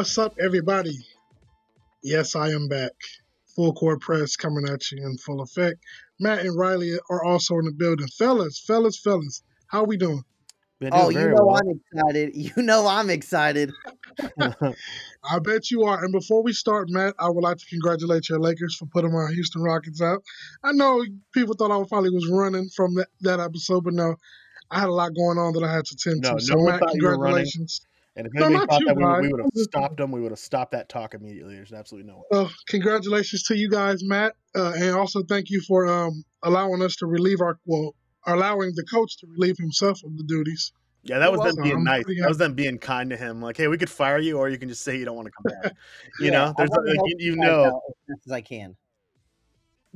What's 0.00 0.16
up, 0.16 0.34
everybody? 0.40 0.96
Yes, 2.02 2.34
I 2.34 2.48
am 2.52 2.68
back. 2.68 2.92
Full 3.54 3.74
court 3.74 4.00
press 4.00 4.34
coming 4.34 4.66
at 4.66 4.90
you 4.90 5.04
in 5.04 5.18
full 5.18 5.42
effect. 5.42 5.76
Matt 6.18 6.38
and 6.38 6.58
Riley 6.58 6.94
are 7.10 7.22
also 7.22 7.58
in 7.58 7.66
the 7.66 7.72
building. 7.72 8.06
Fellas, 8.16 8.64
fellas, 8.66 8.98
fellas, 8.98 9.42
how 9.66 9.84
we 9.84 9.98
doing? 9.98 10.22
Been 10.78 10.88
Oh, 10.94 11.10
you 11.10 11.28
know 11.28 11.44
well. 11.44 11.60
I'm 11.60 11.68
excited. 11.68 12.30
You 12.34 12.62
know 12.62 12.86
I'm 12.86 13.10
excited. 13.10 13.72
I 14.40 15.38
bet 15.44 15.70
you 15.70 15.82
are. 15.82 16.02
And 16.02 16.12
before 16.12 16.42
we 16.42 16.54
start, 16.54 16.88
Matt, 16.88 17.14
I 17.18 17.28
would 17.28 17.44
like 17.44 17.58
to 17.58 17.66
congratulate 17.66 18.30
your 18.30 18.40
Lakers 18.40 18.76
for 18.76 18.86
putting 18.86 19.12
my 19.12 19.30
Houston 19.34 19.60
Rockets 19.60 20.00
out. 20.00 20.22
I 20.64 20.72
know 20.72 21.04
people 21.34 21.54
thought 21.54 21.78
I 21.78 21.86
probably 21.86 22.08
was 22.08 22.26
running 22.26 22.70
from 22.70 22.94
that, 22.94 23.08
that 23.20 23.38
episode, 23.38 23.84
but 23.84 23.92
no, 23.92 24.16
I 24.70 24.80
had 24.80 24.88
a 24.88 24.94
lot 24.94 25.14
going 25.14 25.36
on 25.36 25.52
that 25.52 25.62
I 25.62 25.70
had 25.70 25.84
to 25.84 25.94
attend 25.94 26.22
No, 26.22 26.36
to. 26.36 26.40
So, 26.40 26.54
no 26.54 26.60
one 26.60 26.70
Matt, 26.70 26.80
thought 26.80 26.94
you 26.94 27.02
congratulations. 27.02 27.82
And 28.20 28.26
if 28.26 28.34
No, 28.34 28.46
anybody 28.46 28.58
not 28.58 28.68
thought 28.68 28.80
you, 28.80 28.86
that 28.86 28.96
we, 28.96 29.04
would- 29.04 29.20
we 29.22 29.28
would 29.30 29.40
have 29.40 29.50
stopped 29.54 29.96
them, 29.96 30.12
we 30.12 30.20
would 30.20 30.32
have 30.32 30.38
stopped 30.38 30.72
that 30.72 30.88
talk 30.90 31.14
immediately. 31.14 31.54
There's 31.54 31.72
absolutely 31.72 32.10
no 32.10 32.18
way. 32.18 32.24
Well, 32.30 32.50
congratulations 32.68 33.44
to 33.44 33.56
you 33.56 33.70
guys, 33.70 34.04
Matt, 34.04 34.34
uh, 34.54 34.74
and 34.76 34.94
also 34.94 35.22
thank 35.22 35.48
you 35.48 35.62
for 35.66 35.86
um, 35.86 36.22
allowing 36.42 36.82
us 36.82 36.96
to 36.96 37.06
relieve 37.06 37.40
our 37.40 37.58
well, 37.64 37.94
allowing 38.26 38.72
the 38.74 38.84
coach 38.84 39.16
to 39.20 39.26
relieve 39.26 39.56
himself 39.58 40.00
of 40.04 40.16
the 40.18 40.24
duties. 40.24 40.72
Yeah, 41.02 41.18
that 41.18 41.32
You're 41.32 41.40
was 41.40 41.54
them 41.54 41.64
being 41.64 41.76
I'm 41.78 41.84
nice. 41.84 42.04
That 42.04 42.28
was 42.28 42.36
them 42.36 42.52
being 42.52 42.76
kind 42.76 43.08
to 43.08 43.16
him. 43.16 43.40
Like, 43.40 43.56
hey, 43.56 43.68
we 43.68 43.78
could 43.78 43.88
fire 43.88 44.18
you, 44.18 44.36
or 44.36 44.50
you 44.50 44.58
can 44.58 44.68
just 44.68 44.82
say 44.82 44.98
you 44.98 45.06
don't 45.06 45.16
want 45.16 45.28
to 45.28 45.32
come 45.32 45.44
back. 45.62 45.72
You 46.20 46.30
Yeah, 46.30 46.48
know, 46.48 46.54
there's 46.58 46.70
like, 46.70 46.98
you, 47.06 47.16
you 47.18 47.36
know, 47.36 47.64
as 47.64 47.94
best 48.06 48.26
as 48.26 48.32
I 48.32 48.42
can. 48.42 48.76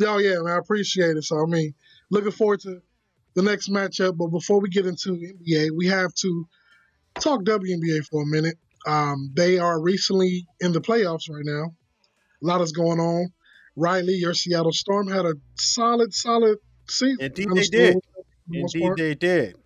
Oh 0.03 0.17
yeah, 0.17 0.37
man, 0.41 0.55
I 0.55 0.57
appreciate 0.57 1.17
it. 1.19 1.25
So 1.25 1.43
I 1.43 1.47
mean, 1.47 1.75
looking 2.11 2.31
forward 2.33 2.61
to 2.61 2.81
the 3.35 3.43
next 3.43 3.71
matchup. 3.71 4.17
But 4.17 4.29
before 4.29 4.61
we 4.61 4.71
get 4.71 4.87
into 4.87 5.11
NBA, 5.11 5.69
we 5.77 5.87
have 5.89 6.15
to 6.15 6.49
talk 7.21 7.45
WNBA 7.45 8.07
for 8.07 8.23
a 8.23 8.27
minute. 8.27 8.59
Um, 8.87 9.31
they 9.35 9.59
are 9.59 9.81
recently 9.81 10.47
in 10.61 10.73
the 10.73 10.81
playoffs 10.81 11.31
right 11.31 11.45
now. 11.45 11.75
A 12.43 12.47
lot 12.47 12.61
is 12.61 12.73
going 12.73 13.01
on. 13.01 13.33
Riley, 13.77 14.15
your 14.15 14.35
Seattle 14.35 14.73
Storm 14.73 15.09
had 15.09 15.25
a 15.25 15.35
solid, 15.57 16.13
solid 16.15 16.59
season. 16.89 17.19
Indeed 17.21 17.49
they 17.55 17.63
did. 17.63 17.93
slow 17.93 18.01
for 18.01 18.25
the 18.49 18.61
most 18.61 18.75
indeed 18.75 18.87
part. 18.87 18.99
they 18.99 19.15
did. 19.15 19.57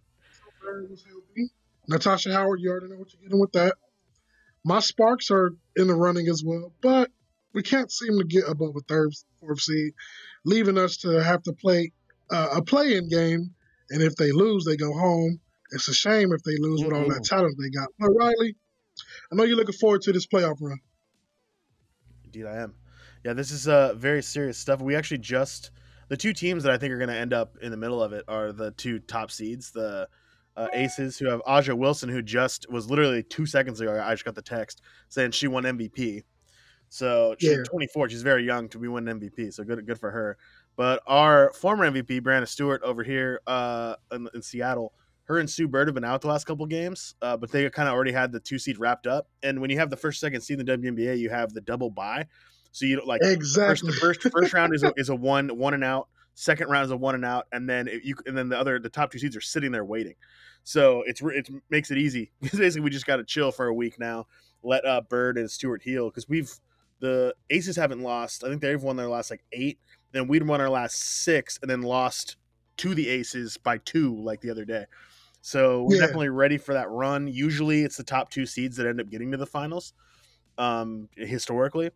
Barry 0.62 0.86
was 0.86 1.04
healthy. 1.04 1.50
Natasha 1.88 2.32
Howard, 2.32 2.60
you 2.60 2.70
already 2.70 2.88
know 2.88 2.96
what 2.96 3.12
you're 3.12 3.22
getting 3.22 3.40
with 3.40 3.52
that. 3.52 3.74
My 4.64 4.80
Sparks 4.80 5.30
are 5.30 5.52
in 5.76 5.88
the 5.88 5.94
running 5.94 6.28
as 6.28 6.42
well, 6.44 6.72
but 6.82 7.10
we 7.54 7.62
can't 7.62 7.90
seem 7.90 8.18
to 8.18 8.24
get 8.24 8.44
above 8.46 8.76
a 8.76 8.80
third, 8.80 9.14
fourth 9.40 9.60
seed, 9.60 9.94
leaving 10.44 10.78
us 10.78 10.98
to 10.98 11.22
have 11.22 11.42
to 11.44 11.52
play 11.52 11.92
uh, 12.30 12.50
a 12.56 12.62
play-in 12.62 13.08
game. 13.08 13.54
And 13.90 14.02
if 14.02 14.14
they 14.16 14.32
lose, 14.32 14.64
they 14.64 14.76
go 14.76 14.92
home. 14.92 15.40
It's 15.70 15.88
a 15.88 15.94
shame 15.94 16.32
if 16.32 16.42
they 16.42 16.56
lose 16.58 16.82
with 16.82 16.92
all 16.92 17.08
that 17.08 17.24
talent 17.24 17.56
they 17.60 17.70
got. 17.70 17.88
But 17.98 18.10
Riley, 18.10 18.56
I 19.30 19.34
know 19.34 19.44
you're 19.44 19.56
looking 19.56 19.74
forward 19.74 20.02
to 20.02 20.12
this 20.12 20.26
playoff 20.26 20.56
run. 20.60 20.78
Indeed, 22.24 22.46
I 22.46 22.56
am. 22.56 22.74
Yeah, 23.24 23.32
this 23.34 23.50
is 23.50 23.68
uh, 23.68 23.94
very 23.94 24.22
serious 24.22 24.58
stuff. 24.58 24.80
We 24.80 24.94
actually 24.94 25.18
just 25.18 25.70
the 26.08 26.16
two 26.16 26.32
teams 26.32 26.62
that 26.62 26.72
I 26.72 26.78
think 26.78 26.92
are 26.92 26.98
going 26.98 27.10
to 27.10 27.16
end 27.16 27.32
up 27.32 27.56
in 27.60 27.70
the 27.70 27.76
middle 27.76 28.02
of 28.02 28.12
it 28.12 28.24
are 28.28 28.52
the 28.52 28.70
two 28.72 28.98
top 29.00 29.30
seeds, 29.30 29.70
the 29.70 30.08
uh, 30.56 30.68
Aces, 30.72 31.18
who 31.18 31.28
have 31.28 31.42
Aja 31.46 31.74
Wilson, 31.74 32.08
who 32.08 32.22
just 32.22 32.70
was 32.70 32.88
literally 32.90 33.22
two 33.22 33.46
seconds 33.46 33.80
ago. 33.80 34.02
I 34.02 34.12
just 34.12 34.24
got 34.24 34.34
the 34.34 34.42
text 34.42 34.80
saying 35.08 35.32
she 35.32 35.46
won 35.48 35.64
MVP. 35.64 36.22
So 36.88 37.36
she's 37.38 37.50
Yeah. 37.50 37.62
24. 37.64 38.08
She's 38.08 38.22
very 38.22 38.44
young 38.44 38.68
to 38.70 38.78
be 38.78 38.88
winning 38.88 39.20
MVP. 39.20 39.52
So 39.52 39.62
good, 39.64 39.84
good 39.86 39.98
for 39.98 40.10
her. 40.10 40.38
But 40.76 41.02
our 41.06 41.52
former 41.52 41.90
MVP, 41.90 42.20
Breanna 42.20 42.48
Stewart, 42.48 42.82
over 42.82 43.02
here 43.02 43.40
uh, 43.46 43.96
in, 44.12 44.28
in 44.32 44.42
Seattle, 44.42 44.92
her 45.28 45.38
and 45.38 45.48
Sue 45.48 45.68
Bird 45.68 45.88
have 45.88 45.94
been 45.94 46.04
out 46.04 46.22
the 46.22 46.28
last 46.28 46.44
couple 46.44 46.64
games, 46.66 47.14
uh, 47.20 47.36
but 47.36 47.52
they 47.52 47.68
kind 47.68 47.86
of 47.88 47.94
already 47.94 48.12
had 48.12 48.32
the 48.32 48.40
two 48.40 48.58
seed 48.58 48.78
wrapped 48.78 49.06
up. 49.06 49.28
And 49.42 49.60
when 49.60 49.68
you 49.70 49.78
have 49.78 49.90
the 49.90 49.96
first, 49.96 50.20
second 50.20 50.40
seed 50.40 50.58
in 50.58 50.64
the 50.64 50.76
WNBA, 50.76 51.18
you 51.18 51.28
have 51.28 51.52
the 51.52 51.60
double 51.60 51.90
bye. 51.90 52.26
So 52.72 52.86
you 52.86 52.96
don't 52.96 53.06
like 53.06 53.20
Exactly. 53.22 53.90
the 53.90 53.96
first 53.96 54.22
first 54.22 54.52
round 54.54 54.74
is 54.74 54.82
a, 54.82 54.92
is 54.96 55.10
a 55.10 55.14
one 55.14 55.48
one 55.58 55.74
and 55.74 55.84
out. 55.84 56.08
Second 56.34 56.68
round 56.70 56.86
is 56.86 56.90
a 56.92 56.96
one 56.96 57.14
and 57.14 57.24
out, 57.24 57.46
and 57.52 57.68
then 57.68 57.88
you 58.02 58.14
and 58.26 58.36
then 58.36 58.48
the 58.48 58.58
other 58.58 58.78
the 58.78 58.88
top 58.88 59.10
two 59.10 59.18
seeds 59.18 59.36
are 59.36 59.40
sitting 59.40 59.72
there 59.72 59.84
waiting. 59.84 60.14
So 60.64 61.02
it's 61.06 61.20
it 61.22 61.48
makes 61.68 61.90
it 61.90 61.98
easy. 61.98 62.30
Basically, 62.40 62.80
we 62.80 62.90
just 62.90 63.06
got 63.06 63.16
to 63.16 63.24
chill 63.24 63.52
for 63.52 63.66
a 63.66 63.74
week 63.74 63.98
now. 63.98 64.26
Let 64.62 64.84
uh, 64.86 65.02
Bird 65.02 65.36
and 65.36 65.50
Stewart 65.50 65.82
heal 65.82 66.08
because 66.08 66.28
we've 66.28 66.52
the 67.00 67.34
Aces 67.50 67.76
haven't 67.76 68.00
lost. 68.00 68.44
I 68.44 68.48
think 68.48 68.62
they've 68.62 68.82
won 68.82 68.96
their 68.96 69.08
last 69.08 69.30
like 69.30 69.44
eight. 69.52 69.78
Then 70.12 70.26
we'd 70.26 70.46
won 70.46 70.60
our 70.60 70.70
last 70.70 70.96
six, 70.96 71.58
and 71.60 71.70
then 71.70 71.82
lost 71.82 72.36
to 72.78 72.94
the 72.94 73.08
Aces 73.08 73.56
by 73.56 73.78
two 73.78 74.14
like 74.16 74.40
the 74.40 74.50
other 74.50 74.64
day. 74.64 74.86
So 75.48 75.84
we're 75.84 75.94
Yeah. 75.94 76.00
definitely 76.02 76.28
ready 76.28 76.58
for 76.58 76.74
that 76.74 76.90
run. 76.90 77.26
Usually, 77.26 77.82
it's 77.82 77.96
the 77.96 78.04
top 78.04 78.30
two 78.30 78.44
seeds 78.44 78.76
that 78.76 78.86
end 78.86 79.00
up 79.00 79.08
getting 79.08 79.30
to 79.30 79.38
the 79.38 79.46
finals. 79.46 79.94
Um, 80.58 81.08
historically, 81.16 81.90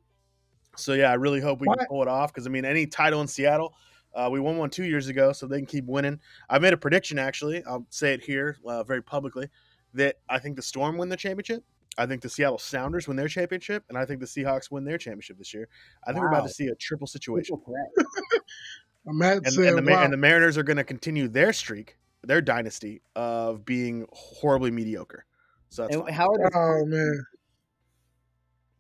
so 0.75 0.95
yeah, 0.95 1.11
I 1.11 1.15
really 1.15 1.41
hope 1.41 1.61
we 1.61 1.67
Why- 1.67 1.77
can 1.77 1.87
pull 1.87 2.01
it 2.01 2.09
off 2.09 2.33
because 2.33 2.47
I 2.47 2.51
mean, 2.51 2.65
any 2.65 2.87
title 2.87 3.21
in 3.21 3.27
Seattle, 3.29 3.75
uh, 4.15 4.31
we 4.33 4.41
won 4.41 4.57
one 4.57 4.71
two 4.71 4.85
years 4.85 5.09
ago, 5.09 5.33
so 5.33 5.47
they 5.47 5.59
can 5.59 5.67
keep 5.67 5.85
winning. 5.85 6.19
I 6.49 6.61
made 6.61 6.73
a 6.73 6.79
prediction 6.79 7.19
actually. 7.19 7.63
I'll 7.65 7.87
say 7.91 8.15
it 8.15 8.23
here 8.23 8.57
uh, 8.65 8.85
very 8.85 9.03
publicly 9.03 9.51
that 9.93 10.17
I 10.31 10.39
think 10.39 10.57
the 10.57 10.63
Storm 10.63 10.97
win 10.97 11.11
the 11.11 11.17
championship. 11.19 11.63
I 11.99 12.07
think 12.07 12.23
the 12.23 12.31
Seattle 12.31 12.57
Sounders 12.57 13.07
win 13.07 13.19
their 13.19 13.29
championship, 13.29 13.85
and 13.91 13.99
I 13.99 14.07
think 14.07 14.21
the 14.21 14.27
Seahawks 14.27 14.71
win 14.71 14.85
their 14.85 14.97
championship 14.97 15.37
this 15.37 15.53
year. 15.53 15.69
I 16.07 16.13
think 16.13 16.23
we're 16.23 16.29
about 16.31 16.47
to 16.47 16.55
see 16.55 16.69
a 16.69 16.75
triple 16.77 17.07
situation, 17.07 17.57
Triple 17.57 17.75
and, 19.07 19.23
and, 19.23 19.87
the, 19.87 19.93
wow. 19.93 20.05
and 20.05 20.13
the 20.13 20.17
Mariners 20.17 20.57
are 20.57 20.63
going 20.63 20.79
to 20.79 20.85
continue 20.85 21.29
their 21.29 21.53
streak, 21.53 21.99
their 22.25 22.41
dynasty 22.41 23.03
of 23.17 23.65
being 23.65 24.07
horribly 24.13 24.71
mediocre. 24.71 25.25
So 25.71 25.83
that's 25.83 25.95
And 25.97 26.05
fine. 26.05 26.13
how 26.13 26.29
are 26.29 26.39
the 26.39 26.51
oh 26.55 26.85
man. 26.87 27.25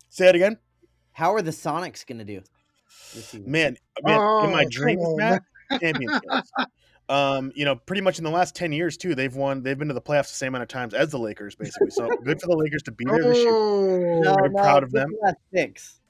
say 0.09 0.29
it 0.29 0.35
again, 0.35 0.59
how 1.13 1.35
are 1.35 1.43
the 1.43 1.51
Sonics 1.51 2.07
gonna 2.07 2.25
do 2.25 2.43
this 3.15 3.29
season? 3.29 3.51
man. 3.51 3.77
man 4.03 4.21
in 4.45 4.51
my 4.53 4.65
Oh, 4.65 4.69
dreams, 4.71 5.03
come 5.03 5.13
on, 5.13 5.17
Matt, 5.17 5.43
championships. 5.81 6.51
Um, 7.09 7.53
you 7.55 7.65
know, 7.65 7.77
pretty 7.77 8.01
much 8.01 8.19
in 8.19 8.25
the 8.25 8.31
last 8.31 8.55
ten 8.55 8.73
years 8.73 8.97
too, 8.97 9.15
they've 9.15 9.35
won. 9.35 9.63
They've 9.63 9.79
been 9.79 9.89
to 9.89 9.95
the 9.95 10.01
playoffs 10.01 10.29
the 10.29 10.35
same 10.37 10.49
amount 10.55 10.63
of 10.63 10.69
times 10.69 10.95
as 10.95 11.11
the 11.11 11.19
Lakers, 11.19 11.55
basically. 11.57 11.91
So 11.91 12.09
good 12.25 12.41
for 12.41 12.47
the 12.47 12.57
Lakers 12.57 12.83
to 12.85 12.93
be 12.93 13.05
there 13.05 13.23
this 13.23 13.39
year. 13.39 13.51
Oh, 13.53 13.99
no, 14.23 14.35
very 14.37 14.51
no, 14.51 14.63
proud 14.63 14.83
of 14.83 14.93
them. 14.93 15.11
six. 15.53 16.01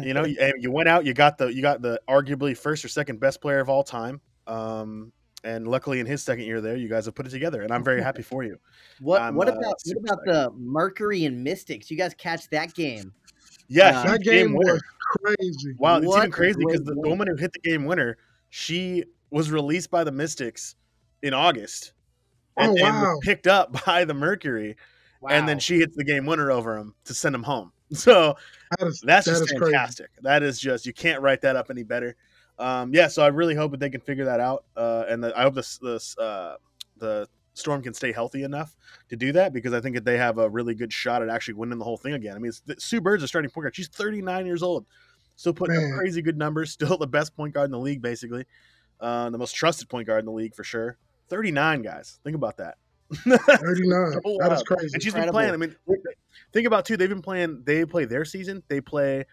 You 0.00 0.14
know, 0.14 0.24
you, 0.24 0.52
you 0.58 0.70
went 0.70 0.88
out, 0.88 1.04
you 1.04 1.14
got 1.14 1.36
the 1.38 1.48
you 1.52 1.62
got 1.62 1.82
the 1.82 2.00
arguably 2.08 2.56
first 2.56 2.84
or 2.84 2.88
second 2.88 3.20
best 3.20 3.40
player 3.40 3.60
of 3.60 3.68
all 3.68 3.82
time. 3.84 4.20
Um, 4.46 5.12
and 5.46 5.68
luckily 5.68 6.00
in 6.00 6.06
his 6.06 6.22
second 6.22 6.44
year 6.44 6.60
there, 6.60 6.76
you 6.76 6.88
guys 6.88 7.04
have 7.06 7.14
put 7.14 7.26
it 7.26 7.30
together, 7.30 7.62
and 7.62 7.72
I'm 7.72 7.84
very 7.84 8.02
happy 8.02 8.22
for 8.22 8.42
you. 8.42 8.58
What 9.00 9.20
I'm, 9.20 9.34
what 9.34 9.48
uh, 9.48 9.52
about 9.52 9.64
what 9.64 9.80
super 9.80 10.00
about 10.00 10.24
the 10.24 10.50
Mercury 10.56 11.26
and 11.26 11.44
Mystics? 11.44 11.90
You 11.90 11.96
guys 11.98 12.14
catch 12.14 12.48
that 12.50 12.74
game? 12.74 13.12
Yeah, 13.68 14.00
Uh, 14.00 14.12
that 14.12 14.22
game 14.22 14.54
winner. 14.54 14.74
was 14.74 14.82
crazy. 15.36 15.74
Wow, 15.78 15.98
it's 15.98 16.06
What 16.06 16.18
even 16.18 16.30
crazy 16.30 16.58
because 16.58 16.82
the 16.84 16.96
woman 16.96 17.28
who 17.28 17.36
hit 17.36 17.52
the 17.52 17.58
game 17.60 17.84
winner, 17.84 18.16
she 18.48 19.04
was 19.30 19.50
released 19.50 19.90
by 19.90 20.02
the 20.02 20.12
Mystics 20.12 20.76
in 21.22 21.34
August, 21.34 21.92
and, 22.56 22.70
Oh, 22.70 22.72
and 22.72 22.80
wow. 22.82 23.00
was 23.02 23.18
picked 23.22 23.46
up 23.46 23.72
by 23.86 24.04
the 24.04 24.14
Mercury, 24.14 24.76
Wow. 25.20 25.30
and 25.30 25.46
then 25.48 25.58
she 25.58 25.78
hits 25.78 25.94
the 25.96 26.04
game 26.04 26.24
winner 26.26 26.50
over 26.50 26.76
him 26.76 26.94
to 27.04 27.14
send 27.14 27.34
him 27.34 27.42
home. 27.42 27.72
So 27.92 28.36
That 28.78 28.88
is, 28.88 29.00
that's 29.04 29.26
that 29.26 29.32
just 29.32 29.42
is 29.44 29.52
crazy. 29.52 29.72
fantastic. 29.72 30.10
That 30.22 30.42
is 30.42 30.58
just 30.58 30.86
you 30.86 30.92
can't 30.92 31.20
write 31.22 31.42
that 31.42 31.54
up 31.54 31.70
any 31.70 31.82
better. 31.84 32.16
Um, 32.58 32.94
yeah, 32.94 33.08
so 33.08 33.22
I 33.22 33.28
really 33.28 33.54
hope 33.54 33.72
that 33.72 33.80
they 33.80 33.90
can 33.90 34.00
figure 34.00 34.24
that 34.24 34.40
out, 34.40 34.64
uh, 34.76 35.04
and 35.08 35.22
that 35.24 35.36
I 35.36 35.42
hope 35.42 35.54
this 35.54 35.78
this 35.78 36.16
uh, 36.18 36.56
the 36.98 37.28
Storm 37.56 37.82
can 37.82 37.94
stay 37.94 38.12
healthy 38.12 38.42
enough 38.42 38.76
to 39.08 39.16
do 39.16 39.32
that 39.32 39.52
because 39.52 39.72
I 39.72 39.80
think 39.80 39.94
that 39.94 40.04
they 40.04 40.18
have 40.18 40.36
a 40.38 40.48
really 40.48 40.74
good 40.74 40.92
shot 40.92 41.22
at 41.22 41.30
actually 41.30 41.54
winning 41.54 41.78
the 41.78 41.84
whole 41.84 41.96
thing 41.96 42.12
again. 42.12 42.36
I 42.36 42.38
mean, 42.38 42.52
it's, 42.66 42.84
Sue 42.84 43.00
Bird's 43.00 43.22
a 43.22 43.28
starting 43.28 43.50
point 43.50 43.64
guard. 43.64 43.74
She's 43.74 43.88
39 43.88 44.44
years 44.44 44.62
old, 44.62 44.84
still 45.36 45.54
putting 45.54 45.76
Man. 45.76 45.92
up 45.92 45.98
crazy 45.98 46.20
good 46.20 46.36
numbers. 46.36 46.72
Still 46.76 46.98
the 46.98 47.06
best 47.06 47.34
point 47.34 47.54
guard 47.54 47.66
in 47.66 47.72
the 47.72 47.78
league, 47.78 48.02
basically, 48.02 48.44
uh, 49.00 49.30
the 49.30 49.38
most 49.38 49.54
trusted 49.54 49.88
point 49.88 50.06
guard 50.06 50.20
in 50.20 50.26
the 50.26 50.32
league 50.32 50.54
for 50.54 50.64
sure. 50.64 50.98
39 51.28 51.82
guys. 51.82 52.20
Think 52.24 52.36
about 52.36 52.58
that. 52.58 52.76
39. 53.14 53.40
So 54.22 54.36
that 54.40 54.52
is 54.52 54.62
crazy. 54.62 54.90
And 54.94 55.02
she's 55.02 55.14
been 55.14 55.30
playing. 55.30 55.54
I 55.54 55.56
mean, 55.56 55.74
think 56.52 56.66
about 56.66 56.84
too. 56.84 56.96
They've 56.96 57.08
been 57.08 57.22
playing. 57.22 57.62
They 57.64 57.84
play 57.84 58.04
their 58.04 58.24
season. 58.24 58.62
They 58.68 58.80
play 58.80 59.24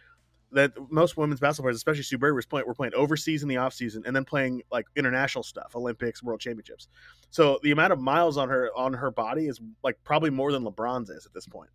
that 0.54 0.74
most 0.90 1.18
women's 1.18 1.40
basketball 1.40 1.66
players, 1.66 1.78
especially 1.78 2.04
Sue 2.04 2.18
Bird, 2.18 2.36
was 2.36 2.46
playing. 2.46 2.66
We're 2.68 2.74
playing 2.74 2.94
overseas 2.96 3.44
in 3.44 3.50
the 3.50 3.58
off 3.58 3.74
season, 3.74 4.04
and 4.06 4.16
then 4.16 4.26
playing 4.26 4.62
like 4.72 4.86
international 4.96 5.44
stuff, 5.44 5.76
Olympics, 5.76 6.22
World 6.24 6.40
Championships. 6.40 6.88
So 7.30 7.60
the 7.64 7.72
amount 7.72 7.94
of 7.94 8.00
miles 8.00 8.38
on 8.38 8.50
her 8.50 8.70
on 8.76 8.94
her 8.94 9.12
body 9.12 9.48
is 9.48 9.60
like 9.84 9.98
probably 10.04 10.30
more 10.30 10.52
than 10.52 10.64
LeBron's 10.64 11.10
is 11.10 11.26
at 11.26 11.34
this 11.34 11.48
point. 11.48 11.70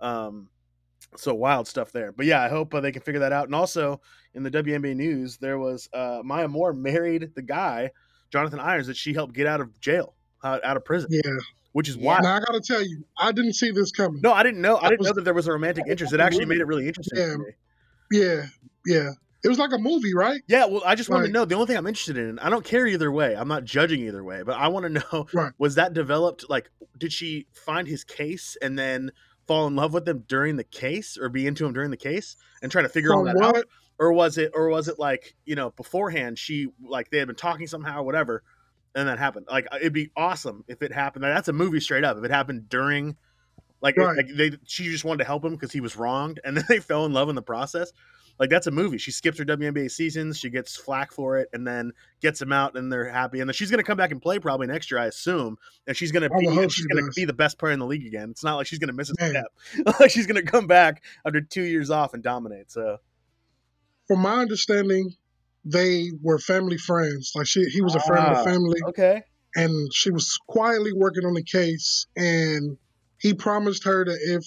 Um, 0.00 0.48
so 1.16 1.34
wild 1.34 1.66
stuff 1.66 1.92
there. 1.92 2.12
But 2.12 2.26
yeah, 2.26 2.42
I 2.42 2.48
hope 2.48 2.74
uh, 2.74 2.80
they 2.80 2.92
can 2.92 3.02
figure 3.02 3.20
that 3.20 3.32
out. 3.32 3.46
And 3.46 3.54
also 3.54 4.00
in 4.34 4.42
the 4.42 4.50
WNBA 4.50 4.94
news, 4.94 5.38
there 5.38 5.58
was 5.58 5.88
uh, 5.92 6.20
Maya 6.24 6.46
Moore 6.48 6.72
married 6.72 7.30
the 7.34 7.42
guy 7.42 7.90
Jonathan 8.30 8.60
Irons 8.60 8.86
that 8.86 8.96
she 8.96 9.12
helped 9.12 9.34
get 9.34 9.46
out 9.46 9.60
of 9.60 9.78
jail, 9.80 10.14
out, 10.44 10.64
out 10.64 10.76
of 10.76 10.84
prison, 10.84 11.08
Yeah. 11.10 11.32
which 11.72 11.88
is. 11.88 11.96
Now 11.96 12.10
I 12.10 12.40
gotta 12.40 12.60
tell 12.64 12.82
you, 12.82 13.04
I 13.18 13.32
didn't 13.32 13.54
see 13.54 13.72
this 13.72 13.90
coming. 13.90 14.20
No, 14.22 14.32
I 14.32 14.42
didn't 14.42 14.60
know. 14.60 14.76
I 14.76 14.88
didn't 14.88 15.04
know 15.04 15.12
that 15.12 15.24
there 15.24 15.34
was 15.34 15.48
a 15.48 15.52
romantic 15.52 15.84
interest. 15.88 16.12
It 16.12 16.20
actually 16.20 16.46
made 16.46 16.58
it 16.60 16.66
really 16.66 16.86
interesting 16.86 17.18
Yeah. 17.18 17.36
Yeah, 18.10 18.46
yeah. 18.86 19.10
It 19.42 19.48
was 19.48 19.58
like 19.58 19.72
a 19.72 19.78
movie, 19.78 20.14
right? 20.14 20.42
Yeah, 20.48 20.66
well, 20.66 20.82
I 20.84 20.94
just 20.94 21.08
want 21.08 21.24
to 21.24 21.32
know. 21.32 21.46
The 21.46 21.54
only 21.54 21.66
thing 21.66 21.76
I'm 21.76 21.86
interested 21.86 22.18
in, 22.18 22.38
I 22.40 22.50
don't 22.50 22.64
care 22.64 22.86
either 22.86 23.10
way. 23.10 23.34
I'm 23.34 23.48
not 23.48 23.64
judging 23.64 24.00
either 24.00 24.22
way, 24.22 24.42
but 24.42 24.56
I 24.56 24.68
want 24.68 24.84
to 24.84 24.90
know: 25.12 25.26
Right. 25.32 25.52
was 25.58 25.76
that 25.76 25.94
developed? 25.94 26.50
Like, 26.50 26.70
did 26.98 27.12
she 27.12 27.46
find 27.52 27.88
his 27.88 28.04
case 28.04 28.56
and 28.60 28.78
then 28.78 29.12
fall 29.46 29.66
in 29.66 29.74
love 29.76 29.94
with 29.94 30.06
him 30.06 30.24
during 30.28 30.56
the 30.56 30.64
case 30.64 31.16
or 31.18 31.28
be 31.28 31.46
into 31.46 31.64
him 31.64 31.72
during 31.72 31.90
the 31.90 31.96
case 31.96 32.36
and 32.62 32.70
try 32.70 32.82
to 32.82 32.88
figure 32.88 33.14
all 33.14 33.24
that 33.24 33.36
out? 33.42 33.54
what? 33.54 33.66
Or 33.98 34.12
was 34.12 34.38
it 34.38 34.52
or 34.54 34.68
was 34.68 34.88
it 34.88 34.98
like, 34.98 35.34
you 35.44 35.54
know, 35.54 35.70
beforehand 35.70 36.38
she 36.38 36.68
like 36.82 37.10
they 37.10 37.18
had 37.18 37.26
been 37.26 37.36
talking 37.36 37.66
somehow, 37.66 38.02
whatever, 38.02 38.42
and 38.94 39.08
that 39.08 39.18
happened. 39.18 39.46
Like 39.50 39.66
uh, 39.72 39.76
it'd 39.76 39.92
be 39.92 40.10
awesome 40.16 40.64
if 40.68 40.82
it 40.82 40.92
happened. 40.92 41.24
That's 41.24 41.48
a 41.48 41.52
movie 41.52 41.80
straight 41.80 42.04
up. 42.04 42.16
If 42.18 42.24
it 42.24 42.30
happened 42.30 42.68
during 42.68 43.16
like, 43.82 43.96
Right. 43.96 44.16
like 44.16 44.28
they 44.34 44.52
she 44.66 44.84
just 44.90 45.04
wanted 45.04 45.18
to 45.18 45.24
help 45.24 45.44
him 45.44 45.52
because 45.52 45.72
he 45.72 45.80
was 45.80 45.96
wronged 45.96 46.40
and 46.44 46.56
then 46.56 46.64
they 46.68 46.78
fell 46.80 47.04
in 47.06 47.12
love 47.12 47.28
in 47.28 47.34
the 47.34 47.42
process. 47.42 47.92
Like 48.38 48.48
that's 48.48 48.66
a 48.66 48.70
movie. 48.70 48.96
She 48.96 49.10
skips 49.10 49.38
her 49.38 49.44
WNBA 49.44 49.90
seasons, 49.90 50.38
she 50.38 50.48
gets 50.48 50.74
flack 50.74 51.12
for 51.12 51.36
it, 51.36 51.50
and 51.52 51.66
then 51.66 51.92
gets 52.22 52.40
him 52.40 52.54
out, 52.54 52.74
and 52.74 52.90
they're 52.90 53.04
happy. 53.10 53.40
And 53.40 53.48
then 53.50 53.52
she's 53.54 53.70
gonna 53.70 53.82
come 53.82 53.98
back 53.98 54.12
and 54.12 54.22
play 54.22 54.38
probably 54.38 54.66
next 54.66 54.90
year, 54.90 54.98
I 54.98 55.06
assume. 55.06 55.58
And 55.86 55.94
she's 55.94 56.10
gonna 56.10 56.30
be 56.30 56.46
she's 56.46 56.72
she 56.72 56.86
gonna 56.88 57.02
does. 57.06 57.14
be 57.14 57.26
the 57.26 57.34
best 57.34 57.58
player 57.58 57.72
in 57.74 57.78
the 57.78 57.84
league 57.86 58.06
again. 58.06 58.30
It's 58.30 58.42
not 58.42 58.56
like 58.56 58.66
she's 58.66 58.78
gonna 58.78 58.94
miss 58.94 59.10
a 59.10 59.14
Man. 59.20 59.30
step. 59.30 59.94
like 60.00 60.10
she's 60.10 60.26
gonna 60.26 60.42
come 60.42 60.66
back 60.66 61.02
after 61.26 61.42
two 61.42 61.64
years 61.64 61.90
off 61.90 62.14
and 62.14 62.22
dominate. 62.22 62.70
So 62.70 62.96
From 64.08 64.20
my 64.20 64.36
understanding, 64.40 65.14
they 65.66 66.10
were 66.22 66.38
family 66.38 66.78
friends. 66.78 67.32
Like 67.34 67.46
she, 67.46 67.64
he 67.64 67.82
was 67.82 67.94
a 67.94 68.00
friend 68.00 68.26
of 68.26 68.38
Ah, 68.38 68.42
the 68.42 68.50
family, 68.50 68.80
okay, 68.88 69.22
and 69.54 69.92
she 69.92 70.10
was 70.10 70.38
quietly 70.48 70.92
working 70.94 71.26
on 71.26 71.34
the 71.34 71.42
case. 71.44 72.06
And 72.16 72.78
he 73.20 73.34
promised 73.34 73.84
her 73.84 74.04
that 74.04 74.18
if 74.22 74.44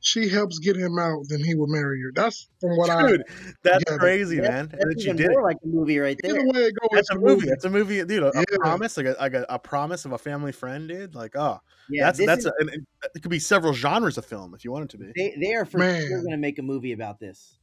she 0.00 0.28
helps 0.28 0.60
get 0.60 0.76
him 0.76 0.96
out, 0.98 1.24
then 1.28 1.42
he 1.42 1.56
will 1.56 1.66
marry 1.66 2.00
her. 2.02 2.12
That's 2.14 2.48
from 2.60 2.76
what 2.76 2.88
I. 2.88 3.08
dude, 3.08 3.22
that's 3.64 3.82
Yeah, 3.86 3.94
but 3.94 3.98
crazy, 3.98 4.36
That's- 4.36 4.52
man. 4.52 4.60
And 4.60 4.70
That's 4.72 4.84
then 4.84 4.98
she 4.98 5.04
even 5.06 5.16
did 5.16 5.26
it. 5.26 5.30
more 5.32 5.42
like 5.42 5.56
a 5.64 5.66
movie 5.66 5.98
right 5.98 6.16
there. 6.22 6.34
Either 6.36 6.46
way 6.46 6.60
it 6.66 6.74
goes, 6.80 6.88
That's 6.92 7.10
a 7.10 7.18
movie. 7.18 7.48
That's 7.48 7.64
a 7.64 7.70
movie, 7.70 8.04
dude. 8.04 8.22
A, 8.22 8.28
a 8.40 8.44
promise, 8.60 8.96
like 8.96 9.06
a 9.06 9.16
like 9.18 9.34
a, 9.34 9.44
a 9.48 9.58
promise 9.58 10.04
of 10.04 10.12
a 10.12 10.18
family 10.18 10.52
friend, 10.52 10.88
dude. 10.88 11.16
Like, 11.16 11.34
oh, 11.36 11.58
Yeah, 11.90 12.04
that's 12.04 12.24
that's 12.24 12.40
is- 12.40 12.46
a, 12.46 12.52
and, 12.60 12.70
and 12.70 12.86
it 13.14 13.22
could 13.22 13.30
be 13.30 13.40
several 13.40 13.72
genres 13.72 14.16
of 14.18 14.24
film 14.24 14.54
if 14.54 14.64
you 14.64 14.70
want 14.70 14.84
it 14.84 14.90
to 14.90 14.98
be. 14.98 15.12
they, 15.16 15.34
they 15.40 15.54
are 15.54 15.64
for 15.64 15.78
Man. 15.78 16.00
sure 16.06 16.18
going 16.20 16.30
to 16.30 16.36
make 16.36 16.58
a 16.60 16.62
movie 16.62 16.92
about 16.92 17.18
this. 17.18 17.58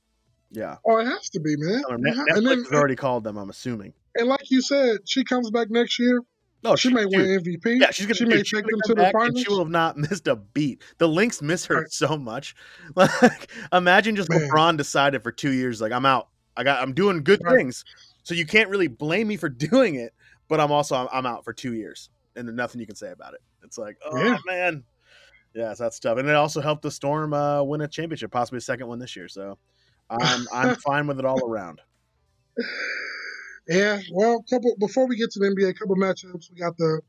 Yeah, 0.51 0.75
Oh, 0.85 0.97
it 0.97 1.05
has 1.05 1.29
to 1.31 1.39
be, 1.39 1.55
man. 1.57 1.83
Or 1.89 1.95
It 1.95 2.01
Net- 2.01 2.15
ha- 2.15 2.23
Netflix 2.29 2.37
and 2.37 2.47
then, 2.47 2.57
has 2.65 2.71
already 2.73 2.95
called 2.95 3.23
them. 3.23 3.37
I'm 3.37 3.49
assuming. 3.49 3.93
and 4.15 4.27
like 4.27 4.51
you 4.51 4.61
said, 4.61 4.97
she 5.05 5.23
comes 5.23 5.49
back 5.51 5.69
next 5.69 5.99
year. 5.99 6.21
Oh, 6.65 6.75
she 6.75 6.89
may 6.91 7.03
dude, 7.05 7.11
win 7.15 7.39
MVP. 7.43 7.79
Yeah, 7.79 7.91
she's 7.91 8.05
gonna. 8.07 8.15
She 8.15 8.25
dude, 8.25 8.33
may 8.33 8.43
take 8.43 8.65
them 8.65 8.79
to 8.85 8.93
the 8.95 9.09
finals. 9.13 9.39
she 9.41 9.49
will 9.49 9.59
have 9.59 9.69
not 9.69 9.97
missed 10.09 10.27
a 10.27 10.35
beat. 10.35 10.83
The 10.97 11.07
Lynx 11.07 11.41
miss 11.41 11.65
her 11.65 11.75
Right. 11.81 11.91
so 11.91 12.17
much. 12.17 12.55
Like, 12.95 13.51
imagine 13.71 14.15
just 14.15 14.29
Man. 14.29 14.49
LeBron 14.49 14.77
decided 14.77 15.21
for 15.23 15.31
two 15.31 15.51
years, 15.51 15.79
like 15.79 15.91
I'm 15.91 16.05
out. 16.05 16.29
I 16.57 16.63
got. 16.63 16.81
I'm 16.81 16.93
doing 16.93 17.23
good 17.23 17.41
Right. 17.43 17.57
things, 17.57 17.83
so 18.23 18.33
you 18.33 18.45
can't 18.45 18.69
really 18.69 18.87
blame 18.87 19.27
me 19.27 19.37
for 19.37 19.49
doing 19.69 19.95
it. 19.95 20.13
But 20.47 20.59
I'm 20.59 20.71
also 20.71 20.95
I'm, 20.95 21.07
I'm 21.11 21.25
out 21.25 21.43
for 21.43 21.53
two 21.53 21.73
years, 21.73 22.09
and 22.35 22.47
there's 22.47 22.55
nothing 22.57 22.81
you 22.81 22.87
can 22.87 22.95
say 22.95 23.11
about 23.11 23.33
it. 23.35 23.41
It's 23.63 23.77
like, 23.77 23.97
oh 24.05 24.17
Yeah. 24.17 24.37
man, 24.45 24.83
yeah, 25.53 25.73
so 25.73 25.83
that's 25.83 25.99
tough. 25.99 26.17
And 26.17 26.27
it 26.27 26.35
also 26.35 26.61
helped 26.61 26.81
the 26.81 26.91
Storm 26.91 27.33
uh, 27.33 27.61
win 27.63 27.81
a 27.81 27.87
championship, 27.87 28.31
possibly 28.31 28.57
a 28.57 28.61
second 28.61 28.87
one 28.87 28.99
this 28.99 29.15
year. 29.15 29.27
So 29.27 29.57
I'm 30.09 30.45
I'm 30.53 30.75
fine 30.77 31.07
with 31.07 31.19
it 31.19 31.25
all 31.25 31.47
around. 31.47 31.81
Yeah, 33.67 33.99
well, 34.11 34.43
couple 34.49 34.75
before 34.79 35.07
we 35.07 35.17
get 35.17 35.31
to 35.31 35.39
the 35.39 35.47
NBA, 35.47 35.69
a 35.69 35.73
couple 35.73 35.95
matchups. 35.95 36.51
We 36.51 36.59
got 36.59 36.77
the 36.77 37.01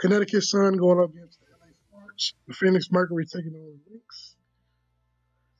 Connecticut 0.00 0.42
Sun 0.42 0.76
going 0.76 1.00
up 1.00 1.10
against 1.10 1.38
the 1.40 1.46
LA 1.60 1.72
Sparks. 1.88 2.34
The 2.48 2.54
Phoenix 2.54 2.88
Mercury 2.90 3.26
taking 3.26 3.54
on 3.54 3.60
the 3.60 3.78
Lynx. 3.90 4.36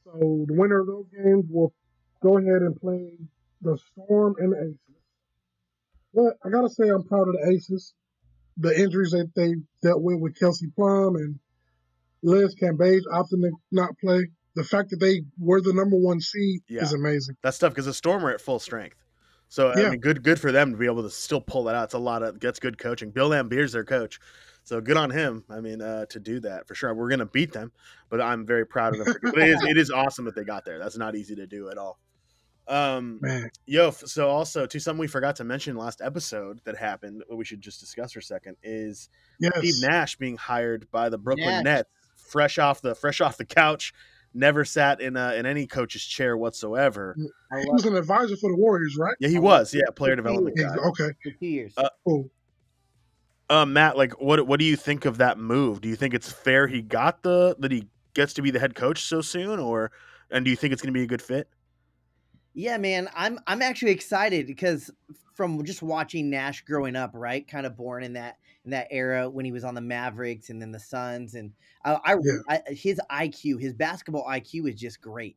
So 0.05 0.44
the 0.49 0.55
winner 0.55 0.81
of 0.81 0.87
those 0.87 1.06
games 1.15 1.44
will 1.50 1.75
go 2.23 2.38
ahead 2.38 2.62
and 2.62 2.75
play 2.81 3.19
the 3.61 3.79
Storm 3.93 4.37
and 4.38 4.53
the 4.53 4.59
Aces. 4.59 4.79
But 6.15 6.35
I 6.44 6.50
gotta 6.50 6.70
say, 6.70 6.88
I'm 6.88 7.05
proud 7.05 7.29
of 7.29 7.35
the 7.35 7.53
Aces. 7.53 7.93
The 8.56 8.79
injuries 8.79 9.11
that 9.11 9.31
they 9.35 9.56
dealt 9.82 10.00
with 10.00 10.20
with 10.20 10.38
Kelsey 10.38 10.69
Plum 10.75 11.17
and 11.17 11.38
Liz 12.23 12.55
Cambage 12.55 13.03
opting 13.12 13.43
to 13.43 13.50
not 13.73 13.99
play. 13.99 14.29
The 14.55 14.65
fact 14.65 14.91
that 14.91 14.99
they 14.99 15.23
were 15.38 15.61
the 15.61 15.73
number 15.73 15.97
one 15.97 16.20
seed 16.20 16.62
is 16.69 16.93
amazing. 16.93 17.37
That's 17.43 17.59
tough 17.59 17.73
because 17.73 17.87
the 17.87 17.94
Storm 17.94 18.25
are 18.25 18.31
at 18.31 18.41
full 18.41 18.61
strength. 18.61 19.04
So 19.49 19.69
I 19.70 19.81
Yeah. 19.81 19.91
mean, 19.91 20.00
good 20.00 20.23
good 20.23 20.41
for 20.41 20.50
them 20.52 20.73
to 20.73 20.76
be 20.76 20.87
able 20.87 21.02
to 21.02 21.11
still 21.11 21.41
pull 21.41 21.64
that 21.64 21.75
out. 21.75 21.85
It's 21.85 21.94
a 21.94 21.99
lot 21.99 22.23
of 22.23 22.41
that's 22.41 22.58
good 22.58 22.79
coaching. 22.79 23.11
Bill 23.11 23.31
Laimbeer's 23.31 23.73
their 23.73 23.85
coach, 23.85 24.19
so 24.64 24.81
good 24.81 24.96
on 24.96 25.11
him. 25.11 25.44
I 25.49 25.61
mean, 25.61 25.81
uh, 25.81 26.06
to 26.06 26.19
do 26.19 26.41
that 26.41 26.67
for 26.67 26.75
sure. 26.75 26.93
We're 26.94 27.08
gonna 27.11 27.26
beat 27.26 27.52
them, 27.52 27.70
but 28.08 28.20
I'm 28.20 28.44
very 28.46 28.67
proud 28.67 28.94
of 28.99 29.05
them. 29.05 29.14
But 29.23 29.38
it 29.38 29.49
is 29.50 29.62
it 29.64 29.76
is 29.79 29.91
awesome 29.91 30.25
that 30.25 30.35
they 30.35 30.44
got 30.44 30.64
there. 30.64 30.79
That's 30.79 30.96
not 30.96 31.14
easy 31.14 31.35
to 31.37 31.46
do 31.46 31.69
at 31.70 31.79
all. 31.79 32.00
Um, 32.67 33.19
Man, 33.23 33.50
yo, 33.67 33.91
so 33.91 34.29
also 34.29 34.64
to 34.67 34.81
something 34.81 34.99
we 35.00 35.06
forgot 35.06 35.37
to 35.37 35.44
mention 35.44 35.76
last 35.76 36.00
episode 36.00 36.61
that 36.64 36.76
happened, 36.76 37.23
what 37.29 37.37
we 37.37 37.44
should 37.44 37.61
just 37.61 37.79
discuss 37.79 38.12
for 38.12 38.20
a 38.20 38.23
second 38.23 38.56
is 38.62 39.08
yes. 39.38 39.52
Steve 39.58 39.75
Nash 39.82 40.17
being 40.17 40.37
hired 40.37 40.91
by 40.91 41.11
the 41.11 41.19
Brooklyn 41.19 41.62
Nash. 41.62 41.64
Nets, 41.64 41.91
fresh 42.17 42.58
off 42.58 42.81
the 42.81 42.94
fresh 42.94 43.20
off 43.20 43.37
the 43.37 43.44
couch, 43.44 43.93
never 44.35 44.65
sat 44.65 45.01
in 45.01 45.17
a, 45.17 45.35
in 45.35 45.47
any 45.47 45.67
coach's 45.67 46.05
chair 46.05 46.37
whatsoever. 46.37 47.15
He 47.17 47.71
was 47.71 47.87
an 47.87 47.97
advisor 47.97 48.37
for 48.37 48.51
the 48.51 48.57
Warriors, 48.57 48.97
right? 48.99 49.15
Yeah, 49.21 49.29
he 49.29 49.39
was. 49.39 49.73
Yeah, 49.73 49.83
player 49.95 50.17
development 50.17 50.59
Ex- 50.59 50.75
guy. 50.75 50.83
Okay, 50.89 51.09
for 51.23 51.31
two 51.31 51.47
years. 51.47 51.75
Uh, 51.77 51.89
cool. 52.05 52.31
Uh, 53.49 53.67
Matt, 53.67 53.97
like, 53.97 54.21
what 54.21 54.47
what 54.47 54.59
do 54.59 54.65
you 54.65 54.77
think 54.77 55.05
of 55.05 55.19
that 55.19 55.39
move? 55.39 55.81
Do 55.81 55.89
you 55.89 55.97
think 55.97 56.15
it's 56.15 56.33
fair 56.33 56.67
he 56.67 56.83
got 56.83 57.23
the 57.23 57.55
that 57.59 57.71
he 57.71 57.89
gets 58.15 58.33
to 58.35 58.43
be 58.43 58.51
the 58.51 58.59
head 58.59 58.75
coach 58.75 59.03
so 59.03 59.21
soon, 59.21 59.59
or 59.59 59.93
and 60.31 60.45
do 60.45 60.51
you 60.51 60.57
think 60.57 60.73
it's 60.73 60.83
going 60.83 60.93
to 60.93 60.99
be 60.99 61.05
a 61.05 61.07
good 61.07 61.23
fit? 61.23 61.49
Yeah, 62.55 62.79
man, 62.79 63.09
I'm 63.15 63.39
I'm 63.47 63.63
actually 63.63 63.93
excited 63.93 64.47
because 64.47 64.91
from 65.35 65.63
just 65.65 65.83
watching 65.83 66.31
Nash 66.31 66.65
growing 66.65 66.97
up, 66.97 67.11
right, 67.13 67.47
kind 67.47 67.67
of 67.67 67.77
born 67.77 68.03
in 68.03 68.15
that 68.15 68.37
in 68.65 68.71
that 68.71 68.89
era 68.91 69.29
when 69.29 69.45
he 69.45 69.53
was 69.53 69.65
on 69.65 69.75
the 69.75 69.81
Mavericks 69.81 70.51
and 70.51 70.61
then 70.61 70.73
the 70.73 70.81
Suns, 70.81 71.35
and 71.35 71.53
I, 71.85 71.99
I, 72.05 72.13
Yeah. 72.15 72.39
I 72.49 72.73
his 72.73 73.01
IQ, 73.11 73.61
his 73.61 73.73
basketball 73.75 74.27
IQ 74.29 74.69
is 74.73 74.81
just 74.81 75.01
great. 75.01 75.37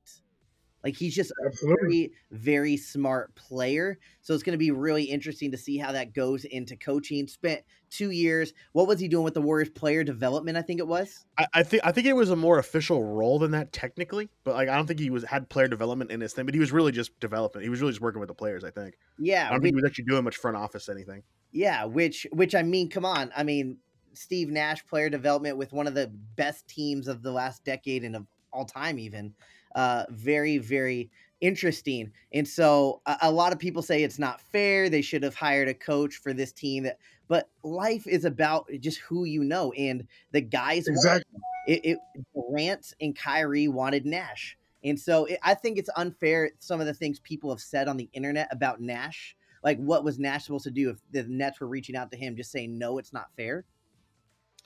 Like 0.83 0.95
he's 0.95 1.15
just 1.15 1.31
a 1.31 1.51
very 1.65 2.11
very 2.31 2.77
smart 2.77 3.35
player. 3.35 3.97
So 4.21 4.33
it's 4.33 4.43
going 4.43 4.53
to 4.53 4.57
be 4.59 4.71
really 4.71 5.03
interesting 5.03 5.51
to 5.51 5.57
see 5.57 5.77
how 5.77 5.91
that 5.91 6.13
goes 6.13 6.45
into 6.45 6.77
coaching. 6.77 7.27
Spent 7.27 7.61
two 7.89 8.11
years. 8.11 8.53
What 8.73 8.87
was 8.87 8.99
he 8.99 9.07
doing 9.09 9.23
with 9.25 9.33
the 9.33 9.41
Warriors? 9.41 9.69
Player 9.69 10.03
development, 10.05 10.55
I 10.57 10.61
think 10.61 10.79
it 10.79 10.87
was. 10.87 11.25
I, 11.37 11.47
I 11.55 11.63
think 11.63 11.85
I 11.85 11.91
think 11.91 12.07
it 12.07 12.13
was 12.15 12.29
a 12.29 12.35
more 12.37 12.59
official 12.59 13.03
role 13.03 13.39
than 13.39 13.51
that 13.51 13.73
technically, 13.73 14.29
but 14.45 14.53
like 14.53 14.69
I 14.69 14.75
don't 14.75 14.85
think 14.87 14.99
he 14.99 15.09
was 15.09 15.23
had 15.25 15.49
player 15.49 15.67
development 15.67 16.11
in 16.11 16.21
his 16.21 16.31
thing, 16.31 16.45
but 16.45 16.53
he 16.53 16.59
was 16.59 16.71
really 16.71 16.91
just 16.93 17.19
developing. 17.19 17.63
He 17.63 17.69
was 17.69 17.81
really 17.81 17.91
just 17.93 18.01
working 18.01 18.19
with 18.21 18.29
the 18.29 18.35
players. 18.35 18.63
I 18.63 18.69
think. 18.69 18.95
Yeah, 19.19 19.47
I 19.47 19.49
don't 19.49 19.61
we- 19.61 19.69
think 19.69 19.73
he 19.77 19.81
was 19.81 19.89
actually 19.89 20.05
doing 20.05 20.23
much 20.23 20.37
front 20.37 20.55
office 20.55 20.87
anything. 20.87 21.23
Yeah, 21.57 21.85
which 21.85 22.27
which 22.33 22.53
I 22.53 22.61
mean, 22.61 22.87
come 22.87 23.03
on. 23.03 23.31
I 23.35 23.41
mean, 23.41 23.77
Steve 24.13 24.49
Nash 24.51 24.85
player 24.85 25.09
development 25.09 25.57
with 25.57 25.73
one 25.73 25.87
of 25.87 25.95
the 25.95 26.05
best 26.35 26.67
teams 26.67 27.07
of 27.07 27.23
the 27.23 27.31
last 27.31 27.63
decade 27.63 28.03
and 28.03 28.15
of 28.15 28.27
all 28.53 28.63
time 28.63 28.99
even. 28.99 29.33
Uh 29.73 30.05
very 30.11 30.59
very 30.59 31.09
interesting. 31.41 32.11
And 32.31 32.47
so 32.47 33.01
a, 33.07 33.17
a 33.23 33.31
lot 33.31 33.53
of 33.53 33.57
people 33.57 33.81
say 33.81 34.03
it's 34.03 34.19
not 34.19 34.39
fair. 34.39 34.87
They 34.87 35.01
should 35.01 35.23
have 35.23 35.33
hired 35.33 35.67
a 35.67 35.73
coach 35.73 36.17
for 36.17 36.31
this 36.31 36.51
team 36.51 36.83
that 36.83 36.99
but 37.27 37.49
life 37.63 38.05
is 38.05 38.23
about 38.23 38.69
just 38.79 38.99
who 38.99 39.25
you 39.25 39.43
know 39.43 39.71
and 39.71 40.07
the 40.33 40.41
guys 40.41 40.87
Exactly. 40.87 41.41
it, 41.67 41.81
it 41.83 41.97
Durant 42.35 42.93
and 43.01 43.17
Kyrie 43.17 43.67
wanted 43.67 44.05
Nash. 44.05 44.55
And 44.83 44.99
so 44.99 45.25
it, 45.25 45.39
I 45.41 45.55
think 45.55 45.79
it's 45.79 45.89
unfair 45.95 46.51
some 46.59 46.81
of 46.81 46.85
the 46.85 46.93
things 46.93 47.19
people 47.19 47.49
have 47.49 47.61
said 47.61 47.87
on 47.87 47.97
the 47.97 48.09
internet 48.13 48.47
about 48.51 48.79
Nash. 48.79 49.35
Like 49.63 49.77
what 49.79 50.03
was 50.03 50.19
Nash 50.19 50.45
supposed 50.45 50.65
to 50.65 50.71
do 50.71 50.89
if 50.89 50.97
the 51.11 51.23
Nets 51.23 51.59
were 51.59 51.67
reaching 51.67 51.95
out 51.95 52.11
to 52.11 52.17
him 52.17 52.35
just 52.35 52.51
saying 52.51 52.77
no, 52.77 52.97
it's 52.97 53.13
not 53.13 53.31
fair? 53.35 53.65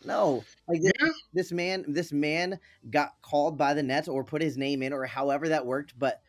No. 0.03 0.43
Like 0.67 0.81
this, 0.81 0.91
Yeah, 1.00 1.10
this 1.33 1.51
man 1.51 1.86
this 1.88 2.12
man 2.12 2.60
got 2.89 3.13
called 3.21 3.57
by 3.57 3.74
the 3.74 3.83
Nets 3.83 4.07
or 4.07 4.24
put 4.24 4.41
his 4.41 4.57
name 4.57 4.81
in 4.81 4.93
or 4.93 5.05
however 5.05 5.50
that 5.50 5.65
worked, 5.65 5.98
but 5.98 6.21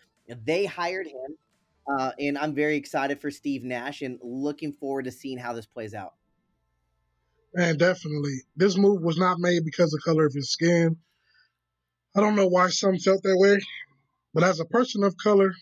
they 0.44 0.64
hired 0.64 1.06
him. 1.06 1.36
Uh, 1.86 2.12
and 2.18 2.38
I'm 2.38 2.54
very 2.54 2.76
excited 2.76 3.20
for 3.20 3.30
Steve 3.30 3.64
Nash 3.64 4.02
and 4.02 4.18
looking 4.22 4.72
forward 4.72 5.06
to 5.06 5.10
seeing 5.10 5.38
how 5.38 5.52
this 5.52 5.66
plays 5.66 5.94
out. 5.94 6.14
man, 7.54 7.76
definitely. 7.76 8.42
This 8.56 8.76
move 8.76 9.02
was 9.02 9.18
not 9.18 9.40
made 9.40 9.64
because 9.64 9.92
of 9.92 10.00
the 10.00 10.10
color 10.10 10.26
of 10.26 10.32
his 10.32 10.52
skin. 10.52 10.96
I 12.14 12.20
don't 12.20 12.36
know 12.36 12.46
why 12.46 12.68
some 12.68 12.98
felt 12.98 13.22
that 13.22 13.36
way, 13.36 13.58
but 14.34 14.44
as 14.44 14.60
a 14.60 14.64
person 14.66 15.02
of 15.02 15.16
color, 15.16 15.52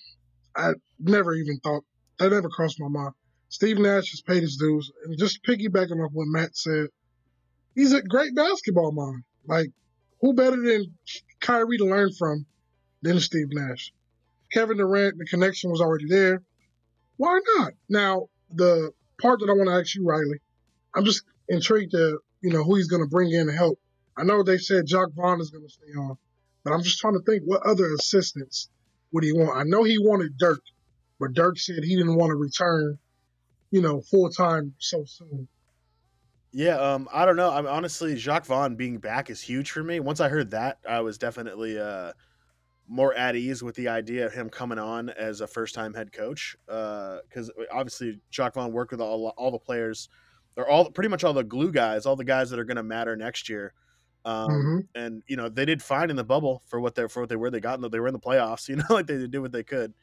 I 0.57 0.73
never 0.99 1.33
even 1.35 1.59
thought 1.61 1.85
that 2.21 2.31
never 2.31 2.49
crossed 2.49 2.79
my 2.79 2.89
mind. 2.89 3.15
Steve 3.49 3.79
Nash 3.79 4.11
has 4.13 4.21
paid 4.21 4.43
his 4.43 4.57
dues, 4.57 4.93
and 5.05 5.19
just 5.19 5.43
piggybacking 5.43 6.05
off 6.05 6.13
what 6.13 6.29
Matt 6.29 6.57
said, 6.57 6.89
he's 7.75 7.93
a 7.93 8.03
great 8.03 8.35
basketball 8.35 8.93
mind. 8.93 9.25
Like, 9.47 9.71
who 10.21 10.35
better 10.35 10.57
than 10.57 10.95
Kyrie 11.41 11.79
to 11.79 11.87
learn 11.87 12.13
from 12.13 12.47
than 13.03 13.19
Steve 13.19 13.49
Nash? 13.51 13.93
Kevin 14.53 14.77
Durant, 14.77 15.19
the 15.19 15.25
connection 15.25 15.71
was 15.71 15.81
already 15.81 16.07
there. 16.09 16.43
Why 17.17 17.41
not? 17.57 17.73
Now, 17.89 18.29
the 18.53 18.93
part 19.21 19.41
that 19.41 19.51
I 19.51 19.55
want 19.55 19.69
to 19.69 19.75
ask 19.75 19.95
you, 19.95 20.05
Riley, 20.07 20.41
I'm 20.95 21.05
just 21.05 21.25
intrigued 21.49 21.93
to 21.93 22.21
you 22.43 22.51
know 22.51 22.65
who 22.65 22.77
he's 22.77 22.89
going 22.89 23.03
to 23.03 23.09
bring 23.09 23.31
in 23.33 23.47
to 23.47 23.53
help. 23.53 23.79
I 24.17 24.25
know 24.25 24.43
they 24.43 24.59
said 24.59 24.87
Jacque 24.87 25.13
Vaughn 25.15 25.41
is 25.41 25.51
going 25.51 25.67
to 25.67 25.73
stay 25.73 25.93
on, 25.99 26.17
but 26.65 26.73
I'm 26.73 26.83
just 26.83 26.99
trying 26.99 27.15
to 27.15 27.23
think 27.23 27.43
what 27.45 27.63
other 27.65 27.93
assistants 27.95 28.69
would 29.13 29.25
he 29.25 29.33
want. 29.33 29.57
I 29.57 29.63
know 29.65 29.83
he 29.83 29.99
wanted 29.99 30.37
Dirk, 30.39 30.63
but 31.21 31.35
Dirk 31.35 31.59
said 31.59 31.85
he 31.85 31.97
didn't 31.97 32.17
want 32.17 32.31
to 32.31 32.37
return, 32.37 32.99
you 33.71 33.83
know, 33.83 34.01
full 34.01 34.31
time 34.31 34.75
so 34.79 35.05
soon. 35.05 35.47
Yeah, 36.53 36.79
um, 36.79 37.09
I 37.13 37.27
don't 37.27 37.37
know. 37.37 37.51
I'm 37.51 37.67
honestly 37.67 38.17
Jacque 38.17 38.47
Vaughn 38.47 38.75
being 38.75 38.99
back 38.99 39.31
is 39.31 39.41
huge 39.41 39.71
for 39.71 39.85
me. 39.85 40.01
Once 40.01 40.19
I 40.19 40.29
heard 40.29 40.51
that, 40.51 40.79
I 40.89 41.01
was 41.01 41.17
definitely 41.17 41.79
uh, 41.79 42.13
more 42.89 43.15
at 43.15 43.37
ease 43.37 43.63
with 43.63 43.77
the 43.77 43.87
idea 43.87 44.27
of 44.27 44.33
him 44.33 44.51
coming 44.51 44.79
on 44.79 45.11
as 45.11 45.43
a 45.43 45.47
first 45.47 45.75
time 45.77 45.95
head 45.95 46.13
coach. 46.13 46.57
Because 46.67 47.51
uh, 47.51 47.65
obviously 47.73 48.19
Jacque 48.31 48.55
Vaughn 48.55 48.73
worked 48.73 48.91
with 48.91 49.01
all 49.01 49.29
all 49.37 49.53
the 49.53 49.59
players, 49.59 50.09
or 50.57 50.69
all 50.69 50.91
pretty 50.91 51.09
much 51.09 51.23
all 51.23 51.33
the 51.33 51.45
glue 51.45 51.71
guys, 51.71 52.05
all 52.05 52.17
the 52.17 52.25
guys 52.25 52.51
that 52.51 52.59
are 52.59 52.65
going 52.65 52.77
to 52.77 52.83
matter 52.83 53.15
next 53.17 53.49
year. 53.49 53.73
Um, 54.25 54.51
hmm 54.51 54.79
and 54.95 55.23
you 55.29 55.37
know 55.37 55.49
they 55.49 55.65
did 55.65 55.83
fine 55.83 56.11
in 56.11 56.17
the 56.17 56.25
bubble 56.25 56.63
for 56.67 56.81
what 56.81 56.97
they 56.97 57.07
for 57.07 57.21
what 57.21 57.29
they 57.29 57.37
were. 57.37 57.51
They 57.51 57.61
got 57.61 57.77
in 57.77 57.81
the, 57.81 57.89
they 57.89 58.01
were 58.01 58.09
in 58.09 58.13
the 58.13 58.19
playoffs. 58.19 58.69
You 58.69 58.77
know, 58.77 58.85
like 58.91 59.07
they 59.07 59.27
did 59.27 59.39
what 59.39 59.53
they 59.53 59.63
could. 59.63 59.95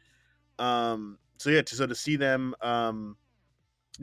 Um, 0.60 1.20
so 1.38 1.50
yeah, 1.50 1.62
to, 1.62 1.76
so 1.76 1.86
to 1.88 1.96
see 1.96 2.16
them, 2.16 2.56
um, 2.62 3.18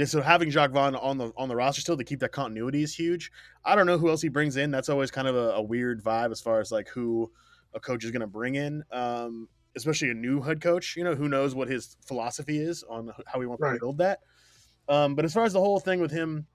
so 0.04 0.20
having 0.20 0.50
Jacque 0.50 0.73
Vaughn 0.73 0.96
on 0.96 1.18
the 1.18 1.32
on 1.37 1.49
the 1.49 1.54
roster 1.54 1.80
still 1.80 1.96
to 1.96 2.04
keep 2.04 2.20
that 2.20 2.32
continuity 2.32 2.82
is 2.82 2.94
huge. 2.94 3.30
I 3.64 3.76
don't 3.76 3.87
know 3.87 3.99
who 3.99 4.08
else 4.08 4.23
he 4.23 4.28
brings 4.28 4.56
in. 4.56 4.70
That's 4.70 4.88
always 4.88 5.11
kind 5.11 5.28
of 5.28 5.37
a, 5.37 5.50
a 5.52 5.62
weird 5.62 6.02
vibe 6.02 6.32
as 6.32 6.40
far 6.40 6.61
as 6.61 6.73
like 6.73 6.88
who 6.88 7.30
a 7.75 7.80
coach 7.80 8.04
is 8.04 8.11
going 8.11 8.20
to 8.20 8.26
bring 8.26 8.56
in, 8.56 8.82
um, 8.90 9.49
especially 9.76 10.11
a 10.11 10.14
new 10.14 10.40
head 10.40 10.61
coach. 10.61 10.96
You 10.96 11.04
know, 11.04 11.14
who 11.14 11.28
knows 11.28 11.54
what 11.54 11.68
his 11.68 11.96
philosophy 12.06 12.58
is 12.58 12.82
on 12.84 13.11
how 13.26 13.40
he 13.40 13.46
wants 13.46 13.62
Right. 13.62 13.75
to 13.75 13.80
build 13.80 13.99
that. 13.99 14.20
Um, 14.88 15.14
but 15.14 15.25
as 15.25 15.32
far 15.32 15.44
as 15.44 15.52
the 15.52 15.61
whole 15.61 15.80
thing 15.80 16.00
with 16.00 16.11
him, 16.11 16.46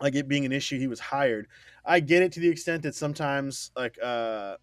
like 0.00 0.14
it 0.14 0.28
being 0.28 0.44
an 0.44 0.52
issue, 0.52 0.78
he 0.78 0.86
was 0.86 1.00
hired. 1.00 1.48
I 1.84 2.00
get 2.00 2.22
it 2.22 2.32
to 2.32 2.40
the 2.40 2.48
extent 2.48 2.82
that 2.84 2.94
sometimes 2.94 3.70
like 3.76 3.96
uh, 4.02 4.56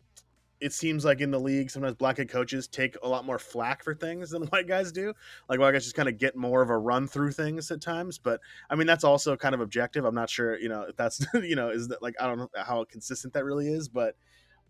it 0.63 0.71
seems 0.71 1.03
like 1.03 1.19
in 1.19 1.29
the 1.29 1.39
league, 1.39 1.69
sometimes 1.69 1.95
black 1.95 2.15
head 2.15 2.29
coaches 2.29 2.69
take 2.69 2.95
a 3.03 3.07
lot 3.07 3.25
more 3.25 3.37
flack 3.37 3.83
for 3.83 3.93
things 3.93 4.29
than 4.29 4.43
white 4.47 4.65
guys 4.65 4.93
do. 4.93 5.13
Like 5.49 5.59
white 5.59 5.73
guys 5.73 5.83
just 5.83 5.95
kind 5.95 6.07
of 6.07 6.17
get 6.17 6.37
more 6.37 6.61
of 6.61 6.69
a 6.69 6.77
run 6.77 7.05
through 7.05 7.33
things 7.33 7.69
at 7.69 7.81
times. 7.81 8.17
But 8.17 8.39
I 8.69 8.75
mean, 8.75 8.87
that's 8.87 9.03
also 9.03 9.35
kind 9.35 9.53
of 9.53 9.59
objective. 9.59 10.05
I'm 10.05 10.15
not 10.15 10.29
sure, 10.29 10.57
you 10.57 10.69
know, 10.69 10.83
if 10.83 10.95
that's 10.95 11.25
you 11.33 11.57
know, 11.57 11.67
is 11.67 11.89
that 11.89 12.01
like 12.01 12.15
I 12.17 12.27
don't 12.27 12.37
know 12.37 12.49
how 12.55 12.85
consistent 12.85 13.33
that 13.33 13.43
really 13.43 13.67
is, 13.67 13.89
but 13.89 14.15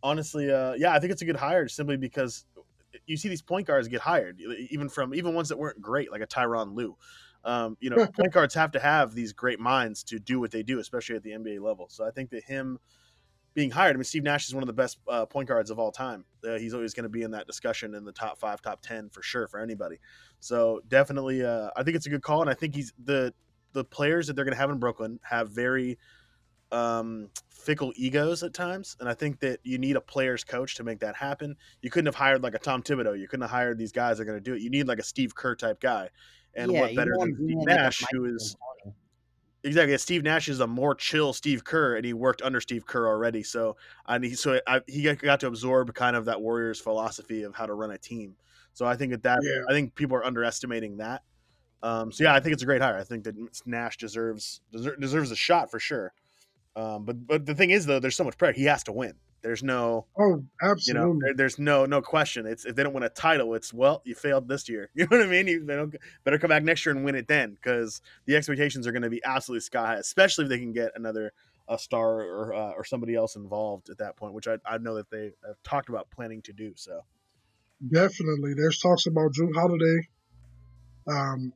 honestly, 0.01 0.51
uh, 0.51 0.73
yeah, 0.73 0.93
I 0.93 0.99
think 0.99 1.11
it's 1.11 1.21
a 1.21 1.25
good 1.25 1.35
hire 1.35 1.67
simply 1.67 1.97
because 1.97 2.45
you 3.05 3.15
see 3.15 3.29
these 3.29 3.43
point 3.43 3.67
guards 3.67 3.87
get 3.87 4.01
hired, 4.01 4.41
even 4.71 4.89
from 4.89 5.13
even 5.13 5.35
ones 5.35 5.49
that 5.49 5.59
weren't 5.59 5.79
great, 5.79 6.11
like 6.11 6.21
a 6.21 6.27
Tyronn 6.27 6.73
Lue. 6.73 6.97
Um, 7.45 7.77
you 7.79 7.91
know, 7.91 8.07
point 8.17 8.33
guards 8.33 8.55
have 8.55 8.71
to 8.71 8.79
have 8.79 9.13
these 9.13 9.31
great 9.31 9.59
minds 9.59 10.03
to 10.05 10.17
do 10.17 10.39
what 10.39 10.49
they 10.49 10.63
do, 10.63 10.79
especially 10.79 11.17
at 11.17 11.21
the 11.21 11.31
NBA 11.31 11.61
level. 11.61 11.85
So 11.89 12.03
I 12.03 12.09
think 12.09 12.31
that 12.31 12.45
him 12.45 12.79
being 13.53 13.69
hired, 13.69 13.95
I 13.95 13.97
mean, 13.97 14.03
Steve 14.03 14.23
Nash 14.23 14.47
is 14.47 14.53
one 14.53 14.63
of 14.63 14.67
the 14.67 14.73
best 14.73 14.97
uh, 15.07 15.25
point 15.25 15.47
guards 15.47 15.69
of 15.69 15.77
all 15.77 15.91
time. 15.91 16.25
Uh, 16.47 16.57
he's 16.57 16.73
always 16.73 16.93
going 16.93 17.03
to 17.03 17.09
be 17.09 17.21
in 17.21 17.31
that 17.31 17.45
discussion 17.45 17.93
in 17.93 18.03
the 18.03 18.11
top 18.11 18.39
five, 18.39 18.61
top 18.61 18.81
ten 18.81 19.09
for 19.09 19.21
sure 19.21 19.47
for 19.47 19.59
anybody. 19.59 19.99
So 20.39 20.81
definitely, 20.87 21.45
uh, 21.45 21.69
I 21.75 21.83
think 21.83 21.95
it's 21.95 22.05
a 22.05 22.09
good 22.09 22.23
call, 22.23 22.41
and 22.41 22.49
I 22.49 22.53
think 22.53 22.75
he's 22.75 22.93
the 23.03 23.33
the 23.73 23.83
players 23.83 24.27
that 24.27 24.35
they're 24.35 24.45
going 24.45 24.53
to 24.55 24.59
have 24.59 24.69
in 24.69 24.79
Brooklyn 24.79 25.19
have 25.23 25.49
very 25.49 25.97
um, 26.71 27.29
fickle 27.49 27.93
egos 27.95 28.43
at 28.43 28.53
times, 28.53 28.97
and 28.99 29.07
I 29.07 29.13
think 29.13 29.39
that 29.41 29.59
you 29.63 29.77
need 29.77 29.95
a 29.95 30.01
player's 30.01 30.43
coach 30.43 30.75
to 30.75 30.83
make 30.83 30.99
that 30.99 31.15
happen. 31.15 31.55
You 31.81 31.89
couldn't 31.89 32.07
have 32.07 32.15
hired 32.15 32.41
like 32.41 32.55
a 32.55 32.59
Tom 32.59 32.81
Thibodeau. 32.81 33.19
You 33.19 33.27
couldn't 33.27 33.43
have 33.43 33.51
hired 33.51 33.77
these 33.77 33.91
guys 33.91 34.17
that 34.17 34.23
are 34.23 34.25
going 34.25 34.37
to 34.37 34.43
do 34.43 34.55
it. 34.55 34.61
You 34.61 34.69
need 34.69 34.87
like 34.87 34.99
a 34.99 35.03
Steve 35.03 35.35
Kerr 35.35 35.55
type 35.55 35.79
guy, 35.79 36.09
and 36.55 36.71
yeah, 36.71 36.81
what 36.81 36.95
better 36.95 37.15
than 37.19 37.35
Steve 37.35 37.49
in, 37.49 37.57
like, 37.59 37.67
Nash, 37.67 38.03
who 38.11 38.25
is 38.25 38.55
D'Antoni. 38.85 38.93
Exactly 39.63 39.97
Steve 39.97 40.23
Nash 40.23 40.49
is 40.49 40.59
a 40.59 40.67
more 40.67 40.95
chill 40.95 41.33
Steve 41.33 41.63
Kerr, 41.63 41.95
and 41.95 42.05
he 42.05 42.13
worked 42.13 42.41
under 42.41 42.59
Steve 42.61 42.85
Kerr 42.85 43.07
already. 43.07 43.43
So 43.43 43.75
and 44.07 44.23
he 44.23 44.35
so 44.35 44.59
I, 44.67 44.81
he 44.87 45.03
got- 45.15 45.39
to 45.41 45.47
absorb 45.47 45.93
kind 45.93 46.15
of 46.15 46.25
that 46.25 46.41
Warriors 46.41 46.79
philosophy 46.79 47.43
of 47.43 47.55
how 47.55 47.65
to 47.65 47.73
run 47.73 47.91
a 47.91 47.97
team. 47.97 48.35
So 48.73 48.85
I 48.85 48.95
think 48.95 49.11
that 49.11 49.23
that 49.23 49.39
Yeah. 49.43 49.63
I 49.69 49.73
think 49.73 49.95
people 49.95 50.17
are 50.17 50.25
underestimating 50.25 50.97
that. 50.97 51.23
Um, 51.83 52.11
so 52.11 52.23
yeah, 52.23 52.33
I 52.33 52.39
think 52.39 52.53
it's 52.53 52.63
a 52.63 52.65
great 52.65 52.81
hire. 52.81 52.97
I 52.97 53.03
think 53.03 53.23
that 53.25 53.35
Nash 53.65 53.97
deserves 53.97 54.61
deserves 54.99 55.31
a 55.31 55.35
shot 55.35 55.69
for 55.69 55.79
sure. 55.79 56.13
Um, 56.75 57.03
but 57.05 57.27
but 57.27 57.45
the 57.45 57.53
thing 57.55 57.69
is 57.71 57.85
though, 57.85 57.99
there's 57.99 58.15
so 58.15 58.23
much 58.23 58.37
pressure. 58.37 58.53
He 58.57 58.65
has 58.65 58.83
to 58.85 58.91
win. 58.91 59.13
There's 59.43 59.61
no 59.61 60.05
Oh, 60.17 60.29
you 60.29 60.35
know 60.37 60.71
absolutely. 60.71 61.19
there, 61.21 61.33
there's 61.35 61.59
no 61.59 61.85
no 61.85 62.01
question. 62.01 62.45
It's 62.47 62.65
if 62.65 62.75
they 62.75 62.83
don't 62.83 62.93
win 62.93 63.03
a 63.03 63.09
title, 63.09 63.53
it's 63.55 63.73
well 63.73 64.01
you 64.05 64.15
failed 64.15 64.47
this 64.47 64.67
year. 64.69 64.89
You 64.95 65.05
know 65.11 65.17
what 65.17 65.27
I 65.27 65.29
mean? 65.29 65.47
You 65.47 65.65
they 65.65 65.75
don't, 65.75 65.93
better 66.23 66.39
come 66.39 66.49
back 66.49 66.63
next 66.63 66.85
year 66.85 66.95
and 66.95 67.03
win 67.05 67.15
it 67.15 67.27
then 67.27 67.51
because 67.53 68.01
the 68.25 68.35
expectations 68.35 68.87
are 68.87 68.91
going 68.91 69.03
to 69.03 69.09
be 69.09 69.21
absolutely 69.23 69.61
sky 69.61 69.85
high, 69.87 69.95
especially 69.95 70.45
if 70.45 70.49
they 70.49 70.59
can 70.59 70.71
get 70.73 70.91
another 70.95 71.33
a 71.67 71.77
star 71.77 72.21
or 72.21 72.53
uh, 72.53 72.71
or 72.71 72.83
somebody 72.83 73.15
else 73.15 73.35
involved 73.35 73.89
at 73.89 73.97
that 73.99 74.15
point, 74.15 74.33
which 74.33 74.47
I, 74.47 74.57
I 74.65 74.77
know 74.79 74.95
that 74.95 75.09
they 75.11 75.31
have 75.45 75.61
talked 75.63 75.89
about 75.89 76.09
planning 76.09 76.41
to 76.43 76.53
do. 76.53 76.73
So 76.75 77.01
Definitely. 77.91 78.53
There's 78.53 78.79
talks 78.79 79.05
about 79.07 79.33
Jrue 79.33 79.53
Holiday. 79.53 80.07
Um, 81.07 81.53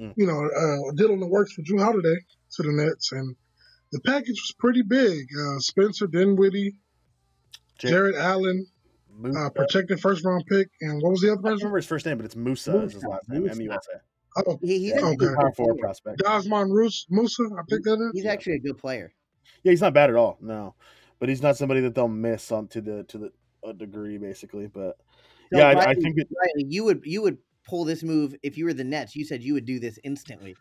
Mm. 0.00 0.14
you 0.16 0.26
know, 0.26 0.32
uh, 0.46 0.92
Dylan 0.94 1.20
that 1.20 1.26
works 1.28 1.52
for 1.52 1.60
Jrue 1.60 1.82
Holiday 1.82 2.16
to 2.52 2.62
the 2.62 2.72
Nets, 2.72 3.12
and 3.12 3.36
the 3.92 4.00
package 4.00 4.28
was 4.40 4.54
pretty 4.58 4.80
big. 4.80 5.26
Uh, 5.38 5.58
Spencer 5.58 6.06
Dinwiddie, 6.06 6.74
Jarrett 7.88 8.16
Allen, 8.16 8.66
uh, 9.36 9.50
protected 9.50 10.00
first 10.00 10.24
round 10.24 10.44
pick, 10.46 10.68
and 10.80 11.00
what 11.02 11.10
was 11.12 11.20
the 11.20 11.32
other 11.32 11.40
I 11.40 11.50
don't 11.50 11.58
remember 11.58 11.76
his 11.76 11.86
first 11.86 12.06
name, 12.06 12.16
but 12.16 12.26
it's 12.26 12.36
Musa, 12.36 12.78
is 12.82 12.94
his 12.94 13.04
last 13.04 13.28
name. 13.28 13.42
Musa. 13.42 13.54
M 13.56 13.60
U 13.62 13.72
S 13.72 13.86
A. 13.94 14.00
Oh, 14.46 14.58
He, 14.62 14.78
he's 14.78 14.90
Yeah, 14.90 14.94
actually 14.96 15.14
okay. 15.16 15.26
a 15.26 15.36
Power 15.36 15.44
good 15.48 15.56
forward 15.56 15.78
prospect. 15.78 16.22
Desmond 16.22 16.74
Rus- 16.74 17.06
Musa, 17.10 17.42
I 17.58 17.62
think 17.68 17.84
that 17.84 17.94
is. 18.00 18.10
He's 18.14 18.26
actually 18.26 18.54
a 18.54 18.60
good 18.60 18.78
player. 18.78 19.12
Yeah, 19.62 19.70
he's 19.70 19.80
not 19.80 19.92
bad 19.92 20.08
at 20.10 20.16
all. 20.16 20.38
No, 20.40 20.74
but 21.18 21.28
he's 21.28 21.42
not 21.42 21.56
somebody 21.56 21.80
that 21.80 21.94
they'll 21.94 22.08
miss 22.08 22.50
on 22.52 22.68
to 22.68 22.80
the 22.80 23.04
to 23.04 23.18
the 23.18 23.32
a 23.64 23.72
degree 23.74 24.16
basically. 24.18 24.66
But 24.68 24.96
So 25.52 25.58
yeah, 25.58 25.68
I, 25.68 25.90
I 25.90 25.94
think 25.94 26.16
that 26.16 26.26
Riley, 26.34 26.66
you 26.68 26.84
would 26.84 27.00
you 27.04 27.22
would 27.22 27.38
pull 27.66 27.84
this 27.84 28.02
move 28.02 28.34
if 28.42 28.56
you 28.56 28.64
were 28.64 28.72
the 28.72 28.84
Nets. 28.84 29.14
You 29.16 29.24
said 29.24 29.42
you 29.42 29.54
would 29.54 29.66
do 29.66 29.78
this 29.80 29.98
instantly. 30.04 30.56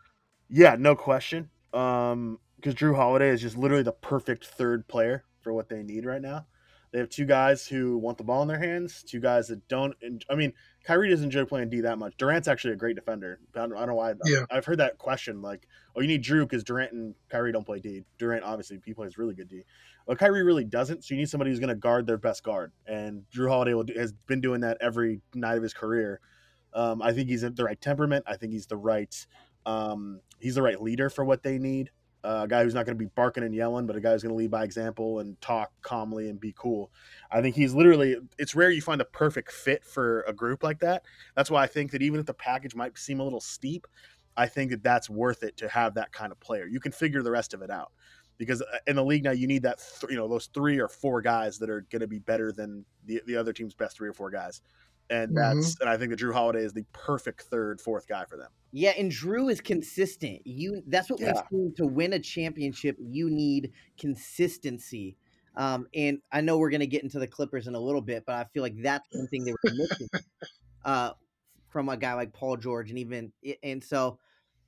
Yeah, 0.49 0.75
no 0.77 0.95
question. 0.95 1.49
Um, 1.73 2.39
because 2.57 2.75
Jrue 2.75 2.95
Holiday 2.95 3.29
is 3.29 3.39
just 3.41 3.55
literally 3.57 3.83
the 3.83 3.93
perfect 3.93 4.47
third 4.47 4.85
player 4.87 5.23
for 5.41 5.53
what 5.53 5.69
they 5.69 5.81
need 5.83 6.05
right 6.05 6.21
now. 6.21 6.45
They 6.91 6.99
have 6.99 7.09
two 7.09 7.25
guys 7.25 7.67
who 7.67 7.97
want 7.97 8.17
the 8.17 8.23
ball 8.23 8.41
in 8.41 8.47
their 8.47 8.59
hands, 8.59 9.03
two 9.03 9.19
guys 9.19 9.47
that 9.49 9.67
don't. 9.67 9.95
I 10.29 10.35
mean, 10.35 10.53
Kyrie 10.83 11.09
doesn't 11.09 11.25
enjoy 11.25 11.45
playing 11.45 11.69
D 11.69 11.81
that 11.81 11.99
much. 11.99 12.15
Durant's 12.17 12.47
actually 12.47 12.73
a 12.73 12.77
great 12.77 12.95
defender. 12.95 13.39
I 13.55 13.59
don't, 13.59 13.73
I 13.73 13.79
don't 13.79 13.89
know 13.89 13.95
why. 13.95 14.13
Yeah. 14.25 14.45
I've 14.49 14.65
heard 14.65 14.79
that 14.79 14.97
question 14.97 15.41
like, 15.41 15.67
oh, 15.95 16.01
you 16.01 16.07
need 16.07 16.23
Jrue 16.23 16.41
because 16.41 16.63
Durant 16.63 16.91
and 16.93 17.13
Kyrie 17.29 17.51
don't 17.51 17.65
play 17.65 17.79
D. 17.79 18.03
Durant 18.17 18.43
obviously 18.43 18.79
he 18.85 18.93
plays 18.93 19.19
really 19.19 19.35
good 19.35 19.49
D, 19.49 19.63
but 20.07 20.17
Kyrie 20.17 20.43
really 20.43 20.63
doesn't. 20.63 21.03
So 21.03 21.13
you 21.13 21.19
need 21.19 21.29
somebody 21.29 21.51
who's 21.51 21.59
going 21.59 21.69
to 21.69 21.75
guard 21.75 22.07
their 22.07 22.17
best 22.17 22.43
guard, 22.43 22.71
and 22.87 23.23
Jrue 23.31 23.49
Holiday 23.49 23.75
will 23.75 23.85
has 23.95 24.13
been 24.25 24.41
doing 24.41 24.61
that 24.61 24.77
every 24.81 25.21
night 25.35 25.57
of 25.57 25.63
his 25.63 25.75
career. 25.75 26.19
Um, 26.73 27.01
I 27.01 27.13
think 27.13 27.29
he's 27.29 27.41
the 27.41 27.63
right 27.63 27.79
temperament. 27.79 28.25
I 28.27 28.35
think 28.35 28.51
he's 28.53 28.65
the 28.65 28.77
right. 28.77 29.13
Um, 29.65 30.21
he's 30.39 30.55
the 30.55 30.63
right 30.63 30.81
leader 30.81 31.09
for 31.09 31.23
what 31.23 31.43
they 31.43 31.59
need. 31.59 31.91
Uh, 32.23 32.41
a 32.43 32.47
guy 32.47 32.63
who's 32.63 32.73
not 32.73 32.85
going 32.85 32.97
to 32.97 33.01
be 33.01 33.09
barking 33.15 33.43
and 33.43 33.55
yelling, 33.55 33.87
but 33.87 33.95
a 33.95 34.01
guy 34.01 34.11
who's 34.11 34.23
going 34.23 34.33
to 34.33 34.37
lead 34.37 34.51
by 34.51 34.63
example 34.63 35.19
and 35.19 35.39
talk 35.39 35.71
calmly 35.81 36.29
and 36.29 36.39
be 36.39 36.53
cool. 36.57 36.91
I 37.31 37.41
think 37.41 37.55
he's 37.55 37.73
literally. 37.73 38.17
It's 38.37 38.55
rare 38.55 38.71
you 38.71 38.81
find 38.81 38.99
a 38.99 39.05
perfect 39.05 39.51
fit 39.51 39.85
for 39.85 40.21
a 40.21 40.33
group 40.33 40.61
like 40.61 40.79
that. 40.79 41.03
That's 41.35 41.49
why 41.49 41.63
I 41.63 41.67
think 41.67 41.91
that 41.91 42.01
even 42.01 42.19
if 42.19 42.25
the 42.25 42.33
package 42.33 42.75
might 42.75 42.97
seem 42.97 43.21
a 43.21 43.23
little 43.23 43.39
steep, 43.39 43.87
I 44.35 44.47
think 44.47 44.71
that 44.71 44.83
that's 44.83 45.09
worth 45.09 45.43
it 45.43 45.55
to 45.57 45.69
have 45.69 45.93
that 45.95 46.11
kind 46.11 46.31
of 46.31 46.39
player. 46.39 46.65
You 46.65 46.79
can 46.79 46.91
figure 46.91 47.23
the 47.23 47.31
rest 47.31 47.53
of 47.53 47.61
it 47.61 47.69
out 47.69 47.91
because 48.37 48.61
uh, 48.61 48.77
in 48.87 48.95
the 48.95 49.03
league 49.03 49.23
now 49.23 49.31
you 49.31 49.45
need 49.45 49.63
that 49.63 49.79
th- 49.99 50.09
you 50.09 50.17
know 50.17 50.27
those 50.27 50.47
three 50.53 50.79
or 50.79 50.87
four 50.87 51.21
guys 51.21 51.59
that 51.59 51.69
are 51.69 51.85
going 51.91 51.99
to 51.99 52.07
be 52.07 52.19
better 52.19 52.51
than 52.51 52.83
the 53.05 53.21
the 53.27 53.35
other 53.35 53.53
team's 53.53 53.75
best 53.75 53.97
three 53.97 54.09
or 54.09 54.13
four 54.13 54.31
guys. 54.31 54.61
And 55.09 55.35
that's 55.35 55.79
and 55.79 55.89
I 55.89 55.97
think 55.97 56.11
that 56.11 56.19
Jrue 56.19 56.33
Holiday 56.33 56.63
is 56.63 56.73
the 56.73 56.85
perfect 56.93 57.43
third, 57.43 57.81
fourth 57.81 58.07
guy 58.07 58.25
for 58.25 58.37
them. 58.37 58.49
Yeah, 58.71 58.91
and 58.97 59.11
Jrue 59.11 59.51
is 59.51 59.59
consistent. 59.61 60.45
You 60.45 60.83
that's 60.87 61.09
what 61.09 61.19
Yeah. 61.19 61.33
we've 61.33 61.43
seen 61.49 61.73
to 61.77 61.87
win 61.87 62.13
a 62.13 62.19
championship. 62.19 62.95
You 62.99 63.29
need 63.29 63.71
consistency. 63.97 65.17
Um, 65.55 65.87
and 65.95 66.19
I 66.31 66.41
know 66.41 66.59
we're 66.59 66.69
gonna 66.69 66.85
get 66.85 67.03
into 67.03 67.19
the 67.19 67.27
Clippers 67.27 67.67
in 67.67 67.75
a 67.75 67.79
little 67.79 68.01
bit, 68.01 68.23
but 68.25 68.35
I 68.35 68.45
feel 68.53 68.61
like 68.61 68.81
that's 68.81 69.07
one 69.11 69.27
thing 69.27 69.43
they 69.45 69.51
were 69.51 69.73
missing 69.73 70.07
uh, 70.85 71.13
from 71.69 71.89
a 71.89 71.97
guy 71.97 72.13
like 72.13 72.33
Paul 72.33 72.57
George, 72.57 72.89
and 72.89 72.99
even 72.99 73.33
and 73.63 73.83
so 73.83 74.19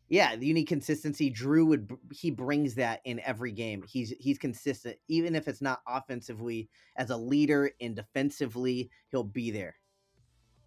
yeah, 0.09 0.33
you 0.33 0.53
need 0.53 0.65
consistency. 0.65 1.31
Jrue 1.31 1.65
would 1.67 1.89
he 2.11 2.31
brings 2.31 2.75
that 2.75 2.99
in 3.05 3.19
every 3.21 3.51
game. 3.51 3.83
He's 3.87 4.09
he's 4.19 4.37
consistent, 4.37 4.97
even 5.07 5.35
if 5.35 5.47
it's 5.47 5.61
not 5.61 5.81
offensively 5.87 6.69
as 6.97 7.11
a 7.11 7.17
leader 7.17 7.71
and 7.79 7.95
defensively, 7.95 8.89
he'll 9.11 9.23
be 9.23 9.51
there. 9.51 9.75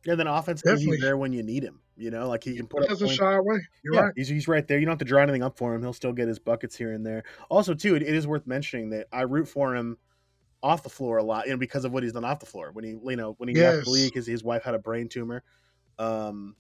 Yeah, 0.07 0.15
then 0.17 0.27
offensively 0.27 0.73
Definitely. 0.73 0.97
he's 0.97 1.03
there 1.05 1.17
when 1.17 1.33
you 1.33 1.43
need 1.43 1.63
him. 1.63 1.81
You 1.97 2.11
know, 2.11 2.29
like 2.29 2.43
he 2.45 2.57
can 2.57 2.67
put 2.67 2.81
He 2.83 2.85
up 2.85 2.91
doesn't 2.91 3.09
shy 3.17 3.35
away. 3.35 3.59
You're 3.85 3.95
yeah, 3.95 4.01
right. 4.01 4.13
he's, 4.17 4.29
he's 4.29 4.49
right 4.49 4.67
there. 4.67 4.79
You 4.79 4.85
don't 4.85 4.93
have 4.93 4.99
to 4.99 5.05
draw 5.05 5.23
anything 5.23 5.43
up 5.43 5.57
for 5.57 5.75
him. 5.75 5.83
He'll 5.83 5.93
still 5.93 6.13
get 6.13 6.29
his 6.29 6.39
buckets 6.39 6.77
here 6.77 6.93
and 6.93 7.07
there. 7.07 7.23
Also, 7.49 7.73
too, 7.75 7.95
it, 7.95 8.03
it 8.03 8.15
is 8.15 8.27
worth 8.27 8.47
mentioning 8.47 8.91
that 8.91 9.07
I 9.13 9.23
root 9.23 9.47
for 9.49 9.75
him 9.77 9.97
off 10.63 10.83
the 10.83 10.89
floor 10.89 11.19
a 11.19 11.23
lot, 11.23 11.47
you 11.47 11.53
know, 11.53 11.59
because 11.59 11.85
of 11.85 11.93
what 11.93 12.03
he's 12.03 12.13
done 12.13 12.25
off 12.25 12.41
the 12.41 12.47
floor. 12.47 12.71
When 12.73 12.85
he, 12.85 12.91
you 12.91 13.17
know, 13.17 13.35
when 13.39 13.49
he 13.49 13.55
left 13.55 13.85
the 13.85 13.91
league, 13.91 14.15
his, 14.15 14.27
his 14.27 14.43
wife 14.43 14.63
had 14.65 14.75
a 14.75 14.79
brain 14.79 15.09
tumor. 15.09 15.43
Um, 15.99 16.57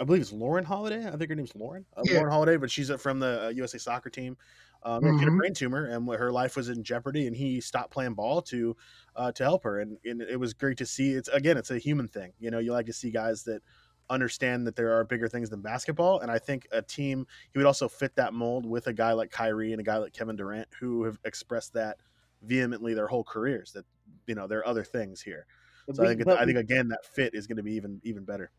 I 0.00 0.04
believe 0.04 0.22
it's 0.22 0.32
Lauren 0.32 0.64
Holiday. 0.64 1.06
I 1.06 1.16
think 1.16 1.28
her 1.28 1.34
name's 1.36 1.54
Lauren. 1.54 1.84
Uh, 1.96 2.02
Yeah. 2.04 2.14
Lauren 2.14 2.30
Holiday, 2.32 2.56
but 2.56 2.70
she's 2.70 2.90
from 3.00 3.20
the 3.20 3.46
uh, 3.46 3.48
USA 3.50 3.78
soccer 3.78 4.10
team. 4.10 4.36
Um, 4.84 5.04
and 5.04 5.18
She 5.18 5.24
had 5.24 5.32
a 5.32 5.36
brain 5.36 5.54
tumor, 5.54 5.84
and 5.86 6.08
her 6.08 6.32
life 6.32 6.56
was 6.56 6.68
in 6.68 6.82
jeopardy. 6.82 7.26
And 7.26 7.36
he 7.36 7.60
stopped 7.60 7.92
playing 7.92 8.14
ball 8.14 8.42
to 8.42 8.76
uh, 9.14 9.32
to 9.32 9.44
help 9.44 9.64
her, 9.64 9.80
and, 9.80 9.98
and 10.04 10.22
it 10.22 10.38
was 10.38 10.54
great 10.54 10.78
to 10.78 10.86
see. 10.86 11.12
It's 11.12 11.28
again, 11.28 11.56
it's 11.56 11.70
a 11.70 11.78
human 11.78 12.08
thing. 12.08 12.32
You 12.38 12.50
know, 12.50 12.58
you 12.58 12.72
like 12.72 12.86
to 12.86 12.92
see 12.92 13.10
guys 13.10 13.44
that 13.44 13.62
understand 14.10 14.66
that 14.66 14.76
there 14.76 14.92
are 14.92 15.04
bigger 15.04 15.28
things 15.28 15.50
than 15.50 15.60
basketball. 15.62 16.20
And 16.20 16.30
I 16.30 16.38
think 16.38 16.66
a 16.70 16.82
team 16.82 17.26
he 17.52 17.58
would 17.58 17.66
also 17.66 17.88
fit 17.88 18.14
that 18.16 18.34
mold 18.34 18.66
with 18.66 18.86
a 18.86 18.92
guy 18.92 19.12
like 19.12 19.30
Kyrie 19.30 19.72
and 19.72 19.80
a 19.80 19.84
guy 19.84 19.96
like 19.96 20.12
Kevin 20.12 20.36
Durant 20.36 20.68
who 20.78 21.04
have 21.04 21.18
expressed 21.24 21.72
that 21.74 21.98
vehemently 22.42 22.94
their 22.94 23.06
whole 23.06 23.24
careers 23.24 23.72
that 23.72 23.84
you 24.26 24.34
know 24.34 24.46
there 24.46 24.58
are 24.58 24.66
other 24.66 24.84
things 24.84 25.20
here. 25.22 25.46
So 25.92 26.04
I 26.04 26.14
think 26.14 26.28
I 26.28 26.44
think 26.44 26.58
again 26.58 26.88
that 26.88 27.04
fit 27.04 27.34
is 27.34 27.46
going 27.46 27.56
to 27.56 27.62
be 27.62 27.74
even 27.74 28.00
even 28.04 28.24
better. 28.24 28.50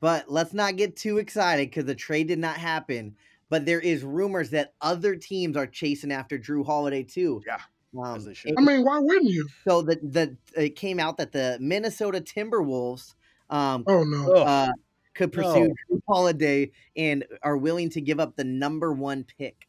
But 0.00 0.30
let's 0.30 0.52
not 0.52 0.76
get 0.76 0.96
too 0.96 1.18
excited 1.18 1.70
because 1.70 1.84
the 1.84 1.94
trade 1.94 2.26
did 2.26 2.38
not 2.38 2.56
happen. 2.56 3.16
But 3.52 3.66
there 3.66 3.80
is 3.80 4.02
rumors 4.02 4.48
that 4.50 4.72
other 4.80 5.14
teams 5.14 5.58
are 5.58 5.66
chasing 5.66 6.10
after 6.10 6.38
Jrue 6.38 6.64
Holiday 6.64 7.02
too. 7.02 7.42
Yeah, 7.46 7.58
Um, 7.94 8.16
as 8.16 8.24
they 8.24 8.32
should. 8.32 8.54
I 8.56 8.62
mean, 8.62 8.82
why 8.82 8.98
wouldn't 8.98 9.28
you? 9.30 9.46
so 9.68 9.82
the 9.82 9.96
the 10.02 10.34
it 10.56 10.70
came 10.70 10.98
out 10.98 11.18
that 11.18 11.32
the 11.32 11.58
Minnesota 11.60 12.22
Timberwolves 12.22 13.12
um, 13.50 13.84
Oh 13.86 14.04
no. 14.04 14.32
Uh, 14.32 14.70
could 15.14 15.32
pursue 15.32 15.68
No. 15.68 15.74
Jrue 15.90 16.00
Holiday 16.08 16.70
and 16.96 17.26
are 17.42 17.58
willing 17.58 17.90
to 17.90 18.00
give 18.00 18.18
up 18.20 18.36
the 18.36 18.44
number 18.44 18.90
one 18.94 19.26
pick. 19.38 19.68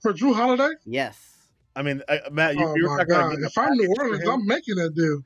For 0.00 0.12
Jrue 0.12 0.34
Holiday? 0.34 0.70
Yes. 0.84 1.16
I 1.76 1.82
mean, 1.82 2.02
I, 2.08 2.22
Matt, 2.32 2.56
you, 2.56 2.66
oh 2.66 2.74
you 2.74 2.88
were 2.88 2.96
my 2.96 3.04
talking 3.04 3.14
about 3.14 3.30
god. 3.36 3.38
If 3.46 3.56
I'm 3.56 3.74
New 3.74 3.94
Orleans. 4.00 4.28
I'm 4.28 4.44
making 4.44 4.74
that 4.74 4.94
deal. 4.96 5.22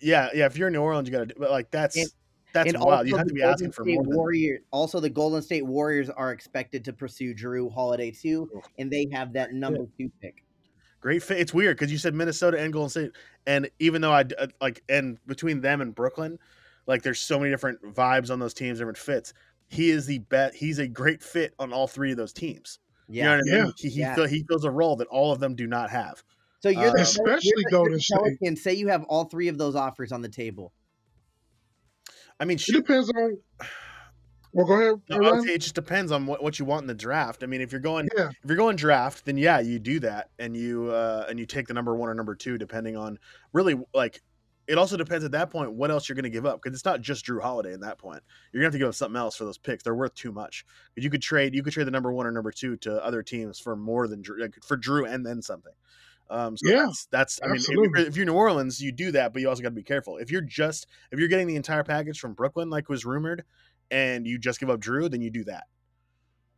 yeah, 0.00 0.28
yeah. 0.32 0.46
If 0.46 0.56
you're 0.56 0.68
in 0.68 0.74
New 0.74 0.80
Orleans, 0.82 1.08
you 1.08 1.12
got 1.18 1.28
to. 1.30 1.34
But 1.36 1.50
like 1.50 1.72
that's 1.72 1.96
And- 1.96 2.08
that's 2.52 2.72
and 2.72 2.82
wild. 2.82 3.06
You 3.06 3.14
also 3.14 3.18
have 3.18 3.26
to 3.28 3.34
be 3.34 3.40
Golden 3.40 3.52
asking 3.54 3.72
for 3.72 3.84
State 3.84 3.94
more. 3.94 4.04
Than, 4.04 4.16
Warrior, 4.16 4.58
also 4.70 5.00
the 5.00 5.10
Golden 5.10 5.42
State 5.42 5.66
Warriors 5.66 6.10
are 6.10 6.32
expected 6.32 6.84
to 6.86 6.92
pursue 6.92 7.34
Jrue 7.34 7.72
Holiday 7.72 8.10
too, 8.10 8.48
and 8.78 8.90
they 8.90 9.08
have 9.12 9.32
that 9.34 9.52
number 9.52 9.86
two 9.98 10.10
pick. 10.20 10.44
great 11.00 11.22
fit. 11.22 11.38
It's 11.38 11.52
weird 11.54 11.76
because 11.76 11.90
you 11.90 11.98
said 11.98 12.14
Minnesota 12.14 12.58
and 12.60 12.72
Golden 12.72 12.90
State, 12.90 13.12
and 13.46 13.68
even 13.78 14.00
though 14.02 14.12
I 14.12 14.22
d- 14.24 14.34
uh, 14.38 14.46
like, 14.60 14.82
and 14.88 15.18
between 15.26 15.60
them 15.60 15.80
and 15.80 15.94
Brooklyn, 15.94 16.38
like 16.86 17.02
there's 17.02 17.20
so 17.20 17.38
many 17.38 17.50
different 17.50 17.80
vibes 17.94 18.30
on 18.30 18.38
those 18.38 18.54
teams, 18.54 18.78
different 18.78 18.98
fits. 18.98 19.32
He 19.68 19.90
is 19.90 20.06
the 20.06 20.18
bet. 20.18 20.54
He's 20.54 20.78
a 20.78 20.86
great 20.86 21.22
fit 21.22 21.54
on 21.58 21.72
all 21.72 21.86
three 21.88 22.10
of 22.12 22.16
those 22.18 22.32
teams. 22.32 22.78
You 23.08 23.22
know 23.24 23.30
Yeah. 23.30 23.36
what 23.36 23.40
I 23.40 23.42
mean? 23.42 23.66
Yeah. 23.66 23.72
He 23.78 23.88
he, 23.88 24.00
Yeah. 24.00 24.14
fill- 24.14 24.26
he 24.26 24.44
fills 24.48 24.64
a 24.64 24.70
role 24.70 24.96
that 24.96 25.08
all 25.08 25.32
of 25.32 25.40
them 25.40 25.54
do 25.54 25.66
not 25.66 25.90
have. 25.90 26.22
So 26.60 26.68
you're 26.68 26.88
Uh, 26.90 26.92
the 26.92 27.00
Especially 27.00 27.40
you're 27.56 27.64
the- 27.64 27.70
Golden 27.72 27.98
State. 28.00 28.16
Pelicans. 28.18 28.62
Say 28.62 28.74
you 28.74 28.88
have 28.88 29.02
all 29.04 29.24
three 29.24 29.48
of 29.48 29.58
those 29.58 29.74
offers 29.74 30.12
on 30.12 30.22
the 30.22 30.28
table. 30.28 30.72
I 32.40 32.44
mean, 32.44 32.56
It 32.58 32.72
depends 32.72 33.10
on. 33.10 33.38
Well, 34.54 34.66
go 34.66 34.74
ahead. 34.74 35.00
I 35.10 35.16
would 35.18 35.30
Ryan. 35.30 35.42
say 35.44 35.54
it 35.54 35.62
just 35.62 35.74
depends 35.74 36.12
on 36.12 36.26
what, 36.26 36.42
what 36.42 36.58
you 36.58 36.66
want 36.66 36.82
in 36.82 36.86
the 36.86 36.94
draft. 36.94 37.42
I 37.42 37.46
mean, 37.46 37.62
if 37.62 37.72
you're 37.72 37.80
going 37.80 38.08
Yeah. 38.16 38.28
if 38.28 38.48
you're 38.48 38.56
going 38.56 38.76
draft, 38.76 39.24
then 39.24 39.38
yeah, 39.38 39.60
you 39.60 39.78
do 39.78 39.98
that 40.00 40.28
and 40.38 40.54
you 40.54 40.90
uh 40.90 41.24
and 41.28 41.38
you 41.38 41.46
take 41.46 41.68
the 41.68 41.74
number 41.74 41.94
one 41.96 42.10
or 42.10 42.14
number 42.14 42.34
two, 42.34 42.58
depending 42.58 42.94
on 42.96 43.18
really 43.54 43.76
like 43.94 44.20
it 44.68 44.78
also 44.78 44.96
depends 44.96 45.24
at 45.24 45.32
that 45.32 45.50
point 45.50 45.72
what 45.72 45.90
else 45.90 46.08
you're 46.08 46.14
going 46.14 46.22
to 46.22 46.30
give 46.30 46.46
up 46.46 46.60
because 46.62 46.76
it's 46.76 46.84
not 46.84 47.00
just 47.00 47.24
Jrue 47.26 47.40
Holiday. 47.42 47.72
At 47.72 47.80
that 47.80 47.98
point, 47.98 48.22
you're 48.52 48.60
going 48.60 48.70
to 48.70 48.72
have 48.72 48.72
to 48.74 48.78
give 48.78 48.88
up 48.88 48.94
something 48.94 49.16
else 49.18 49.36
for 49.36 49.44
those 49.44 49.58
picks. 49.58 49.82
They're 49.82 49.94
worth 49.94 50.14
too 50.14 50.30
much. 50.32 50.64
But 50.94 51.02
You 51.02 51.10
could 51.10 51.22
trade 51.22 51.54
you 51.54 51.62
could 51.62 51.72
trade 51.72 51.86
the 51.86 51.90
number 51.90 52.12
one 52.12 52.26
or 52.26 52.30
number 52.30 52.52
two 52.52 52.76
to 52.78 53.02
other 53.04 53.22
teams 53.22 53.58
for 53.58 53.74
more 53.74 54.06
than 54.06 54.22
Jrue, 54.22 54.38
like, 54.38 54.54
for 54.62 54.76
Jrue 54.76 55.10
and 55.12 55.24
then 55.26 55.40
something. 55.42 55.72
Um, 56.30 56.56
so 56.56 56.70
Yeah, 56.70 56.86
that's, 56.86 57.06
that's 57.10 57.40
I 57.42 57.46
mean, 57.48 57.56
if 57.56 57.68
you're, 57.68 57.96
if 57.96 58.16
you're 58.16 58.26
New 58.26 58.32
Orleans, 58.34 58.80
you 58.80 58.90
do 58.92 59.12
that, 59.12 59.32
but 59.32 59.42
you 59.42 59.48
also 59.48 59.62
got 59.62 59.68
to 59.70 59.74
be 59.74 59.82
careful. 59.82 60.16
If 60.16 60.30
you're 60.30 60.40
just 60.40 60.86
if 61.10 61.18
you're 61.18 61.28
getting 61.28 61.46
the 61.46 61.56
entire 61.56 61.84
package 61.84 62.18
from 62.20 62.32
Brooklyn, 62.34 62.70
like 62.70 62.88
was 62.88 63.04
rumored, 63.04 63.44
and 63.90 64.26
you 64.26 64.38
just 64.38 64.58
give 64.60 64.70
up 64.70 64.80
Jrue, 64.80 65.10
then 65.10 65.20
you 65.20 65.30
do 65.30 65.44
that. 65.44 65.64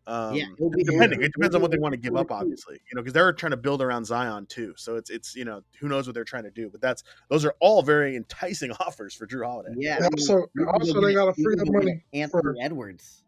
Um, 0.06 0.34
Yeah, 0.34 0.44
it'll 0.56 0.68
be- 0.70 0.84
depending. 0.84 1.20
it'll 1.20 1.24
It 1.24 1.32
depends 1.32 1.54
on 1.56 1.62
what 1.62 1.70
they 1.70 1.78
want 1.78 1.92
to 1.94 1.96
give 1.96 2.14
up, 2.14 2.30
obviously. 2.30 2.74
You 2.74 2.94
know, 2.94 3.00
because 3.02 3.14
they're 3.14 3.32
trying 3.32 3.52
to 3.52 3.56
build 3.56 3.80
around 3.82 4.04
Zion 4.04 4.44
too. 4.46 4.74
So 4.76 4.96
it's 4.96 5.08
it's 5.10 5.34
you 5.34 5.44
know 5.46 5.62
who 5.80 5.88
knows 5.88 6.06
what 6.06 6.12
they're 6.14 6.24
trying 6.24 6.44
to 6.44 6.50
do. 6.50 6.68
But 6.70 6.80
that's 6.82 7.02
those 7.30 7.44
are 7.46 7.54
all 7.58 7.82
very 7.82 8.14
enticing 8.14 8.70
offers 8.80 9.14
for 9.14 9.26
Jrue 9.26 9.44
Holiday. 9.46 9.72
Yeah. 9.78 9.96
And 9.96 10.04
also, 10.14 10.36
you 10.54 10.66
can 10.66 10.68
also 10.68 10.92
go 10.92 11.00
they 11.06 11.14
got 11.14 11.34
to 11.34 11.40
you 11.40 11.44
free 11.44 11.56
can 11.56 11.66
up 11.68 11.72
money 11.74 12.04
Anthony 12.12 12.42
for 12.42 12.54
Edwards. 12.62 13.24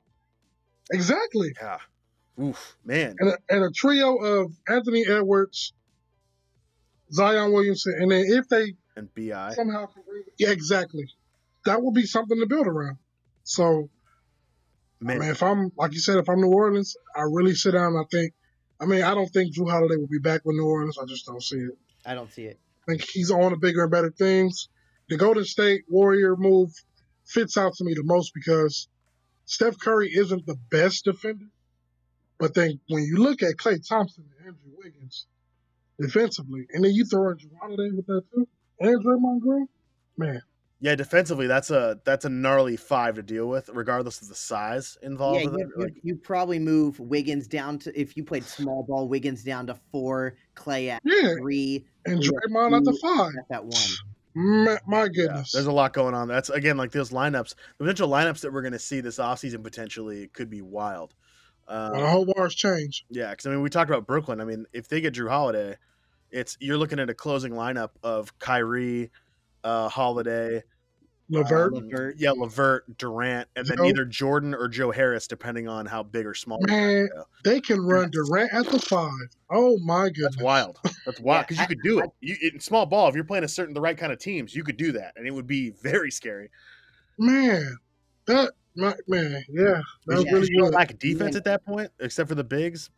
exactly, 0.92 1.52
Yeah. 1.60 1.78
Oof, 2.38 2.76
man. 2.84 3.16
and 3.18 3.30
a, 3.30 3.38
and 3.48 3.64
a 3.64 3.70
trio 3.70 4.16
of 4.16 4.52
Anthony 4.68 5.06
Edwards, 5.08 5.72
Zion 7.12 7.52
Williamson, 7.52 7.94
and 7.98 8.10
then 8.10 8.24
if 8.26 8.48
they 8.48 8.74
And 8.96 9.08
Bi. 9.14 9.52
somehow 9.54 9.88
yeah, 10.38 10.50
exactly, 10.50 11.08
that 11.64 11.82
will 11.82 11.92
be 11.92 12.04
something 12.06 12.38
to 12.38 12.46
build 12.46 12.66
around. 12.66 12.98
So, 13.44 13.88
I 15.00 15.04
mean, 15.04 15.22
if 15.22 15.42
I'm 15.42 15.70
like 15.76 15.92
you 15.92 16.00
said, 16.00 16.16
if 16.16 16.28
I'm 16.28 16.40
New 16.40 16.52
Orleans, 16.52 16.96
I 17.14 17.22
really 17.22 17.54
sit 17.54 17.72
down. 17.72 17.94
and 17.94 17.98
I 17.98 18.04
think, 18.10 18.32
I 18.80 18.86
mean, 18.86 19.02
I 19.02 19.14
don't 19.14 19.28
think 19.28 19.54
Jrue 19.54 19.70
Holiday 19.70 19.96
will 19.96 20.08
be 20.08 20.18
back 20.18 20.42
with 20.44 20.56
New 20.56 20.66
Orleans. 20.66 20.98
I 21.00 21.04
just 21.06 21.26
don't 21.26 21.42
see 21.42 21.58
it. 21.58 21.78
I 22.04 22.14
don't 22.14 22.32
see 22.32 22.44
it. 22.44 22.58
I 22.82 22.92
think 22.92 23.02
he's 23.02 23.30
on 23.30 23.50
to 23.50 23.56
bigger 23.56 23.82
and 23.82 23.90
better 23.90 24.10
things. 24.10 24.68
The 25.08 25.16
Golden 25.16 25.44
State 25.44 25.82
Warrior 25.88 26.36
move 26.36 26.72
fits 27.24 27.56
out 27.56 27.74
to 27.74 27.84
me 27.84 27.94
the 27.94 28.02
most 28.04 28.32
because 28.34 28.88
Steph 29.44 29.78
Curry 29.78 30.10
isn't 30.12 30.46
the 30.46 30.56
best 30.70 31.04
defender. 31.04 31.46
But 32.38 32.54
then 32.54 32.80
when 32.88 33.04
you 33.04 33.16
look 33.16 33.42
at 33.42 33.56
Klay 33.56 33.86
Thompson 33.86 34.24
and 34.38 34.48
Andrew 34.48 34.72
Wiggins 34.76 35.26
defensively, 36.00 36.66
and 36.70 36.84
then 36.84 36.92
you 36.92 37.04
throw 37.04 37.30
in 37.30 37.36
Jrue 37.38 37.96
with 37.96 38.06
that 38.06 38.22
too, 38.32 38.48
and 38.80 39.04
Draymond 39.04 39.40
Green, 39.40 39.68
man, 40.16 40.42
yeah, 40.78 40.94
defensively, 40.94 41.46
that's 41.46 41.70
a 41.70 41.98
that's 42.04 42.26
a 42.26 42.28
gnarly 42.28 42.76
five 42.76 43.14
to 43.14 43.22
deal 43.22 43.48
with, 43.48 43.70
regardless 43.70 44.20
of 44.20 44.28
the 44.28 44.34
size 44.34 44.98
involved. 45.00 45.40
Yeah, 45.40 45.50
with 45.50 45.60
you, 45.60 45.72
it. 45.78 45.82
Like, 45.84 45.94
you 46.02 46.16
probably 46.16 46.58
move 46.58 47.00
Wiggins 47.00 47.48
down 47.48 47.78
to 47.80 47.98
if 47.98 48.14
you 48.16 48.24
played 48.24 48.44
small 48.44 48.84
ball, 48.86 49.08
Wiggins 49.08 49.42
down 49.42 49.66
to 49.68 49.74
four, 49.90 50.36
Klay 50.54 50.90
at 50.90 51.00
yeah, 51.02 51.32
three, 51.38 51.86
and 52.04 52.22
Yeah, 52.22 52.30
Draymond 52.30 52.76
at 52.76 52.84
the 52.84 52.98
five. 53.00 53.32
at 53.38 53.48
that 53.48 53.64
one. 53.64 53.82
Ma- 54.34 54.76
my 54.86 55.04
yeah, 55.04 55.08
goodness, 55.08 55.52
there's 55.52 55.64
a 55.66 55.72
lot 55.72 55.94
going 55.94 56.14
on. 56.14 56.28
That's 56.28 56.50
again 56.50 56.76
like 56.76 56.92
those 56.92 57.10
lineups, 57.10 57.54
the 57.78 57.84
potential 57.84 58.10
lineups 58.10 58.40
that 58.40 58.52
we're 58.52 58.60
going 58.60 58.72
to 58.72 58.78
see 58.78 59.00
this 59.00 59.18
offseason 59.18 59.64
potentially 59.64 60.28
could 60.28 60.50
be 60.50 60.60
wild. 60.60 61.14
Um, 61.68 61.92
the 61.98 62.06
whole 62.06 62.26
bar's 62.26 62.54
changed. 62.54 63.04
Yeah, 63.10 63.30
because 63.30 63.46
I 63.46 63.50
mean, 63.50 63.62
we 63.62 63.70
talked 63.70 63.90
about 63.90 64.06
Brooklyn. 64.06 64.40
I 64.40 64.44
mean, 64.44 64.66
if 64.72 64.88
they 64.88 65.00
get 65.00 65.14
Jrue 65.14 65.28
Holiday, 65.28 65.76
it's 66.30 66.56
you're 66.60 66.78
looking 66.78 66.98
at 67.00 67.10
a 67.10 67.14
closing 67.14 67.52
lineup 67.52 67.90
of 68.02 68.38
Kyrie, 68.38 69.10
uh, 69.64 69.88
Holiday, 69.88 70.62
Levert, 71.28 71.74
um, 71.74 71.88
Levert. 71.88 72.16
yeah, 72.18 72.30
Levert, 72.30 72.96
Durant, 72.98 73.48
and 73.56 73.66
then 73.66 73.78
Joe. 73.78 73.84
either 73.86 74.04
Jordan 74.04 74.54
or 74.54 74.68
Joe 74.68 74.92
Harris, 74.92 75.26
depending 75.26 75.66
on 75.66 75.86
how 75.86 76.04
big 76.04 76.24
or 76.24 76.34
small. 76.34 76.58
they 76.66 76.72
man, 76.72 77.08
go. 77.12 77.24
they 77.42 77.60
can 77.60 77.80
run 77.80 78.10
Durant 78.10 78.52
at 78.52 78.66
the 78.66 78.78
five. 78.78 79.10
Oh 79.50 79.76
my 79.78 80.04
goodness, 80.08 80.36
That's 80.36 80.42
wild. 80.44 80.78
That's 81.04 81.20
wild 81.20 81.38
Yeah, 81.38 81.42
because 81.42 81.58
you 81.60 81.66
could 81.66 81.82
do 81.82 81.98
it. 82.00 82.10
You 82.20 82.36
in 82.52 82.60
small 82.60 82.86
ball, 82.86 83.08
if 83.08 83.16
you're 83.16 83.24
playing 83.24 83.44
a 83.44 83.48
certain 83.48 83.74
the 83.74 83.80
right 83.80 83.98
kind 83.98 84.12
of 84.12 84.20
teams, 84.20 84.54
you 84.54 84.62
could 84.62 84.76
do 84.76 84.92
that, 84.92 85.14
and 85.16 85.26
it 85.26 85.32
would 85.32 85.48
be 85.48 85.70
very 85.70 86.12
scary. 86.12 86.50
man. 87.18 87.78
That 88.26 88.52
my, 88.76 88.94
man, 89.08 89.42
yeah, 89.48 89.80
that 90.06 90.16
was 90.16 90.24
Yeah. 90.24 90.32
really 90.32 90.48
You 90.50 90.58
don't 90.58 90.70
good. 90.70 90.74
lack 90.74 90.98
defense 90.98 91.34
Yeah. 91.34 91.38
at 91.38 91.44
that 91.44 91.64
point, 91.64 91.90
except 92.00 92.28
for 92.28 92.34
the 92.34 92.44
bigs. 92.44 92.90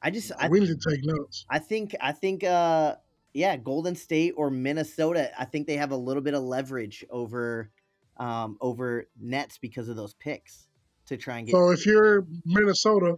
I 0.00 0.10
just 0.10 0.30
I, 0.38 0.48
we 0.48 0.60
need 0.60 0.66
to 0.68 0.90
take 0.90 1.04
notes. 1.04 1.44
I 1.50 1.58
think 1.58 1.94
I 2.00 2.12
think 2.12 2.44
uh 2.44 2.96
yeah, 3.34 3.56
Golden 3.56 3.94
State 3.94 4.34
or 4.36 4.50
Minnesota, 4.50 5.30
I 5.38 5.44
think 5.44 5.66
they 5.66 5.76
have 5.76 5.90
a 5.90 5.96
little 5.96 6.22
bit 6.22 6.34
of 6.34 6.42
leverage 6.42 7.04
over 7.10 7.70
um 8.18 8.56
over 8.60 9.08
Nets 9.20 9.58
because 9.58 9.88
of 9.88 9.96
those 9.96 10.14
picks 10.14 10.68
to 11.06 11.16
try 11.16 11.38
and 11.38 11.46
get 11.46 11.52
So 11.52 11.70
if 11.70 11.84
you're 11.86 12.26
Minnesota, 12.44 13.16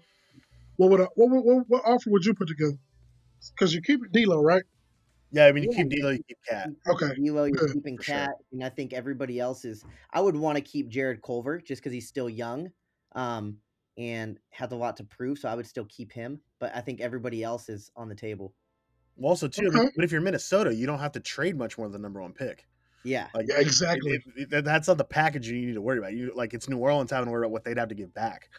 what 0.76 0.90
would 0.90 1.00
I, 1.02 1.06
what, 1.16 1.30
would- 1.30 1.44
what 1.44 1.64
what 1.68 1.82
offer 1.84 2.10
would 2.10 2.24
you 2.24 2.34
put 2.34 2.48
together? 2.48 2.78
Because 3.54 3.74
you 3.74 3.82
keep 3.82 4.02
it 4.04 4.12
D'Lo, 4.12 4.40
right? 4.40 4.62
Yeah, 5.32 5.46
I 5.46 5.52
mean, 5.52 5.64
you 5.64 5.70
Yeah. 5.72 5.76
keep 5.84 5.90
D'Lo, 5.90 6.10
you 6.10 6.22
keep 6.26 6.38
Cat. 6.48 6.70
Okay, 6.88 7.14
D'Lo, 7.14 7.44
you're 7.44 7.52
good, 7.56 7.72
keeping 7.72 7.96
for 7.96 8.02
sure. 8.04 8.14
Cat, 8.14 8.30
and 8.52 8.64
I 8.64 8.68
think 8.68 8.92
everybody 8.92 9.38
else 9.38 9.64
is. 9.64 9.84
I 10.12 10.20
would 10.20 10.36
want 10.36 10.56
to 10.56 10.62
keep 10.62 10.88
Jarrett 10.88 11.22
Culver 11.22 11.58
just 11.60 11.80
because 11.82 11.92
he's 11.92 12.08
still 12.08 12.28
young, 12.28 12.70
um, 13.12 13.58
and 13.96 14.38
has 14.50 14.72
a 14.72 14.76
lot 14.76 14.96
to 14.96 15.04
prove. 15.04 15.38
So 15.38 15.48
I 15.48 15.54
would 15.54 15.66
still 15.66 15.84
keep 15.86 16.12
him, 16.12 16.40
but 16.58 16.74
I 16.74 16.80
think 16.80 17.00
everybody 17.00 17.42
else 17.44 17.68
is 17.68 17.90
on 17.96 18.08
the 18.08 18.14
table. 18.14 18.54
Well, 19.16 19.30
also 19.30 19.48
too, 19.48 19.68
Okay. 19.68 19.90
but 19.94 20.04
if 20.04 20.10
you're 20.12 20.20
Minnesota, 20.20 20.74
you 20.74 20.86
don't 20.86 20.98
have 21.00 21.12
to 21.12 21.20
trade 21.20 21.56
much 21.56 21.76
more 21.78 21.86
than 21.86 21.92
the 21.92 21.98
number 21.98 22.20
one 22.22 22.32
pick. 22.32 22.66
Yeah, 23.02 23.28
Like 23.34 23.46
Yeah, 23.48 23.60
exactly. 23.60 24.12
it- 24.12 24.22
it- 24.36 24.50
that- 24.50 24.64
that's 24.64 24.88
not 24.88 24.98
the 24.98 25.04
package 25.04 25.48
you 25.48 25.66
need 25.66 25.72
to 25.74 25.80
worry 25.80 25.98
about. 25.98 26.12
You 26.12 26.32
like 26.34 26.52
it's 26.54 26.68
New 26.68 26.78
Orleans 26.78 27.10
having 27.10 27.26
to 27.26 27.30
worry 27.32 27.42
about 27.42 27.50
what 27.52 27.64
they'd 27.64 27.78
have 27.78 27.88
to 27.88 27.94
give 27.94 28.12
back. 28.12 28.50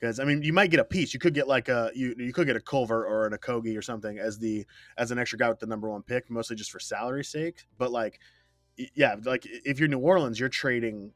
Because 0.00 0.18
I 0.18 0.24
mean, 0.24 0.42
you 0.42 0.52
might 0.52 0.70
get 0.70 0.80
a 0.80 0.84
piece. 0.84 1.12
You 1.12 1.20
could 1.20 1.34
get 1.34 1.46
like 1.46 1.68
a 1.68 1.90
you 1.94 2.14
you 2.18 2.32
could 2.32 2.46
get 2.46 2.56
a 2.56 2.60
Culver 2.60 3.04
or 3.04 3.26
an 3.26 3.32
Okogie 3.32 3.76
or 3.76 3.82
something 3.82 4.18
as 4.18 4.38
the 4.38 4.66
as 4.96 5.10
an 5.10 5.18
extra 5.18 5.38
guy 5.38 5.48
with 5.48 5.58
the 5.58 5.66
number 5.66 5.90
one 5.90 6.02
pick, 6.02 6.30
mostly 6.30 6.56
just 6.56 6.70
for 6.70 6.80
salary 6.80 7.24
sake. 7.24 7.66
But 7.76 7.92
like, 7.92 8.18
yeah, 8.94 9.16
like 9.24 9.42
if 9.44 9.78
you're 9.78 9.88
New 9.88 9.98
Orleans, 9.98 10.40
you're 10.40 10.48
trading 10.48 11.12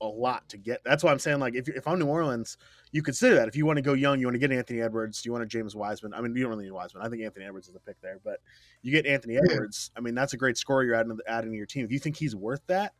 a 0.00 0.06
lot 0.06 0.48
to 0.50 0.58
get. 0.58 0.82
That's 0.84 1.02
why 1.02 1.12
I'm 1.12 1.18
saying 1.18 1.40
like 1.40 1.54
if 1.54 1.68
if 1.68 1.86
I'm 1.88 1.98
New 1.98 2.06
Orleans, 2.06 2.58
you 2.92 3.02
consider 3.02 3.36
that 3.36 3.48
if 3.48 3.56
you 3.56 3.64
want 3.64 3.78
to 3.78 3.82
go 3.82 3.94
young, 3.94 4.20
you 4.20 4.26
want 4.26 4.34
to 4.34 4.38
get 4.38 4.52
Anthony 4.52 4.82
Edwards, 4.82 5.22
do 5.22 5.28
you 5.28 5.32
want 5.32 5.44
a 5.44 5.46
James 5.46 5.74
Wiseman. 5.74 6.12
I 6.12 6.20
mean, 6.20 6.34
you 6.36 6.42
don't 6.42 6.50
really 6.50 6.64
need 6.64 6.72
Wiseman. 6.72 7.04
I 7.04 7.08
think 7.08 7.22
Anthony 7.22 7.46
Edwards 7.46 7.68
is 7.68 7.74
the 7.74 7.80
pick 7.80 8.00
there, 8.02 8.20
but 8.22 8.40
you 8.82 8.92
get 8.92 9.06
Anthony 9.06 9.38
Edwards. 9.38 9.90
I 9.96 10.00
mean, 10.00 10.14
that's 10.14 10.34
a 10.34 10.36
great 10.36 10.58
scorer 10.58 10.84
you're 10.84 10.94
adding 10.94 11.18
adding 11.26 11.52
to 11.52 11.56
your 11.56 11.66
team. 11.66 11.84
If 11.84 11.92
you 11.92 11.98
think 11.98 12.16
he's 12.16 12.36
worth 12.36 12.66
that, 12.66 12.92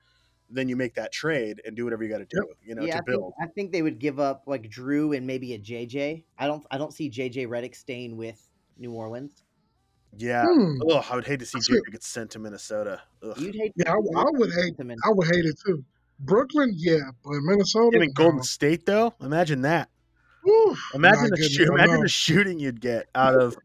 then 0.51 0.69
you 0.69 0.77
make 0.77 0.95
that 0.95 1.13
trade 1.13 1.61
and 1.65 1.77
do 1.77 1.85
whatever 1.85 2.05
you 2.05 2.11
got 2.11 2.19
to 2.19 2.27
do. 2.27 2.47
You 2.65 2.75
know, 2.75 2.83
yeah. 2.83 2.95
I 2.95 2.99
to 2.99 3.05
think, 3.05 3.07
build. 3.07 3.35
I 3.41 3.47
think 3.47 3.73
they 3.73 3.83
would 3.83 3.99
give 3.99 4.21
up 4.21 4.45
like 4.47 4.71
Jrue 4.71 5.17
and 5.17 5.27
maybe 5.27 5.55
a 5.55 5.59
JJ. 5.59 6.25
I 6.39 6.47
don't. 6.47 6.65
I 6.71 6.79
don't 6.79 6.93
see 6.93 7.11
JJ 7.11 7.49
Redick 7.49 7.75
staying 7.75 8.17
with 8.17 8.49
New 8.79 8.93
Orleans. 8.93 9.43
Yeah. 10.17 10.45
Hmm. 10.47 10.79
Ugh, 10.91 11.05
I 11.11 11.15
would 11.17 11.27
hate 11.27 11.41
to 11.41 11.47
see 11.47 11.59
That's 11.59 11.69
JJ 11.69 11.85
good. 11.85 11.93
get 11.93 12.03
sent 12.03 12.31
to 12.33 12.39
Minnesota. 12.39 13.03
Ugh. 13.23 13.39
You'd 13.39 13.55
hate. 13.55 13.73
Yeah, 13.77 13.93
I, 13.93 13.95
I 13.95 14.25
would 14.31 14.53
hate. 14.53 14.75
I 14.81 15.11
would 15.11 15.27
hate 15.27 15.45
it 15.45 15.59
too. 15.65 15.85
Brooklyn, 16.21 16.73
yeah, 16.77 17.01
but 17.25 17.35
Minnesota. 17.43 17.97
Him 17.97 18.03
in 18.03 18.13
Golden. 18.13 18.43
State 18.43 18.87
though, 18.87 19.15
imagine 19.21 19.63
that. 19.63 19.91
Whew, 20.45 20.77
Imagine 20.95 21.25
the 21.25 21.31
goodness, 21.31 21.53
shoot, 21.53 21.71
I 21.71 21.75
imagine 21.75 22.01
the 22.03 22.09
shooting 22.09 22.59
you'd 22.61 22.81
get 22.81 23.09
out 23.17 23.35
of 23.35 23.57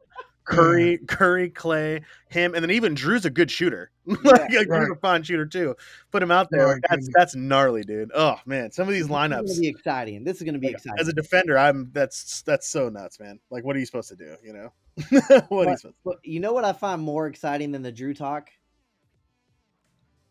Curry, 0.51 0.97
Curry, 1.07 1.49
Klay, 1.49 2.01
him, 2.29 2.53
and 2.55 2.63
then 2.63 2.71
even 2.71 2.95
Jrue's 2.95 3.25
a 3.25 3.29
good 3.29 3.49
shooter. 3.49 3.91
like, 4.05 4.23
like, 4.23 4.49
Jrue's 4.51 4.67
right. 4.67 4.91
a 4.91 4.95
fine 4.95 5.23
shooter 5.23 5.45
too. 5.45 5.75
Put 6.11 6.21
him 6.23 6.31
out 6.31 6.47
there. 6.51 6.67
Like, 6.67 6.81
that's 6.89 7.07
that's 7.13 7.35
gnarly, 7.35 7.83
dude. 7.83 8.11
Oh 8.13 8.35
man, 8.45 8.71
some 8.71 8.87
of 8.87 8.93
these 8.93 9.07
This 9.07 9.11
is 9.11 9.11
going 9.11 9.31
lineups. 9.31 9.59
be 9.59 9.67
exciting. 9.67 10.23
This 10.23 10.37
is 10.37 10.43
going 10.43 10.53
to 10.53 10.59
be 10.59 10.67
like, 10.67 10.75
exciting. 10.77 10.99
as 10.99 11.07
a 11.07 11.13
defender, 11.13 11.57
I'm 11.57 11.89
that's 11.93 12.41
that's 12.43 12.67
so 12.67 12.89
nuts, 12.89 13.19
man. 13.19 13.39
Like, 13.49 13.63
what 13.63 13.75
are 13.75 13.79
you 13.79 13.85
supposed 13.85 14.09
to 14.09 14.15
do? 14.15 14.35
You 14.43 14.53
know, 14.53 14.73
what 15.49 15.67
are 15.67 15.71
you 15.71 15.71
But- 15.71 15.79
supposed? 15.79 15.95
But 16.03 16.15
you 16.23 16.39
know 16.39 16.53
what 16.53 16.65
I 16.65 16.73
find 16.73 17.01
more 17.01 17.27
exciting 17.27 17.71
than 17.71 17.81
the 17.81 17.91
Jrue 17.91 18.15
talk? 18.15 18.49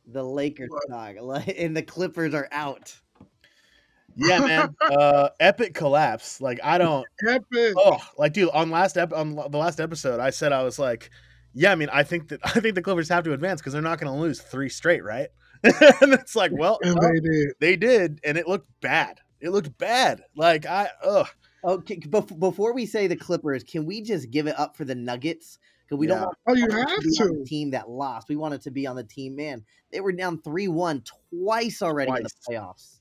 The 0.07 0.23
Lakers 0.25 0.71
What? 0.71 0.89
talk, 0.91 1.17
Like, 1.23 1.55
and 1.57 1.77
the 1.77 1.83
Clippers 1.83 2.35
are 2.35 2.49
out. 2.51 2.95
Yeah, 4.21 4.41
man. 4.41 4.75
uh, 4.81 5.29
epic 5.41 5.75
collapse. 5.75 6.41
Like, 6.41 6.61
I 6.63 6.79
don't. 6.79 7.07
Epic. 7.29 7.75
Oh, 7.77 7.99
like, 8.19 8.33
dude, 8.33 8.51
on 8.51 8.71
last 8.71 8.97
ep- 8.97 9.13
on 9.13 9.35
the 9.35 9.59
last 9.59 9.81
episode, 9.81 10.21
I 10.21 10.31
said 10.31 10.53
I 10.53 10.63
was 10.63 10.79
like, 10.79 11.11
yeah, 11.55 11.73
I 11.73 11.75
mean, 11.75 11.89
I 11.93 12.03
think 12.03 12.29
that 12.29 12.41
I 12.45 12.61
think 12.61 12.75
the 12.75 12.83
Clippers 12.83 13.09
have 13.09 13.25
to 13.25 13.33
advance 13.33 13.61
because 13.61 13.73
they're 13.73 13.83
not 13.83 13.99
going 14.01 14.13
to 14.13 14.19
lose 14.21 14.41
three 14.41 14.69
straight, 14.69 15.03
right? 15.05 15.29
and 15.65 16.13
it's 16.15 16.35
like, 16.37 16.53
well, 16.55 16.79
and 16.83 16.95
no, 16.97 17.03
they 17.03 17.21
did. 17.21 17.49
they 17.61 17.77
did, 17.77 18.21
and 18.25 18.39
it 18.39 18.49
looked 18.49 18.69
bad. 18.81 19.21
It 19.41 19.51
looked 19.51 19.77
bad. 19.79 20.23
Like, 20.37 20.67
I, 20.67 20.89
ugh. 21.05 21.27
Okay, 21.63 21.97
bef- 21.99 22.39
before 22.39 22.73
we 22.73 22.87
say 22.87 23.07
the 23.07 23.17
Clippers, 23.17 23.63
can 23.65 23.85
we 23.85 24.01
just 24.01 24.31
give 24.31 24.47
it 24.47 24.59
up 24.59 24.77
for 24.77 24.85
the 24.87 24.95
Nuggets? 24.95 25.59
Because 25.87 25.99
we 25.99 26.09
Yeah. 26.09 26.15
don't 26.15 26.21
want 26.25 26.37
Oh, 26.47 26.55
you 26.55 26.63
have 26.71 26.71
to 26.71 27.01
be 27.03 27.23
on 27.23 27.29
the 27.33 27.39
to. 27.39 27.45
team 27.45 27.71
that 27.73 27.91
lost. 27.91 28.29
We 28.31 28.37
want 28.37 28.55
it 28.55 28.63
to 28.63 28.71
be 28.71 28.87
on 28.87 28.97
the 28.97 29.05
team. 29.05 29.37
Man, 29.37 29.65
they 29.93 30.01
were 30.01 30.13
down 30.13 30.41
three 30.41 30.69
one 30.69 31.03
twice 31.31 31.83
already 31.83 32.11
in 32.13 32.23
the 32.23 32.31
playoffs. 32.49 33.00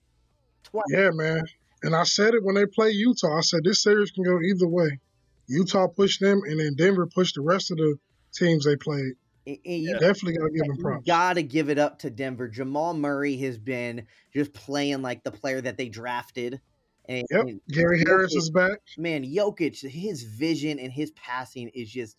Twice. 0.64 0.84
Yeah, 0.90 1.10
man. 1.14 1.44
And 1.84 1.96
I 1.96 2.04
said 2.04 2.34
it 2.34 2.44
when 2.44 2.56
they 2.56 2.66
play 2.66 2.92
Utah. 2.92 3.38
I 3.38 3.42
said 3.42 3.62
this 3.64 3.82
series 3.84 4.12
can 4.12 4.24
go 4.24 4.40
either 4.42 4.68
way. 4.68 5.00
Utah 5.48 5.88
pushed 5.88 6.20
them, 6.22 6.42
and 6.46 6.60
then 6.60 6.76
Denver 6.76 7.08
pushed 7.08 7.36
the 7.36 7.42
rest 7.42 7.72
of 7.72 7.78
the 7.78 7.96
teams 8.34 8.66
they 8.66 8.76
played. 8.76 9.14
And- 9.48 9.58
and 9.66 9.82
you 9.84 9.94
Definitely 10.00 10.34
got 10.38 10.46
to 10.46 10.52
give 10.52 10.68
them 10.68 10.76
you 10.78 10.84
props. 10.84 11.06
gotta 11.08 11.42
give 11.42 11.70
it 11.70 11.80
up 11.80 12.00
to 12.00 12.10
Denver. 12.12 12.48
Jamal 12.48 12.94
Murray 12.94 13.36
has 13.38 13.58
been 13.58 14.06
just 14.34 14.54
playing 14.54 15.02
like 15.02 15.24
the 15.24 15.32
player 15.32 15.60
that 15.62 15.78
they 15.78 15.90
drafted. 15.90 16.60
And, 17.08 17.26
Yep. 17.32 17.42
and 17.48 17.62
Gary 17.70 18.04
Harris 18.06 18.36
is 18.36 18.52
back. 18.52 18.80
man, 19.00 19.24
Jokic, 19.24 19.80
his 19.90 20.22
vision 20.22 20.78
and 20.78 20.92
his 20.94 21.10
passing 21.12 21.70
is 21.70 21.90
just 21.90 22.16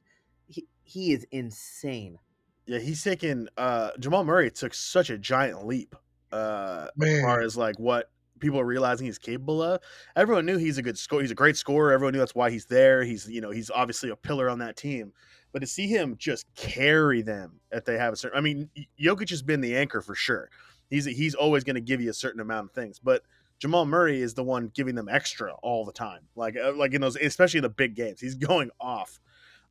he, 0.48 0.66
he 0.82 1.12
is 1.12 1.24
insane. 1.30 2.18
Yeah, 2.66 2.80
he's 2.80 3.04
taken. 3.04 3.48
Uh, 3.56 3.90
Jamal 4.00 4.24
Murray 4.24 4.50
took 4.50 4.74
such 4.74 5.10
a 5.10 5.18
giant 5.18 5.64
leap. 5.66 5.94
Uh, 6.32 6.88
as 7.00 7.20
far 7.22 7.40
as 7.42 7.56
like 7.56 7.78
what 7.78 8.10
people 8.40 8.58
are 8.58 8.64
realizing 8.64 9.06
he's 9.06 9.18
capable 9.18 9.62
of. 9.62 9.80
Everyone 10.16 10.46
knew 10.46 10.58
he's 10.58 10.78
a 10.78 10.82
good 10.82 10.98
score. 10.98 11.20
He's 11.20 11.30
a 11.30 11.36
great 11.36 11.56
scorer. 11.56 11.92
Everyone 11.92 12.12
knew 12.12 12.18
that's 12.18 12.34
why 12.34 12.50
he's 12.50 12.66
there. 12.66 13.04
He's 13.04 13.28
you 13.28 13.40
know 13.40 13.50
he's 13.50 13.70
obviously 13.70 14.10
a 14.10 14.16
pillar 14.16 14.48
on 14.48 14.58
that 14.60 14.76
team. 14.76 15.12
But 15.52 15.60
to 15.60 15.66
see 15.66 15.86
him 15.88 16.16
just 16.18 16.46
carry 16.54 17.22
them 17.22 17.60
if 17.72 17.84
they 17.84 17.98
have 17.98 18.12
a 18.12 18.16
certain, 18.16 18.38
I 18.38 18.40
mean, 18.40 18.68
Jokic 19.00 19.30
has 19.30 19.42
been 19.42 19.60
the 19.60 19.76
anchor 19.76 20.00
for 20.00 20.14
sure. 20.14 20.48
He's 20.88 21.04
he's 21.04 21.34
always 21.34 21.64
going 21.64 21.74
to 21.74 21.80
give 21.80 22.00
you 22.00 22.10
a 22.10 22.14
certain 22.14 22.40
amount 22.40 22.66
of 22.68 22.72
things, 22.72 22.98
but 22.98 23.22
Jamal 23.60 23.84
Murray 23.84 24.22
is 24.22 24.34
the 24.34 24.42
one 24.42 24.70
giving 24.74 24.94
them 24.94 25.08
extra 25.08 25.52
all 25.62 25.84
the 25.84 25.92
time. 25.92 26.22
Like 26.34 26.56
uh, 26.56 26.72
like 26.74 26.94
in 26.94 27.00
those, 27.00 27.16
especially 27.16 27.60
the 27.60 27.68
big 27.68 27.94
games, 27.94 28.20
he's 28.20 28.34
going 28.36 28.70
off. 28.80 29.20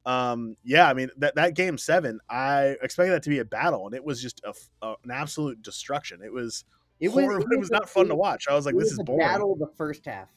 Um, 0.05 0.55
yeah, 0.63 0.87
I 0.89 0.93
mean 0.93 1.09
that 1.17 1.35
that 1.35 1.55
game 1.55 1.77
seven, 1.77 2.19
I 2.29 2.77
expected 2.81 3.11
that 3.13 3.23
to 3.23 3.29
be 3.29 3.39
a 3.39 3.45
battle, 3.45 3.85
and 3.85 3.93
it 3.95 4.03
was 4.03 4.21
just 4.21 4.41
a, 4.45 4.53
a- 4.85 4.95
an 5.03 5.11
absolute 5.11 5.61
destruction. 5.61 6.21
It 6.23 6.31
was 6.31 6.63
It 6.99 7.09
horrible. 7.09 7.45
It 7.51 7.59
was 7.59 7.71
not 7.71 7.89
fun 7.89 8.07
to 8.09 8.15
watch. 8.15 8.45
I 8.49 8.53
was 8.55 8.65
like, 8.65 8.75
this 8.75 8.85
was 8.85 8.91
is 8.93 8.99
boring. 9.03 9.19
battle 9.25 9.55
the 9.55 9.67
first 9.77 10.05
half. 10.05 10.27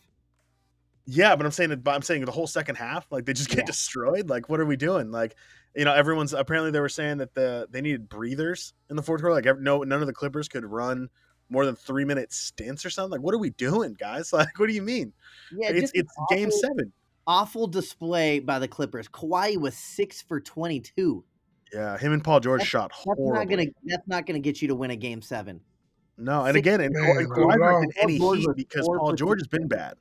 Yeah, 1.06 1.34
but 1.34 1.44
I'm 1.44 1.52
saying 1.52 1.70
that. 1.70 1.80
I'm 1.88 2.02
saying 2.02 2.24
the 2.24 2.30
whole 2.32 2.46
second 2.46 2.76
half, 2.76 3.10
like 3.10 3.24
they 3.26 3.32
just 3.32 3.48
get 3.48 3.58
Yeah. 3.60 3.64
destroyed. 3.64 4.28
Like, 4.30 4.48
what 4.48 4.60
are 4.60 4.66
we 4.66 4.76
doing? 4.76 5.10
Like, 5.10 5.34
you 5.74 5.84
know, 5.84 5.92
everyone's 5.92 6.32
apparently 6.32 6.70
they 6.70 6.78
were 6.80 6.88
saying 6.88 7.18
that 7.18 7.34
the 7.34 7.66
they 7.70 7.80
needed 7.80 8.08
breathers 8.08 8.74
in 8.88 8.94
the 8.96 9.02
fourth 9.02 9.20
quarter. 9.20 9.34
Like, 9.34 9.60
no, 9.60 9.82
none 9.82 10.00
of 10.00 10.06
the 10.06 10.12
Clippers 10.12 10.48
could 10.48 10.64
run 10.64 11.08
more 11.50 11.66
than 11.66 11.74
three 11.74 12.04
minute 12.04 12.32
stints 12.32 12.84
or 12.86 12.90
something. 12.90 13.10
Like, 13.10 13.20
what 13.22 13.34
are 13.34 13.38
we 13.38 13.50
doing, 13.50 13.94
guys? 13.94 14.32
Like, 14.32 14.56
what 14.60 14.68
do 14.68 14.74
you 14.74 14.82
mean? 14.82 15.12
Yeah, 15.50 15.70
it's 15.70 15.90
it's 15.92 16.12
an 16.30 16.36
game 16.36 16.50
seven. 16.52 16.92
Awful 17.26 17.66
display 17.66 18.38
by 18.38 18.60
the 18.60 18.68
Clippers. 18.68 19.08
Kawhi 19.08 19.56
was 19.56 19.76
six 19.76 20.22
for 20.22 20.40
twenty-two. 20.40 21.24
Yeah, 21.72 21.98
him 21.98 22.12
and 22.12 22.22
Paul 22.22 22.38
George 22.38 22.60
That's- 22.60 22.68
shot 22.68 22.90
That's 22.90 23.02
horribly. 23.02 23.32
not 23.38 23.48
gonna. 23.48 23.70
That's 23.84 24.06
not 24.08 24.26
gonna 24.26 24.38
get 24.38 24.62
you 24.62 24.68
to 24.68 24.74
win 24.76 24.92
a 24.92 24.96
game 24.96 25.20
seven. 25.20 25.60
No, 26.16 26.44
and 26.44 26.56
again, 26.56 26.80
and, 26.80 26.94
Man, 26.94 27.16
and 27.16 27.28
not 27.28 27.38
Kawhi 27.38 27.54
at 27.54 27.60
all. 27.60 27.80
didn't 27.80 27.94
get 27.94 28.04
any 28.04 28.18
Paul 28.18 28.34
heat 28.34 28.48
because 28.56 28.86
Paul 28.86 29.12
George 29.14 29.40
has 29.40 29.48
been 29.48 29.68
bad. 29.68 29.94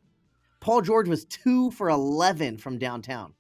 Paul 0.60 0.82
George 0.82 1.08
was 1.08 1.26
two 1.26 1.71
for 1.71 1.89
eleven 1.89 2.58
from 2.58 2.78
downtown. 2.78 3.34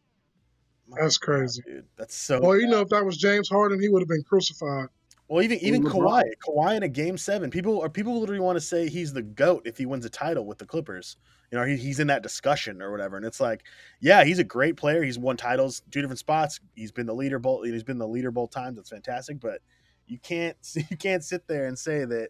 That's 0.99 1.17
crazy. 1.17 1.61
dude. 1.65 1.85
That's 1.97 2.15
so. 2.15 2.41
Well, 2.41 2.59
you 2.59 2.67
know, 2.67 2.81
if 2.81 2.89
that 2.89 3.05
was 3.05 3.17
James 3.17 3.49
Harden, 3.49 3.79
he 3.81 3.89
would 3.89 4.01
have 4.01 4.09
been 4.09 4.23
crucified. 4.23 4.87
Well, 5.27 5.41
even 5.41 5.59
even 5.59 5.83
LeBron. 5.83 5.93
Kawhi, 5.93 6.23
Kawhi 6.45 6.75
in 6.75 6.83
a 6.83 6.89
game 6.89 7.17
seven, 7.17 7.49
people 7.49 7.81
are 7.81 7.89
people 7.89 8.19
literally 8.19 8.41
want 8.41 8.57
to 8.57 8.61
say 8.61 8.89
he's 8.89 9.13
the 9.13 9.21
goat 9.21 9.61
if 9.65 9.77
he 9.77 9.85
wins 9.85 10.03
a 10.03 10.09
title 10.09 10.45
with 10.45 10.57
the 10.57 10.65
Clippers. 10.65 11.15
You 11.51 11.57
know, 11.57 11.65
he, 11.65 11.77
he's 11.77 11.99
in 12.01 12.07
that 12.07 12.21
discussion 12.23 12.81
or 12.81 12.91
whatever, 12.91 13.15
and 13.15 13.25
it's 13.25 13.39
like, 13.39 13.63
yeah, 14.01 14.25
he's 14.25 14.39
a 14.39 14.43
great 14.43 14.75
player. 14.75 15.03
He's 15.03 15.17
won 15.17 15.37
titles, 15.37 15.83
two 15.89 16.01
different 16.01 16.19
spots. 16.19 16.59
He's 16.75 16.91
been 16.91 17.05
the 17.05 17.15
leader 17.15 17.39
both. 17.39 17.65
He's 17.65 17.83
been 17.83 17.97
the 17.97 18.07
leader 18.07 18.31
both 18.31 18.51
times. 18.51 18.75
That's 18.75 18.89
fantastic, 18.89 19.39
but 19.39 19.61
you 20.05 20.19
can't 20.19 20.57
you 20.89 20.97
can't 20.97 21.23
sit 21.23 21.47
there 21.47 21.67
and 21.67 21.79
say 21.79 22.03
that. 22.03 22.29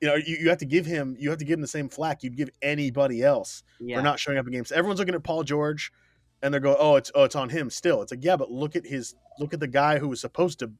You 0.00 0.08
know, 0.08 0.14
you, 0.14 0.36
you 0.40 0.48
have 0.50 0.58
to 0.58 0.66
give 0.66 0.84
him 0.84 1.16
you 1.18 1.30
have 1.30 1.38
to 1.38 1.44
give 1.44 1.54
him 1.54 1.62
the 1.62 1.66
same 1.66 1.88
flack 1.88 2.22
you'd 2.22 2.36
give 2.36 2.50
anybody 2.60 3.22
else 3.22 3.62
Yeah, 3.80 3.96
for 3.96 4.02
not 4.02 4.18
showing 4.18 4.38
up 4.38 4.46
in 4.46 4.52
games. 4.52 4.70
Everyone's 4.70 4.98
looking 4.98 5.14
at 5.14 5.22
Paul 5.22 5.42
George, 5.42 5.90
and 6.42 6.52
they're 6.52 6.60
going, 6.60 6.76
"Oh, 6.78 6.96
it's 6.96 7.10
oh, 7.14 7.24
it's 7.24 7.36
on 7.36 7.48
him." 7.48 7.70
Still, 7.70 8.02
it's 8.02 8.12
like, 8.12 8.22
yeah, 8.22 8.36
but 8.36 8.50
look 8.50 8.76
at 8.76 8.86
his 8.86 9.14
look 9.38 9.54
at 9.54 9.60
the 9.60 9.66
guy 9.66 9.98
who 9.98 10.08
was 10.08 10.20
supposed 10.20 10.58
to 10.58 10.70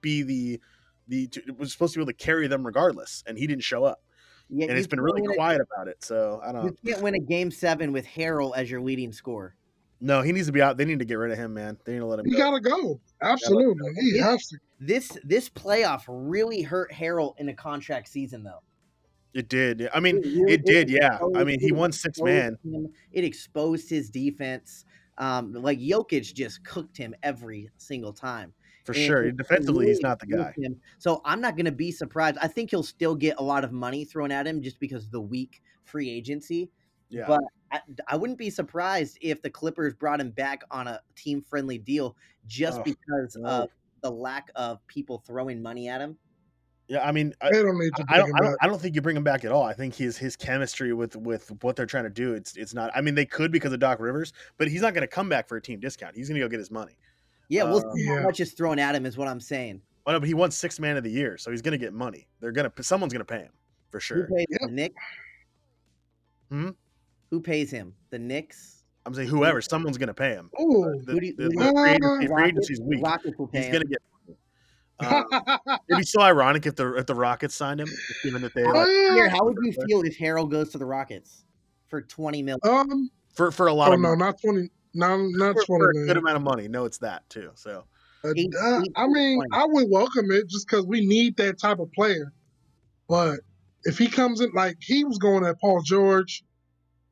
be 0.00 0.22
the 0.22 0.60
the 1.08 1.28
to, 1.28 1.42
was 1.56 1.72
supposed 1.72 1.94
to 1.94 1.98
be 1.98 2.02
able 2.02 2.12
to 2.12 2.24
carry 2.24 2.46
them 2.46 2.64
regardless, 2.64 3.22
and 3.26 3.38
he 3.38 3.46
didn't 3.46 3.64
show 3.64 3.84
up, 3.84 4.02
yeah. 4.48 4.66
and 4.68 4.76
it's 4.76 4.86
been 4.86 5.00
really 5.00 5.22
win 5.22 5.32
a- 5.32 5.34
quiet 5.34 5.60
about 5.60 5.88
it. 5.88 6.02
So 6.02 6.40
I 6.44 6.52
don't. 6.52 6.64
You 6.64 6.92
can't 6.92 7.02
win 7.02 7.14
a 7.14 7.20
game 7.20 7.50
seven 7.50 7.92
with 7.92 8.06
Harrell 8.06 8.56
as 8.56 8.70
your 8.70 8.80
leading 8.80 9.12
scorer. 9.12 9.54
No, 10.04 10.20
he 10.20 10.32
needs 10.32 10.46
to 10.48 10.52
be 10.52 10.60
out. 10.60 10.76
They 10.76 10.84
need 10.84 10.98
to 10.98 11.04
get 11.06 11.14
rid 11.14 11.32
of 11.32 11.38
him, 11.38 11.54
man. 11.54 11.78
They 11.84 11.94
need 11.94 12.00
to 12.00 12.06
let 12.06 12.18
him 12.18 12.26
He 12.26 12.32
go. 12.32 12.36
got 12.38 12.50
to 12.50 12.60
go. 12.60 13.00
Absolutely. 13.22 13.90
He 14.00 14.16
Yeah. 14.16 14.32
has 14.32 14.46
to. 14.48 14.58
This 14.78 15.16
this 15.24 15.48
playoff 15.48 16.02
really 16.08 16.60
hurt 16.60 16.92
Harrell 16.92 17.32
in 17.38 17.48
a 17.48 17.54
contract 17.54 18.08
season 18.08 18.42
though. 18.44 18.60
It 19.32 19.48
did. 19.48 19.88
I 19.94 20.00
mean, 20.00 20.16
really- 20.20 20.52
it 20.52 20.64
did. 20.66 20.90
Yeah. 20.90 21.18
I 21.34 21.42
mean, 21.42 21.58
he 21.58 21.72
won 21.72 21.90
six 21.90 22.20
man 22.20 22.58
him. 22.62 22.92
It 23.12 23.24
exposed 23.24 23.88
his 23.88 24.10
defense. 24.10 24.84
Um, 25.16 25.52
like 25.54 25.78
Jokic 25.78 26.34
just 26.34 26.62
cooked 26.64 26.96
him 26.98 27.14
every 27.22 27.70
single 27.78 28.12
time. 28.12 28.52
for 28.84 28.92
And 28.92 29.00
sure. 29.06 29.22
it- 29.24 29.28
it 29.28 29.36
Defensively, 29.38 29.86
he's 29.86 30.02
not 30.02 30.18
the 30.20 30.26
guy. 30.26 30.52
him. 30.58 30.78
So 30.98 31.22
I'm 31.24 31.40
not 31.40 31.56
going 31.56 31.64
to 31.64 31.72
be 31.72 31.90
surprised. 31.90 32.36
I 32.42 32.48
think 32.48 32.68
he'll 32.68 32.82
still 32.82 33.14
get 33.14 33.36
a 33.38 33.42
lot 33.42 33.64
of 33.64 33.72
money 33.72 34.04
thrown 34.04 34.30
at 34.30 34.46
him 34.46 34.60
just 34.60 34.78
because 34.78 35.06
of 35.06 35.10
the 35.10 35.22
weak 35.22 35.62
free 35.84 36.10
agency. 36.10 36.70
Yeah. 37.14 37.26
But 37.26 37.40
I, 37.72 37.80
I 38.08 38.16
wouldn't 38.16 38.38
be 38.38 38.50
surprised 38.50 39.18
if 39.20 39.40
the 39.42 39.50
Clippers 39.50 39.94
brought 39.94 40.20
him 40.20 40.30
back 40.30 40.62
on 40.70 40.88
a 40.88 41.00
team 41.16 41.42
friendly 41.42 41.78
deal 41.78 42.16
just 42.46 42.80
Oh, 42.80 42.82
because 42.82 43.36
no. 43.36 43.48
of 43.48 43.70
the 44.02 44.10
lack 44.10 44.50
of 44.56 44.84
people 44.86 45.22
throwing 45.26 45.62
money 45.62 45.88
at 45.88 46.00
him. 46.00 46.16
yeah. 46.88 47.06
I 47.06 47.12
mean, 47.12 47.32
I, 47.40 47.50
don't 47.50 47.78
need 47.78 47.94
to 47.96 48.04
I 48.08 48.18
don't, 48.18 48.32
I 48.34 48.40
don't. 48.40 48.56
I 48.62 48.66
don't 48.66 48.80
think 48.80 48.94
you 48.94 49.00
bring 49.00 49.16
him 49.16 49.24
back 49.24 49.44
at 49.44 49.52
all. 49.52 49.62
I 49.62 49.72
think 49.72 49.94
his 49.94 50.18
his 50.18 50.36
chemistry 50.36 50.92
with 50.92 51.16
with 51.16 51.50
what 51.62 51.76
they're 51.76 51.86
trying 51.86 52.04
to 52.04 52.10
do. 52.10 52.34
It's 52.34 52.56
it's 52.56 52.74
not. 52.74 52.90
I 52.94 53.00
mean, 53.00 53.14
they 53.14 53.24
could 53.26 53.50
because 53.52 53.72
of 53.72 53.80
Doc 53.80 54.00
Rivers, 54.00 54.32
but 54.58 54.68
he's 54.68 54.82
not 54.82 54.92
going 54.92 55.02
to 55.02 55.08
come 55.08 55.28
back 55.28 55.48
for 55.48 55.56
a 55.56 55.62
team 55.62 55.80
discount. 55.80 56.14
He's 56.16 56.28
going 56.28 56.38
to 56.40 56.44
go 56.44 56.50
get 56.50 56.58
his 56.58 56.70
money. 56.70 56.96
Yeah, 57.48 57.64
we'll 57.64 57.78
Uh, 57.86 57.92
see 57.94 58.06
how 58.06 58.14
Yeah. 58.16 58.22
much 58.22 58.40
is 58.40 58.52
thrown 58.52 58.78
at 58.78 58.94
him, 58.94 59.06
is 59.06 59.16
what 59.16 59.28
I'm 59.28 59.40
saying. 59.40 59.80
Oh, 60.06 60.12
no, 60.12 60.20
but 60.20 60.26
he 60.26 60.34
won 60.34 60.50
six 60.50 60.78
man 60.78 60.98
of 60.98 61.04
the 61.04 61.10
year, 61.10 61.38
so 61.38 61.50
he's 61.50 61.62
going 61.62 61.72
to 61.72 61.78
get 61.78 61.94
money. 61.94 62.26
They're 62.40 62.52
going 62.52 62.70
to 62.70 62.82
someone's 62.82 63.12
going 63.14 63.24
to 63.24 63.32
pay 63.32 63.40
him 63.40 63.52
for 63.90 64.00
sure. 64.00 64.26
Who 64.26 64.34
pays 64.34 64.46
Yep. 64.50 64.60
the 64.60 64.68
Knicks? 64.70 65.02
Hmm? 66.50 66.68
Who 67.30 67.40
pays 67.40 67.70
him? 67.70 67.94
The 68.10 68.18
Knicks? 68.18 68.82
I'm 69.06 69.14
saying 69.14 69.28
whoever, 69.28 69.60
someone's 69.60 69.98
going 69.98 70.08
to 70.08 70.14
pay 70.14 70.30
him. 70.30 70.50
Ooh. 70.60 71.02
The, 71.04 71.12
Who 71.12 71.20
you- 71.20 71.34
the, 71.36 71.48
the 71.48 72.18
free 72.20 72.26
free 72.28 72.44
agency's 72.48 72.80
weak. 72.80 73.02
Rockets 73.04 73.36
will 73.38 73.48
pay 73.48 73.58
He's 73.62 73.68
going 73.68 73.82
to 73.82 73.88
get. 73.88 73.98
Um, 75.00 75.24
it'd 75.88 75.98
be 75.98 76.04
so 76.04 76.20
ironic 76.20 76.66
if 76.66 76.76
the 76.76 76.94
if 76.94 77.06
the 77.06 77.16
Rockets 77.16 77.52
signed 77.56 77.80
him, 77.80 77.88
just 77.88 78.22
given 78.22 78.40
that 78.42 78.54
they 78.54 78.62
like, 78.62 78.86
Here, 78.86 79.28
how 79.28 79.44
would 79.44 79.56
you 79.60 79.72
feel 79.88 80.02
if 80.02 80.16
Harrell 80.16 80.48
goes 80.48 80.70
to 80.70 80.78
the 80.78 80.86
Rockets 80.86 81.44
for 81.88 82.00
20 82.00 82.42
million? 82.44 82.60
um. 82.62 83.10
for 83.34 83.50
for 83.50 83.66
a 83.66 83.72
lot 83.74 83.90
Oh 83.90 83.94
of 83.94 84.00
no, 84.00 84.10
money, 84.10 84.18
not 84.20 84.40
twenty. 84.40 84.70
No, 84.94 85.16
not 85.32 85.56
for, 85.56 85.64
for 85.66 85.90
a 85.90 85.92
good 86.06 86.16
amount 86.16 86.36
of 86.36 86.42
money. 86.42 86.68
No, 86.68 86.84
it's 86.84 86.98
that 86.98 87.28
too. 87.28 87.50
So 87.56 87.84
Uh, 88.22 88.34
Eight- 88.36 88.54
uh, 88.54 88.82
eight 88.82 88.92
I 88.94 89.08
mean, 89.08 89.38
20. 89.38 89.48
I 89.52 89.64
would 89.66 89.90
welcome 89.90 90.30
it 90.30 90.48
just 90.48 90.68
because 90.68 90.86
we 90.86 91.04
need 91.04 91.36
that 91.38 91.58
type 91.58 91.80
of 91.80 91.90
player. 91.92 92.32
But 93.08 93.40
if 93.82 93.98
he 93.98 94.06
comes 94.06 94.40
in 94.40 94.52
like 94.54 94.76
he 94.80 95.04
was 95.04 95.18
going 95.18 95.44
at 95.44 95.60
Paul 95.60 95.82
George, 95.82 96.44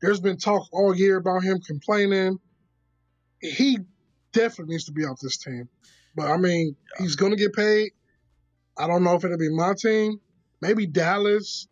there's 0.03 0.19
been 0.19 0.37
talk 0.37 0.67
all 0.73 0.93
year 0.95 1.15
about 1.17 1.43
him 1.43 1.59
complaining. 1.65 2.37
He 3.39 3.79
definitely 4.33 4.73
needs 4.73 4.83
to 4.85 4.91
be 4.91 5.05
off 5.05 5.17
this 5.21 5.37
team. 5.37 5.69
But 6.13 6.27
I 6.27 6.35
mean, 6.37 6.75
he's 6.99 7.15
going 7.15 7.31
to 7.31 7.37
get 7.37 7.53
paid. 7.53 7.91
I 8.77 8.85
don't 8.85 9.03
know 9.03 9.15
if 9.15 9.23
it'll 9.23 9.37
be 9.37 9.49
my 9.49 9.73
team. 9.73 10.19
Maybe 10.61 10.85
Dallas. 10.85 11.67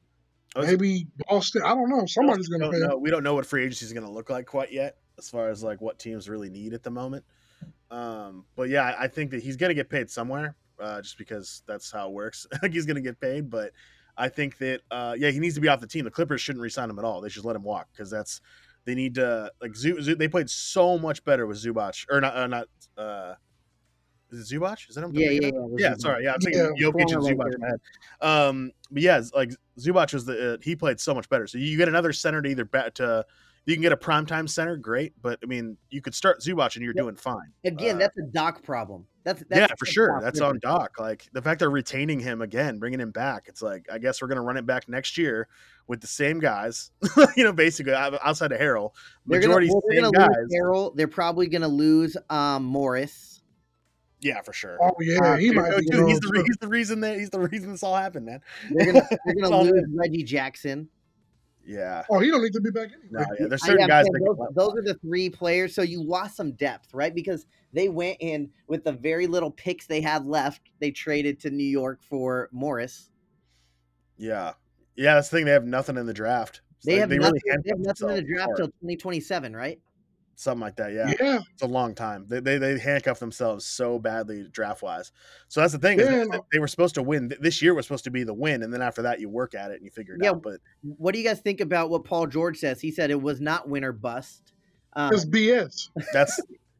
Maybe 0.55 1.07
Boston. 1.29 1.61
I 1.65 1.69
don't 1.75 1.89
know. 1.89 2.05
Somebody's 2.07 2.47
going 2.47 2.61
to 2.61 2.71
pay. 2.71 2.79
know, 2.79 2.95
him. 2.95 3.01
we 3.01 3.09
don't 3.09 3.23
know 3.23 3.33
what 3.35 3.45
free 3.45 3.63
agency 3.63 3.85
is 3.85 3.93
going 3.93 4.05
to 4.05 4.11
look 4.11 4.29
like 4.29 4.45
quite 4.45 4.71
yet, 4.71 4.97
as 5.17 5.29
far 5.29 5.49
as 5.49 5.61
like 5.61 5.81
what 5.81 5.99
teams 5.99 6.29
really 6.29 6.49
need 6.49 6.73
at 6.73 6.83
the 6.83 6.89
moment. 6.91 7.23
Um, 7.89 8.45
but 8.55 8.69
yeah, 8.69 8.83
I- 8.83 9.03
I 9.03 9.07
think 9.09 9.31
that 9.31 9.43
he's 9.43 9.57
going 9.57 9.69
to 9.69 9.75
get 9.75 9.89
paid 9.89 10.09
somewhere, 10.09 10.55
uh, 10.79 11.01
just 11.01 11.17
because 11.17 11.63
that's 11.67 11.91
how 11.91 12.07
it 12.07 12.13
works. 12.13 12.47
like 12.61 12.71
he's 12.71 12.85
going 12.85 12.95
to 12.95 13.01
get 13.01 13.19
paid, 13.19 13.49
but 13.49 13.71
I 14.21 14.29
think 14.29 14.59
that 14.59 14.81
uh, 14.91 15.15
yeah, 15.17 15.31
he 15.31 15.39
needs 15.39 15.55
to 15.55 15.61
be 15.61 15.67
off 15.67 15.81
the 15.81 15.87
team. 15.87 16.05
The 16.05 16.11
Clippers 16.11 16.41
shouldn't 16.41 16.61
resign 16.61 16.89
him 16.91 16.99
at 16.99 17.05
all. 17.05 17.21
They 17.21 17.29
should 17.29 17.43
let 17.43 17.55
him 17.55 17.63
walk 17.63 17.87
because 17.91 18.11
that's 18.11 18.39
they 18.85 18.93
need 18.93 19.15
to 19.15 19.51
like 19.61 19.75
Zu, 19.75 19.99
Zu, 20.01 20.15
They 20.15 20.27
played 20.27 20.49
so 20.49 20.99
much 20.99 21.23
better 21.23 21.47
with 21.47 21.57
Zubac 21.57 22.05
or 22.09 22.21
not 22.21 22.35
uh, 22.35 22.47
not. 22.47 22.67
Uh, 22.95 23.33
is 24.29 24.51
it 24.51 24.55
Zubac? 24.55 24.87
Is 24.89 24.95
that 24.95 25.03
him? 25.03 25.11
Yeah, 25.13 25.31
yeah, 25.31 25.49
yeah. 25.53 25.67
Yeah, 25.77 25.93
sorry. 25.97 26.23
Yeah, 26.23 26.33
I'm 26.33 26.39
Yeah. 26.53 26.69
Jokic 26.79 27.11
and 27.11 27.21
Zubac 27.21 27.45
Laker. 27.45 27.55
in 27.55 27.61
my 27.61 27.67
head. 27.67 27.79
Um, 28.21 28.71
but 28.91 29.01
yeah, 29.01 29.21
like 29.33 29.51
Zubac 29.79 30.13
was 30.13 30.25
the 30.25 30.53
uh, 30.53 30.57
he 30.61 30.75
played 30.75 30.99
so 30.99 31.15
much 31.15 31.27
better. 31.27 31.47
So 31.47 31.57
you 31.57 31.75
get 31.77 31.87
another 31.89 32.13
center 32.13 32.41
to 32.43 32.49
either 32.49 32.63
bet 32.65 32.95
to 32.95 33.25
you 33.65 33.75
can 33.75 33.81
get 33.81 33.91
a 33.91 33.97
primetime 33.97 34.49
center, 34.49 34.75
great. 34.77 35.13
But 35.21 35.39
I 35.43 35.45
mean, 35.45 35.77
you 35.89 36.01
could 36.01 36.15
start 36.15 36.41
Zubac 36.41 36.75
and 36.75 36.83
you're 36.83 36.93
Yep. 36.95 37.03
doing 37.03 37.15
fine. 37.15 37.51
Again, 37.63 37.95
Uh, 37.95 37.99
that's 37.99 38.17
a 38.17 38.23
Doc 38.23 38.63
problem. 38.63 39.05
That's, 39.23 39.43
that's 39.49 39.69
yeah, 39.69 39.75
for 39.77 39.85
sure. 39.85 40.07
Doc 40.07 40.21
That's 40.23 40.41
on 40.41 40.57
Doc. 40.63 40.99
Like 40.99 41.27
the 41.31 41.43
fact 41.43 41.59
they're 41.59 41.69
retaining 41.69 42.19
him 42.19 42.41
again, 42.41 42.79
bringing 42.79 42.99
him 42.99 43.11
back. 43.11 43.43
It's 43.47 43.61
like 43.61 43.85
I 43.91 43.99
guess 43.99 44.19
we're 44.21 44.27
gonna 44.29 44.41
run 44.41 44.57
it 44.57 44.65
back 44.65 44.89
next 44.89 45.15
year 45.17 45.47
with 45.87 46.01
the 46.01 46.07
same 46.07 46.39
guys. 46.39 46.89
you 47.37 47.43
know, 47.43 47.53
basically 47.53 47.93
outside 47.93 48.51
of 48.51 48.59
Harrell, 48.59 48.91
They're 49.27 49.39
gonna, 49.39 49.49
majority 49.49 49.67
well, 49.69 49.81
they're 49.89 50.01
same 50.03 50.11
gonna 50.11 50.27
guys. 50.27 50.37
lose 50.49 50.59
Harrell. 50.59 50.95
They're 50.95 51.07
probably 51.07 51.47
gonna 51.47 51.67
lose 51.67 52.17
um, 52.31 52.63
Morris. 52.65 53.43
Yeah, 54.21 54.41
for 54.41 54.53
sure. 54.53 54.77
Oh 54.81 54.91
yeah, 54.99 55.19
Uh, 55.33 55.37
he 55.37 55.47
dude, 55.49 55.55
might 55.57 55.69
no, 55.71 55.77
be. 55.79 55.85
dude, 55.85 56.07
he's, 56.09 56.19
the, 56.19 56.43
he's 56.45 56.57
the 56.59 56.67
reason 56.67 56.99
that 57.01 57.19
he's 57.19 57.29
the 57.29 57.39
reason 57.39 57.71
this 57.71 57.83
all 57.83 57.95
happened, 57.95 58.25
man. 58.25 58.41
They're 58.71 58.91
gonna 58.93 59.07
they're 59.25 59.35
gonna 59.35 59.61
lose. 59.61 59.83
Reggie 59.93 60.23
Jackson. 60.23 60.89
Yeah. 61.65 62.03
Oh, 62.09 62.19
he 62.19 62.29
don't 62.31 62.41
need 62.41 62.53
to 62.53 62.61
be 62.61 62.71
back 62.71 62.89
anyway. 62.91 63.07
No, 63.11 63.25
yeah. 63.39 63.47
There's 63.47 63.63
certain 63.63 63.83
I'm 63.83 63.87
guys 63.87 64.05
that 64.05 64.35
those, 64.37 64.55
those 64.55 64.77
are 64.79 64.81
the 64.81 64.95
three 64.95 65.29
players. 65.29 65.75
So 65.75 65.81
you 65.81 66.03
lost 66.03 66.35
some 66.35 66.53
depth, 66.53 66.93
right? 66.93 67.13
Because 67.13 67.45
they 67.73 67.87
went 67.87 68.17
in 68.19 68.49
with 68.67 68.83
the 68.83 68.91
very 68.91 69.27
little 69.27 69.51
picks 69.51 69.85
they 69.85 70.01
had 70.01 70.25
left. 70.25 70.61
They 70.79 70.91
traded 70.91 71.39
to 71.41 71.49
New 71.49 71.63
York 71.63 72.01
for 72.01 72.49
Morris. 72.51 73.09
Yeah, 74.17 74.53
yeah. 74.95 75.15
That's 75.15 75.29
the 75.29 75.37
thing. 75.37 75.45
They 75.45 75.51
have 75.51 75.65
nothing 75.65 75.97
in 75.97 76.05
the 76.05 76.13
draft. 76.13 76.61
It's 76.77 76.85
They 76.85 76.93
like 76.93 76.99
have 77.01 77.09
they 77.09 77.17
nothing, 77.17 77.41
really 77.45 77.59
they 77.63 77.69
have 77.69 77.79
nothing 77.79 78.09
in 78.09 78.15
the 78.15 78.21
draft 78.23 78.45
hard. 78.47 78.57
till 78.57 78.67
2027, 78.67 79.55
right? 79.55 79.79
Something 80.41 80.61
like 80.61 80.75
that. 80.77 80.91
Yeah. 80.91 81.13
Yeah, 81.19 81.39
it's 81.53 81.61
a 81.61 81.67
long 81.67 81.93
time. 81.95 82.25
They 82.27 82.39
they, 82.39 82.57
they 82.57 82.77
handcuff 82.79 83.19
themselves 83.19 83.65
so 83.65 83.99
badly 83.99 84.47
draft 84.51 84.81
wise. 84.81 85.11
So 85.47 85.61
that's 85.61 85.73
the 85.73 85.79
thing. 85.79 85.99
Yeah, 85.99 86.23
no. 86.23 86.45
they 86.51 86.59
were 86.59 86.67
supposed 86.67 86.95
to 86.95 87.03
win. 87.03 87.31
This 87.39 87.61
year 87.61 87.73
was 87.73 87.85
supposed 87.85 88.03
to 88.05 88.11
be 88.11 88.23
the 88.23 88.33
win, 88.33 88.63
and 88.63 88.73
then 88.73 88.81
after 88.81 89.03
that, 89.03 89.19
you 89.19 89.29
work 89.29 89.53
at 89.55 89.71
it 89.71 89.75
and 89.75 89.85
you 89.85 89.91
figure 89.91 90.15
it 90.15 90.21
Yeah. 90.23 90.31
out. 90.31 90.41
But 90.41 90.59
What 90.81 91.13
do 91.13 91.19
you 91.19 91.25
guys 91.27 91.39
think 91.39 91.59
about 91.61 91.89
what 91.89 92.03
Paul 92.03 92.27
George 92.27 92.57
says? 92.57 92.81
He 92.81 92.91
said 92.91 93.11
it 93.11 93.21
was 93.21 93.39
not 93.39 93.69
win 93.69 93.83
or 93.83 93.91
bust. 93.93 94.53
Um, 94.93 95.13
it's 95.13 95.25
BS. 95.25 95.89
that's 96.13 96.39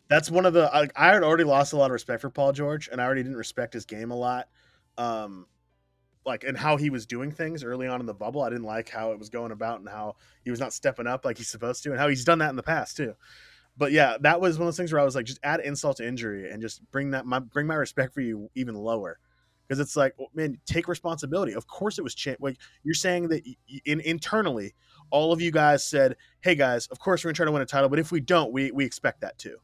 that's 0.09 0.29
one 0.29 0.45
of 0.45 0.53
the. 0.53 0.73
I, 0.73 0.87
I 0.95 1.13
had 1.13 1.23
already 1.23 1.45
lost 1.45 1.73
a 1.73 1.77
lot 1.77 1.85
of 1.85 1.91
respect 1.91 2.21
for 2.21 2.29
Paul 2.29 2.51
George, 2.51 2.89
and 2.91 2.99
I 3.01 3.05
already 3.05 3.23
didn't 3.23 3.37
respect 3.37 3.73
his 3.73 3.85
game 3.85 4.11
a 4.11 4.15
lot. 4.17 4.49
Um, 4.97 5.45
like 6.25 6.43
and 6.43 6.57
how 6.57 6.77
he 6.77 6.89
was 6.89 7.05
doing 7.05 7.31
things 7.31 7.63
early 7.63 7.87
on 7.87 7.99
in 7.99 8.05
the 8.05 8.13
bubble. 8.13 8.41
I 8.43 8.49
didn't 8.49 8.65
like 8.65 8.89
how 8.89 9.11
it 9.11 9.19
was 9.19 9.29
going 9.29 9.51
about 9.51 9.79
and 9.79 9.89
how 9.89 10.17
he 10.43 10.51
was 10.51 10.59
not 10.59 10.73
stepping 10.73 11.07
up 11.07 11.25
like 11.25 11.37
he's 11.37 11.47
supposed 11.49 11.83
to, 11.83 11.91
and 11.91 11.99
how 11.99 12.07
he's 12.09 12.25
done 12.25 12.39
that 12.39 12.49
in 12.49 12.55
the 12.55 12.63
past 12.63 12.97
too. 12.97 13.13
But 13.77 13.91
yeah, 13.91 14.17
that 14.21 14.41
was 14.41 14.57
one 14.57 14.63
of 14.63 14.67
those 14.67 14.77
things 14.77 14.91
where 14.91 15.01
I 15.01 15.05
was 15.05 15.15
like, 15.15 15.25
just 15.25 15.39
add 15.43 15.59
insult 15.61 15.97
to 15.97 16.07
injury 16.07 16.51
and 16.51 16.61
just 16.61 16.81
bring 16.91 17.11
that 17.11 17.25
my 17.25 17.39
bring 17.39 17.67
my 17.67 17.75
respect 17.75 18.13
for 18.13 18.21
you 18.21 18.49
even 18.55 18.75
lower. 18.75 19.19
Because 19.67 19.79
it's 19.79 19.95
like, 19.95 20.13
well, 20.17 20.27
man, 20.33 20.57
take 20.65 20.89
responsibility. 20.89 21.53
Of 21.53 21.65
course, 21.67 21.97
it 21.97 22.01
was 22.01 22.13
cha- 22.13 22.35
like 22.41 22.57
you're 22.83 22.93
saying 22.93 23.29
that 23.29 23.43
in 23.85 24.01
internally, 24.01 24.73
all 25.09 25.31
of 25.31 25.41
you 25.41 25.51
guys 25.51 25.85
said, 25.85 26.17
"Hey 26.41 26.55
guys, 26.55 26.87
of 26.87 26.99
course 26.99 27.23
we're 27.23 27.29
gonna 27.29 27.35
try 27.35 27.45
to 27.45 27.51
win 27.51 27.61
a 27.61 27.65
title, 27.65 27.87
but 27.87 27.97
if 27.97 28.11
we 28.11 28.19
don't, 28.19 28.51
we 28.51 28.71
we 28.71 28.85
expect 28.85 29.21
that 29.21 29.37
too." 29.37 29.57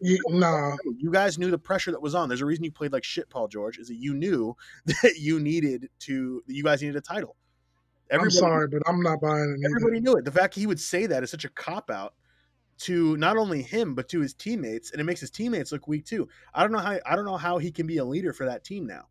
You, 0.00 0.18
nah, 0.28 0.76
You 0.98 1.10
guys 1.10 1.38
knew 1.38 1.50
the 1.50 1.58
pressure 1.58 1.90
that 1.90 2.02
was 2.02 2.14
on. 2.14 2.28
There's 2.28 2.42
a 2.42 2.46
reason 2.46 2.62
you 2.62 2.72
played 2.72 2.92
like 2.92 3.04
shit, 3.04 3.30
Paul 3.30 3.48
George, 3.48 3.78
is 3.78 3.88
that 3.88 3.96
you 3.96 4.12
knew 4.12 4.54
that 4.86 5.14
you 5.18 5.40
needed 5.40 5.88
to, 6.00 6.42
you 6.46 6.62
guys 6.62 6.82
needed 6.82 6.96
a 6.96 7.00
title. 7.00 7.36
I'm 8.12 8.30
sorry, 8.30 8.68
but 8.68 8.82
I'm 8.86 9.00
not 9.00 9.20
buying 9.22 9.56
it. 9.56 9.64
Either. 9.64 9.76
Everybody 9.76 10.00
knew 10.00 10.14
it. 10.16 10.26
The 10.26 10.30
fact 10.30 10.54
he 10.54 10.66
would 10.66 10.78
say 10.78 11.06
that 11.06 11.22
is 11.22 11.30
such 11.30 11.44
a 11.46 11.48
cop 11.48 11.90
out 11.90 12.14
to 12.78 13.16
not 13.16 13.36
only 13.36 13.62
him 13.62 13.94
but 13.94 14.08
to 14.10 14.20
his 14.20 14.34
teammates, 14.34 14.90
and 14.90 15.00
it 15.00 15.04
makes 15.04 15.20
his 15.20 15.30
teammates 15.30 15.72
look 15.72 15.86
weak 15.88 16.04
too. 16.04 16.28
I 16.54 16.62
don't 16.62 16.72
know 16.72 16.78
how 16.78 16.98
I 17.06 17.16
don't 17.16 17.24
know 17.24 17.36
how 17.36 17.58
he 17.58 17.70
can 17.70 17.86
be 17.86 17.98
a 17.98 18.04
leader 18.04 18.32
for 18.32 18.46
that 18.46 18.64
team 18.64 18.86
now. 18.86 19.08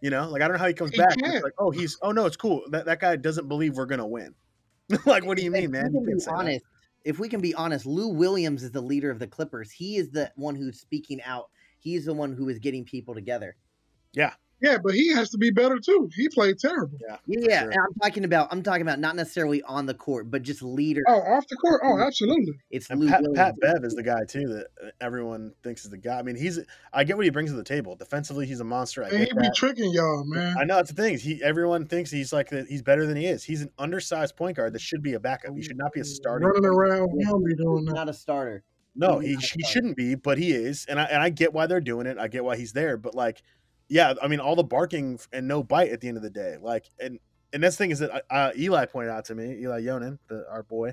You 0.00 0.10
know, 0.10 0.28
like 0.28 0.42
I 0.42 0.48
don't 0.48 0.56
know 0.56 0.60
how 0.62 0.68
he 0.68 0.74
comes 0.74 0.92
He 0.92 0.98
back. 0.98 1.16
Like, 1.42 1.52
oh, 1.58 1.70
he's 1.70 1.96
oh 2.02 2.12
no, 2.12 2.26
it's 2.26 2.36
cool. 2.36 2.62
That 2.70 2.86
that 2.86 3.00
guy 3.00 3.16
doesn't 3.16 3.48
believe 3.48 3.74
we're 3.76 3.86
gonna 3.86 4.06
win. 4.06 4.34
like, 5.06 5.24
what 5.24 5.36
do 5.36 5.44
you 5.44 5.50
if 5.52 5.52
mean, 5.52 5.70
man? 5.70 5.92
can 5.92 6.00
You 6.00 6.06
be 6.06 6.12
can't 6.12 6.22
say 6.22 6.34
that. 6.36 6.36
honest, 6.38 6.64
if 7.04 7.18
we 7.18 7.28
can 7.28 7.40
be 7.40 7.54
honest, 7.54 7.86
Lou 7.86 8.08
Williams 8.08 8.62
is 8.62 8.70
the 8.72 8.80
leader 8.80 9.10
of 9.10 9.18
the 9.18 9.26
Clippers. 9.26 9.70
He 9.70 9.96
is 9.96 10.10
the 10.10 10.30
one 10.36 10.54
who's 10.54 10.80
speaking 10.80 11.20
out. 11.22 11.50
He's 11.78 12.04
the 12.06 12.14
one 12.14 12.32
who 12.32 12.48
is 12.48 12.58
getting 12.58 12.84
people 12.84 13.14
together. 13.14 13.56
Yeah, 14.12 14.34
but 14.60 14.94
he 14.94 15.12
has 15.12 15.30
to 15.30 15.38
be 15.38 15.50
better 15.50 15.78
too. 15.78 16.08
He 16.14 16.28
played 16.28 16.58
terrible. 16.58 16.98
Yeah, 17.08 17.16
Yeah, 17.26 17.62
sure. 17.64 17.72
I'm 17.72 17.94
talking 18.02 18.24
about. 18.24 18.48
I'm 18.50 18.62
talking 18.62 18.82
about 18.82 18.98
not 18.98 19.14
necessarily 19.16 19.62
on 19.62 19.86
the 19.86 19.94
court, 19.94 20.30
but 20.30 20.42
just 20.42 20.62
leader. 20.62 21.02
Oh, 21.06 21.20
off 21.20 21.46
the 21.48 21.56
court. 21.56 21.80
Oh, 21.84 22.00
absolutely. 22.00 22.54
It's 22.70 22.88
And 22.90 23.00
Lou 23.00 23.08
Pat, 23.08 23.20
Williams. 23.20 23.38
Pat 23.38 23.54
Bev 23.60 23.84
is 23.84 23.94
the 23.94 24.02
guy 24.02 24.24
too 24.26 24.46
that 24.48 24.92
everyone 25.00 25.52
thinks 25.62 25.84
is 25.84 25.90
the 25.90 25.98
guy. 25.98 26.18
I 26.18 26.22
mean, 26.22 26.36
he's 26.36 26.58
I 26.92 27.04
get 27.04 27.16
what 27.16 27.24
he 27.24 27.30
brings 27.30 27.50
to 27.50 27.56
the 27.56 27.62
table. 27.64 27.96
Defensively, 27.96 28.46
he's 28.46 28.60
a 28.60 28.64
monster. 28.64 29.04
I 29.04 29.08
And 29.08 29.18
he 29.18 29.24
be 29.26 29.30
that. 29.42 29.54
tricking 29.54 29.92
y'all, 29.92 30.24
man. 30.24 30.56
I 30.58 30.64
know 30.64 30.78
it's 30.78 30.90
the 30.90 31.02
thing. 31.02 31.18
He 31.18 31.42
everyone 31.42 31.86
thinks 31.86 32.10
he's 32.10 32.32
like 32.32 32.48
that. 32.50 32.66
He's 32.66 32.82
better 32.82 33.06
than 33.06 33.16
he 33.16 33.26
is. 33.26 33.44
He's 33.44 33.62
an 33.62 33.70
undersized 33.78 34.36
point 34.36 34.56
guard 34.56 34.72
that 34.72 34.80
should 34.80 35.02
be 35.02 35.14
a 35.14 35.20
backup. 35.20 35.54
He 35.54 35.62
should 35.62 35.76
not 35.78 35.92
be 35.92 36.00
a 36.00 36.04
starting. 36.04 36.48
Running 36.48 36.64
around, 36.64 37.10
he 37.10 37.24
Yeah, 37.24 37.30
don't 37.30 37.56
doing 37.56 37.84
that. 37.84 37.94
not 37.94 38.08
a 38.08 38.14
starter. 38.14 38.64
No, 38.98 39.18
he, 39.18 39.34
he 39.34 39.62
shouldn't 39.64 39.94
be, 39.94 40.14
but 40.14 40.38
he 40.38 40.52
is, 40.52 40.86
and 40.88 40.98
I 40.98 41.04
and 41.04 41.20
I 41.22 41.28
get 41.28 41.52
why 41.52 41.66
they're 41.66 41.82
doing 41.82 42.06
it. 42.06 42.16
I 42.16 42.28
get 42.28 42.42
why 42.44 42.56
he's 42.56 42.72
there, 42.72 42.96
but 42.96 43.14
like, 43.14 43.42
yeah, 43.88 44.14
I 44.22 44.28
mean, 44.28 44.40
all 44.40 44.56
the 44.56 44.64
barking 44.64 45.18
and 45.32 45.46
no 45.46 45.62
bite 45.62 45.90
at 45.90 46.00
the 46.00 46.08
end 46.08 46.16
of 46.16 46.22
the 46.22 46.30
day, 46.30 46.56
like, 46.60 46.86
and 47.00 47.18
and 47.52 47.62
this 47.62 47.76
thing 47.76 47.90
is 47.90 48.00
that 48.00 48.24
uh, 48.30 48.50
Eli 48.56 48.86
pointed 48.86 49.10
out 49.10 49.24
to 49.26 49.34
me, 49.34 49.60
Eli 49.62 49.78
Yonan, 49.78 50.18
the, 50.28 50.44
our 50.50 50.62
boy, 50.62 50.92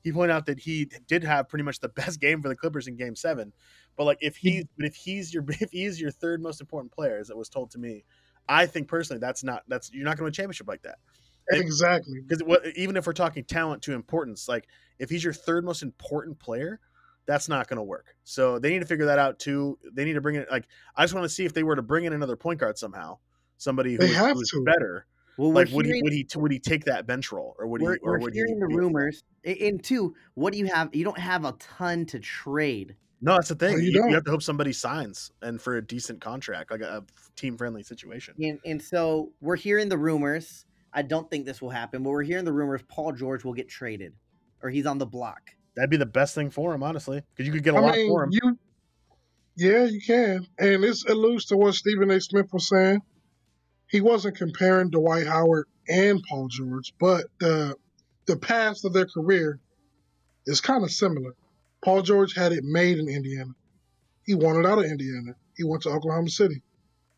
he 0.00 0.12
pointed 0.12 0.32
out 0.32 0.46
that 0.46 0.58
he 0.60 0.90
did 1.06 1.22
have 1.24 1.48
pretty 1.48 1.62
much 1.62 1.80
the 1.80 1.88
best 2.00 2.20
game 2.20 2.40
for 2.42 2.48
the 2.48 2.56
Clippers 2.56 2.88
in 2.88 2.96
Game 2.96 3.14
Seven, 3.14 3.52
but 3.96 4.04
like 4.04 4.18
if 4.20 4.36
he 4.36 4.66
but 4.76 4.86
if 4.86 4.94
he's 4.94 5.32
your 5.32 5.44
if 5.48 5.70
he's 5.70 6.00
your 6.00 6.10
third 6.10 6.42
most 6.42 6.60
important 6.60 6.92
player, 6.92 7.18
as 7.18 7.30
it 7.30 7.36
was 7.36 7.48
told 7.48 7.70
to 7.72 7.78
me, 7.78 8.04
I 8.48 8.66
think 8.66 8.88
personally 8.88 9.20
that's 9.20 9.44
not 9.44 9.62
that's 9.68 9.92
you're 9.92 10.04
not 10.04 10.16
going 10.16 10.18
to 10.18 10.24
win 10.24 10.30
a 10.30 10.32
championship 10.32 10.68
like 10.68 10.82
that. 10.82 10.98
Exactly. 11.52 12.20
Because 12.20 12.42
even 12.76 12.96
if 12.96 13.08
we're 13.08 13.12
talking 13.12 13.42
talent 13.42 13.82
to 13.82 13.92
importance, 13.92 14.48
like 14.48 14.68
if 15.00 15.10
he's 15.10 15.24
your 15.24 15.32
third 15.32 15.64
most 15.64 15.82
important 15.82 16.38
player, 16.38 16.78
that's 17.26 17.48
not 17.48 17.68
going 17.68 17.76
to 17.76 17.82
work. 17.82 18.14
So 18.24 18.58
they 18.58 18.70
need 18.70 18.80
to 18.80 18.86
figure 18.86 19.06
that 19.06 19.18
out 19.18 19.38
too. 19.38 19.78
They 19.92 20.04
need 20.04 20.14
to 20.14 20.20
bring 20.20 20.36
in 20.36 20.46
like 20.50 20.66
I 20.96 21.04
just 21.04 21.14
want 21.14 21.24
to 21.24 21.28
see 21.28 21.44
if 21.44 21.52
they 21.54 21.62
were 21.62 21.76
to 21.76 21.82
bring 21.82 22.04
in 22.04 22.12
another 22.12 22.36
point 22.36 22.60
guard 22.60 22.78
somehow, 22.78 23.18
somebody 23.56 23.92
who 23.92 23.98
They 23.98 24.08
was, 24.08 24.16
have 24.16 24.36
who's 24.36 24.50
to. 24.50 24.64
better. 24.64 25.06
Well, 25.36 25.52
Like 25.52 25.68
we're 25.68 25.76
would 25.76 25.86
he 25.86 26.02
would 26.02 26.12
he 26.12 26.26
would 26.36 26.52
he 26.52 26.58
take 26.58 26.84
that 26.84 27.06
bench 27.06 27.32
role 27.32 27.54
or 27.58 27.66
would 27.66 27.80
he 27.80 27.86
we're, 27.86 27.98
or 28.02 28.12
we're 28.12 28.18
would 28.20 28.34
hearing 28.34 28.54
he 28.54 28.60
the 28.60 28.76
rumors. 28.76 29.22
And 29.44 29.82
two, 29.82 30.14
what 30.34 30.52
do 30.52 30.58
you 30.58 30.66
have? 30.66 30.94
You 30.94 31.04
don't 31.04 31.18
have 31.18 31.44
a 31.44 31.52
ton 31.52 32.04
to 32.06 32.18
trade. 32.18 32.96
No, 33.22 33.34
that's 33.34 33.48
the 33.48 33.54
thing. 33.54 33.78
you 33.78 33.90
you, 33.90 34.08
you 34.08 34.14
have 34.14 34.24
to 34.24 34.30
hope 34.30 34.42
somebody 34.42 34.72
signs 34.72 35.30
and 35.42 35.60
for 35.60 35.76
a 35.76 35.86
decent 35.86 36.20
contract, 36.20 36.70
like 36.70 36.80
a, 36.80 37.04
team 37.36 37.56
friendly 37.56 37.82
situation. 37.82 38.34
And 38.38 38.58
and 38.64 38.82
so 38.82 39.32
we're 39.40 39.56
hearing 39.56 39.88
the 39.88 39.98
rumors. 39.98 40.66
I 40.92 41.02
don't 41.02 41.30
think 41.30 41.46
this 41.46 41.62
will 41.62 41.70
happen, 41.70 42.02
but 42.02 42.10
we're 42.10 42.22
hearing 42.22 42.44
the 42.44 42.52
rumors 42.52 42.82
Paul 42.88 43.12
George 43.12 43.44
will 43.44 43.54
get 43.54 43.68
traded, 43.68 44.14
or 44.62 44.70
he's 44.70 44.86
on 44.86 44.98
the 44.98 45.06
block. 45.06 45.50
That'd 45.80 45.88
be 45.88 45.96
the 45.96 46.04
best 46.04 46.34
thing 46.34 46.50
for 46.50 46.74
him, 46.74 46.82
honestly, 46.82 47.22
because 47.30 47.46
you 47.46 47.54
could 47.54 47.64
get 47.64 47.72
a 47.72 47.78
I 47.78 47.80
lot 47.80 47.94
mean, 47.94 48.10
for 48.10 48.24
him. 48.24 48.32
you. 48.32 48.58
Yeah, 49.56 49.84
you 49.84 49.98
can, 49.98 50.46
and 50.58 50.82
this 50.82 51.06
alludes 51.06 51.46
to 51.46 51.56
what 51.56 51.72
Stephen 51.72 52.10
A. 52.10 52.20
Smith 52.20 52.52
was 52.52 52.68
saying. 52.68 53.00
He 53.88 54.02
wasn't 54.02 54.36
comparing 54.36 54.90
Dwight 54.90 55.26
Howard 55.26 55.68
and 55.88 56.22
Paul 56.28 56.48
George, 56.48 56.92
but 57.00 57.24
the 57.38 57.76
the 58.26 58.36
paths 58.36 58.84
of 58.84 58.92
their 58.92 59.06
career 59.06 59.58
is 60.44 60.60
kind 60.60 60.84
of 60.84 60.90
similar. 60.90 61.34
Paul 61.82 62.02
George 62.02 62.34
had 62.34 62.52
it 62.52 62.62
made 62.62 62.98
in 62.98 63.08
Indiana. 63.08 63.54
He 64.26 64.34
wanted 64.34 64.66
out 64.66 64.80
of 64.80 64.84
Indiana. 64.84 65.32
He 65.56 65.64
went 65.64 65.84
to 65.84 65.88
Oklahoma 65.88 66.28
City. 66.28 66.60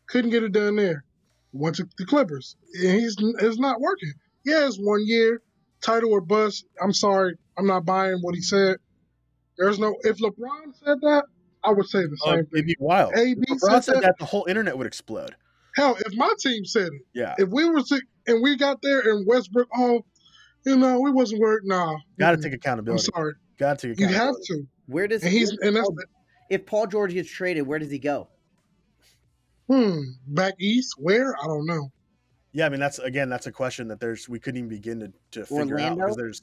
Couldn't 0.07 0.31
get 0.31 0.43
it 0.43 0.53
done 0.53 0.77
there. 0.77 1.03
Went 1.51 1.75
to 1.75 1.89
the 1.97 2.05
Clippers. 2.05 2.55
And 2.81 2.97
he's 2.97 3.17
it's 3.19 3.59
not 3.59 3.81
working. 3.81 4.13
Yeah, 4.45 4.65
it's 4.65 4.77
one 4.77 5.05
year, 5.05 5.41
title 5.81 6.13
or 6.13 6.21
bust. 6.21 6.65
I'm 6.81 6.93
sorry, 6.93 7.35
I'm 7.57 7.67
not 7.67 7.85
buying 7.85 8.17
what 8.21 8.35
he 8.35 8.41
said. 8.41 8.77
There's 9.57 9.79
no 9.79 9.95
if 10.01 10.17
LeBron 10.17 10.73
said 10.83 10.97
that, 11.01 11.25
I 11.63 11.71
would 11.71 11.87
say 11.87 12.01
the 12.01 12.17
Oh, 12.25 12.31
same 12.31 12.39
it'd 12.39 12.49
thing. 12.51 12.65
be 12.65 12.75
wild. 12.79 13.13
AB 13.15 13.41
If 13.47 13.59
said 13.59 13.69
LeBron 13.69 13.83
said 13.83 13.95
that. 13.95 14.01
that, 14.01 14.15
the 14.19 14.25
whole 14.25 14.45
internet 14.45 14.77
would 14.77 14.87
explode. 14.87 15.35
Hell, 15.75 15.95
if 16.05 16.13
my 16.15 16.31
team 16.39 16.65
said 16.65 16.87
it, 16.87 17.01
Yeah, 17.13 17.35
if 17.37 17.49
we 17.49 17.65
were 17.69 17.81
to, 17.81 18.01
and 18.27 18.41
we 18.43 18.55
got 18.57 18.79
there 18.81 18.99
and 19.01 19.25
Westbrook, 19.27 19.67
oh, 19.75 20.03
you 20.65 20.77
know, 20.77 20.99
we 20.99 21.11
wasn't 21.11 21.41
worried. 21.41 21.63
Nah, 21.65 21.97
got 22.19 22.31
to 22.31 22.37
take 22.37 22.53
I'm 22.53 22.57
accountability. 22.57 23.09
sorry. 23.13 23.33
Got 23.59 23.79
to 23.79 23.89
take 23.89 23.99
You 23.99 24.07
have 24.07 24.35
to, 24.45 24.63
Where 24.87 25.07
does 25.07 25.23
and 25.23 25.31
he's 25.31 25.51
where 25.51 25.67
and 25.67 25.75
that's 25.77 25.87
Paul- 25.87 25.97
if 26.49 26.65
Paul 26.65 26.87
George 26.87 27.13
gets 27.13 27.29
traded? 27.29 27.65
Where 27.67 27.79
does 27.79 27.91
he 27.91 27.99
go? 27.99 28.29
hmm 29.67 29.99
back 30.27 30.53
east. 30.59 30.95
Where 30.97 31.35
I 31.41 31.45
don't 31.45 31.65
know. 31.65 31.89
Yeah, 32.51 32.65
I 32.65 32.69
mean 32.69 32.79
that's 32.79 32.99
again 32.99 33.29
that's 33.29 33.47
a 33.47 33.51
question 33.51 33.87
that 33.87 33.99
there's 33.99 34.27
we 34.29 34.39
couldn't 34.39 34.57
even 34.59 34.69
begin 34.69 34.99
to, 34.99 35.13
to 35.39 35.45
figure 35.45 35.79
out 35.79 35.97
because 35.97 36.17
there's. 36.17 36.41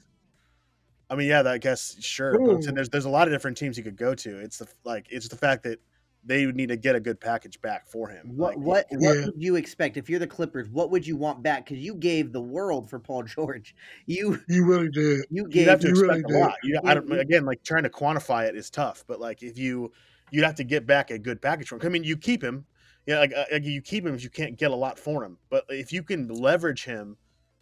I 1.11 1.15
mean, 1.15 1.27
yeah, 1.27 1.41
that- 1.43 1.53
I 1.53 1.57
guess 1.57 1.97
sure. 1.99 2.39
But 2.39 2.49
I'm 2.51 2.61
saying 2.61 2.73
Ooh. 2.73 2.75
there's 2.75 2.89
there's 2.89 3.05
a 3.05 3.09
lot 3.09 3.27
of 3.27 3.33
different 3.33 3.57
teams 3.57 3.77
he 3.77 3.83
could 3.83 3.97
go 3.97 4.15
to. 4.15 4.39
It's 4.39 4.57
the 4.57 4.67
like 4.85 5.07
it's 5.11 5.27
the 5.27 5.35
fact 5.35 5.63
that 5.63 5.79
they 6.23 6.45
would 6.45 6.55
need 6.55 6.69
to 6.69 6.77
get 6.77 6.95
a 6.95 6.99
good 6.99 7.19
package 7.19 7.59
back 7.61 7.87
for 7.87 8.07
him. 8.07 8.31
What 8.35 8.55
Like, 8.55 8.65
what 8.65 8.85
what 8.91 9.25
would 9.25 9.33
you 9.41 9.55
expect 9.55 9.97
if 9.97 10.09
you're 10.09 10.19
the 10.19 10.27
Clippers? 10.27 10.69
What 10.69 10.91
would 10.91 11.05
you 11.05 11.17
want 11.17 11.41
back? 11.43 11.65
Because 11.65 11.79
you 11.83 11.95
gave 11.95 12.31
the 12.31 12.41
world 12.41 12.89
for 12.89 12.99
Paul 12.99 13.23
George. 13.35 13.75
You 14.05 14.39
You 14.47 14.65
really 14.65 14.89
did. 14.89 15.25
you 15.31 15.43
You'd 15.43 15.51
gave 15.51 15.67
have 15.67 15.79
to 15.81 15.87
you 15.87 15.91
expect 15.93 16.09
really 16.09 16.23
a 16.23 16.27
did. 16.27 16.39
lot. 16.39 16.55
You, 16.63 16.79
I 16.85 16.89
Yeah, 16.89 16.93
don't, 16.93 17.19
again, 17.19 17.45
like 17.45 17.63
trying 17.63 17.83
to 17.83 17.89
quantify 17.89 18.47
it 18.47 18.55
is 18.55 18.69
tough. 18.69 19.03
But 19.07 19.19
like 19.19 19.43
if 19.43 19.57
you 19.57 19.91
you'd 20.31 20.45
have 20.45 20.55
to 20.55 20.63
get 20.63 20.85
back 20.85 21.11
a 21.11 21.19
good 21.19 21.41
package 21.41 21.67
from 21.67 21.81
him. 21.81 21.87
I 21.87 21.89
mean, 21.89 22.03
you 22.03 22.15
keep 22.15 22.41
him. 22.43 22.65
Yeah, 23.07 23.17
like, 23.17 23.33
uh, 23.35 23.45
like 23.51 23.63
you 23.63 23.81
keep 23.81 24.05
him 24.05 24.13
if 24.13 24.23
you 24.23 24.29
can't 24.29 24.55
get 24.57 24.69
a 24.71 24.75
lot 24.75 24.97
for 24.99 25.25
him. 25.25 25.39
But 25.49 25.65
if 25.69 25.91
you 25.91 26.03
can 26.03 26.27
leverage 26.29 26.85
him 26.85 27.17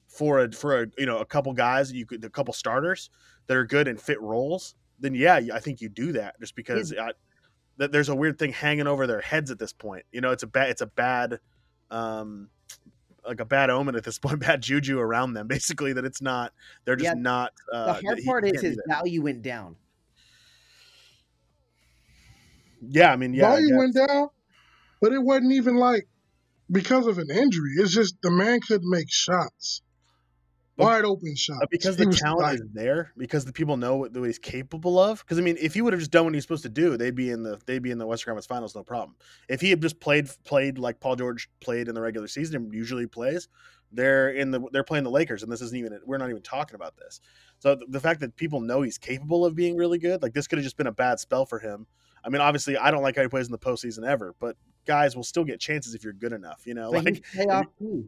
for 0.10 0.39
a 0.43 0.52
for 0.52 0.82
a 0.84 0.88
you 0.98 1.06
know 1.06 1.19
a 1.19 1.26
couple 1.26 1.54
guys 1.54 1.91
you 1.93 2.06
could 2.06 2.26
a 2.26 2.30
couple 2.30 2.54
starters 2.54 3.10
that 3.48 3.56
are 3.56 3.65
good 3.65 3.88
and 3.88 4.00
fit 4.02 4.19
roles, 4.22 4.76
then 5.00 5.15
yeah, 5.15 5.39
I 5.54 5.60
think 5.60 5.80
you 5.82 5.88
do 5.89 6.12
that 6.13 6.39
just 6.39 6.56
because 6.56 6.93
I, 6.93 7.12
that 7.78 7.91
there's 7.91 8.10
a 8.10 8.15
weird 8.15 8.38
thing 8.38 8.52
hanging 8.52 8.88
over 8.88 9.08
their 9.08 9.22
heads 9.22 9.52
at 9.52 9.60
this 9.60 9.72
point. 9.72 10.04
You 10.12 10.19
know, 10.22 10.32
it's 10.32 10.43
a 10.43 10.48
bad 10.48 10.69
it's 10.69 10.82
a 10.82 10.88
bad 10.88 11.39
um 11.91 12.50
like 13.28 13.39
a 13.39 13.45
bad 13.45 13.69
omen 13.69 13.95
at 13.95 14.04
this 14.04 14.17
point, 14.19 14.39
bad 14.48 14.62
juju 14.62 15.00
around 15.00 15.34
them. 15.34 15.48
Basically, 15.48 15.93
that 15.93 16.06
it's 16.06 16.22
not 16.22 16.54
they're 16.86 16.95
just 16.95 17.15
Yeah, 17.15 17.22
not. 17.22 17.54
the 17.72 17.78
Uh, 17.78 17.93
hard 18.04 18.17
he 18.19 18.26
part 18.26 18.45
is 18.45 18.62
his 18.62 18.78
value 18.88 19.22
went 19.22 19.41
down. 19.43 19.76
Yeah, 22.82 23.12
I 23.12 23.15
mean, 23.15 23.34
yeah, 23.34 23.48
I 23.48 23.50
Volume 23.52 23.69
guess. 23.69 23.78
went 23.78 23.95
down, 24.08 24.30
but 25.02 25.12
it 25.12 25.19
wasn't 25.22 25.52
even 25.54 25.76
like 25.76 26.08
because 26.72 27.08
of 27.08 27.17
an 27.17 27.30
injury. 27.30 27.72
It's 27.78 27.93
just 27.93 28.15
the 28.22 28.32
man 28.32 28.60
couldn't 28.62 28.89
make 28.89 29.12
shots, 29.12 29.82
But- 29.82 29.88
wide 30.84 31.06
open 31.06 31.36
shot 31.36 31.62
uh, 31.62 31.68
because 31.70 31.98
He 31.98 32.06
the 32.06 32.12
talent 32.12 32.42
like, 32.42 32.56
is 32.56 32.68
there, 32.74 33.12
because 33.18 33.46
the 33.46 33.54
people 33.54 33.78
know 33.78 33.98
what, 33.98 34.13
what 34.13 34.26
he's 34.26 34.39
capable 34.39 35.00
of. 35.00 35.20
Because 35.20 35.38
I 35.38 35.42
mean, 35.42 35.58
if 35.60 35.74
he 35.74 35.82
would 35.82 35.94
have 35.94 36.00
just 36.00 36.12
done 36.12 36.26
what 36.26 36.34
he's 36.34 36.44
supposed 36.44 36.63
to 36.63 36.70
do, 36.70 36.98
they'd 36.98 37.15
be 37.15 37.30
in 37.30 37.44
the 37.44 37.60
they'd 37.65 37.82
be 37.82 37.92
in 37.92 37.98
the 37.98 38.08
Western 38.08 38.32
Conference 38.32 38.46
Finals, 38.46 38.76
no 38.76 38.84
problem. 38.84 39.15
If 39.48 39.62
he 39.62 39.70
had 39.70 39.82
just 39.82 40.00
played 40.00 40.30
played 40.46 40.78
like 40.78 41.00
Paul 41.00 41.15
George 41.15 41.50
played 41.60 41.88
in 41.88 41.96
the 41.96 42.02
regular 42.02 42.28
season 42.28 42.56
and 42.56 42.74
usually 42.74 43.08
plays, 43.08 43.48
they're 43.92 44.30
in 44.30 44.52
the 44.52 44.62
they're 44.72 44.84
playing 44.84 45.04
the 45.04 45.12
Lakers, 45.12 45.44
and 45.44 45.52
this 45.52 45.62
isn't 45.62 45.78
even 45.78 46.00
we're 46.06 46.18
not 46.18 46.30
even 46.30 46.42
talking 46.42 46.76
about 46.76 46.98
this. 46.98 47.22
So 47.60 47.76
the, 47.76 47.86
the 47.88 48.00
fact 48.00 48.20
that 48.22 48.36
people 48.36 48.62
know 48.62 48.82
he's 48.82 48.98
capable 48.98 49.46
of 49.46 49.56
being 49.56 49.76
really 49.76 49.98
good, 49.98 50.22
like 50.22 50.34
this 50.34 50.48
could 50.48 50.58
have 50.58 50.63
just 50.63 50.78
been 50.78 50.88
a 50.88 50.92
bad 50.92 51.20
spell 51.20 51.46
for 51.46 51.60
him. 51.60 51.88
I 52.24 52.30
mean, 52.30 52.42
obviously, 52.42 52.78
I 52.78 52.92
don't 52.92 53.02
like 53.02 53.15
how 53.15 53.22
he 53.22 53.28
plays 53.28 53.48
in 53.48 53.52
the 53.52 53.60
postseason 53.60 54.08
ever, 54.08 54.36
but 54.39 54.58
guys 54.86 55.15
will 55.15 55.24
still 55.24 55.44
get 55.44 55.60
chances 55.60 55.96
if 55.96 56.04
you're 56.04 56.13
good 56.13 56.34
enough. 56.34 56.63
You 56.65 56.74
know, 56.74 56.92
But 56.92 57.06
like 57.06 57.15
he's 57.15 57.46
playoff 57.46 57.65
too. 57.78 58.08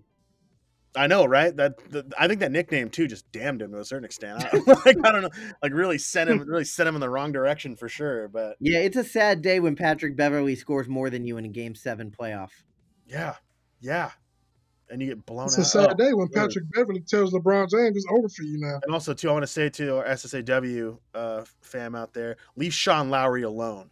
I 0.95 1.07
know, 1.07 1.23
right? 1.25 1.55
That 1.55 1.77
the, 1.89 2.05
I 2.17 2.27
think 2.27 2.41
that 2.41 2.51
nickname 2.51 2.89
too 2.89 3.07
just 3.07 3.31
damned 3.31 3.61
him 3.61 3.71
to 3.71 3.79
a 3.79 3.85
certain 3.85 4.03
extent. 4.05 4.43
I, 4.43 4.57
like 4.85 4.97
I 5.03 5.11
don't 5.11 5.21
know, 5.21 5.29
like 5.63 5.71
really 5.73 5.97
sent 5.97 6.29
him, 6.29 6.39
really 6.39 6.65
sent 6.65 6.89
him 6.89 6.95
in 6.95 7.01
the 7.01 7.09
wrong 7.09 7.31
direction 7.31 7.75
for 7.75 7.87
sure. 7.87 8.27
But 8.27 8.57
Yeah, 8.59 8.79
it's 8.79 8.97
a 8.97 9.03
sad 9.03 9.41
day 9.41 9.59
when 9.61 9.75
Patrick 9.75 10.15
Beverley 10.17 10.55
scores 10.55 10.87
more 10.89 11.09
than 11.09 11.25
you 11.25 11.37
in 11.37 11.45
a 11.45 11.49
Game 11.49 11.75
Seven 11.75 12.11
playoff. 12.11 12.49
yeah, 13.07 13.35
yeah, 13.79 14.11
and 14.89 15.01
you 15.01 15.07
get 15.07 15.25
blown 15.25 15.45
it's 15.45 15.57
a 15.57 15.63
sad 15.63 15.91
Oh, 15.91 15.93
day 15.93 16.13
when 16.13 16.27
yeah. 16.33 16.41
Patrick 16.41 16.65
Beverley 16.73 16.99
tells 17.01 17.31
LeBron 17.33 17.69
James 17.69 17.95
it's 17.95 18.05
over 18.11 18.27
for 18.27 18.43
you 18.43 18.59
now. 18.59 18.79
And 18.83 18.93
also 18.93 19.13
too, 19.13 19.29
I 19.29 19.31
want 19.33 19.43
to 19.43 19.47
say 19.47 19.69
to 19.69 19.97
our 19.97 20.05
SSAW 20.05 20.97
uh, 21.15 21.45
fam 21.61 21.95
out 21.95 22.13
there, 22.13 22.35
leave 22.57 22.73
Sean 22.73 23.09
Lowry 23.09 23.43
alone. 23.43 23.89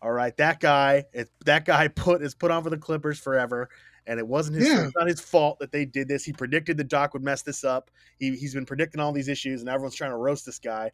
All 0.00 0.12
right, 0.12 0.34
that 0.36 0.60
guy, 0.60 1.04
it, 1.12 1.28
that 1.44 1.64
guy 1.64 1.88
put 1.88 2.22
is 2.22 2.34
put 2.34 2.50
on 2.52 2.62
for 2.62 2.70
the 2.70 2.78
Clippers 2.78 3.18
forever, 3.18 3.68
and 4.08 4.18
it 4.18 4.26
wasn't 4.26 4.56
his, 4.58 4.68
Yeah. 4.68 4.88
not 4.96 5.06
his 5.06 5.20
fault 5.20 5.58
that 5.60 5.70
they 5.70 5.84
did 5.84 6.08
this. 6.08 6.24
He 6.24 6.32
predicted 6.32 6.76
the 6.76 6.84
Doc 6.84 7.12
would 7.12 7.22
mess 7.22 7.42
this 7.42 7.62
up. 7.64 7.90
He 8.18 8.34
he's 8.36 8.54
been 8.54 8.66
predicting 8.66 9.00
all 9.00 9.12
these 9.12 9.28
issues, 9.28 9.60
and 9.60 9.68
everyone's 9.68 9.94
trying 9.94 10.10
to 10.10 10.16
roast 10.16 10.44
this 10.46 10.58
guy. 10.58 10.90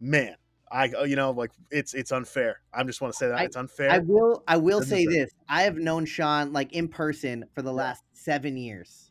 Man, 0.00 0.34
I 0.70 0.88
uh, 0.90 1.04
you 1.04 1.16
know 1.16 1.32
like 1.32 1.50
it's 1.70 1.92
it's 1.94 2.12
unfair. 2.12 2.60
I 2.72 2.82
just 2.84 3.00
want 3.00 3.12
to 3.12 3.18
say 3.18 3.28
that 3.28 3.38
I- 3.38 3.44
it's 3.44 3.56
unfair. 3.56 3.90
I 3.90 3.98
will 3.98 4.42
I 4.48 4.56
will 4.56 4.82
say 4.82 5.04
deserve 5.04 5.12
this. 5.26 5.30
I 5.48 5.62
have 5.62 5.76
known 5.76 6.06
Sean 6.06 6.52
like 6.52 6.72
in 6.72 6.88
person 6.88 7.44
for 7.54 7.62
the 7.62 7.70
Yeah. 7.70 7.76
last 7.76 8.04
seven 8.12 8.56
years. 8.56 9.10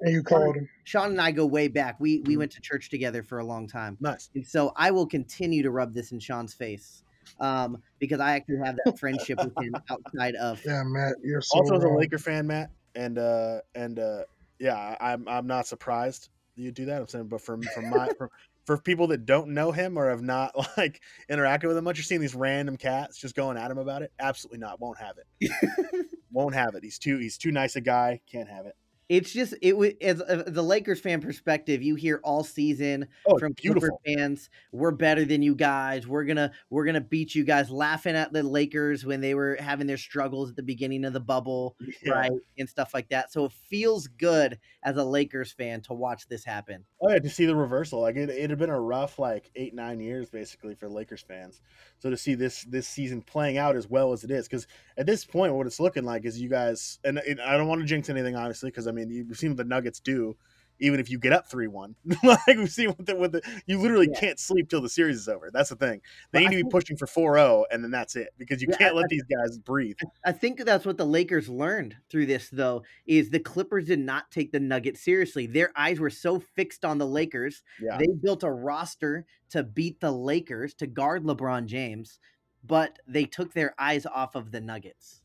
And 0.00 0.12
you 0.14 0.22
called 0.22 0.56
him. 0.56 0.68
Sean 0.84 1.10
and 1.10 1.20
I 1.20 1.32
go 1.32 1.44
way 1.44 1.66
back. 1.68 1.98
We 2.00 2.20
we 2.20 2.34
Mhm. 2.34 2.38
went 2.38 2.52
to 2.52 2.60
church 2.60 2.88
together 2.88 3.22
for 3.22 3.38
a 3.38 3.44
long 3.44 3.66
time. 3.68 3.96
nice. 4.00 4.30
And 4.34 4.46
so 4.46 4.72
I 4.76 4.90
will 4.92 5.06
continue 5.06 5.62
to 5.62 5.70
rub 5.70 5.92
this 5.94 6.12
in 6.12 6.20
Sean's 6.20 6.54
face. 6.54 7.02
Um, 7.40 7.82
because 7.98 8.20
I 8.20 8.32
actually 8.36 8.56
have 8.64 8.78
that 8.86 8.98
friendship 8.98 9.38
with 9.38 9.52
him 9.62 9.74
outside 9.90 10.34
of 10.36 10.64
Yeah, 10.64 10.82
Matt, 10.86 11.16
you're 11.22 11.42
so 11.42 11.58
also 11.58 11.76
as 11.76 11.84
a. 11.84 11.88
Laker 11.88 12.16
fan, 12.16 12.46
Matt, 12.46 12.70
and 12.98 13.18
uh 13.18 13.60
and 13.74 13.98
uh 13.98 14.24
yeah, 14.58 14.96
I'm 15.00 15.26
I'm 15.28 15.46
not 15.46 15.66
surprised 15.66 16.28
you 16.58 16.72
do 16.72 16.86
that. 16.86 17.00
I'm 17.00 17.08
saying, 17.08 17.28
but 17.28 17.40
from 17.40 17.62
from 17.62 17.90
my 17.90 18.08
for, 18.18 18.30
for 18.66 18.78
people 18.78 19.06
that 19.08 19.24
don't 19.24 19.54
know 19.54 19.72
him 19.72 19.96
or 19.96 20.10
have 20.10 20.22
not 20.22 20.54
like 20.76 21.00
interacted 21.30 21.68
with 21.68 21.76
him 21.76 21.84
much, 21.84 21.96
you're 21.96 22.04
seeing 22.04 22.20
these 22.20 22.34
random 22.34 22.76
cats 22.76 23.18
just 23.18 23.34
going 23.34 23.56
at 23.56 23.70
him 23.70 23.78
about 23.78 24.02
it. 24.02 24.12
Absolutely 24.18 24.58
not. 24.58 24.80
Won't 24.80 24.98
have 24.98 25.16
it. 25.18 26.06
Won't 26.32 26.54
have 26.54 26.74
it. 26.74 26.82
He's 26.82 26.98
too 26.98 27.18
he's 27.18 27.38
too 27.38 27.52
nice 27.52 27.76
a 27.76 27.80
guy. 27.80 28.20
Can't 28.30 28.48
have 28.48 28.66
it. 28.66 28.76
It's 29.08 29.32
just 29.32 29.54
it 29.62 29.76
was 29.76 29.92
as 30.02 30.20
uh, 30.20 30.42
the 30.46 30.62
Lakers 30.62 31.00
fan 31.00 31.20
perspective, 31.20 31.82
you 31.82 31.94
hear 31.94 32.20
all 32.24 32.44
season 32.44 33.08
Oh, 33.26 33.38
from 33.38 33.54
Clipper 33.54 33.90
fans, 34.04 34.50
we're 34.72 34.90
better 34.90 35.24
than 35.24 35.40
you 35.42 35.54
guys. 35.54 36.06
We're 36.06 36.24
gonna 36.24 36.52
we're 36.70 36.84
gonna 36.84 37.00
beat 37.00 37.34
you 37.34 37.44
guys, 37.44 37.70
laughing 37.70 38.14
at 38.16 38.32
the 38.32 38.42
Lakers 38.42 39.06
when 39.06 39.20
they 39.20 39.34
were 39.34 39.56
having 39.60 39.86
their 39.86 39.96
struggles 39.96 40.50
at 40.50 40.56
the 40.56 40.62
beginning 40.62 41.04
of 41.04 41.12
the 41.14 41.20
bubble, 41.20 41.76
Yeah. 42.02 42.12
right, 42.12 42.32
and 42.58 42.68
stuff 42.68 42.92
like 42.92 43.08
that. 43.08 43.32
So 43.32 43.46
it 43.46 43.52
feels 43.52 44.06
good 44.08 44.58
as 44.82 44.96
a 44.96 45.04
Lakers 45.04 45.52
fan 45.52 45.80
to 45.82 45.94
watch 45.94 46.28
this 46.28 46.44
happen. 46.44 46.84
Oh 47.00 47.10
yeah, 47.10 47.18
to 47.18 47.30
see 47.30 47.46
the 47.46 47.56
reversal. 47.56 48.00
Like 48.02 48.16
it, 48.16 48.28
it 48.28 48.50
had 48.50 48.58
been 48.58 48.68
a 48.70 48.80
rough 48.80 49.18
like 49.18 49.50
eight 49.56 49.74
nine 49.74 50.00
years 50.00 50.28
basically 50.28 50.74
for 50.74 50.88
Lakers 50.88 51.22
fans. 51.22 51.62
So 51.98 52.10
to 52.10 52.16
see 52.16 52.34
this 52.34 52.64
this 52.64 52.86
season 52.86 53.22
playing 53.22 53.56
out 53.58 53.74
as 53.74 53.88
well 53.88 54.12
as 54.12 54.22
it 54.24 54.30
is, 54.30 54.46
because 54.46 54.66
at 54.96 55.06
this 55.06 55.24
point, 55.24 55.54
what 55.54 55.66
it's 55.66 55.80
looking 55.80 56.04
like 56.04 56.24
is 56.24 56.40
you 56.40 56.48
guys, 56.48 56.98
and, 57.04 57.18
and 57.18 57.40
I 57.40 57.56
don't 57.56 57.68
want 57.68 57.80
to 57.80 57.86
jinx 57.86 58.08
anything, 58.10 58.36
obviously, 58.36 58.70
because 58.70 58.86
I 58.86 58.92
mean 58.98 59.10
you've 59.10 59.36
seen 59.38 59.50
what 59.50 59.56
the 59.58 59.64
Nuggets 59.64 60.00
do. 60.00 60.36
Even 60.80 61.00
if 61.00 61.10
you 61.10 61.18
get 61.18 61.32
up 61.32 61.50
three 61.50 61.66
one, 61.66 61.96
like 62.22 62.38
we've 62.46 62.70
seen 62.70 62.94
with 62.96 63.04
the, 63.06 63.16
with 63.16 63.32
the 63.32 63.42
you 63.66 63.80
literally 63.80 64.08
Yeah. 64.12 64.20
can't 64.20 64.38
sleep 64.38 64.68
till 64.70 64.80
the 64.80 64.88
series 64.88 65.16
is 65.16 65.28
over. 65.28 65.50
That's 65.52 65.70
the 65.70 65.74
thing. 65.74 66.00
But 66.30 66.38
They 66.38 66.46
I 66.46 66.48
need 66.48 66.50
to 66.50 66.56
be 66.58 66.62
think- 66.62 66.72
pushing 66.72 66.96
for 66.96 67.06
4-0, 67.08 67.64
and 67.72 67.82
then 67.82 67.90
that's 67.90 68.14
it 68.14 68.28
because 68.38 68.62
you 68.62 68.68
Yeah, 68.70 68.76
can't 68.76 68.94
I- 68.94 68.98
let 68.98 69.08
these 69.08 69.24
guys 69.24 69.58
breathe. 69.58 69.96
I 70.24 70.30
think 70.30 70.64
that's 70.64 70.86
what 70.86 70.96
the 70.96 71.04
Lakers 71.04 71.48
learned 71.48 71.96
through 72.08 72.26
this, 72.26 72.48
though, 72.50 72.84
is 73.06 73.30
the 73.30 73.40
Clippers 73.40 73.86
did 73.86 73.98
not 73.98 74.30
take 74.30 74.52
the 74.52 74.60
Nuggets 74.60 75.00
seriously. 75.00 75.46
Their 75.48 75.72
eyes 75.74 75.98
were 75.98 76.10
so 76.10 76.38
fixed 76.38 76.84
on 76.84 76.98
the 76.98 77.06
Lakers. 77.08 77.64
Yeah, 77.82 77.96
They 77.98 78.06
built 78.06 78.44
a 78.44 78.50
roster 78.52 79.26
to 79.50 79.64
beat 79.64 79.98
the 79.98 80.12
Lakers, 80.12 80.74
to 80.74 80.86
guard 80.86 81.24
LeBron 81.24 81.66
James, 81.66 82.20
but 82.64 83.00
they 83.08 83.24
took 83.24 83.52
their 83.52 83.74
eyes 83.80 84.06
off 84.06 84.36
of 84.36 84.52
the 84.52 84.60
Nuggets. 84.60 85.22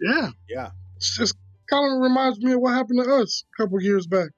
Yeah, 0.00 0.30
yeah, 0.48 0.70
it's 0.96 1.16
just 1.16 1.36
kind 1.70 1.94
of 1.94 2.00
reminds 2.02 2.38
me 2.40 2.52
of 2.52 2.60
what 2.60 2.74
happened 2.74 3.02
to 3.04 3.14
us 3.14 3.44
a 3.54 3.62
couple 3.62 3.80
years 3.80 4.06
back. 4.06 4.30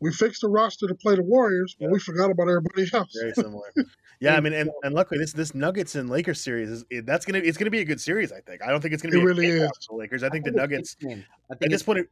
We 0.00 0.12
fixed 0.12 0.42
the 0.42 0.48
roster 0.48 0.86
to 0.86 0.94
play 0.94 1.16
the 1.16 1.22
Warriors, 1.24 1.74
but 1.78 1.86
Yeah. 1.86 1.92
we 1.92 1.98
forgot 1.98 2.30
about 2.30 2.48
everybody 2.48 2.86
else. 2.92 3.12
very 3.20 3.32
similar. 3.32 3.72
Yeah, 4.20 4.34
I 4.34 4.40
mean, 4.40 4.52
and, 4.52 4.68
and 4.82 4.96
luckily 4.96 5.20
this 5.20 5.32
this 5.32 5.54
Nuggets 5.54 5.94
and 5.94 6.10
Lakers 6.10 6.40
series 6.40 6.68
is 6.70 6.84
it, 6.90 7.06
that's 7.06 7.24
gonna 7.24 7.38
it's 7.38 7.56
gonna 7.56 7.70
be 7.70 7.78
a 7.78 7.84
good 7.84 8.00
series. 8.00 8.32
I 8.32 8.40
think. 8.40 8.64
I 8.64 8.66
don't 8.72 8.80
think 8.80 8.92
it's 8.92 9.00
gonna 9.00 9.14
It 9.14 9.18
be 9.20 9.22
a 9.22 9.26
really 9.26 9.46
cakewalk 9.46 9.70
is. 9.78 9.86
for 9.86 9.94
the 9.94 9.98
Lakers. 10.00 10.24
I 10.24 10.28
think 10.28 10.44
the 10.44 10.50
it's 10.50 10.56
a 10.56 10.60
Nuggets 10.60 10.94
big 10.96 11.24
at 11.52 11.70
this 11.70 11.84
point. 11.84 12.08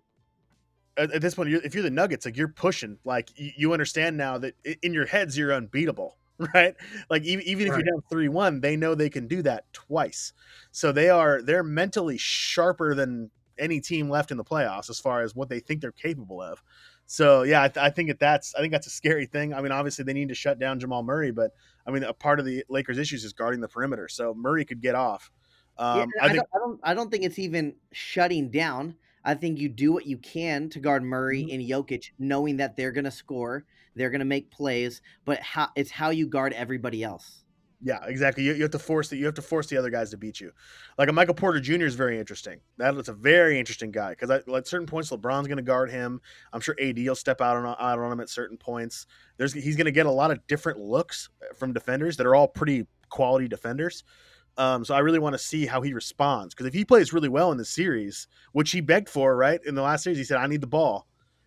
At, 0.97 1.11
at 1.11 1.21
this 1.21 1.35
point, 1.35 1.49
if 1.53 1.75
you're 1.75 1.83
the 1.83 1.91
Nuggets, 1.91 2.25
like 2.25 2.37
you're 2.37 2.47
pushing, 2.47 2.99
like 3.05 3.31
you, 3.35 3.51
you 3.57 3.73
understand 3.73 4.17
now 4.17 4.39
that 4.39 4.55
in 4.83 4.95
your 4.95 5.07
heads 5.07 5.37
you're 5.37 5.53
unbeatable, 5.53 6.17
right? 6.55 6.77
Like 7.11 7.25
even, 7.25 7.45
even 7.45 7.67
if 7.67 7.73
you're 7.73 7.83
down 7.83 8.03
three 8.09 8.29
one, 8.29 8.61
they 8.61 8.77
know 8.77 8.95
they 8.95 9.11
can 9.11 9.27
do 9.27 9.43
that 9.43 9.65
twice. 9.73 10.33
So 10.71 10.93
they 10.93 11.11
are 11.11 11.43
they're 11.43 11.65
mentally 11.65 12.19
sharper 12.19 12.95
than 12.95 13.33
any 13.59 13.81
team 13.81 14.09
left 14.09 14.31
in 14.31 14.37
the 14.37 14.45
playoffs 14.45 14.91
as 14.91 14.99
far 14.99 15.23
as 15.23 15.35
what 15.35 15.49
they 15.49 15.61
think 15.61 15.81
they're 15.81 15.93
capable 15.93 16.41
of. 16.43 16.63
So 17.07 17.43
yeah, 17.43 17.63
I, 17.63 17.69
th- 17.69 17.83
I 17.85 17.91
think 17.91 18.09
that 18.09 18.19
that's 18.19 18.55
I 18.55 18.61
think 18.61 18.73
that's 18.73 18.87
a 18.87 18.91
scary 18.91 19.27
thing. 19.27 19.55
I 19.55 19.61
mean, 19.61 19.73
obviously 19.73 20.05
they 20.05 20.13
need 20.13 20.29
to 20.29 20.35
shut 20.35 20.59
down 20.59 20.81
Jamal 20.81 21.03
Murray, 21.03 21.31
but 21.31 21.53
I 21.87 21.91
mean, 21.91 22.03
a 22.03 22.13
part 22.13 22.41
of 22.41 22.47
the 22.47 22.65
Lakers' 22.69 22.99
issues 22.99 23.25
is 23.25 23.33
guarding 23.33 23.61
the 23.61 23.69
perimeter. 23.69 24.09
So 24.09 24.35
Murray 24.35 24.65
could 24.65 24.81
get 24.81 24.95
off. 24.95 25.31
Um, 25.79 26.01
and 26.01 26.11
I 26.21 26.25
I, 26.25 26.29
think 26.29 26.39
don't, 26.39 26.49
I 26.55 26.59
don't. 26.59 26.81
I 26.85 26.95
don't 26.95 27.11
think 27.11 27.25
it's 27.25 27.39
even 27.39 27.75
shutting 27.93 28.51
down. 28.51 28.97
I 29.25 29.35
think 29.35 29.59
you 29.59 29.69
do 29.69 29.93
what 29.93 30.07
you 30.07 30.19
can 30.19 30.69
to 30.71 30.79
guard 30.79 31.03
Murray 31.03 31.45
Mhm. 31.45 31.55
and 31.55 31.69
Jokic, 31.69 32.11
knowing 32.19 32.57
that 32.59 32.77
they're 32.77 32.93
going 32.93 33.05
to 33.05 33.11
score, 33.11 33.65
they're 33.95 34.11
going 34.11 34.21
to 34.21 34.25
make 34.25 34.51
plays, 34.51 35.03
but 35.25 35.41
how 35.41 35.69
it's 35.77 35.91
how 35.91 36.11
you 36.11 36.27
guard 36.29 36.53
everybody 36.53 37.03
else. 37.03 37.45
Yeah, 37.83 37.99
exactly. 38.07 38.43
You, 38.43 38.55
you 38.55 38.63
have 38.63 38.71
to 38.71 38.79
force 38.79 39.09
the 39.09 39.17
you 39.17 39.27
have 39.27 39.35
to 39.35 39.43
force 39.43 39.67
the 39.67 39.77
other 39.77 39.91
guys 39.91 40.11
to 40.11 40.17
beat 40.17 40.41
you. 40.41 40.51
Like 40.97 41.09
a 41.11 41.13
Michael 41.13 41.35
Porter 41.35 41.61
Jr. 41.61 41.85
is 41.85 41.95
very 41.95 42.19
interesting. 42.19 42.61
That's 42.79 43.09
a 43.09 43.13
very 43.13 43.59
interesting 43.59 43.91
guy 43.91 44.11
because 44.11 44.31
at 44.31 44.67
certain 44.67 44.87
points 44.87 45.11
LeBron's 45.11 45.47
going 45.47 45.59
to 45.59 45.63
guard 45.63 45.91
him. 45.91 46.21
I'm 46.53 46.61
sure 46.61 46.75
AD 46.81 46.99
will 46.99 47.15
step 47.15 47.41
out 47.41 47.57
on 47.57 47.67
out 47.67 47.99
on 47.99 48.13
him 48.13 48.21
at 48.21 48.31
certain 48.31 48.57
points. 48.57 49.07
There's 49.37 49.53
he's 49.53 49.77
going 49.77 49.87
to 49.87 49.93
get 49.93 50.07
a 50.07 50.11
lot 50.11 50.31
of 50.31 50.45
different 50.47 50.79
looks 50.79 51.29
from 51.55 51.75
defenders 51.75 52.17
that 52.17 52.27
are 52.27 52.35
all 52.35 52.49
pretty 52.49 52.87
quality 53.11 53.47
defenders. 53.47 54.05
Um, 54.59 54.85
so 54.85 54.95
I 54.95 55.01
really 55.01 55.19
want 55.19 55.35
to 55.35 55.39
see 55.39 55.67
how 55.67 55.83
he 55.83 55.93
responds 55.93 56.55
because 56.55 56.67
if 56.67 56.73
he 56.73 56.85
plays 56.85 57.13
really 57.13 57.29
well 57.29 57.53
in 57.53 57.59
the 57.59 57.65
series, 57.65 58.27
which 58.53 58.71
he 58.71 58.81
begged 58.81 59.11
for, 59.11 59.37
right 59.37 59.61
in 59.67 59.75
the 59.75 59.83
last 59.83 60.05
series, 60.05 60.19
he 60.19 60.25
said, 60.25 60.39
"I 60.39 60.47
need 60.47 60.63
the 60.63 60.67
ball." 60.67 61.07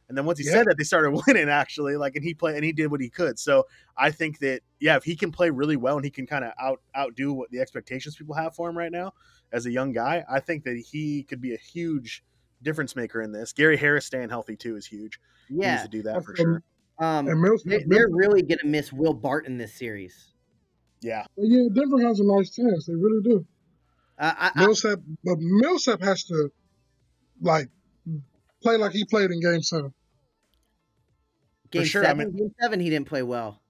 And 0.10 0.18
then 0.18 0.26
once 0.26 0.40
he 0.40 0.46
Yeah. 0.46 0.52
said 0.54 0.66
that, 0.68 0.76
they 0.78 0.84
started 0.84 1.12
winning 1.28 1.50
actually. 1.50 1.96
Like, 1.96 2.16
and 2.16 2.24
he 2.26 2.34
played 2.34 2.56
and 2.56 2.66
he 2.66 2.74
did 2.74 2.88
what 2.92 3.00
he 3.00 3.10
could. 3.10 3.40
So 3.40 3.66
I 3.96 4.12
think 4.12 4.40
that 4.40 4.62
yeah, 4.80 4.98
if 4.98 5.04
he 5.04 5.16
can 5.16 5.32
play 5.32 5.50
really 5.52 5.78
well 5.78 5.96
and 5.96 6.04
he 6.04 6.12
can 6.12 6.26
kind 6.28 6.44
of 6.44 6.52
out 6.60 6.82
outdo 6.98 7.32
what 7.34 7.52
the 7.52 7.60
expectations 7.60 8.16
people 8.16 8.36
have 8.36 8.56
for 8.56 8.70
him 8.70 8.78
right 8.78 8.92
now 8.92 9.14
as 9.52 9.66
a 9.66 9.72
young 9.72 9.94
guy, 9.94 10.26
I 10.30 10.40
think 10.40 10.64
that 10.66 10.78
he 10.78 11.24
could 11.24 11.40
be 11.42 11.54
a 11.54 11.58
huge 11.58 12.24
difference 12.62 12.96
maker 12.96 13.22
in 13.22 13.32
this. 13.32 13.54
Gary 13.54 13.78
Harris 13.78 14.06
staying 14.06 14.30
healthy 14.30 14.56
too 14.58 14.76
is 14.76 14.86
huge. 14.86 15.20
He 15.48 15.56
needs 15.56 15.66
Yeah. 15.66 15.82
to 15.84 15.88
do 15.88 16.02
that 16.04 16.24
for 16.26 16.32
Um, 16.32 16.36
sure. 16.36 16.64
Um, 17.02 17.28
And 17.30 17.42
Mills, 17.42 17.64
they, 17.64 17.84
they're 17.88 18.10
really 18.12 18.42
gonna 18.42 18.66
miss 18.66 18.92
Will 18.92 19.14
Barton 19.14 19.58
this 19.58 19.74
series. 19.74 20.34
Yeah, 21.02 21.26
yeah, 21.38 21.68
Denver 21.74 22.02
has 22.06 22.20
a 22.20 22.26
nice 22.26 22.50
chance. 22.50 22.86
They 22.88 22.94
really 22.96 23.22
do. 23.24 23.46
Uh, 24.18 24.34
I, 24.38 24.52
I, 24.54 24.66
Millsap, 24.66 25.00
but 25.24 25.38
Millsap 25.40 26.02
has 26.02 26.26
to 26.26 26.52
like 27.42 27.70
play 28.62 28.76
like 28.76 28.92
he 28.92 29.06
played 29.06 29.32
in 29.32 29.40
Game 29.40 29.62
Seven. 29.62 29.94
Game 31.72 31.84
sure, 31.86 32.04
I 32.04 32.08
seven, 32.08 32.32
game 32.36 32.54
seven, 32.62 32.80
he 32.80 32.90
didn't 32.90 33.08
play 33.08 33.24
well. 33.24 33.62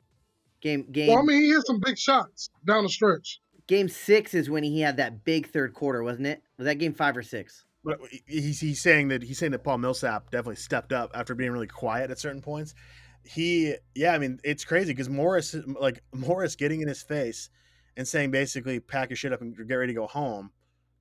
Game 0.62 0.86
game 0.92 1.10
Well, 1.10 1.20
I 1.20 1.22
mean, 1.24 1.42
he 1.42 1.50
hit 1.50 1.66
some 1.66 1.80
big 1.80 1.98
shots 1.98 2.50
down 2.66 2.84
the 2.84 2.90
stretch. 2.90 3.40
game 3.68 3.88
six 3.88 4.34
is 4.34 4.50
when 4.50 4.64
he 4.64 4.82
had 4.82 4.98
that 4.98 5.24
big 5.24 5.48
third 5.52 5.74
quarter, 5.74 6.04
wasn't 6.04 6.28
it? 6.28 6.42
Was 6.58 6.66
that 6.66 6.76
game 6.76 6.94
five 6.94 7.16
or 7.16 7.24
six? 7.24 7.66
but 7.82 7.98
he's 8.28 8.60
he's 8.60 8.82
saying 8.82 9.08
that 9.08 9.24
he's 9.24 9.38
saying 9.40 9.54
that 9.54 9.64
Paul 9.64 9.78
Millsap 9.78 10.32
definitely 10.32 10.58
stepped 10.58 10.92
up 10.92 11.12
after 11.14 11.34
being 11.34 11.52
really 11.52 11.66
quiet 11.68 12.12
at 12.12 12.20
certain 12.20 12.42
points. 12.42 12.76
He, 13.24 13.76
yeah, 13.96 14.14
I 14.14 14.18
mean, 14.18 14.40
it's 14.44 14.66
crazy 14.66 14.92
because 14.92 15.08
Morris, 15.10 15.56
like 15.80 16.02
Morris, 16.14 16.56
getting 16.58 16.82
in 16.82 16.88
his 16.90 17.02
face 17.02 17.50
and 17.96 18.06
saying 18.08 18.32
basically 18.32 18.80
pack 18.82 19.10
your 19.10 19.18
shit 19.18 19.32
up 19.32 19.42
and 19.42 19.56
get 19.68 19.74
ready 19.76 19.94
to 19.94 19.98
go 20.00 20.08
home. 20.08 20.52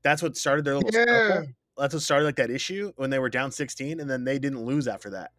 That's 0.03 0.23
what 0.23 0.37
started 0.37 0.65
their 0.65 0.75
little 0.77 0.91
Yeah. 0.93 1.05
scuffle. 1.05 1.49
That's 1.77 1.95
what 1.95 2.03
started 2.03 2.25
like 2.27 2.37
that 2.37 2.51
issue 2.51 2.93
when 2.97 3.11
they 3.11 3.19
were 3.19 3.29
down 3.29 3.51
16, 3.51 3.99
and 4.01 4.09
then 4.11 4.25
they 4.25 4.39
didn't 4.39 4.65
lose 4.65 4.87
after 4.89 5.11
that. 5.11 5.33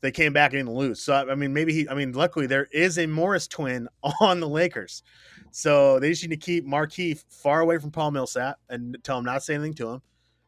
They 0.00 0.12
came 0.12 0.32
back 0.32 0.52
and 0.52 0.60
didn't 0.60 0.76
lose. 0.76 1.02
So 1.02 1.14
I 1.14 1.34
mean, 1.34 1.52
maybe 1.52 1.72
he. 1.72 1.88
I 1.88 1.94
mean, 1.94 2.12
luckily 2.12 2.46
there 2.46 2.68
is 2.72 2.98
a 2.98 3.06
Morris 3.06 3.48
twin 3.48 3.88
on 4.20 4.40
the 4.40 4.48
Lakers, 4.48 5.02
so 5.50 5.98
they 5.98 6.10
just 6.10 6.22
need 6.22 6.30
to 6.30 6.36
keep 6.36 6.66
Markieff 6.66 7.24
far 7.28 7.60
away 7.60 7.78
from 7.78 7.90
Paul 7.90 8.12
Millsap 8.12 8.58
and 8.68 8.96
tell 9.02 9.18
him 9.18 9.24
not 9.24 9.34
to 9.34 9.40
say 9.40 9.54
anything 9.54 9.74
to 9.74 9.90
him, 9.90 10.02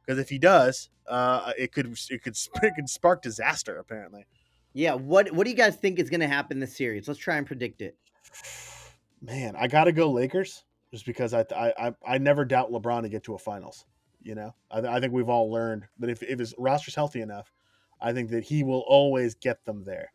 because 0.04 0.18
if 0.18 0.28
he 0.28 0.38
does, 0.38 0.90
uh, 1.08 1.52
it 1.58 1.72
could 1.72 1.98
it 2.10 2.22
could 2.22 2.36
it 2.62 2.72
could 2.76 2.88
spark 2.88 3.22
disaster. 3.22 3.78
Apparently, 3.78 4.24
Yeah. 4.72 4.94
What 4.94 5.32
What 5.32 5.44
do 5.44 5.50
you 5.50 5.56
guys 5.56 5.76
think 5.76 5.98
is 5.98 6.10
gonna 6.10 6.28
happen 6.28 6.60
this 6.60 6.76
series? 6.76 7.08
Let's 7.08 7.20
try 7.20 7.36
and 7.36 7.46
predict 7.46 7.82
it. 7.82 7.96
man, 9.20 9.56
I 9.56 9.66
gotta 9.66 9.92
go 9.92 10.10
Lakers 10.10 10.64
just 10.92 11.06
because 11.06 11.34
I 11.34 11.44
I 11.54 11.72
I, 11.76 11.94
I 12.06 12.18
never 12.18 12.44
doubt 12.44 12.70
LeBron 12.70 13.02
to 13.02 13.08
get 13.08 13.24
to 13.24 13.34
a 13.34 13.38
finals. 13.38 13.84
You 14.22 14.34
know, 14.34 14.54
I, 14.70 14.80
I 14.80 15.00
think 15.00 15.12
we've 15.12 15.28
all 15.28 15.50
learned 15.50 15.86
that 15.98 16.10
if 16.10 16.22
if 16.22 16.38
his 16.38 16.54
roster's 16.58 16.94
healthy 16.94 17.22
enough, 17.22 17.52
I 18.00 18.12
think 18.12 18.30
that 18.30 18.44
he 18.44 18.62
will 18.62 18.84
always 18.86 19.34
get 19.34 19.64
them 19.64 19.84
there. 19.84 20.12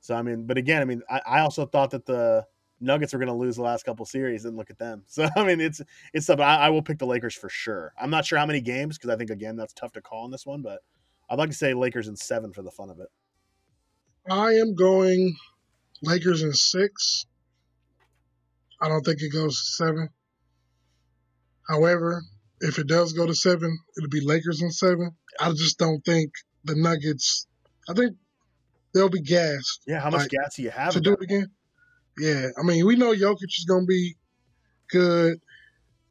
So 0.00 0.14
I 0.14 0.22
mean, 0.22 0.46
but 0.46 0.58
again, 0.58 0.82
I 0.82 0.84
mean, 0.84 1.02
I, 1.10 1.20
I 1.26 1.40
also 1.40 1.66
thought 1.66 1.90
that 1.90 2.06
the 2.06 2.46
Nuggets 2.80 3.12
were 3.12 3.18
going 3.18 3.28
to 3.28 3.34
lose 3.34 3.56
the 3.56 3.62
last 3.62 3.84
couple 3.84 4.04
series, 4.04 4.44
and 4.44 4.56
look 4.56 4.70
at 4.70 4.78
them. 4.78 5.02
So 5.08 5.28
I 5.36 5.44
mean, 5.44 5.60
it's 5.60 5.80
it's 6.12 6.26
tough. 6.26 6.40
I, 6.40 6.56
I 6.56 6.68
will 6.70 6.82
pick 6.82 6.98
the 6.98 7.06
Lakers 7.06 7.34
for 7.34 7.48
sure. 7.48 7.92
I'm 8.00 8.10
not 8.10 8.24
sure 8.24 8.38
how 8.38 8.46
many 8.46 8.60
games 8.60 8.98
because 8.98 9.10
I 9.10 9.16
think 9.16 9.30
again 9.30 9.56
that's 9.56 9.72
tough 9.72 9.92
to 9.92 10.02
call 10.02 10.24
in 10.24 10.30
this 10.30 10.46
one, 10.46 10.62
but 10.62 10.80
I'd 11.28 11.38
like 11.38 11.50
to 11.50 11.56
say 11.56 11.74
Lakers 11.74 12.08
in 12.08 12.16
seven 12.16 12.52
for 12.52 12.62
the 12.62 12.70
fun 12.70 12.90
of 12.90 13.00
it. 13.00 13.08
I 14.28 14.54
am 14.54 14.74
going 14.74 15.36
Lakers 16.02 16.42
in 16.42 16.52
six. 16.52 17.26
I 18.80 18.88
don't 18.88 19.02
think 19.02 19.22
it 19.22 19.32
goes 19.32 19.56
to 19.56 19.84
seven. 19.84 20.08
However, 21.68 22.22
if 22.60 22.78
it 22.78 22.86
does 22.86 23.12
go 23.12 23.26
to 23.26 23.34
seven, 23.34 23.78
it'll 23.96 24.10
be 24.10 24.20
Lakers 24.20 24.62
in 24.62 24.70
seven. 24.70 25.12
I 25.40 25.50
just 25.50 25.78
don't 25.78 26.04
think 26.04 26.32
the 26.66 26.74
Nuggets. 26.76 27.46
I 27.88 27.94
think 27.94 28.16
they'll 28.94 29.08
be 29.08 29.22
gassed 29.22 29.82
Yeah, 29.86 30.00
how 30.00 30.10
much 30.10 30.22
Like, 30.22 30.30
gas 30.30 30.56
do 30.56 30.62
you 30.62 30.70
have? 30.70 30.92
to 30.94 31.00
do 31.00 31.12
it 31.14 31.22
again. 31.22 31.46
Yeah, 32.18 32.48
I 32.58 32.62
mean, 32.62 32.86
we 32.86 32.96
know 32.96 33.12
Jokic 33.12 33.44
is 33.58 33.66
going 33.68 33.82
to 33.82 33.86
be 33.86 34.16
good. 34.90 35.38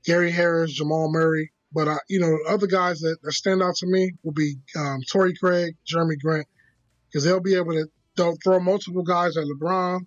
Gary 0.06 0.32
Harris, 0.32 0.72
Jamal 0.74 1.12
Murray, 1.12 1.52
but 1.74 1.88
I, 1.88 1.98
you 2.10 2.20
know, 2.20 2.38
other 2.48 2.68
guys 2.68 3.00
that, 3.00 3.18
that 3.24 3.32
stand 3.32 3.64
out 3.64 3.76
to 3.78 3.88
me 3.88 4.12
will 4.24 4.34
be 4.34 4.56
um, 4.78 5.00
Torrey 5.12 5.34
Craig, 5.36 5.76
Jerami 5.92 6.20
Grant, 6.22 6.48
because 7.08 7.24
they'll 7.24 7.40
be 7.42 7.56
able 7.56 7.72
to 7.74 7.88
they'll 8.16 8.38
throw 8.44 8.60
multiple 8.60 9.04
guys 9.04 9.36
at 9.36 9.46
LeBron. 9.46 10.02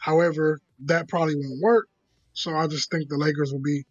However, 0.00 0.60
that 0.86 1.08
probably 1.08 1.36
won't 1.36 1.60
work. 1.62 1.86
So 2.32 2.56
I 2.56 2.66
just 2.66 2.90
think 2.90 3.08
the 3.08 3.18
Lakers 3.18 3.52
will 3.52 3.60
be 3.60 3.84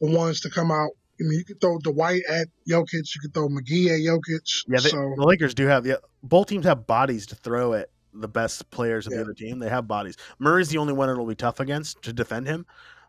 the 0.00 0.10
ones 0.10 0.40
to 0.42 0.50
come 0.50 0.70
out. 0.70 0.90
I 1.20 1.24
mean, 1.24 1.38
you 1.38 1.44
could 1.44 1.60
throw 1.60 1.78
Dwight 1.78 2.22
at 2.28 2.48
Jokic, 2.68 3.14
you 3.14 3.20
could 3.20 3.34
throw 3.34 3.48
McGee 3.48 3.86
at 3.88 4.00
Jokic. 4.00 4.64
Yeah, 4.68 4.80
they, 4.80 4.88
so 4.90 5.14
the 5.16 5.24
Lakers 5.24 5.54
do 5.54 5.66
have 5.66 5.86
yeah. 5.86 5.96
Both 6.22 6.48
teams 6.48 6.64
have 6.66 6.86
bodies 6.86 7.26
to 7.26 7.34
throw 7.34 7.74
at 7.74 7.88
the 8.14 8.28
best 8.28 8.70
players 8.70 9.06
of 9.06 9.12
Yeah. 9.12 9.18
the 9.18 9.24
other 9.24 9.34
team. 9.34 9.58
They 9.58 9.68
have 9.68 9.86
bodies. 9.86 10.16
Murray's 10.38 10.68
the 10.68 10.78
only 10.78 10.92
one 10.92 11.08
it'll 11.08 11.26
be 11.26 11.34
tough 11.34 11.60
against 11.60 12.02
to 12.02 12.12
defend 12.12 12.46
him. 12.46 12.66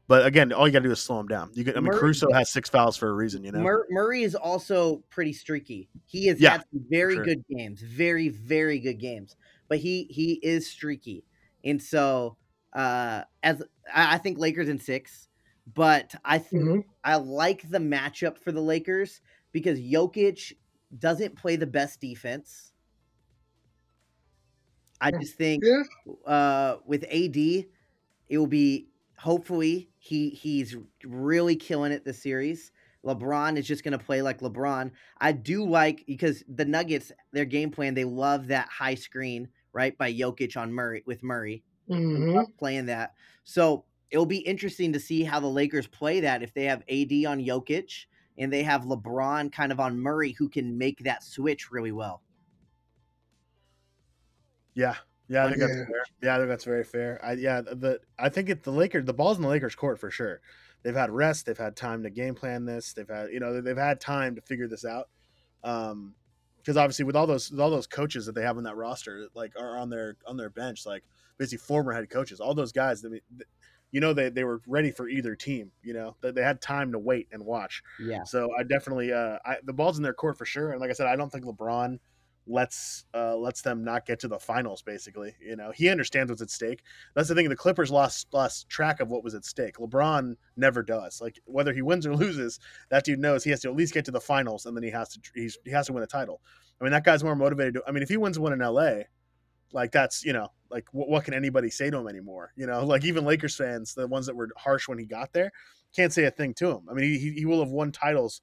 But 0.08 0.26
again, 0.26 0.52
all 0.52 0.68
you 0.68 0.74
got 0.74 0.80
to 0.80 0.86
do 0.90 0.92
is 0.92 1.00
slow 1.00 1.20
him 1.20 1.28
down. 1.28 1.52
You 1.54 1.64
can, 1.64 1.78
I 1.78 1.80
mean, 1.82 1.92
Murray- 1.92 2.00
Caruso 2.00 2.32
has 2.34 2.50
six 2.50 2.68
fouls 2.68 2.98
for 2.98 3.10
a 3.10 3.14
reason. 3.14 3.44
You 3.44 3.52
know, 3.52 3.60
Mur- 3.60 3.86
Murray 3.92 4.24
is 4.24 4.34
also 4.34 5.04
pretty 5.12 5.34
streaky. 5.34 5.88
He 6.08 6.26
has 6.28 6.40
Yeah, 6.42 6.54
had 6.54 6.62
some 6.72 6.84
very 6.90 7.16
sure. 7.16 7.26
good 7.26 7.44
games, 7.48 7.82
very 7.82 8.30
very 8.30 8.80
good 8.80 9.00
games, 9.00 9.36
but 9.68 9.78
he 9.78 10.06
he 10.10 10.34
is 10.42 10.68
streaky, 10.68 11.26
and 11.64 11.80
so 11.82 12.38
uh, 12.74 13.22
as 13.44 13.62
I, 13.94 14.16
I 14.16 14.18
think 14.18 14.40
Lakers 14.40 14.68
in 14.68 14.80
six, 14.80 15.28
but 15.74 16.16
I 16.26 16.40
think 16.40 16.62
mhm. 16.62 16.82
I 17.04 17.16
like 17.18 17.70
the 17.70 17.80
matchup 17.80 18.38
for 18.38 18.52
the 18.52 18.62
Lakers 18.62 19.22
because 19.52 19.80
Jokic 19.80 20.54
doesn't 20.98 21.38
play 21.38 21.56
the 21.56 21.68
best 21.68 22.02
defense. 22.02 22.74
I 25.02 25.12
just 25.12 25.36
think 25.36 25.64
yeah, 25.64 25.84
uh, 26.26 26.78
with 26.86 27.06
AD, 27.10 27.70
it 28.28 28.38
will 28.38 28.48
be 28.48 28.90
hopefully 29.18 29.92
he 29.98 30.30
he's 30.32 30.76
really 31.04 31.56
killing 31.56 31.92
it 31.92 32.06
this 32.06 32.22
series. 32.22 32.72
LeBron 33.06 33.58
is 33.58 33.68
just 33.68 33.84
going 33.84 33.98
to 33.98 34.04
play 34.04 34.22
like 34.22 34.40
LeBron. 34.42 34.92
I 35.20 35.32
do 35.32 35.66
like 35.66 36.06
because 36.06 36.44
the 36.48 36.66
Nuggets, 36.66 37.12
their 37.32 37.46
game 37.46 37.72
plan, 37.72 37.94
they 37.94 38.04
love 38.04 38.48
that 38.48 38.70
high 38.70 38.96
screen 38.96 39.50
right 39.74 39.98
by 39.98 40.14
Jokic 40.14 40.58
on 40.60 40.74
Murray 40.74 41.04
with 41.06 41.24
Murray 41.24 41.64
hmm 41.88 42.52
playing 42.58 42.88
that. 42.88 43.14
So 43.44 43.86
it'll 44.12 44.26
be 44.26 44.40
interesting 44.40 44.92
to 44.94 45.00
see 45.00 45.24
how 45.24 45.40
the 45.40 45.48
Lakers 45.48 45.88
play 45.88 46.20
that 46.22 46.42
if 46.44 46.54
they 46.54 46.66
have 46.66 46.82
AD 46.90 47.12
on 47.26 47.40
Jokic 47.40 48.06
and 48.38 48.52
they 48.52 48.64
have 48.64 48.84
LeBron 48.84 49.52
kind 49.52 49.72
of 49.72 49.80
on 49.80 50.00
Murray 50.00 50.32
who 50.32 50.50
can 50.50 50.78
make 50.78 51.00
that 51.00 51.24
switch 51.24 51.72
really 51.72 51.92
well. 51.92 52.22
yeah, 54.76 54.96
yeah, 55.28 55.46
I 55.46 55.50
think 55.50 55.60
that's 55.60 55.74
Yeah. 55.76 55.86
fair. 55.86 56.04
Yeah, 56.22 56.36
I 56.36 56.38
think 56.38 56.50
that's 56.50 56.64
very 56.64 56.84
fair. 56.84 57.20
I 57.24 57.34
yeah, 57.34 57.62
the 57.62 58.00
I 58.18 58.30
think 58.30 58.50
it 58.50 58.64
the 58.64 58.72
Lakers 58.72 59.06
the 59.06 59.14
ball's 59.14 59.38
in 59.38 59.44
the 59.44 59.50
Lakers' 59.50 59.76
court 59.76 60.00
for 60.00 60.10
sure. 60.10 60.42
They've 60.84 60.96
had 60.96 61.12
rest. 61.12 61.46
They've 61.46 61.58
had 61.58 61.76
time 61.76 62.04
to 62.04 62.10
game 62.10 62.36
plan 62.36 62.66
this. 62.66 62.94
They've 62.94 63.08
had 63.08 63.30
you 63.32 63.40
know 63.40 63.62
they've 63.62 63.76
had 63.78 64.00
time 64.00 64.36
to 64.36 64.42
figure 64.42 64.68
this 64.68 64.86
out. 64.86 65.10
Um, 65.64 66.16
because 66.58 66.78
obviously 66.78 67.06
with 67.06 67.16
all 67.16 67.26
those 67.28 67.52
with 67.52 67.60
all 67.60 67.70
those 67.70 67.88
coaches 67.88 68.26
that 68.26 68.36
they 68.36 68.42
have 68.44 68.58
on 68.58 68.64
that 68.64 68.76
roster, 68.76 69.28
like 69.34 69.54
are 69.60 69.78
on 69.78 69.90
their 69.90 70.18
on 70.26 70.38
their 70.38 70.50
bench, 70.50 70.86
like 70.86 71.04
basically 71.38 71.58
former 71.66 71.92
head 71.94 72.10
coaches, 72.10 72.40
all 72.40 72.54
those 72.54 72.72
guys. 72.72 73.04
I 73.04 73.10
mean, 73.10 73.22
th- 73.38 73.48
you 73.92 74.00
know 74.00 74.14
they 74.14 74.30
they 74.30 74.44
were 74.44 74.62
ready 74.68 74.92
for 74.92 75.08
either 75.08 75.36
team. 75.36 75.72
You 75.82 75.94
know 75.94 76.16
that 76.22 76.36
they 76.36 76.44
had 76.44 76.62
time 76.62 76.92
to 76.92 77.00
wait 77.00 77.28
and 77.32 77.44
watch. 77.44 77.82
Yeah. 78.00 78.24
So 78.24 78.50
I 78.58 78.64
definitely 78.64 79.12
uh 79.12 79.38
I, 79.46 79.58
the 79.64 79.74
ball's 79.74 79.98
in 79.98 80.04
their 80.04 80.14
court 80.14 80.38
for 80.38 80.46
sure. 80.46 80.72
And 80.72 80.82
like 80.82 80.90
I 80.90 80.94
said, 80.94 81.08
I 81.08 81.16
don't 81.16 81.32
think 81.32 81.46
LeBron 81.46 82.00
lets 82.48 83.06
uh 83.14 83.36
lets 83.36 83.62
them 83.62 83.84
not 83.84 84.06
get 84.06 84.20
to 84.20 84.28
the 84.28 84.40
finals 84.40 84.82
basically. 84.82 85.34
You 85.42 85.56
know, 85.56 85.72
he 85.72 85.90
understands 85.90 86.32
what's 86.32 86.42
at 86.42 86.52
stake. 86.52 86.84
That's 87.16 87.30
the 87.30 87.36
thing. 87.36 87.50
The 87.50 87.56
Clippers 87.56 87.92
lost 87.92 88.28
lost 88.32 88.70
track 88.70 89.00
of 89.00 89.10
what 89.10 89.24
was 89.24 89.34
at 89.34 89.46
stake. 89.46 89.78
LeBron 89.78 90.36
never 90.56 90.84
does. 90.84 91.20
Like 91.20 91.40
whether 91.46 91.74
he 91.74 91.82
wins 91.82 92.06
or 92.06 92.16
loses, 92.16 92.60
that 92.90 93.06
dude 93.06 93.20
knows 93.20 93.44
he 93.44 93.50
has 93.50 93.62
to 93.62 93.70
at 93.70 93.76
least 93.76 93.94
get 93.94 94.06
to 94.06 94.12
the 94.12 94.22
finals 94.22 94.66
and 94.66 94.76
then 94.76 94.84
he 94.84 94.92
has 94.92 95.10
to 95.10 95.20
he's, 95.34 95.58
he 95.66 95.72
has 95.72 95.88
to 95.88 95.94
win 95.94 96.04
a 96.04 96.08
title. 96.08 96.42
I 96.80 96.84
mean, 96.84 96.92
that 96.92 97.04
guy's 97.04 97.24
more 97.24 97.36
motivated. 97.36 97.74
To, 97.74 97.84
I 97.88 97.92
mean, 97.92 98.04
if 98.04 98.10
he 98.10 98.18
wins 98.18 98.40
one 98.40 98.54
in 98.54 98.60
LA, 98.60 99.02
like 99.74 99.92
that's 99.92 100.24
you 100.24 100.34
know 100.34 100.52
like 100.70 100.86
what, 100.92 101.10
what 101.10 101.24
can 101.24 101.34
anybody 101.34 101.70
say 101.70 101.90
to 101.90 101.98
him 101.98 102.08
anymore 102.08 102.52
you 102.56 102.66
know 102.66 102.86
like 102.86 103.04
even 103.04 103.26
lakers 103.26 103.56
fans 103.56 103.94
the 103.94 104.08
ones 104.08 104.26
that 104.26 104.36
were 104.36 104.50
harsh 104.58 104.88
when 104.88 104.98
he 104.98 105.06
got 105.06 105.32
there 105.34 105.52
can't 105.96 106.14
say 106.14 106.26
a 106.26 106.32
thing 106.32 106.54
to 106.54 106.70
him 106.70 106.82
i 106.90 106.94
mean 106.94 107.06
he, 107.06 107.32
he 107.32 107.46
will 107.46 107.60
have 107.60 107.72
won 107.72 107.92
titles 107.92 108.42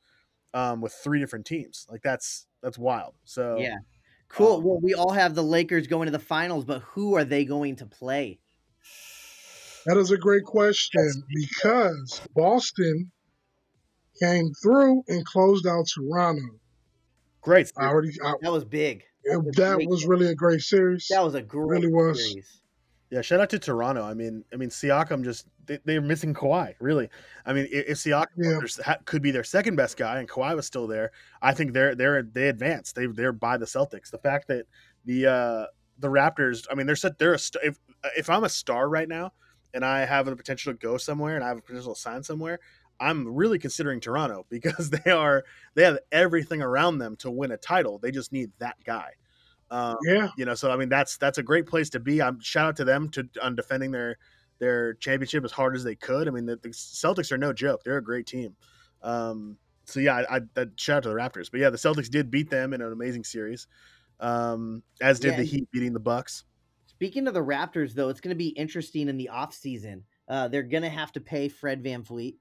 um, 0.54 0.80
with 0.80 0.92
three 0.92 1.20
different 1.20 1.44
teams 1.44 1.86
like 1.90 2.02
that's 2.02 2.46
that's 2.62 2.78
wild 2.78 3.14
so 3.24 3.56
Yeah. 3.58 3.76
Cool. 4.28 4.56
um, 4.56 4.64
well, 4.64 4.80
we 4.82 4.94
all 4.94 5.12
have 5.12 5.34
the 5.34 5.42
Lakers 5.42 5.86
going 5.86 6.06
to 6.06 6.12
the 6.12 6.18
finals, 6.18 6.64
but 6.64 6.82
who 6.82 7.14
are 7.14 7.24
they 7.24 7.44
going 7.44 7.76
to 7.76 7.86
play? 7.86 8.38
That 9.86 9.96
is 9.96 10.10
a 10.10 10.18
great 10.18 10.44
question 10.44 11.22
because 11.32 12.20
Boston 12.34 13.12
came 14.20 14.50
through 14.62 15.04
and 15.08 15.24
closed 15.24 15.66
out 15.66 15.84
Toronto. 15.94 16.58
great 17.40 17.70
I 17.78 17.86
already, 17.86 18.10
I, 18.24 18.34
That 18.40 18.50
was 18.50 18.64
big. 18.64 19.04
It- 19.32 19.44
was 19.44 19.54
that 19.56 19.74
great. 19.76 19.88
was 19.88 20.06
really 20.06 20.28
a 20.28 20.34
great 20.34 20.60
series. 20.62 21.06
That 21.10 21.22
was 21.24 21.34
a 21.34 21.42
great 21.42 21.82
Really 21.82 21.92
was. 21.92 22.18
series. 22.30 22.60
Yeah, 23.10 23.20
shout 23.20 23.40
out 23.40 23.50
to 23.50 23.58
Toronto. 23.60 24.02
I 24.02 24.14
mean, 24.14 24.44
I 24.52 24.56
mean 24.56 24.68
Siakam 24.68 25.22
just 25.22 25.46
they, 25.66 25.78
they're 25.84 26.00
missing 26.00 26.34
Kawhi. 26.34 26.74
Really, 26.80 27.08
I 27.44 27.52
mean, 27.52 27.68
if, 27.70 27.86
if 27.90 27.98
Siakam 27.98 28.26
Yeah. 28.36 28.96
could 29.04 29.22
be 29.22 29.30
their 29.30 29.44
second 29.44 29.76
best 29.76 29.96
guy 29.96 30.18
and 30.18 30.28
Kawhi 30.28 30.56
was 30.56 30.66
still 30.66 30.88
there, 30.88 31.12
I 31.40 31.54
think 31.54 31.72
they're 31.72 31.94
they're 31.94 32.22
they 32.24 32.48
advanced. 32.48 32.96
They 32.96 33.06
they're 33.06 33.32
by 33.32 33.58
the 33.58 33.64
Celtics. 33.66 34.10
The 34.10 34.18
fact 34.18 34.48
that 34.48 34.66
the 35.04 35.26
uh 35.26 35.66
the 35.98 36.08
Raptors, 36.08 36.66
I 36.70 36.74
mean, 36.74 36.86
they're 36.86 36.96
set. 36.96 37.18
They're 37.18 37.34
a 37.34 37.38
st- 37.38 37.64
if 37.64 37.78
if 38.16 38.28
I'm 38.28 38.42
a 38.44 38.48
star 38.48 38.88
right 38.88 39.08
now 39.08 39.32
and 39.72 39.84
I 39.84 40.04
have 40.04 40.26
the 40.26 40.34
potential 40.34 40.72
to 40.72 40.78
go 40.78 40.96
somewhere 40.96 41.36
and 41.36 41.44
I 41.44 41.48
have 41.48 41.58
a 41.58 41.62
potential 41.62 41.94
to 41.94 42.00
sign 42.00 42.22
somewhere, 42.24 42.58
I'm 43.00 43.34
really 43.34 43.58
considering 43.58 44.00
Toronto 44.00 44.46
because 44.50 44.90
they 44.90 45.10
are 45.10 45.44
they 45.74 45.84
have 45.84 45.98
everything 46.12 46.62
around 46.62 46.98
them 46.98 47.16
to 47.16 47.30
win 47.30 47.52
a 47.52 47.56
title. 47.56 47.98
They 47.98 48.10
just 48.10 48.32
need 48.32 48.52
that 48.58 48.76
guy. 48.84 49.12
Um, 49.70 49.96
Yeah, 50.06 50.28
you 50.36 50.44
know 50.44 50.54
so 50.54 50.70
i 50.70 50.76
mean 50.76 50.88
that's 50.88 51.16
that's 51.16 51.38
a 51.38 51.42
great 51.42 51.66
place 51.66 51.90
to 51.90 51.98
be 51.98 52.22
i'm 52.22 52.38
shout 52.38 52.68
out 52.68 52.76
to 52.76 52.84
them 52.84 53.08
to 53.10 53.28
on 53.42 53.56
defending 53.56 53.90
their 53.90 54.16
their 54.60 54.94
championship 54.94 55.44
as 55.44 55.50
hard 55.50 55.74
as 55.74 55.82
they 55.82 55.96
could 55.96 56.28
i 56.28 56.30
mean 56.30 56.46
the, 56.46 56.54
the 56.54 56.68
celtics 56.68 57.32
are 57.32 57.36
no 57.36 57.52
joke 57.52 57.82
they're 57.82 57.96
a 57.96 58.04
great 58.04 58.28
team 58.28 58.54
um 59.02 59.58
so 59.84 59.98
yeah 59.98 60.18
I, 60.18 60.36
I 60.36 60.40
that 60.54 60.78
shout 60.78 60.98
out 60.98 61.02
to 61.02 61.08
the 61.08 61.16
raptors 61.16 61.50
but 61.50 61.58
yeah 61.58 61.70
the 61.70 61.78
celtics 61.78 62.08
did 62.08 62.30
beat 62.30 62.48
them 62.48 62.74
in 62.74 62.80
an 62.80 62.92
amazing 62.92 63.24
series 63.24 63.66
um 64.20 64.84
as 65.00 65.18
did 65.18 65.32
Yeah, 65.32 65.38
the 65.38 65.44
heat 65.44 65.68
beating 65.72 65.92
the 65.92 65.98
bucks 65.98 66.44
Speaking 66.96 67.28
of 67.28 67.34
the 67.34 67.40
Raptors, 67.40 67.92
though, 67.92 68.08
it's 68.08 68.22
going 68.22 68.34
to 68.34 68.38
be 68.38 68.48
interesting 68.48 69.10
in 69.10 69.18
the 69.18 69.28
offseason. 69.30 70.04
Uh, 70.28 70.48
they're 70.48 70.62
going 70.62 70.82
to 70.82 70.88
have 70.88 71.12
to 71.12 71.20
pay 71.20 71.48
Fred 71.48 71.84
VanVleet. 71.84 72.36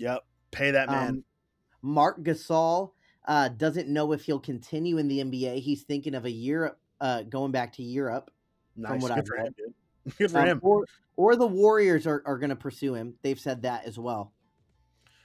Yep 0.00 0.24
pay 0.50 0.72
that 0.72 0.88
man 0.88 1.08
Um, 1.08 1.24
Marc 1.82 2.22
Gasol 2.24 2.90
uh, 3.28 3.48
doesn't 3.50 3.88
know 3.88 4.12
if 4.12 4.24
he'll 4.24 4.40
continue 4.40 4.98
in 4.98 5.06
the 5.06 5.20
NBA. 5.20 5.60
He's 5.60 5.82
thinking 5.84 6.14
of 6.16 6.24
a 6.24 6.30
year 6.30 6.76
uh, 7.00 7.22
going 7.22 7.52
back 7.52 7.72
to 7.74 7.82
Europe. 7.82 8.30
nice 8.76 9.00
what 9.00 9.10
good 9.14 9.18
I've 9.18 9.26
for 9.26 9.36
read. 9.36 9.46
him 9.46 9.74
good 10.18 10.30
for 10.30 10.38
Um, 10.40 10.46
him 10.46 10.60
or, 10.62 10.84
or 11.16 11.36
the 11.36 11.46
Warriors 11.46 12.06
are, 12.06 12.22
are 12.26 12.36
going 12.38 12.50
to 12.50 12.56
pursue 12.56 12.94
him. 12.94 13.14
They've 13.22 13.38
said 13.38 13.62
that 13.62 13.84
as 13.86 13.98
well. 13.98 14.32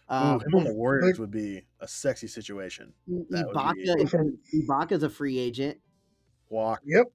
Um, 0.07 0.39
him 0.41 0.53
on 0.59 0.63
the 0.65 0.73
warriors 0.73 1.17
would 1.17 1.32
be 1.32 1.65
a 1.80 1.88
sexy 1.88 2.28
situation 2.28 2.93
that 3.07 3.47
would 3.47 3.55
Ibaka, 3.55 4.32
be- 4.51 4.61
Ibaka's 4.67 5.01
a 5.01 5.09
free 5.09 5.39
agent. 5.39 5.80
walk 6.49 6.82
yep. 6.86 7.07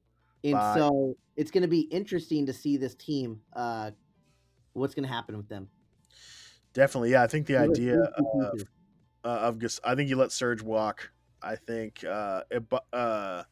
And 0.42 0.54
Bye. 0.54 0.74
so 0.74 1.16
it's 1.36 1.52
going 1.52 1.62
to 1.62 1.68
be 1.68 1.82
interesting 1.82 2.46
to 2.46 2.52
see 2.52 2.76
this 2.76 2.96
team, 2.96 3.42
uh, 3.54 3.92
what's 4.72 4.94
going 4.94 5.06
to 5.06 5.12
happen 5.12 5.36
with 5.36 5.48
them. 5.48 5.68
Definitely 6.72 7.10
yeah 7.10 7.22
i 7.22 7.26
think 7.26 7.46
the 7.46 7.56
idea 7.56 8.00
of 8.00 8.60
uh, 9.24 9.28
of 9.28 9.58
Gas- 9.58 9.80
I 9.84 9.94
think 9.94 10.08
you 10.08 10.16
let 10.16 10.32
Serge 10.32 10.62
walk. 10.62 11.10
I 11.42 11.56
think 11.56 12.04
uh, 12.04 12.42
it, 12.50 12.64
uh, 12.92 13.42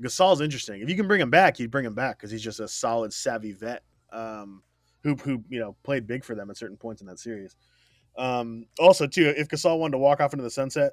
Gasol's 0.00 0.40
interesting. 0.40 0.80
If 0.80 0.88
you 0.88 0.96
can 0.96 1.06
bring 1.06 1.20
him 1.20 1.30
back, 1.30 1.58
you'd 1.58 1.70
bring 1.70 1.84
him 1.84 1.94
back 1.94 2.18
because 2.18 2.30
he's 2.30 2.42
just 2.42 2.60
a 2.60 2.68
solid, 2.68 3.12
savvy 3.12 3.52
vet 3.52 3.82
um, 4.12 4.62
who 5.02 5.14
who 5.16 5.42
you 5.48 5.60
know 5.60 5.76
played 5.82 6.06
big 6.06 6.24
for 6.24 6.34
them 6.34 6.50
at 6.50 6.56
certain 6.56 6.76
points 6.76 7.00
in 7.00 7.06
that 7.08 7.18
series. 7.18 7.56
Um, 8.16 8.66
also, 8.78 9.06
too, 9.06 9.32
if 9.36 9.48
Gasol 9.48 9.78
wanted 9.78 9.92
to 9.92 9.98
walk 9.98 10.20
off 10.20 10.32
into 10.32 10.42
the 10.42 10.50
sunset 10.50 10.92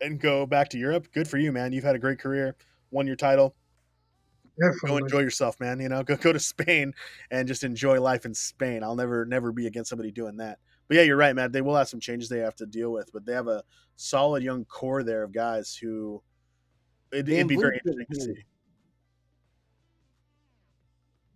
and 0.00 0.20
go 0.20 0.44
back 0.44 0.68
to 0.70 0.78
Europe, 0.78 1.08
good 1.12 1.28
for 1.28 1.38
you, 1.38 1.52
man. 1.52 1.72
You've 1.72 1.84
had 1.84 1.96
a 1.96 1.98
great 1.98 2.18
career, 2.18 2.56
won 2.90 3.06
your 3.06 3.16
title. 3.16 3.54
Go 4.58 4.96
enjoy 4.96 5.20
yourself, 5.20 5.60
man. 5.60 5.80
You 5.80 5.88
know, 5.88 6.02
go 6.02 6.16
go 6.16 6.32
to 6.32 6.40
Spain 6.40 6.94
and 7.30 7.46
just 7.46 7.62
enjoy 7.64 8.00
life 8.00 8.24
in 8.24 8.34
Spain. 8.34 8.82
I'll 8.82 8.96
never 8.96 9.24
never 9.26 9.52
be 9.52 9.66
against 9.66 9.90
somebody 9.90 10.10
doing 10.10 10.38
that. 10.38 10.58
But 10.88 10.96
yeah, 10.96 11.02
you're 11.02 11.16
right, 11.16 11.34
Matt. 11.34 11.52
They 11.52 11.62
will 11.62 11.76
have 11.76 11.88
some 11.88 12.00
changes 12.00 12.28
they 12.28 12.38
have 12.38 12.54
to 12.56 12.66
deal 12.66 12.92
with, 12.92 13.10
but 13.12 13.26
they 13.26 13.32
have 13.32 13.48
a 13.48 13.64
solid 13.96 14.42
young 14.42 14.64
core 14.64 15.02
there 15.02 15.22
of 15.22 15.32
guys 15.32 15.74
who 15.74 16.22
it, 17.12 17.26
Van 17.26 17.34
it'd 17.34 17.48
be 17.48 17.56
very 17.56 17.80
interesting 17.84 18.06
to 18.10 18.20
see. 18.20 18.44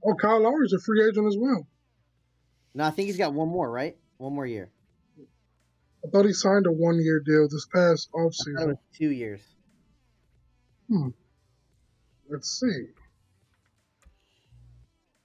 Oh, 0.05 0.15
Kyle 0.15 0.43
Lowry's 0.43 0.73
a 0.73 0.79
free 0.81 1.07
agent 1.07 1.27
as 1.27 1.37
well. 1.39 1.67
No, 2.75 2.85
I 2.85 2.91
think 2.91 3.07
he's 3.07 3.19
got 3.19 3.35
one 3.35 3.49
more, 3.49 3.71
right? 3.71 3.97
One 4.17 4.33
more 4.33 4.47
year. 4.47 4.71
I 6.05 6.09
thought 6.09 6.25
he 6.25 6.33
signed 6.33 6.67
a 6.67 6.73
one 6.73 6.99
year 7.03 7.21
deal 7.21 7.49
this 7.49 7.67
past 7.67 8.09
I 8.15 8.23
thought 8.23 8.33
offseason. 8.33 8.79
two 8.97 9.11
years. 9.11 9.43
Hmm. 10.89 11.09
Let's 12.31 12.59
see. 12.61 12.87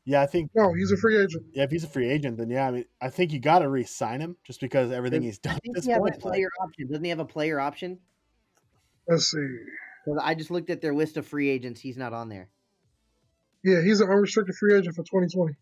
Yeah, 0.08 0.22
I 0.22 0.28
think 0.28 0.52
No, 0.54 0.72
he's 0.74 0.92
a 0.92 0.98
free 0.98 1.18
agent. 1.18 1.46
yeah, 1.54 1.64
if 1.64 1.72
he's 1.72 1.84
a 1.84 1.88
free 1.88 2.08
agent, 2.10 2.38
then 2.38 2.50
yeah, 2.52 2.68
I 2.68 2.72
mean, 2.72 2.86
I 3.02 3.10
think 3.10 3.34
you 3.34 3.40
got 3.40 3.60
to 3.60 3.70
re-sign 3.70 4.22
him 4.22 4.38
just 4.44 4.62
because 4.62 4.92
everything 4.92 5.24
he's 5.24 5.40
done 5.40 5.54
I 5.54 5.56
at 5.58 5.62
think 5.64 5.76
this 5.76 5.86
he 5.86 5.92
has 5.92 5.98
a 5.98 6.02
point. 6.02 6.14
like- 6.14 6.22
player 6.22 6.50
option. 6.62 6.88
Doesn't 6.88 7.04
he 7.04 7.10
have 7.10 7.20
a 7.20 7.26
player 7.26 7.60
option? 7.60 8.00
Let's 9.08 9.32
see. 9.32 9.48
I 10.22 10.36
just 10.36 10.52
looked 10.52 10.70
at 10.70 10.82
their 10.82 10.94
list 10.94 11.18
of 11.18 11.26
free 11.26 11.50
agents. 11.50 11.82
He's 11.82 11.98
not 11.98 12.14
on 12.14 12.30
there. 12.30 12.50
Yeah, 13.64 13.82
he's 13.82 14.00
an 14.00 14.10
unrestricted 14.10 14.56
free 14.56 14.76
agent 14.76 14.96
for 14.96 15.02
2020. 15.04 15.56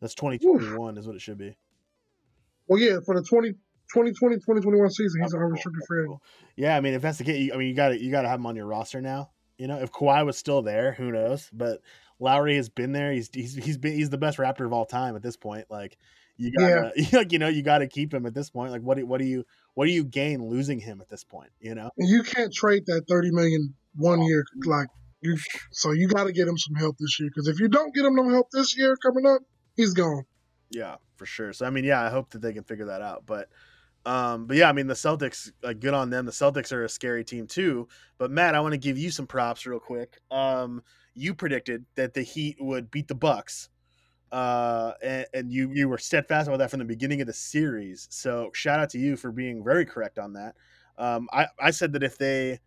that's 0.00 0.14
2021 0.14 0.96
is 0.98 1.06
what 1.06 1.16
it 1.16 1.20
should 1.22 1.38
be. 1.38 1.56
Well, 2.68 2.78
yeah, 2.78 2.98
for 3.04 3.16
the 3.16 3.22
20, 3.26 3.50
2020 3.92 4.36
2021 4.36 4.90
season, 4.90 5.20
he's 5.22 5.34
Okay, 5.34 5.40
an 5.40 5.46
unrestricted 5.46 5.80
cool, 5.80 5.86
free 5.88 6.04
cool. 6.06 6.22
agent. 6.40 6.52
Yeah, 6.56 6.76
I 6.76 6.80
mean, 6.80 6.94
if 6.94 7.02
that's 7.02 7.18
the 7.18 7.24
case, 7.24 7.40
you- 7.40 7.52
I 7.54 7.56
mean, 7.56 7.68
you 7.68 7.74
got 7.74 7.88
to 7.88 8.00
you 8.00 8.12
got 8.12 8.22
to 8.22 8.28
have 8.28 8.38
him 8.38 8.46
on 8.46 8.54
your 8.54 8.66
roster 8.66 9.00
now. 9.00 9.30
You 9.56 9.66
know, 9.66 9.80
if 9.80 9.90
Kawhi 9.90 10.24
was 10.24 10.38
still 10.38 10.62
there, 10.62 10.92
who 10.92 11.10
knows? 11.10 11.50
But 11.52 11.80
Lowry 12.20 12.56
has 12.56 12.68
been 12.68 12.92
there. 12.92 13.12
He's 13.12 13.30
he's 13.32 13.54
he's 13.54 13.78
been 13.78 13.94
he's 13.94 14.10
the 14.10 14.18
best 14.18 14.38
Raptor 14.38 14.66
of 14.66 14.72
all 14.72 14.86
time 14.86 15.16
at 15.16 15.22
this 15.22 15.36
point. 15.36 15.66
Like 15.70 15.96
you 16.36 16.52
got 16.52 16.94
to 16.94 17.08
like 17.16 17.32
you 17.32 17.38
know 17.38 17.48
you 17.48 17.62
got 17.62 17.78
to 17.78 17.86
keep 17.86 18.12
him 18.14 18.26
at 18.26 18.34
this 18.34 18.50
point. 18.50 18.72
Like 18.72 18.82
what 18.82 18.96
do 18.96 19.06
what 19.06 19.18
do 19.18 19.26
you 19.26 19.44
what 19.74 19.86
do 19.86 19.92
you 19.92 20.04
gain 20.04 20.48
losing 20.48 20.80
him 20.80 21.00
at 21.00 21.08
this 21.08 21.24
point? 21.24 21.50
You 21.60 21.74
know? 21.74 21.90
And 21.96 22.08
you 22.08 22.22
can't 22.22 22.52
trade 22.52 22.86
that 22.86 23.04
30 23.08 23.30
million 23.30 23.74
one 23.94 24.22
year. 24.22 24.44
Like, 24.64 24.88
you, 25.20 25.36
so 25.70 25.92
you 25.92 26.08
got 26.08 26.24
to 26.24 26.32
get 26.32 26.48
him 26.48 26.58
some 26.58 26.74
help 26.74 26.96
this 26.98 27.18
year. 27.20 27.28
Because 27.28 27.48
if 27.48 27.60
you 27.60 27.68
don't 27.68 27.94
get 27.94 28.04
him 28.04 28.14
no 28.14 28.28
help 28.28 28.50
this 28.50 28.76
year 28.76 28.96
coming 28.96 29.26
up, 29.26 29.42
he's 29.76 29.94
gone. 29.94 30.24
Yeah, 30.70 30.96
for 31.16 31.26
sure. 31.26 31.52
So 31.52 31.66
I 31.66 31.70
mean, 31.70 31.84
yeah, 31.84 32.02
I 32.02 32.08
hope 32.08 32.30
that 32.30 32.42
they 32.42 32.52
can 32.52 32.64
figure 32.64 32.86
that 32.86 33.02
out. 33.02 33.24
But 33.26 33.48
um, 34.06 34.46
but 34.46 34.56
yeah, 34.56 34.68
I 34.68 34.72
mean 34.72 34.86
the 34.86 34.94
Celtics, 34.94 35.50
like 35.62 35.80
good 35.80 35.94
on 35.94 36.10
them. 36.10 36.24
The 36.24 36.32
Celtics 36.32 36.72
are 36.72 36.84
a 36.84 36.88
scary 36.88 37.24
team 37.24 37.46
too. 37.46 37.88
But 38.16 38.30
Matt, 38.30 38.54
I 38.54 38.60
want 38.60 38.72
to 38.72 38.78
give 38.78 38.98
you 38.98 39.10
some 39.10 39.26
props 39.26 39.66
real 39.66 39.80
quick. 39.80 40.18
Um, 40.30 40.82
you 41.18 41.34
predicted 41.34 41.84
that 41.96 42.14
the 42.14 42.22
Heat 42.22 42.56
would 42.60 42.90
beat 42.90 43.08
the 43.08 43.14
Bucks. 43.14 43.68
Uh, 44.30 44.92
and, 45.02 45.26
and 45.32 45.52
you 45.52 45.70
you 45.72 45.88
were 45.88 45.96
steadfast 45.96 46.48
about 46.48 46.58
that 46.58 46.70
from 46.70 46.80
the 46.80 46.84
beginning 46.84 47.20
of 47.22 47.26
the 47.26 47.32
series. 47.32 48.06
So 48.10 48.50
shout 48.52 48.78
out 48.78 48.90
to 48.90 48.98
you 48.98 49.16
for 49.16 49.32
being 49.32 49.64
very 49.64 49.86
correct 49.86 50.18
on 50.18 50.34
that. 50.34 50.54
Um, 50.98 51.28
I, 51.32 51.46
I 51.58 51.70
said 51.70 51.92
that 51.94 52.02
if 52.02 52.18
they, 52.18 52.58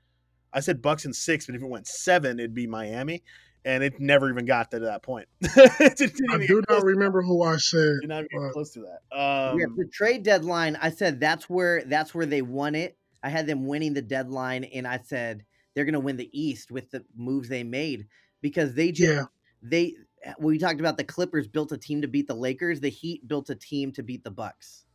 I 0.53 0.61
said 0.61 0.81
Bucks 0.81 1.05
in 1.05 1.13
six, 1.13 1.45
but 1.45 1.53
if 1.55 1.61
it 1.61 1.67
went 1.69 1.85
seven, 1.85 2.39
it'd 2.39 2.55
be 2.55 2.65
Miami, 2.65 3.21
and 3.63 3.83
it 3.83 3.99
never 3.99 4.29
even 4.31 4.45
got 4.45 4.71
to 4.71 4.79
that 4.79 5.03
point. 5.03 5.27
It 5.55 6.01
I 6.31 6.37
do 6.47 6.63
not 6.67 6.83
remember 6.83 7.21
who 7.21 7.43
I 7.43 7.57
said. 7.57 7.97
did 8.01 8.09
not 8.09 8.23
even 8.23 8.47
but- 8.47 8.53
close 8.53 8.71
to 8.71 8.79
that. 8.81 9.15
Um, 9.15 9.59
yeah, 9.59 9.65
the 9.75 9.87
trade 9.93 10.23
deadline. 10.23 10.77
I 10.81 10.89
said 10.89 11.19
that's 11.19 11.47
where 11.47 11.83
that's 11.83 12.15
where 12.15 12.25
they 12.25 12.41
won 12.41 12.73
it. 12.73 12.97
I 13.21 13.29
had 13.29 13.45
them 13.45 13.67
winning 13.67 13.93
the 13.93 14.01
deadline, 14.01 14.63
and 14.63 14.87
I 14.87 14.99
said 15.03 15.45
they're 15.75 15.85
going 15.85 15.93
to 15.93 15.99
win 15.99 16.17
the 16.17 16.29
East 16.33 16.71
with 16.71 16.89
the 16.89 17.05
moves 17.15 17.49
they 17.49 17.63
made 17.63 18.07
because 18.41 18.73
they 18.73 18.91
just 18.91 19.11
Yeah. 19.13 19.25
they. 19.61 19.95
We 20.39 20.59
talked 20.59 20.79
about 20.79 20.97
the 20.97 21.03
Clippers 21.03 21.47
built 21.47 21.71
a 21.71 21.77
team 21.77 22.01
to 22.03 22.07
beat 22.07 22.27
the 22.27 22.35
Lakers. 22.35 22.79
The 22.79 22.89
Heat 22.89 23.27
built 23.27 23.49
a 23.49 23.55
team 23.55 23.91
to 23.93 24.03
beat 24.03 24.23
the 24.23 24.29
Bucks. 24.31 24.85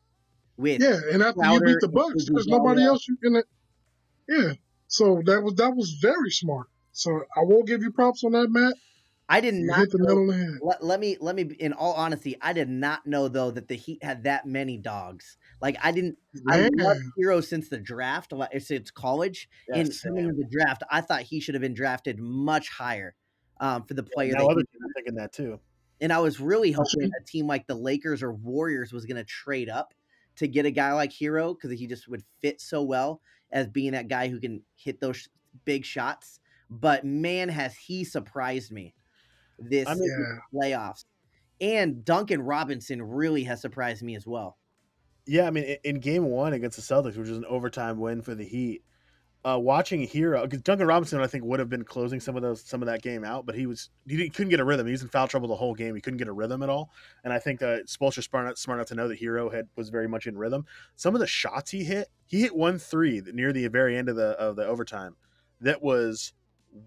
With 0.57 0.81
Yeah, 0.81 1.01
and 1.13 1.23
after 1.23 1.45
you 1.45 1.61
beat 1.61 1.81
the 1.81 1.89
Bucks, 1.89 2.27
there's 2.27 2.47
Iguodala. 2.47 2.51
nobody 2.51 2.85
else 2.85 3.07
you 3.09 3.17
can. 3.17 3.37
Uh, 3.37 3.43
yeah, 4.29 4.53
so 4.87 5.23
that 5.27 5.43
was 5.43 5.55
that 5.57 5.75
was 5.75 5.99
very 6.01 6.31
smart. 6.31 6.69
So 6.93 7.11
I 7.37 7.41
will 7.43 7.63
give 7.65 7.83
you 7.83 7.91
props 7.93 8.23
on 8.25 8.33
that, 8.33 8.49
Matt. 8.51 8.75
I 9.29 9.41
did 9.41 9.55
You 9.57 9.67
not 9.67 9.79
hit 9.81 9.91
the 9.91 9.99
know- 9.99 10.05
nail 10.15 10.19
on 10.19 10.27
the 10.29 10.35
head. 10.37 10.59
let, 10.63 10.85
let 10.85 11.01
me 11.01 11.17
let 11.21 11.35
me 11.35 11.43
in 11.59 11.73
all 11.73 11.95
honesty 11.95 12.37
i 12.41 12.53
did 12.53 12.69
not 12.69 13.05
know 13.09 13.27
though 13.27 13.51
that 13.51 13.67
the 13.67 13.75
heat 13.75 14.01
had 14.05 14.23
that 14.23 14.47
many 14.47 14.79
dogs 14.79 15.37
like 15.61 15.77
i 15.83 15.91
didn't 15.91 16.17
i 16.49 16.59
Man, 16.61 16.71
love 16.77 16.97
Herro 17.19 17.41
since 17.43 17.69
the 17.69 17.79
draft 17.79 18.31
like, 18.33 18.61
since 18.61 18.93
college 18.93 19.49
yeah, 19.69 19.79
and 19.81 19.91
coming 20.01 20.27
into 20.27 20.37
the 20.37 20.47
draft 20.49 20.85
i 20.93 21.01
thought 21.01 21.23
he 21.23 21.41
should 21.41 21.57
have 21.57 21.61
been 21.63 21.75
drafted 21.75 22.21
much 22.21 22.69
higher 22.69 23.17
um, 23.61 23.85
for 23.85 23.95
the 23.95 24.03
player 24.03 24.33
now 24.33 24.47
other 24.47 24.61
he- 24.61 24.67
teams 24.79 24.85
are 24.85 24.93
thinking 24.95 25.15
that 25.15 25.33
too. 25.33 25.59
and 26.01 26.13
i 26.13 26.19
was 26.19 26.41
really 26.41 26.73
hoping 26.73 27.11
a 27.21 27.25
team 27.25 27.47
like 27.47 27.67
the 27.67 27.75
lakers 27.75 28.23
or 28.23 28.33
warriors 28.33 28.93
was 28.93 29.07
going 29.07 29.17
to 29.17 29.25
trade 29.25 29.69
up 29.69 29.95
to 30.37 30.47
get 30.47 30.67
a 30.67 30.71
guy 30.71 30.93
like 30.93 31.13
Herro 31.13 31.55
because 31.55 31.79
he 31.79 31.87
just 31.87 32.09
would 32.09 32.23
fit 32.43 32.61
so 32.61 32.83
well 32.83 33.23
as 33.51 33.69
being 33.69 33.93
that 33.93 34.09
guy 34.09 34.29
who 34.29 34.39
can 34.39 34.63
hit 34.75 35.01
those 35.01 35.17
sh- 35.17 35.29
big 35.65 35.85
shots 35.85 36.41
but 36.69 37.05
man 37.05 37.49
has 37.49 37.75
he 37.75 38.05
surprised 38.05 38.71
me 38.71 38.95
this 39.59 39.89
I 39.89 39.95
mean, 39.95 40.11
yeah, 40.53 40.59
playoffs. 40.61 41.05
And 41.61 42.05
Duncan 42.05 42.43
Robinson 42.43 43.03
really 43.03 43.45
has 43.45 43.61
surprised 43.61 44.03
me 44.03 44.17
as 44.17 44.27
well. 44.27 44.59
Yeah, 45.27 45.47
I 45.47 45.51
mean, 45.51 45.65
in, 45.65 45.77
in 45.85 46.01
game 46.01 46.25
one 46.25 46.53
against 46.53 46.77
the 46.77 46.83
Celtics, 46.83 47.17
which 47.17 47.29
was 47.29 47.39
an 47.39 47.47
overtime 47.47 47.99
win 47.99 48.23
for 48.23 48.35
the 48.35 48.45
Heat, 48.45 48.85
uh, 49.47 49.57
watching 49.57 50.07
Herro 50.07 50.43
because 50.43 50.61
Duncan 50.63 50.89
Robinson, 50.89 51.21
I 51.21 51.29
think, 51.29 51.45
would 51.45 51.61
have 51.61 51.69
been 51.69 51.85
closing 51.85 52.19
some 52.19 52.35
of 52.35 52.43
those 52.43 52.63
some 52.63 52.83
of 52.83 52.87
that 52.87 53.01
game 53.01 53.23
out, 53.25 53.47
but 53.47 53.55
he 53.55 53.67
was 53.67 53.91
he 54.07 54.29
couldn't 54.29 54.51
get 54.51 54.59
a 54.59 54.65
rhythm. 54.65 54.87
He 54.87 54.93
was 54.93 55.03
in 55.03 55.09
foul 55.09 55.29
trouble 55.29 55.49
the 55.49 55.55
whole 55.55 55.75
game. 55.75 55.95
He 55.95 56.01
couldn't 56.01 56.17
get 56.17 56.27
a 56.27 56.33
rhythm 56.33 56.65
at 56.65 56.69
all. 56.69 56.91
And 57.23 57.33
I 57.33 57.39
think 57.39 57.61
that 57.61 57.87
Spoelstra 57.87 58.25
smart 58.25 58.59
smart 58.59 58.79
enough 58.79 58.89
to 58.89 58.97
know 58.97 59.07
that 59.07 59.21
Herro 59.21 59.55
had 59.55 59.69
was 59.77 59.89
very 59.89 60.09
much 60.09 60.27
in 60.27 60.37
rhythm. 60.37 60.67
Some 60.97 61.15
of 61.15 61.21
the 61.21 61.29
shots 61.29 61.71
he 61.71 61.85
hit, 61.85 62.09
he 62.27 62.41
hit 62.41 62.57
one 62.57 62.79
three 62.79 63.23
near 63.33 63.53
the 63.53 63.69
very 63.69 63.97
end 63.97 64.09
of 64.09 64.17
the 64.17 64.31
of 64.31 64.57
the 64.57 64.67
overtime, 64.67 65.15
that 65.61 65.81
was 65.81 66.33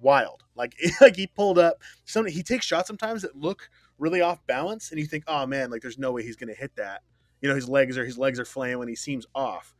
wild. 0.01 0.43
Like 0.53 0.75
like 1.01 1.15
he 1.15 1.27
pulled 1.27 1.59
up. 1.59 1.77
Some 2.03 2.25
he 2.25 2.43
takes 2.43 2.65
shots 2.65 2.87
sometimes 2.87 3.21
that 3.21 3.37
look 3.37 3.69
really 3.97 4.19
off 4.19 4.45
balance, 4.47 4.91
and 4.91 4.99
you 4.99 5.05
think, 5.05 5.23
oh 5.27 5.45
man, 5.45 5.69
like 5.69 5.81
there's 5.81 5.97
no 5.97 6.11
way 6.11 6.23
he's 6.23 6.35
to 6.35 6.53
hit 6.53 6.75
that. 6.75 7.03
You 7.41 7.47
know, 7.47 7.55
his 7.55 7.69
legs 7.69 7.97
are 7.97 8.03
his 8.03 8.17
legs 8.17 8.37
are 8.37 8.45
flailing. 8.45 8.89
He 8.89 8.95
seems 8.95 9.25
off. 9.33 9.73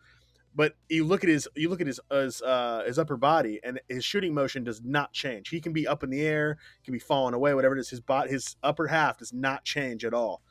But 0.60 0.76
you 0.90 1.06
look 1.06 1.24
at 1.24 1.30
his 1.30 1.48
you 1.56 1.70
look 1.70 1.80
at 1.80 1.88
his 1.88 2.02
his, 2.12 2.42
uh, 2.42 2.84
his 2.86 3.00
upper 3.00 3.16
body, 3.16 3.62
and 3.64 3.80
his 3.88 4.04
shooting 4.04 4.34
motion 4.34 4.66
does 4.66 4.82
not 4.84 5.14
change. 5.14 5.48
He 5.48 5.62
can 5.62 5.72
be 5.72 5.88
up 5.88 6.04
in 6.04 6.10
the 6.10 6.20
air, 6.20 6.58
can 6.84 6.92
be 6.92 7.00
falling 7.00 7.34
away, 7.34 7.54
whatever 7.54 7.78
it 7.78 7.80
is. 7.80 7.90
His 7.90 8.02
bot 8.02 8.28
his 8.28 8.58
upper 8.62 8.86
half 8.86 9.20
does 9.20 9.32
not 9.32 9.64
change 9.64 10.04
at 10.04 10.14
all. 10.14 10.42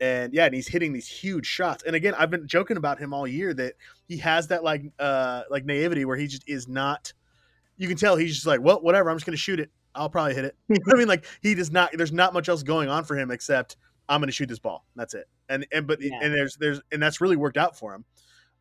And 0.00 0.32
yeah, 0.32 0.44
and 0.44 0.54
he's 0.54 0.68
hitting 0.68 0.92
these 0.92 1.08
huge 1.08 1.46
shots. 1.46 1.82
And 1.82 1.96
again, 1.96 2.14
I've 2.16 2.30
been 2.30 2.46
joking 2.46 2.76
about 2.76 3.00
him 3.00 3.12
all 3.12 3.26
year 3.26 3.52
that 3.54 3.74
he 4.06 4.18
has 4.18 4.46
that 4.46 4.62
like 4.62 4.84
uh 5.00 5.42
like 5.50 5.64
naivety 5.64 6.04
where 6.04 6.16
he 6.16 6.28
just 6.28 6.48
is 6.48 6.68
not 6.68 7.12
you 7.76 7.88
can 7.88 7.96
tell 7.96 8.14
he's 8.14 8.36
just 8.36 8.46
like, 8.46 8.60
well, 8.60 8.80
whatever, 8.80 9.10
I'm 9.10 9.16
just 9.16 9.26
gonna 9.26 9.36
shoot 9.36 9.58
it. 9.58 9.72
I'll 9.96 10.08
probably 10.08 10.36
hit 10.36 10.44
it. 10.44 10.56
I 10.92 10.96
mean, 10.96 11.08
like 11.08 11.26
he 11.42 11.56
does 11.56 11.72
not. 11.72 11.90
There's 11.92 12.12
not 12.12 12.32
much 12.32 12.48
else 12.48 12.62
going 12.62 12.88
on 12.88 13.02
for 13.02 13.16
him 13.16 13.32
except 13.32 13.76
I'm 14.08 14.20
going 14.20 14.28
to 14.28 14.32
shoot 14.32 14.48
this 14.48 14.60
ball. 14.60 14.86
That's 14.94 15.14
it. 15.14 15.26
And 15.48 15.66
and 15.72 15.88
but 15.88 16.00
yeah. 16.00 16.20
and 16.22 16.32
there's 16.32 16.56
there's 16.56 16.80
and 16.92 17.02
that's 17.02 17.20
really 17.20 17.34
worked 17.34 17.56
out 17.56 17.76
for 17.76 17.92
him. 17.92 18.04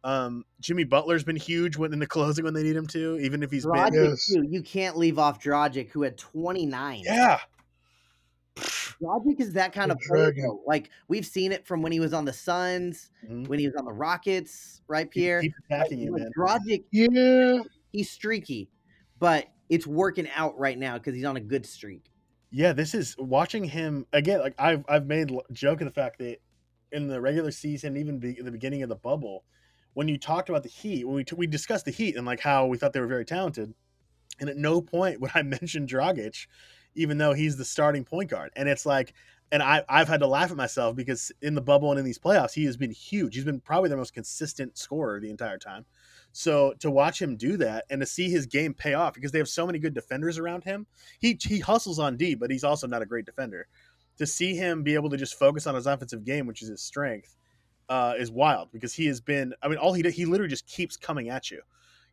Um, 0.06 0.46
Jimmy 0.62 0.84
Butler's 0.84 1.24
been 1.24 1.36
huge 1.36 1.78
when 1.78 1.92
in 1.92 1.98
the 1.98 2.06
closing 2.06 2.46
when 2.46 2.54
they 2.54 2.62
need 2.62 2.76
him 2.76 2.86
to, 2.88 3.18
even 3.18 3.42
if 3.42 3.50
he's 3.50 3.66
Dragic 3.66 3.92
been. 3.92 4.06
Yes. 4.12 4.28
Too. 4.28 4.46
You 4.48 4.62
can't 4.62 4.96
leave 4.96 5.18
off 5.18 5.42
Dragic, 5.42 5.90
who 5.90 6.04
had 6.04 6.16
29. 6.16 7.02
Yeah. 7.04 7.40
Dragic 8.56 9.42
is 9.42 9.54
that 9.54 9.74
kind 9.74 9.90
the 9.90 9.96
of 9.96 10.02
player. 10.02 10.32
Like 10.68 10.92
we've 11.08 11.26
seen 11.26 11.52
it 11.52 11.66
from 11.66 11.82
when 11.82 11.92
he 11.92 12.00
was 12.00 12.14
on 12.14 12.24
the 12.24 12.32
Suns, 12.32 13.10
mm-hmm. 13.26 13.46
when 13.46 13.58
he 13.58 13.66
was 13.66 13.76
on 13.76 13.86
the 13.86 13.92
Rockets, 13.92 14.84
right, 14.88 15.10
Pierre? 15.10 15.42
He, 15.42 15.52
attacking 15.72 16.00
you, 16.00 16.16
man. 16.16 16.30
Dragic, 16.38 16.84
yeah, 16.92 17.64
he's 17.92 18.12
streaky, 18.12 18.70
but 19.18 19.48
it's 19.70 19.88
working 19.88 20.30
out 20.36 20.58
right 20.60 20.78
now 20.78 21.00
because 21.00 21.16
he's 21.16 21.26
on 21.26 21.36
a 21.36 21.42
good 21.42 21.66
streak. 21.66 22.12
Yeah, 22.52 22.74
this 22.74 22.94
is 22.94 23.16
watching 23.18 23.64
him 23.64 24.06
again. 24.14 24.40
Like 24.40 24.54
I've 24.60 24.86
I've 24.88 25.08
made 25.08 25.32
joke 25.52 25.82
of 25.82 25.86
the 25.86 25.94
fact 25.94 26.20
that 26.20 26.38
in 26.92 27.08
the 27.08 27.20
regular 27.20 27.50
season, 27.50 27.98
even 27.98 28.20
be, 28.20 28.34
the 28.34 28.52
beginning 28.52 28.84
of 28.84 28.90
the 28.90 28.96
bubble, 28.96 29.44
when 29.96 30.10
you 30.10 30.18
talked 30.18 30.50
about 30.50 30.62
the 30.62 30.70
Heat, 30.70 31.06
when 31.06 31.16
we 31.16 31.24
t- 31.24 31.36
we 31.36 31.48
discussed 31.48 31.86
the 31.86 31.92
Heat 31.92 32.16
and 32.16 32.28
like 32.28 32.42
how 32.42 32.68
we 32.68 32.78
thought 32.78 32.94
they 32.94 33.00
were 33.00 33.08
very 33.08 33.26
talented, 33.26 33.74
and 34.40 34.50
at 34.50 34.58
no 34.58 34.82
point 34.82 35.20
would 35.22 35.32
I 35.36 35.42
mention 35.42 35.88
Dragic, 35.88 36.46
even 36.94 37.18
though 37.18 37.34
he's 37.34 37.58
the 37.58 37.66
starting 37.66 38.04
point 38.04 38.30
guard. 38.30 38.52
And 38.56 38.70
it's 38.70 38.86
like, 38.86 39.14
and 39.52 39.64
I 39.64 39.84
I've 39.90 40.10
had 40.10 40.20
to 40.20 40.28
laugh 40.28 40.52
at 40.52 40.58
myself 40.58 40.96
because 40.96 41.32
in 41.42 41.56
the 41.56 41.62
bubble 41.62 41.92
and 41.92 41.98
in 41.98 42.06
these 42.06 42.20
playoffs, 42.20 42.54
he 42.54 42.66
has 42.66 42.78
been 42.78 42.92
huge. 42.92 43.36
He's 43.36 43.46
been 43.46 43.62
probably 43.62 43.90
the 43.90 43.98
most 43.98 44.14
consistent 44.14 44.78
scorer 44.78 45.20
the 45.20 45.30
entire 45.30 45.58
time. 45.58 45.86
So 46.34 46.74
to 46.80 46.92
watch 46.92 47.22
him 47.22 47.38
do 47.38 47.56
that 47.58 47.86
and 47.90 48.02
to 48.02 48.06
see 48.06 48.30
his 48.30 48.46
game 48.46 48.74
pay 48.74 48.96
off 48.96 49.14
because 49.14 49.32
they 49.32 49.38
have 49.38 49.48
so 49.48 49.66
many 49.66 49.80
good 49.80 49.94
defenders 49.94 50.38
around 50.38 50.66
him, 50.66 50.88
he 51.20 51.40
he 51.42 51.60
hustles 51.60 52.00
on 52.00 52.18
D, 52.18 52.36
but 52.36 52.52
he's 52.52 52.66
also 52.66 52.86
not 52.86 53.02
a 53.02 53.06
great 53.06 53.26
defender. 53.26 53.68
To 54.18 54.28
see 54.28 54.56
him 54.56 54.84
be 54.84 54.96
able 54.96 55.10
to 55.10 55.18
just 55.18 55.40
focus 55.40 55.66
on 55.68 55.76
his 55.76 55.88
offensive 55.88 56.26
game, 56.26 56.48
which 56.48 56.62
is 56.62 56.68
his 56.68 56.82
strength, 56.82 57.38
uh, 57.90 58.14
is 58.18 58.32
wild 58.32 58.72
because 58.72 58.94
he 58.94 59.06
has 59.08 59.22
been. 59.22 59.54
I 59.62 59.68
mean, 59.68 59.78
all 59.78 59.94
he 59.94 60.02
did, 60.02 60.14
he 60.14 60.26
literally 60.26 60.50
just 60.50 60.68
keeps 60.68 60.98
coming 60.98 61.30
at 61.30 61.52
you. 61.52 61.62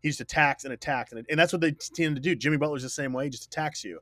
He 0.01 0.09
just 0.09 0.20
attacks 0.20 0.64
and 0.64 0.73
attacks, 0.73 1.12
and, 1.12 1.25
and 1.31 1.39
that's 1.39 1.53
what 1.53 1.61
they 1.61 1.73
tend 1.73 2.16
to 2.16 2.20
do. 2.23 2.35
Jimmy 2.35 2.57
Butler's 2.57 2.83
the 2.83 2.91
same 2.91 3.12
way; 3.12 3.25
he 3.25 3.31
just 3.31 3.47
attacks 3.47 3.85
you. 3.85 4.01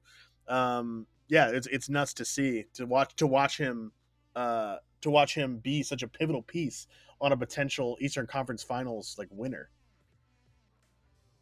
Um, 0.49 1.07
yeah, 1.29 1.49
it's 1.49 1.67
it's 1.69 1.89
nuts 1.89 2.15
to 2.15 2.25
see 2.25 2.65
to 2.75 2.87
watch 2.87 3.15
to 3.17 3.27
watch 3.27 3.59
him 3.59 3.93
uh, 4.35 4.77
to 5.03 5.11
watch 5.11 5.35
him 5.35 5.59
be 5.59 5.83
such 5.83 6.03
a 6.03 6.09
pivotal 6.09 6.43
piece 6.43 6.87
on 7.21 7.33
a 7.33 7.37
potential 7.37 7.97
Eastern 8.01 8.27
Conference 8.27 8.63
Finals 8.63 9.17
like 9.19 9.29
winner. 9.31 9.71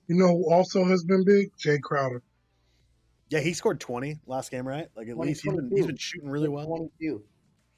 You 0.09 0.17
know 0.17 0.29
who 0.29 0.53
also 0.53 0.85
has 0.85 1.05
been 1.05 1.25
big? 1.25 1.53
Jae 1.57 1.81
Crowder. 1.81 2.23
Yeah, 3.29 3.41
he 3.41 3.53
scored 3.53 3.79
20 3.79 4.21
last 4.27 4.51
game, 4.51 4.67
right? 4.67 4.89
Like 4.97 5.09
at 5.09 5.19
least 5.19 5.43
he's 5.43 5.53
been, 5.53 5.71
he's 5.75 5.87
been 5.87 5.97
shooting 5.97 6.31
really 6.31 6.49
well. 6.49 6.65
22. 6.65 7.23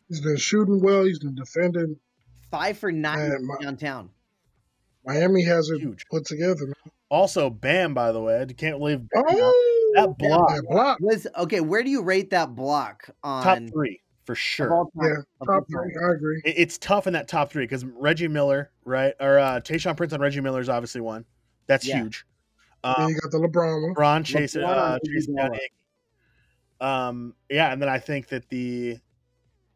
He's 0.09 0.21
been 0.21 0.37
shooting 0.37 0.81
well. 0.81 1.05
He's 1.05 1.19
been 1.19 1.35
defending. 1.35 1.97
Five 2.51 2.79
for 2.79 2.91
nine 2.91 3.33
downtown. 3.61 4.11
Miami 5.05 5.45
has 5.45 5.71
it 5.71 5.81
Huge. 5.81 6.05
put 6.11 6.25
together. 6.25 6.67
Man. 6.67 6.75
Also, 7.09 7.51
Bam, 7.51 7.95
by 7.95 8.13
the 8.13 8.21
way, 8.21 8.41
I 8.41 8.45
can't 8.47 8.79
believe 8.79 9.03
oh, 9.17 9.93
that 9.97 10.19
block. 10.19 10.49
That 10.49 10.67
block. 10.69 10.99
Was 11.01 11.27
okay. 11.39 11.61
Where 11.61 11.83
do 11.83 11.91
you 11.91 12.03
rate 12.03 12.31
that 12.31 12.55
block 12.55 13.11
on 13.23 13.43
top 13.43 13.59
three 13.73 14.01
for 14.25 14.35
sure? 14.35 14.89
Yeah, 15.01 15.09
top 15.45 15.65
three. 15.71 15.93
I 16.05 16.13
agree. 16.13 16.43
It's 16.45 16.79
tough 16.79 17.07
in 17.07 17.15
that 17.15 17.29
top 17.29 17.51
three 17.51 17.65
because 17.65 17.85
Reggie 17.85 18.29
Miller, 18.29 18.71
right, 18.85 19.15
or 19.21 19.39
uh, 19.39 19.61
Tayshaun 19.61 19.97
Prince 19.97 20.13
on 20.13 20.21
Reggie 20.21 20.41
Miller 20.41 20.61
is 20.61 20.69
obviously 20.69 21.01
one. 21.01 21.25
That's 21.67 21.87
yeah. 21.87 22.03
huge. 22.03 22.25
Um, 22.85 23.09
you 23.09 23.21
got 23.21 23.31
the 23.31 23.39
LeBron 23.39 23.83
one. 23.83 23.95
LeBron 23.95 24.25
chasing, 24.25 24.63
uh, 24.63 24.99
chasing 25.05 25.35
down 25.35 25.53
Um, 26.81 27.35
yeah, 27.49 27.73
and 27.73 27.81
then 27.81 27.89
I 27.89 27.99
think 27.99 28.29
that 28.29 28.49
the 28.49 28.99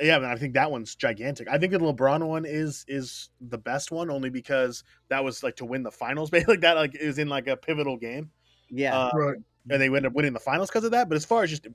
yeah, 0.01 0.19
I 0.19 0.37
think 0.37 0.55
that 0.55 0.71
one's 0.71 0.95
gigantic. 0.95 1.49
I 1.49 1.59
think 1.59 1.73
the 1.73 1.79
LeBron 1.79 2.27
one 2.27 2.45
is 2.45 2.85
is 2.89 3.31
the 3.41 3.59
best 3.59 3.93
one 3.93 4.11
only 4.11 4.31
because 4.31 4.83
that 5.09 5.23
was 5.23 5.43
like 5.43 5.57
to 5.57 5.65
win 5.65 5.83
the 5.83 5.91
finals, 5.91 6.33
like 6.49 6.61
that 6.61 6.77
like 6.77 6.95
is 6.95 7.19
in 7.19 7.29
like 7.29 7.47
a 7.47 7.57
pivotal 7.57 7.97
game. 7.97 8.31
Yeah, 8.71 8.99
uh, 8.99 9.11
right. 9.15 9.37
And 9.71 9.81
they 9.81 9.87
end 9.87 10.05
up 10.05 10.13
winning 10.13 10.35
the 10.35 10.41
finals 10.41 10.69
because 10.69 10.85
of 10.85 10.91
that. 10.91 11.09
But 11.09 11.17
as 11.17 11.25
far 11.25 11.43
as 11.43 11.49
just 11.49 11.67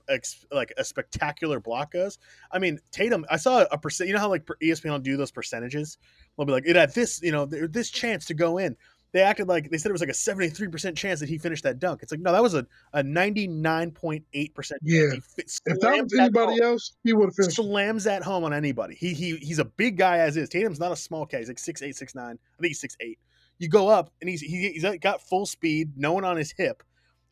like 0.51 0.72
a 0.78 0.84
spectacular 0.84 1.59
block 1.59 1.93
goes, 1.93 2.20
I 2.51 2.59
mean 2.59 2.80
Tatum. 2.91 3.26
I 3.30 3.38
saw 3.38 3.65
a 3.72 3.78
percent. 3.78 4.09
You 4.09 4.13
know 4.13 4.20
how 4.20 4.30
like 4.30 4.45
ESPN 4.61 4.91
will 4.91 4.99
do 4.99 5.17
those 5.17 5.32
percentages? 5.32 5.97
They'll 6.38 6.45
be 6.45 6.51
like, 6.51 6.67
it 6.67 6.76
had 6.76 6.93
this, 6.93 7.22
you 7.24 7.32
know, 7.32 7.45
this 7.45 7.89
chance 7.89 8.26
to 8.26 8.34
go 8.34 8.57
in 8.59 8.76
they 9.12 9.22
acted 9.22 9.47
like 9.47 9.72
they 9.72 9.78
said 9.78 9.89
it 9.89 9.93
was 9.93 10.01
like 10.01 10.10
a 10.10 10.14
73% 10.14 10.95
chance 10.95 11.20
that 11.20 11.30
he 11.30 11.38
finished 11.38 11.64
that 11.64 11.80
dunk. 11.80 12.03
It's 12.03 12.12
like, 12.12 12.22
no, 12.22 12.32
that 12.32 12.43
was 12.43 12.53
a, 12.53 12.66
a 12.93 13.03
99.8%. 13.03 14.72
Yeah. 14.84 15.03
If 15.38 15.80
that 15.80 16.03
was 16.03 16.14
anybody 16.14 16.62
else, 16.62 16.93
he 17.03 17.14
would 17.14 17.30
have 17.30 17.36
finished. 17.36 17.55
Slams 17.55 18.03
that 18.03 18.22
home 18.22 18.43
on 18.43 18.53
anybody. 18.53 18.95
He, 18.95 19.14
he 19.14 19.38
He's 19.38 19.60
a 19.60 19.66
big 19.66 19.97
guy 19.97 20.18
as 20.18 20.38
is. 20.38 20.49
Tatum's 20.49 20.80
not 20.80 20.91
a 20.91 20.95
small 20.95 21.26
guy. 21.26 21.39
He's 21.39 21.47
like 21.47 21.57
6'8, 21.57 21.89
6'9. 21.89 22.18
I 22.18 22.28
think 22.28 22.39
he's 22.62 22.82
6'8. 22.82 23.18
You 23.57 23.68
go 23.68 23.89
up 23.89 24.12
and 24.22 24.30
he's, 24.30 24.41
he, 24.41 24.70
he's 24.70 24.86
got 24.99 25.22
full 25.22 25.45
speed, 25.45 25.93
no 25.97 26.14
one 26.14 26.24
on 26.24 26.38
his 26.38 26.53
hip, 26.55 26.84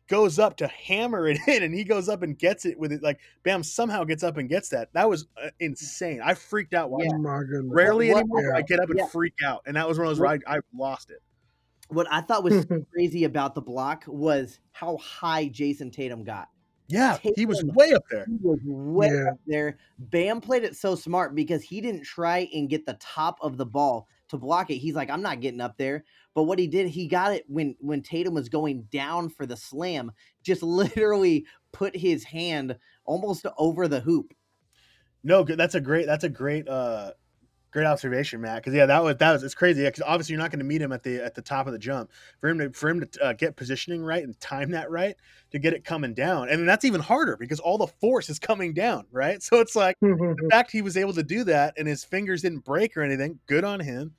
goes 0.08 0.38
up 0.38 0.56
to 0.58 0.66
hammer 0.66 1.28
it 1.28 1.38
in 1.46 1.62
and 1.62 1.72
he 1.72 1.84
goes 1.84 2.08
up 2.08 2.22
and 2.22 2.36
gets 2.36 2.66
it 2.66 2.76
with 2.76 2.90
it. 2.90 3.04
Like, 3.04 3.20
Bam 3.44 3.62
somehow 3.62 4.02
gets 4.02 4.24
up 4.24 4.36
and 4.36 4.48
gets 4.48 4.70
that. 4.70 4.92
That 4.94 5.08
was 5.08 5.28
uh, 5.42 5.50
insane. 5.60 6.20
I 6.22 6.34
freaked 6.34 6.74
out 6.74 6.90
watching. 6.90 7.14
Oh 7.14 7.18
my 7.18 7.40
goodness. 7.44 7.72
Rarely 7.72 8.10
what, 8.10 8.18
anymore 8.18 8.50
yeah. 8.50 8.58
I 8.58 8.62
get 8.62 8.80
up 8.80 8.90
and 8.90 8.98
yeah. 8.98 9.06
freak 9.06 9.34
out. 9.44 9.62
And 9.66 9.76
that 9.76 9.88
was 9.88 9.96
one 9.96 10.08
of 10.08 10.10
those 10.10 10.20
where 10.20 10.30
I, 10.48 10.56
I 10.56 10.58
lost 10.74 11.10
it 11.10 11.22
what 11.88 12.06
I 12.10 12.20
thought 12.20 12.44
was 12.44 12.66
crazy 12.92 13.24
about 13.24 13.54
the 13.54 13.62
block 13.62 14.04
was 14.06 14.60
how 14.72 14.96
high 14.98 15.48
Jayson 15.48 15.90
Tatum 15.90 16.24
got. 16.24 16.48
Yeah, 16.88 17.18
Tatum, 17.18 17.34
he 17.36 17.46
was 17.46 17.62
way 17.64 17.92
up 17.92 18.04
there. 18.10 18.24
He 18.26 18.38
was 18.40 18.60
way 18.64 19.08
yeah. 19.08 19.32
up 19.32 19.38
there. 19.46 19.78
Bam 19.98 20.40
played 20.40 20.64
it 20.64 20.74
so 20.74 20.94
smart 20.94 21.34
because 21.34 21.62
he 21.62 21.80
didn't 21.80 22.04
try 22.04 22.48
and 22.52 22.70
get 22.70 22.86
the 22.86 22.98
top 23.00 23.38
of 23.42 23.58
the 23.58 23.66
ball 23.66 24.08
to 24.28 24.38
block 24.38 24.70
it. 24.70 24.76
He's 24.76 24.94
like, 24.94 25.10
I'm 25.10 25.22
not 25.22 25.40
getting 25.40 25.60
up 25.60 25.76
there. 25.76 26.04
But 26.34 26.44
what 26.44 26.58
he 26.58 26.66
did, 26.66 26.88
he 26.88 27.06
got 27.06 27.34
it 27.34 27.44
when 27.48 27.76
when 27.80 28.02
Tatum 28.02 28.34
was 28.34 28.48
going 28.48 28.82
down 28.90 29.28
for 29.28 29.44
the 29.44 29.56
slam, 29.56 30.12
just 30.42 30.62
literally 30.64 31.46
put 31.72 31.94
his 31.94 32.24
hand 32.24 32.76
almost 33.04 33.46
over 33.58 33.86
the 33.86 34.00
hoop. 34.00 34.32
No, 35.24 35.42
that's 35.42 35.74
a 35.74 35.80
great 35.80 36.06
that's 36.06 36.24
a 36.24 36.28
great 36.28 36.68
uh 36.68 37.12
Great 37.70 37.84
observation, 37.84 38.40
Matt. 38.40 38.62
Because 38.62 38.74
yeah, 38.74 38.86
that 38.86 39.04
was 39.04 39.16
that 39.16 39.32
was 39.32 39.42
it's 39.42 39.54
crazy. 39.54 39.84
Because 39.84 40.02
obviously 40.06 40.32
you're 40.32 40.40
not 40.40 40.50
going 40.50 40.60
to 40.60 40.64
meet 40.64 40.80
him 40.80 40.90
at 40.90 41.02
the 41.02 41.22
at 41.22 41.34
the 41.34 41.42
top 41.42 41.66
of 41.66 41.72
the 41.72 41.78
jump. 41.78 42.10
For 42.40 42.48
him 42.48 42.58
to 42.58 42.70
for 42.70 42.88
him 42.88 43.00
to 43.00 43.22
uh, 43.22 43.32
get 43.34 43.56
positioning 43.56 44.02
right 44.02 44.24
and 44.24 44.38
time 44.40 44.70
that 44.70 44.90
right 44.90 45.14
to 45.50 45.58
get 45.58 45.74
it 45.74 45.84
coming 45.84 46.14
down, 46.14 46.48
and 46.48 46.66
that's 46.66 46.86
even 46.86 47.00
harder 47.00 47.36
because 47.36 47.60
all 47.60 47.76
the 47.76 47.86
force 47.86 48.30
is 48.30 48.38
coming 48.38 48.72
down, 48.72 49.04
right? 49.10 49.42
So 49.48 49.60
it's 49.60 49.74
like 49.74 49.96
the 50.00 50.48
fact 50.50 50.70
he 50.72 50.82
was 50.82 50.98
able 50.98 51.14
to 51.14 51.22
do 51.22 51.42
that 51.44 51.74
and 51.78 51.88
his 51.88 52.04
fingers 52.04 52.42
didn't 52.42 52.64
break 52.64 52.98
or 52.98 53.02
anything. 53.02 53.38
Good 53.46 53.64
on 53.64 53.80
him. 53.80 54.14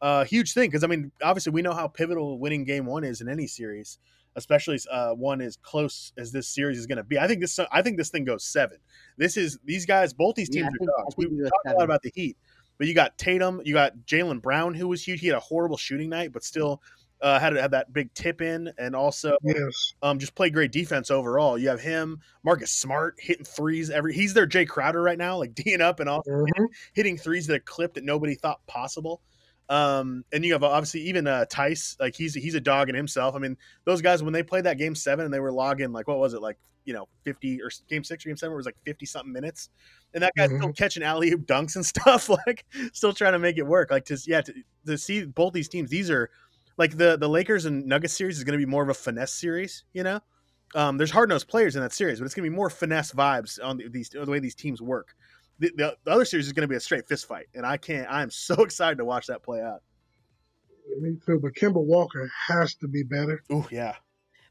Uh, 0.00 0.24
huge 0.24 0.54
thing 0.54 0.68
because 0.68 0.82
I 0.82 0.86
mean, 0.86 1.12
obviously 1.22 1.52
we 1.52 1.60
know 1.60 1.74
how 1.74 1.88
pivotal 1.88 2.38
winning 2.38 2.64
game 2.64 2.86
one 2.86 3.04
is 3.04 3.20
in 3.20 3.28
any 3.28 3.46
series, 3.46 3.98
especially 4.36 4.78
uh, 4.90 5.12
one 5.12 5.42
as 5.42 5.56
close 5.56 6.12
as 6.16 6.32
this 6.32 6.48
series 6.48 6.78
is 6.78 6.86
going 6.86 6.96
to 6.96 7.04
be. 7.04 7.18
I 7.18 7.26
think 7.26 7.40
this 7.40 7.58
I 7.70 7.82
think 7.82 7.98
this 7.98 8.08
thing 8.08 8.24
goes 8.24 8.44
seven. 8.44 8.78
This 9.18 9.36
is 9.36 9.58
these 9.62 9.84
guys, 9.84 10.14
both 10.14 10.36
these 10.36 10.48
teams 10.48 10.68
yeah, 10.80 10.86
are 10.86 11.02
dogs. 11.04 11.16
We 11.18 11.26
talked 11.26 11.66
a 11.66 11.74
lot 11.74 11.84
about 11.84 12.02
the 12.02 12.12
Heat 12.14 12.36
but 12.78 12.86
you 12.86 12.94
got 12.94 13.16
Tatum, 13.18 13.62
you 13.64 13.74
got 13.74 13.96
Jaylen 14.06 14.42
Brown, 14.42 14.74
who 14.74 14.88
was 14.88 15.06
huge. 15.06 15.20
He 15.20 15.28
had 15.28 15.36
a 15.36 15.40
horrible 15.40 15.76
shooting 15.76 16.10
night, 16.10 16.32
but 16.32 16.44
still 16.44 16.82
uh, 17.22 17.38
had 17.38 17.54
had 17.54 17.70
that 17.70 17.92
big 17.92 18.12
tip 18.14 18.42
in, 18.42 18.72
and 18.78 18.96
also 18.96 19.36
yes. 19.42 19.94
um, 20.02 20.18
just 20.18 20.34
played 20.34 20.52
great 20.52 20.72
defense 20.72 21.10
overall. 21.10 21.56
You 21.56 21.68
have 21.68 21.80
him, 21.80 22.20
Marcus 22.42 22.72
Smart 22.72 23.14
hitting 23.18 23.44
threes 23.44 23.90
every. 23.90 24.12
He's 24.12 24.34
their 24.34 24.46
Jae 24.46 24.68
Crowder 24.68 25.00
right 25.00 25.18
now, 25.18 25.38
like 25.38 25.54
D'ing 25.54 25.80
up 25.80 26.00
and 26.00 26.08
also 26.08 26.30
mm-hmm. 26.30 26.46
hitting, 26.46 26.68
hitting 26.94 27.16
threes 27.16 27.46
that 27.46 27.64
clip 27.64 27.94
that 27.94 28.04
nobody 28.04 28.34
thought 28.34 28.66
possible. 28.66 29.22
Um, 29.72 30.22
and 30.34 30.44
you 30.44 30.52
have 30.52 30.62
obviously 30.62 31.00
even 31.00 31.26
uh, 31.26 31.46
Theis, 31.48 31.96
like 31.98 32.14
he's 32.14 32.34
he's 32.34 32.54
a 32.54 32.60
dog 32.60 32.90
in 32.90 32.94
himself. 32.94 33.34
I 33.34 33.38
mean, 33.38 33.56
those 33.86 34.02
guys 34.02 34.22
when 34.22 34.34
they 34.34 34.42
played 34.42 34.64
that 34.64 34.76
game 34.76 34.94
seven 34.94 35.24
and 35.24 35.32
they 35.32 35.40
were 35.40 35.50
logging 35.50 35.92
like 35.92 36.06
what 36.06 36.18
was 36.18 36.34
it 36.34 36.42
like 36.42 36.58
you 36.84 36.92
know 36.92 37.08
fifty 37.24 37.62
or 37.62 37.70
game 37.88 38.04
six 38.04 38.26
or 38.26 38.28
game 38.28 38.36
seven 38.36 38.52
it 38.52 38.56
was 38.56 38.66
like 38.66 38.76
fifty 38.84 39.06
something 39.06 39.32
minutes, 39.32 39.70
and 40.12 40.22
that 40.22 40.34
guy's 40.36 40.50
mm-hmm. 40.50 40.58
still 40.58 40.72
catching 40.74 41.02
alley 41.02 41.32
oop 41.32 41.46
dunks 41.46 41.76
and 41.76 41.86
stuff, 41.86 42.28
like 42.46 42.66
still 42.92 43.14
trying 43.14 43.32
to 43.32 43.38
make 43.38 43.56
it 43.56 43.66
work. 43.66 43.90
Like 43.90 44.04
to 44.06 44.18
yeah 44.26 44.42
to, 44.42 44.52
to 44.84 44.98
see 44.98 45.24
both 45.24 45.54
these 45.54 45.70
teams, 45.70 45.88
these 45.88 46.10
are 46.10 46.28
like 46.76 46.98
the 46.98 47.16
the 47.16 47.28
Lakers 47.28 47.64
and 47.64 47.86
Nuggets 47.86 48.12
series 48.12 48.36
is 48.36 48.44
going 48.44 48.58
to 48.58 48.64
be 48.64 48.70
more 48.70 48.82
of 48.82 48.90
a 48.90 48.94
finesse 48.94 49.32
series, 49.32 49.84
you 49.94 50.02
know. 50.02 50.20
Um, 50.74 50.98
there's 50.98 51.10
hard 51.10 51.30
nosed 51.30 51.48
players 51.48 51.76
in 51.76 51.82
that 51.82 51.94
series, 51.94 52.18
but 52.18 52.26
it's 52.26 52.34
going 52.34 52.44
to 52.44 52.50
be 52.50 52.56
more 52.56 52.68
finesse 52.68 53.12
vibes 53.12 53.58
on 53.62 53.78
the, 53.78 53.88
these 53.88 54.10
the 54.10 54.26
way 54.26 54.38
these 54.38 54.54
teams 54.54 54.82
work. 54.82 55.14
The, 55.62 55.70
the, 55.76 55.96
the 56.02 56.10
other 56.10 56.24
series 56.24 56.46
is 56.46 56.52
going 56.52 56.62
to 56.62 56.68
be 56.68 56.74
a 56.74 56.80
straight 56.80 57.06
fist 57.06 57.26
fight, 57.28 57.46
and 57.54 57.64
I 57.64 57.76
can't. 57.76 58.10
I 58.10 58.22
am 58.22 58.30
so 58.30 58.54
excited 58.64 58.98
to 58.98 59.04
watch 59.04 59.28
that 59.28 59.44
play 59.44 59.60
out. 59.60 59.80
Me 60.98 61.16
too, 61.24 61.38
but 61.40 61.52
Kemba 61.54 61.80
Walker 61.80 62.28
has 62.48 62.74
to 62.76 62.88
be 62.88 63.04
better. 63.04 63.44
Oh 63.48 63.68
yeah, 63.70 63.94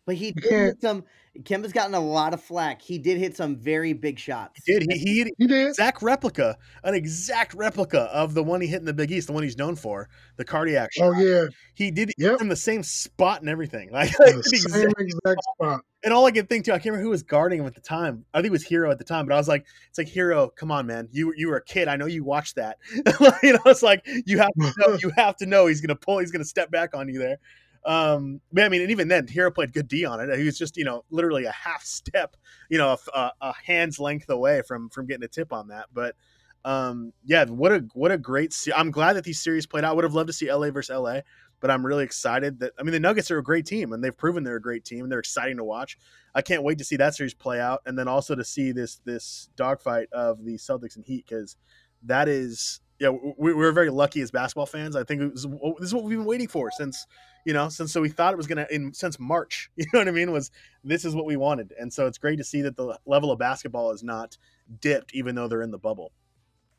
But 0.05 0.15
he 0.15 0.31
did 0.31 0.43
can't- 0.43 0.61
hit 0.65 0.81
some. 0.81 1.03
Kemba's 1.43 1.71
gotten 1.71 1.93
a 1.95 1.99
lot 1.99 2.33
of 2.33 2.43
flack. 2.43 2.81
He 2.81 2.97
did 2.97 3.17
hit 3.17 3.37
some 3.37 3.55
very 3.55 3.93
big 3.93 4.19
shots. 4.19 4.59
he 4.65 4.73
did. 4.79 4.91
He, 4.91 4.97
he 4.97 5.17
hit 5.19 5.27
He 5.37 5.47
did. 5.47 5.69
exact 5.69 6.01
replica, 6.01 6.57
an 6.83 6.93
exact 6.93 7.53
replica 7.53 8.01
of 8.11 8.33
the 8.33 8.43
one 8.43 8.59
he 8.59 8.67
hit 8.67 8.79
in 8.81 8.85
the 8.85 8.91
Big 8.93 9.13
East, 9.13 9.27
the 9.27 9.33
one 9.33 9.41
he's 9.43 9.57
known 9.57 9.77
for, 9.77 10.09
the 10.35 10.43
cardiac 10.43 10.89
oh, 10.99 11.13
shot. 11.13 11.15
Oh 11.15 11.19
yeah, 11.21 11.45
He 11.73 11.89
did 11.89 12.11
Yep. 12.17 12.41
in 12.41 12.49
the 12.49 12.55
same 12.57 12.83
spot 12.83 13.39
and 13.39 13.49
everything. 13.49 13.89
Like, 13.93 14.11
the 14.17 14.33
the 14.35 14.43
same 14.43 14.89
exact- 14.89 14.99
exact 14.99 15.41
spot. 15.55 15.81
and 16.03 16.13
all 16.13 16.25
I 16.25 16.31
could 16.31 16.49
think 16.49 16.65
too, 16.65 16.71
I 16.73 16.79
can't 16.79 16.87
remember 16.87 17.03
who 17.03 17.11
was 17.11 17.23
guarding 17.23 17.61
him 17.61 17.65
at 17.65 17.75
the 17.75 17.81
time. 17.81 18.25
I 18.33 18.39
think 18.39 18.47
it 18.47 18.51
was 18.51 18.65
Herro 18.67 18.91
at 18.91 18.97
the 18.97 19.05
time, 19.05 19.25
but 19.25 19.33
I 19.33 19.37
was 19.37 19.47
like, 19.47 19.65
it's 19.87 19.97
like 19.99 20.09
Herro, 20.09 20.53
come 20.53 20.69
on, 20.69 20.85
man. 20.85 21.07
You 21.13 21.33
you 21.37 21.47
were 21.47 21.55
a 21.57 21.63
kid. 21.63 21.87
I 21.87 21.95
know 21.95 22.07
you 22.07 22.25
watched 22.25 22.57
that. 22.57 22.77
you 22.93 23.53
know, 23.53 23.59
it's 23.67 23.81
like 23.83 24.05
you 24.25 24.37
have 24.39 24.51
to 24.59 24.73
know, 24.79 24.97
you 25.01 25.11
have 25.15 25.37
to 25.37 25.45
know 25.45 25.67
he's 25.67 25.79
gonna 25.79 25.95
pull, 25.95 26.19
he's 26.19 26.31
gonna 26.31 26.43
step 26.43 26.71
back 26.71 26.93
on 26.93 27.07
you 27.07 27.19
there. 27.19 27.37
Um, 27.83 28.41
I 28.55 28.69
mean, 28.69 28.81
and 28.81 28.91
even 28.91 29.07
then, 29.07 29.27
Herro 29.27 29.53
played 29.53 29.73
good 29.73 29.87
D 29.87 30.05
on 30.05 30.19
it. 30.19 30.37
He 30.37 30.45
was 30.45 30.57
just, 30.57 30.77
you 30.77 30.85
know, 30.85 31.03
literally 31.09 31.45
a 31.45 31.51
half 31.51 31.83
step, 31.83 32.35
you 32.69 32.77
know, 32.77 32.95
a, 33.13 33.31
a, 33.41 33.53
hand's 33.65 33.99
length 33.99 34.29
away 34.29 34.61
from 34.61 34.89
from 34.89 35.07
getting 35.07 35.23
a 35.23 35.27
tip 35.27 35.51
on 35.51 35.69
that. 35.69 35.87
But 35.91 36.15
um, 36.63 37.13
yeah, 37.25 37.45
what 37.45 37.71
a 37.71 37.85
what 37.93 38.11
a 38.11 38.17
great. 38.17 38.53
Se- 38.53 38.73
I'm 38.75 38.91
glad 38.91 39.13
that 39.13 39.23
these 39.23 39.41
series 39.41 39.65
played 39.65 39.83
out. 39.83 39.91
I 39.91 39.93
would 39.93 40.03
have 40.03 40.13
loved 40.13 40.27
to 40.27 40.33
see 40.33 40.51
LA 40.51 40.69
versus 40.69 40.95
LA, 40.95 41.21
but 41.59 41.71
I'm 41.71 41.85
really 41.85 42.03
excited 42.03 42.59
that 42.59 42.73
I 42.79 42.83
mean 42.83 42.91
the 42.91 42.99
Nuggets 42.99 43.31
are 43.31 43.39
a 43.39 43.43
great 43.43 43.65
team 43.65 43.93
and 43.93 44.03
they've 44.03 44.15
proven 44.15 44.43
they're 44.43 44.57
a 44.57 44.61
great 44.61 44.85
team 44.85 45.03
and 45.03 45.11
they're 45.11 45.19
exciting 45.19 45.57
to 45.57 45.63
watch. 45.63 45.97
I 46.35 46.41
can't 46.41 46.63
wait 46.63 46.77
to 46.77 46.83
see 46.83 46.97
that 46.97 47.15
series 47.15 47.33
play 47.33 47.59
out 47.59 47.81
and 47.85 47.97
then 47.97 48.07
also 48.07 48.35
to 48.35 48.43
see 48.43 48.71
this 48.71 48.99
this 49.05 49.49
dogfight 49.55 50.07
of 50.11 50.43
the 50.45 50.55
Celtics 50.55 50.97
and 50.97 51.05
Heat 51.05 51.25
because 51.27 51.55
that 52.03 52.27
is 52.27 52.81
yeah 52.99 53.09
we, 53.09 53.53
we're 53.53 53.71
very 53.71 53.89
lucky 53.89 54.21
as 54.21 54.29
basketball 54.29 54.67
fans. 54.67 54.95
I 54.95 55.03
think 55.03 55.33
was, 55.33 55.47
this 55.79 55.87
is 55.87 55.93
what 55.95 56.03
we've 56.03 56.17
been 56.17 56.27
waiting 56.27 56.47
for 56.47 56.69
since 56.71 57.07
you 57.45 57.53
know 57.53 57.69
since 57.69 57.91
so 57.91 58.01
we 58.01 58.09
thought 58.09 58.33
it 58.33 58.37
was 58.37 58.47
gonna 58.47 58.67
in 58.71 58.93
since 58.93 59.19
March. 59.19 59.69
You 59.77 59.85
know 59.93 59.99
what 59.99 60.07
I 60.07 60.11
mean? 60.11 60.31
Was 60.31 60.51
this 60.83 61.05
is 61.05 61.15
what 61.15 61.25
we 61.25 61.37
wanted 61.37 61.73
and 61.79 61.91
so 61.91 62.07
it's 62.07 62.17
great 62.17 62.37
to 62.37 62.43
see 62.43 62.61
that 62.61 62.75
the 62.75 62.97
level 63.05 63.31
of 63.31 63.39
basketball 63.39 63.91
is 63.91 64.03
not 64.03 64.37
dipped 64.79 65.13
even 65.13 65.35
though 65.35 65.47
they're 65.47 65.61
in 65.61 65.71
the 65.71 65.77
bubble. 65.77 66.11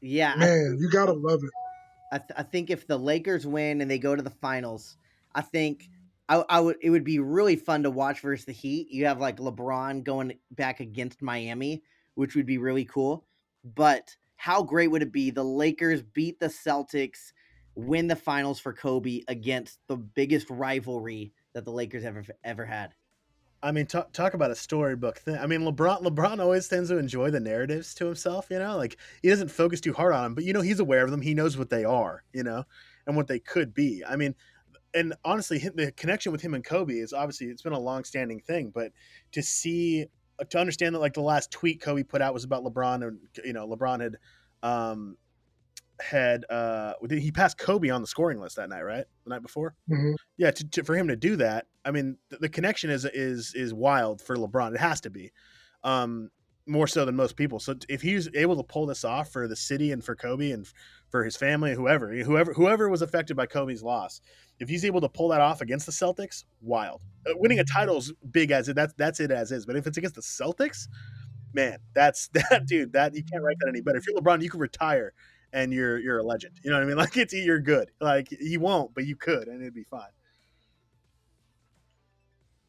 Yeah, 0.00 0.32
I, 0.34 0.38
Man, 0.38 0.76
you 0.80 0.90
gotta 0.90 1.12
love 1.12 1.40
it. 1.42 1.50
I, 2.12 2.18
th- 2.18 2.30
I 2.36 2.42
think 2.42 2.68
if 2.68 2.86
the 2.86 2.98
Lakers 2.98 3.46
win 3.46 3.80
and 3.80 3.90
they 3.90 3.98
go 3.98 4.14
to 4.14 4.22
the 4.22 4.30
finals, 4.30 4.96
I 5.34 5.40
think 5.40 5.88
I, 6.28 6.44
I 6.48 6.60
would. 6.60 6.76
It 6.80 6.90
would 6.90 7.04
be 7.04 7.18
really 7.18 7.56
fun 7.56 7.82
to 7.82 7.90
watch 7.90 8.20
versus 8.20 8.44
the 8.44 8.52
Heat. 8.52 8.90
You 8.90 9.06
have 9.06 9.20
like 9.20 9.38
LeBron 9.38 10.04
going 10.04 10.34
back 10.50 10.80
against 10.80 11.22
Miami, 11.22 11.82
which 12.14 12.34
would 12.34 12.46
be 12.46 12.58
really 12.58 12.84
cool. 12.84 13.24
But 13.74 14.14
how 14.36 14.62
great 14.62 14.88
would 14.88 15.02
it 15.02 15.12
be? 15.12 15.30
The 15.30 15.44
Lakers 15.44 16.02
beat 16.02 16.38
the 16.40 16.46
Celtics, 16.46 17.32
win 17.74 18.06
the 18.06 18.16
finals 18.16 18.60
for 18.60 18.72
Kobe 18.72 19.22
against 19.28 19.78
the 19.86 19.96
biggest 19.96 20.50
rivalry 20.50 21.32
that 21.54 21.64
the 21.64 21.72
Lakers 21.72 22.04
ever 22.04 22.24
ever 22.44 22.64
had. 22.64 22.94
I 23.64 23.70
mean, 23.70 23.86
talk, 23.86 24.12
talk 24.12 24.34
about 24.34 24.50
a 24.50 24.56
storybook 24.56 25.18
thing. 25.18 25.36
I 25.36 25.46
mean, 25.46 25.60
LeBron 25.60 26.02
LeBron 26.02 26.40
always 26.40 26.66
tends 26.66 26.88
to 26.88 26.98
enjoy 26.98 27.30
the 27.30 27.38
narratives 27.40 27.94
to 27.94 28.06
himself. 28.06 28.48
You 28.50 28.58
know, 28.58 28.76
like 28.76 28.96
he 29.22 29.28
doesn't 29.28 29.50
focus 29.50 29.80
too 29.80 29.92
hard 29.92 30.12
on 30.14 30.22
them, 30.24 30.34
but 30.34 30.44
you 30.44 30.52
know 30.52 30.60
he's 30.60 30.80
aware 30.80 31.04
of 31.04 31.10
them. 31.10 31.20
He 31.20 31.34
knows 31.34 31.56
what 31.56 31.70
they 31.70 31.84
are. 31.84 32.24
You 32.32 32.42
know, 32.42 32.64
and 33.06 33.16
what 33.16 33.28
they 33.28 33.38
could 33.38 33.72
be. 33.72 34.02
I 34.06 34.16
mean, 34.16 34.34
and 34.94 35.14
honestly, 35.24 35.58
the 35.58 35.92
connection 35.92 36.32
with 36.32 36.42
him 36.42 36.54
and 36.54 36.64
Kobe 36.64 36.94
is 36.94 37.12
obviously 37.12 37.48
it's 37.48 37.62
been 37.62 37.72
a 37.72 37.78
long 37.78 38.04
standing 38.04 38.40
thing. 38.40 38.70
But 38.74 38.92
to 39.32 39.42
see, 39.42 40.06
to 40.50 40.58
understand 40.58 40.94
that, 40.94 41.00
like 41.00 41.14
the 41.14 41.22
last 41.22 41.50
tweet 41.50 41.80
Kobe 41.80 42.02
put 42.02 42.20
out 42.22 42.34
was 42.34 42.44
about 42.44 42.64
LeBron, 42.64 43.06
and 43.06 43.18
you 43.44 43.52
know, 43.52 43.66
LeBron 43.68 44.00
had, 44.00 44.16
um, 44.62 45.16
had 46.00 46.44
uh, 46.50 46.94
he 47.08 47.30
passed 47.30 47.58
Kobe 47.58 47.90
on 47.90 48.00
the 48.00 48.06
scoring 48.06 48.40
list 48.40 48.56
that 48.56 48.68
night, 48.68 48.82
right? 48.82 49.04
The 49.24 49.30
night 49.30 49.42
before? 49.42 49.74
Mhm. 49.90 50.14
yeah 50.36 50.50
to, 50.50 50.68
to, 50.70 50.84
for 50.84 50.96
him 50.96 51.08
to 51.08 51.16
do 51.16 51.36
that 51.36 51.66
i 51.84 51.90
mean 51.90 52.16
the, 52.30 52.38
the 52.38 52.48
connection 52.48 52.90
is 52.90 53.04
is 53.04 53.52
is 53.54 53.74
wild 53.74 54.20
for 54.20 54.36
lebron. 54.36 54.74
It 54.74 54.80
has 54.80 55.00
to 55.02 55.10
be 55.10 55.32
um 55.84 56.30
more 56.64 56.86
so 56.86 57.04
than 57.04 57.16
most 57.16 57.34
people. 57.34 57.58
So 57.58 57.74
if 57.88 58.02
he's 58.02 58.28
able 58.34 58.54
to 58.56 58.62
pull 58.62 58.86
this 58.86 59.04
off 59.04 59.32
for 59.32 59.48
the 59.48 59.56
city 59.56 59.90
and 59.90 60.02
for 60.04 60.14
kobe 60.14 60.52
and 60.52 60.64
for 61.10 61.24
his 61.24 61.36
family 61.36 61.74
whoever 61.74 62.12
whoever 62.14 62.52
whoever 62.52 62.88
was 62.88 63.02
affected 63.02 63.36
by 63.36 63.46
kobe's 63.46 63.82
loss 63.82 64.20
if 64.60 64.68
he's 64.68 64.84
able 64.84 65.00
to 65.00 65.08
pull 65.08 65.28
that 65.28 65.40
off 65.40 65.60
against 65.60 65.86
the 65.86 65.92
celtics 65.92 66.44
wild. 66.60 67.00
Uh, 67.26 67.32
winning 67.36 67.58
a 67.58 67.64
title's 67.64 68.12
big 68.30 68.52
as 68.52 68.68
it 68.68 68.76
that's 68.76 68.94
that's 68.94 69.18
it 69.20 69.30
as 69.32 69.50
is. 69.50 69.66
But 69.66 69.76
if 69.76 69.86
it's 69.86 69.98
against 69.98 70.14
the 70.14 70.22
celtics 70.22 70.86
man 71.52 71.78
that's 71.94 72.28
that 72.32 72.64
dude 72.66 72.92
that 72.92 73.14
you 73.14 73.24
can't 73.24 73.42
write 73.42 73.56
that 73.60 73.68
any 73.68 73.80
better. 73.80 73.98
If 73.98 74.06
you're 74.06 74.18
lebron 74.20 74.40
you 74.42 74.50
can 74.50 74.60
retire 74.60 75.12
and 75.52 75.72
you're 75.72 75.98
you're 75.98 76.18
a 76.18 76.22
legend 76.22 76.54
you 76.62 76.70
know 76.70 76.76
what 76.76 76.84
i 76.84 76.86
mean 76.86 76.96
like 77.04 77.16
it's 77.16 77.32
you're 77.32 77.60
good 77.60 77.90
like 78.00 78.28
he 78.28 78.56
won't 78.58 78.94
but 78.94 79.06
you 79.06 79.16
could 79.16 79.48
and 79.48 79.60
it'd 79.62 79.74
be 79.74 79.84
fine 79.84 80.10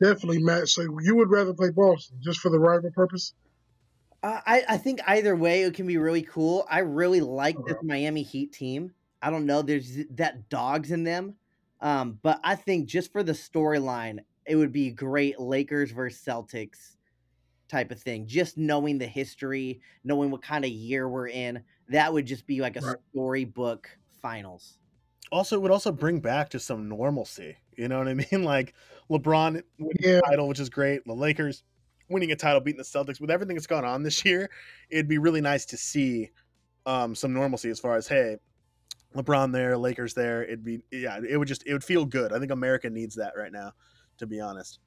Definitely, 0.04 0.40
Matt. 0.40 0.68
So 0.68 0.82
you 1.02 1.16
would 1.16 1.30
rather 1.30 1.54
play 1.54 1.70
Boston 1.70 2.18
just 2.22 2.40
for 2.40 2.50
the 2.50 2.60
rival 2.60 2.92
purpose? 2.92 3.34
Uh, 4.22 4.40
I, 4.46 4.64
I 4.70 4.78
think 4.78 5.00
either 5.08 5.36
way 5.36 5.64
it 5.64 5.74
can 5.74 5.88
be 5.88 5.98
really 5.98 6.24
cool. 6.24 6.66
I 6.70 6.80
really 6.80 7.22
like 7.22 7.58
this 7.66 7.78
Miami 7.82 8.24
Heat 8.24 8.52
team. 8.52 8.92
I 9.22 9.30
don't 9.30 9.46
know, 9.46 9.62
there's 9.62 10.00
that 10.12 10.50
dogs 10.50 10.92
in 10.92 11.06
them, 11.06 11.36
um, 11.80 12.20
but 12.22 12.42
I 12.44 12.56
think 12.56 12.88
just 12.88 13.14
for 13.14 13.24
the 13.24 13.32
storyline, 13.32 14.20
it 14.46 14.58
would 14.58 14.74
be 14.74 14.92
great 14.92 15.40
Lakers 15.40 15.92
versus 15.92 16.22
Celtics 16.26 16.98
type 17.70 17.92
of 17.92 18.02
thing. 18.02 18.28
Just 18.28 18.58
knowing 18.58 18.98
the 18.98 19.08
history, 19.08 19.80
knowing 20.04 20.30
what 20.30 20.42
kind 20.42 20.66
of 20.66 20.72
year 20.72 21.08
we're 21.08 21.30
in, 21.30 21.64
that 21.90 22.14
would 22.14 22.26
just 22.26 22.46
be 22.48 22.62
like 22.62 22.76
a 22.76 22.96
storybook 23.12 23.90
finals. 24.22 24.78
also 25.32 25.56
it 25.58 25.62
would 25.62 25.72
also 25.72 25.92
bring 25.92 26.20
back 26.20 26.50
just 26.52 26.66
some 26.68 26.88
normalcy. 26.90 27.58
You 27.78 27.88
know 27.88 27.98
what 27.98 28.08
I 28.08 28.14
mean? 28.32 28.44
Like 28.44 28.74
LeBron 29.10 29.62
winning 29.80 29.96
Yeah. 30.00 30.20
a 30.20 30.22
title, 30.30 30.48
which 30.48 30.60
is 30.60 30.70
great. 30.70 31.02
The 31.06 31.14
Lakers 31.14 31.64
winning 32.10 32.32
a 32.32 32.36
title, 32.36 32.62
beating 32.62 32.78
the 32.78 32.84
Celtics. 32.84 33.20
With 33.20 33.32
everything 33.32 33.56
that's 33.56 33.68
gone 33.68 33.84
on 33.86 34.04
this 34.04 34.24
year, 34.26 34.50
it'd 34.90 35.08
be 35.08 35.18
really 35.18 35.42
nice 35.42 35.66
to 35.68 35.78
see 35.78 36.30
um, 36.86 37.16
some 37.16 37.34
normalcy 37.34 37.70
as 37.70 37.80
far 37.80 37.96
as 37.96 38.08
hey, 38.08 38.38
LeBron 39.16 39.52
there, 39.52 39.78
Lakers 39.78 40.14
there. 40.14 40.44
It'd 40.44 40.64
be 40.64 40.82
yeah, 40.92 41.20
it 41.28 41.38
would 41.38 41.48
just 41.48 41.64
it 41.66 41.74
would 41.74 41.84
feel 41.84 42.06
good. 42.06 42.34
I 42.34 42.40
think 42.40 42.52
America 42.52 42.90
needs 42.90 43.16
that 43.16 43.34
right 43.38 43.52
now, 43.52 43.74
to 44.20 44.26
be 44.28 44.40
honest. 44.40 44.80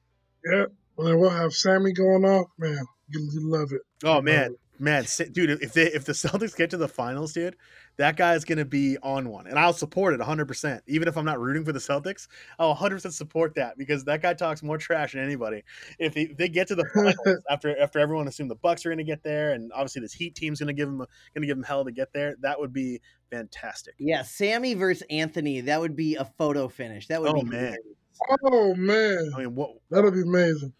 Yeah. 0.45 0.65
Well, 0.95 1.07
then 1.07 1.19
we'll 1.19 1.29
have 1.29 1.53
Sammy 1.53 1.93
going 1.93 2.25
off. 2.25 2.47
Man, 2.57 2.83
you, 3.09 3.29
you 3.31 3.49
love 3.49 3.71
it. 3.71 3.81
Oh 4.03 4.17
You 4.17 4.21
man, 4.23 4.51
it. 4.53 4.59
Man, 4.79 5.05
dude, 5.31 5.49
if 5.61 5.73
they 5.73 5.83
if 5.87 6.05
the 6.05 6.13
Celtics 6.13 6.55
get 6.55 6.69
to 6.71 6.77
the 6.77 6.87
finals, 6.87 7.33
dude, 7.33 7.55
that 7.97 8.15
guy 8.17 8.35
is 8.35 8.45
gonna 8.45 8.65
be 8.65 8.97
on 9.01 9.29
one, 9.29 9.47
and 9.47 9.57
I'll 9.57 9.73
support 9.73 10.13
it 10.13 10.19
100. 10.19 10.47
percent 10.47 10.83
Even 10.87 11.07
if 11.07 11.17
I'm 11.17 11.25
not 11.25 11.39
rooting 11.39 11.63
for 11.65 11.71
the 11.73 11.79
Celtics, 11.79 12.27
I'll 12.59 12.69
100 12.69 12.95
percent 12.97 13.13
support 13.13 13.55
that 13.55 13.77
because 13.77 14.03
that 14.05 14.21
guy 14.21 14.33
talks 14.33 14.61
more 14.63 14.77
trash 14.77 15.13
than 15.13 15.23
anybody. 15.23 15.63
If 15.99 16.13
they, 16.13 16.21
if 16.23 16.37
they 16.37 16.49
get 16.49 16.67
to 16.69 16.75
the 16.75 16.85
finals 16.93 17.43
after 17.49 17.79
after 17.79 17.99
everyone 17.99 18.27
assumed 18.27 18.51
the 18.51 18.55
Bucks 18.55 18.85
are 18.85 18.89
gonna 18.89 19.03
get 19.03 19.23
there, 19.23 19.53
and 19.53 19.71
obviously 19.73 20.01
this 20.01 20.13
Heat 20.13 20.35
team's 20.35 20.59
gonna 20.59 20.73
give 20.73 20.87
them 20.89 21.05
gonna 21.33 21.47
give 21.47 21.57
them 21.57 21.63
hell 21.63 21.85
to 21.85 21.91
get 21.91 22.13
there, 22.13 22.35
that 22.41 22.59
would 22.59 22.73
be 22.73 23.01
fantastic. 23.31 23.95
Yeah, 23.99 24.21
Sammy 24.23 24.73
versus 24.73 25.03
Anthony, 25.09 25.61
that 25.61 25.79
would 25.79 25.95
be 25.95 26.15
a 26.15 26.25
photo 26.37 26.67
finish. 26.67 27.07
That 27.07 27.21
would 27.21 27.31
Oh, 27.31 27.41
be 27.43 27.49
man. 27.49 27.71
great. 27.71 28.39
Oh 28.43 28.73
man, 28.75 29.31
I 29.35 29.39
mean, 29.39 29.55
what? 29.55 29.71
that'll 29.91 30.11
be 30.11 30.21
amazing. 30.21 30.73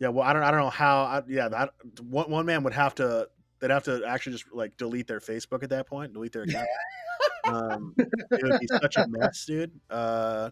Yeah, 0.00 0.08
well, 0.08 0.26
I 0.26 0.32
don't 0.32 0.42
I 0.42 0.50
don't 0.50 0.60
know 0.60 0.70
how. 0.70 1.02
I, 1.02 1.22
yeah, 1.28 1.48
that 1.48 1.70
one 2.02 2.30
one 2.30 2.46
man 2.46 2.62
would 2.64 2.72
have 2.72 2.94
to. 2.96 3.28
They'd 3.60 3.70
have 3.70 3.84
to 3.84 4.02
actually 4.06 4.32
just 4.32 4.52
like 4.52 4.76
delete 4.76 5.06
their 5.06 5.20
Facebook 5.20 5.62
at 5.62 5.70
that 5.70 5.86
point, 5.86 6.12
delete 6.12 6.32
their 6.32 6.42
account. 6.42 6.68
um, 7.44 7.94
it 7.96 8.42
would 8.42 8.60
be 8.60 8.66
such 8.66 8.96
a 8.96 9.06
mess, 9.08 9.44
dude. 9.44 9.72
Uh, 9.88 10.50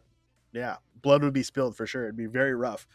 yeah, 0.53 0.77
blood 1.03 1.23
would 1.23 1.33
be 1.33 1.43
spilled 1.43 1.77
for 1.77 1.87
sure. 1.87 2.05
It'd 2.05 2.17
be 2.17 2.27
very 2.27 2.55
rough. 2.55 2.87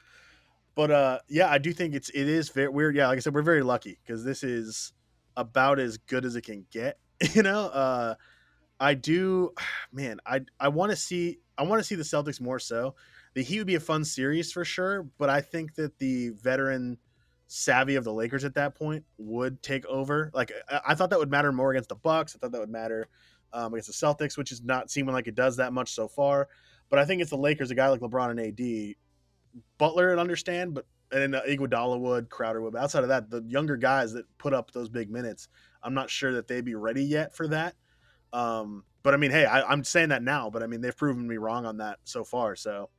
But 0.76 0.92
uh, 0.92 1.20
yeah, 1.28 1.50
I 1.50 1.58
do 1.58 1.74
think 1.74 1.94
it's 1.94 2.10
it 2.10 2.28
is 2.28 2.50
very 2.50 2.70
weird. 2.70 2.96
Yeah, 2.96 3.08
like 3.08 3.18
I 3.18 3.20
said, 3.20 3.34
we're 3.34 3.42
very 3.42 3.64
lucky 3.64 4.00
because 4.06 4.24
this 4.24 4.44
is 4.44 4.94
about 5.36 5.80
as 5.80 5.98
good 5.98 6.26
as 6.26 6.36
it 6.36 6.42
can 6.44 6.66
get. 6.72 6.98
You 7.34 7.42
know, 7.42 7.68
uh, 7.68 8.16
I 8.80 8.96
do, 8.96 9.54
man. 9.94 10.20
I 10.26 10.42
I 10.60 10.68
want 10.70 10.92
to 10.92 10.96
see 10.96 11.40
I 11.58 11.64
want 11.64 11.80
to 11.80 11.84
see 11.84 11.96
the 11.96 12.04
Celtics 12.04 12.42
more 12.42 12.60
so. 12.60 12.96
The 13.34 13.44
Heat 13.44 13.60
would 13.60 13.68
be 13.68 13.76
a 13.76 13.80
fun 13.80 14.04
series 14.04 14.52
for 14.52 14.66
sure, 14.66 15.08
but 15.18 15.30
I 15.30 15.42
think 15.42 15.76
that 15.76 15.98
the 16.00 16.30
veteran 16.30 16.98
savvy 17.56 17.96
of 17.96 18.04
the 18.04 18.12
Lakers 18.12 18.44
at 18.44 18.56
that 18.56 18.74
point 18.74 19.06
would 19.20 19.62
take 19.62 19.86
over. 19.86 20.32
Like 20.34 20.52
I, 20.68 20.82
I 20.88 20.96
thought 20.96 21.12
that 21.12 21.20
would 21.20 21.30
matter 21.30 21.52
more 21.52 21.72
against 21.72 21.90
the 21.90 21.96
Bucks. 21.96 22.36
I 22.36 22.40
thought 22.40 22.52
that 22.52 22.60
would 22.60 22.70
matter 22.70 23.10
um, 23.54 23.74
against 23.74 23.88
the 23.88 24.06
Celtics, 24.06 24.38
which 24.38 24.52
is 24.52 24.64
not 24.64 24.90
seeming 24.90 25.14
like 25.14 25.28
it 25.28 25.36
does 25.36 25.58
that 25.58 25.72
much 25.72 25.94
so 25.94 26.08
far. 26.08 26.48
But 26.90 26.98
I 26.98 27.06
think 27.06 27.22
it's 27.22 27.30
the 27.30 27.38
Lakers, 27.38 27.70
a 27.70 27.76
guy 27.76 27.90
like 27.90 28.02
LeBron 28.02 28.32
and 28.32 28.40
AD, 28.40 28.96
Butler 29.78 30.10
would 30.10 30.20
understand, 30.20 30.74
but 30.74 30.86
and 31.12 31.36
uh, 31.36 31.44
Iguodala 31.44 32.00
would, 32.00 32.28
Crowder 32.30 32.60
would. 32.60 32.74
But 32.74 32.82
outside 32.82 33.04
of 33.04 33.10
that, 33.10 33.30
the 33.30 33.44
younger 33.48 33.78
guys 33.78 34.14
that 34.14 34.26
put 34.40 34.54
up 34.54 34.72
those 34.72 34.90
big 34.90 35.12
minutes, 35.12 35.48
I'm 35.84 35.94
not 35.94 36.10
sure 36.10 36.34
that 36.34 36.48
they'd 36.48 36.66
be 36.66 36.74
ready 36.74 37.04
yet 37.04 37.36
for 37.36 37.48
that. 37.50 37.76
Um, 38.32 38.84
but 39.04 39.14
I 39.14 39.18
mean, 39.18 39.30
hey, 39.30 39.46
I, 39.46 39.62
I'm 39.62 39.84
saying 39.84 40.10
that 40.10 40.24
now, 40.24 40.50
but 40.50 40.64
I 40.64 40.68
mean, 40.68 40.82
they've 40.82 40.98
proven 40.98 41.28
me 41.28 41.38
wrong 41.38 41.68
on 41.68 41.78
that 41.78 42.00
so 42.04 42.24
far. 42.24 42.56
So 42.56 42.90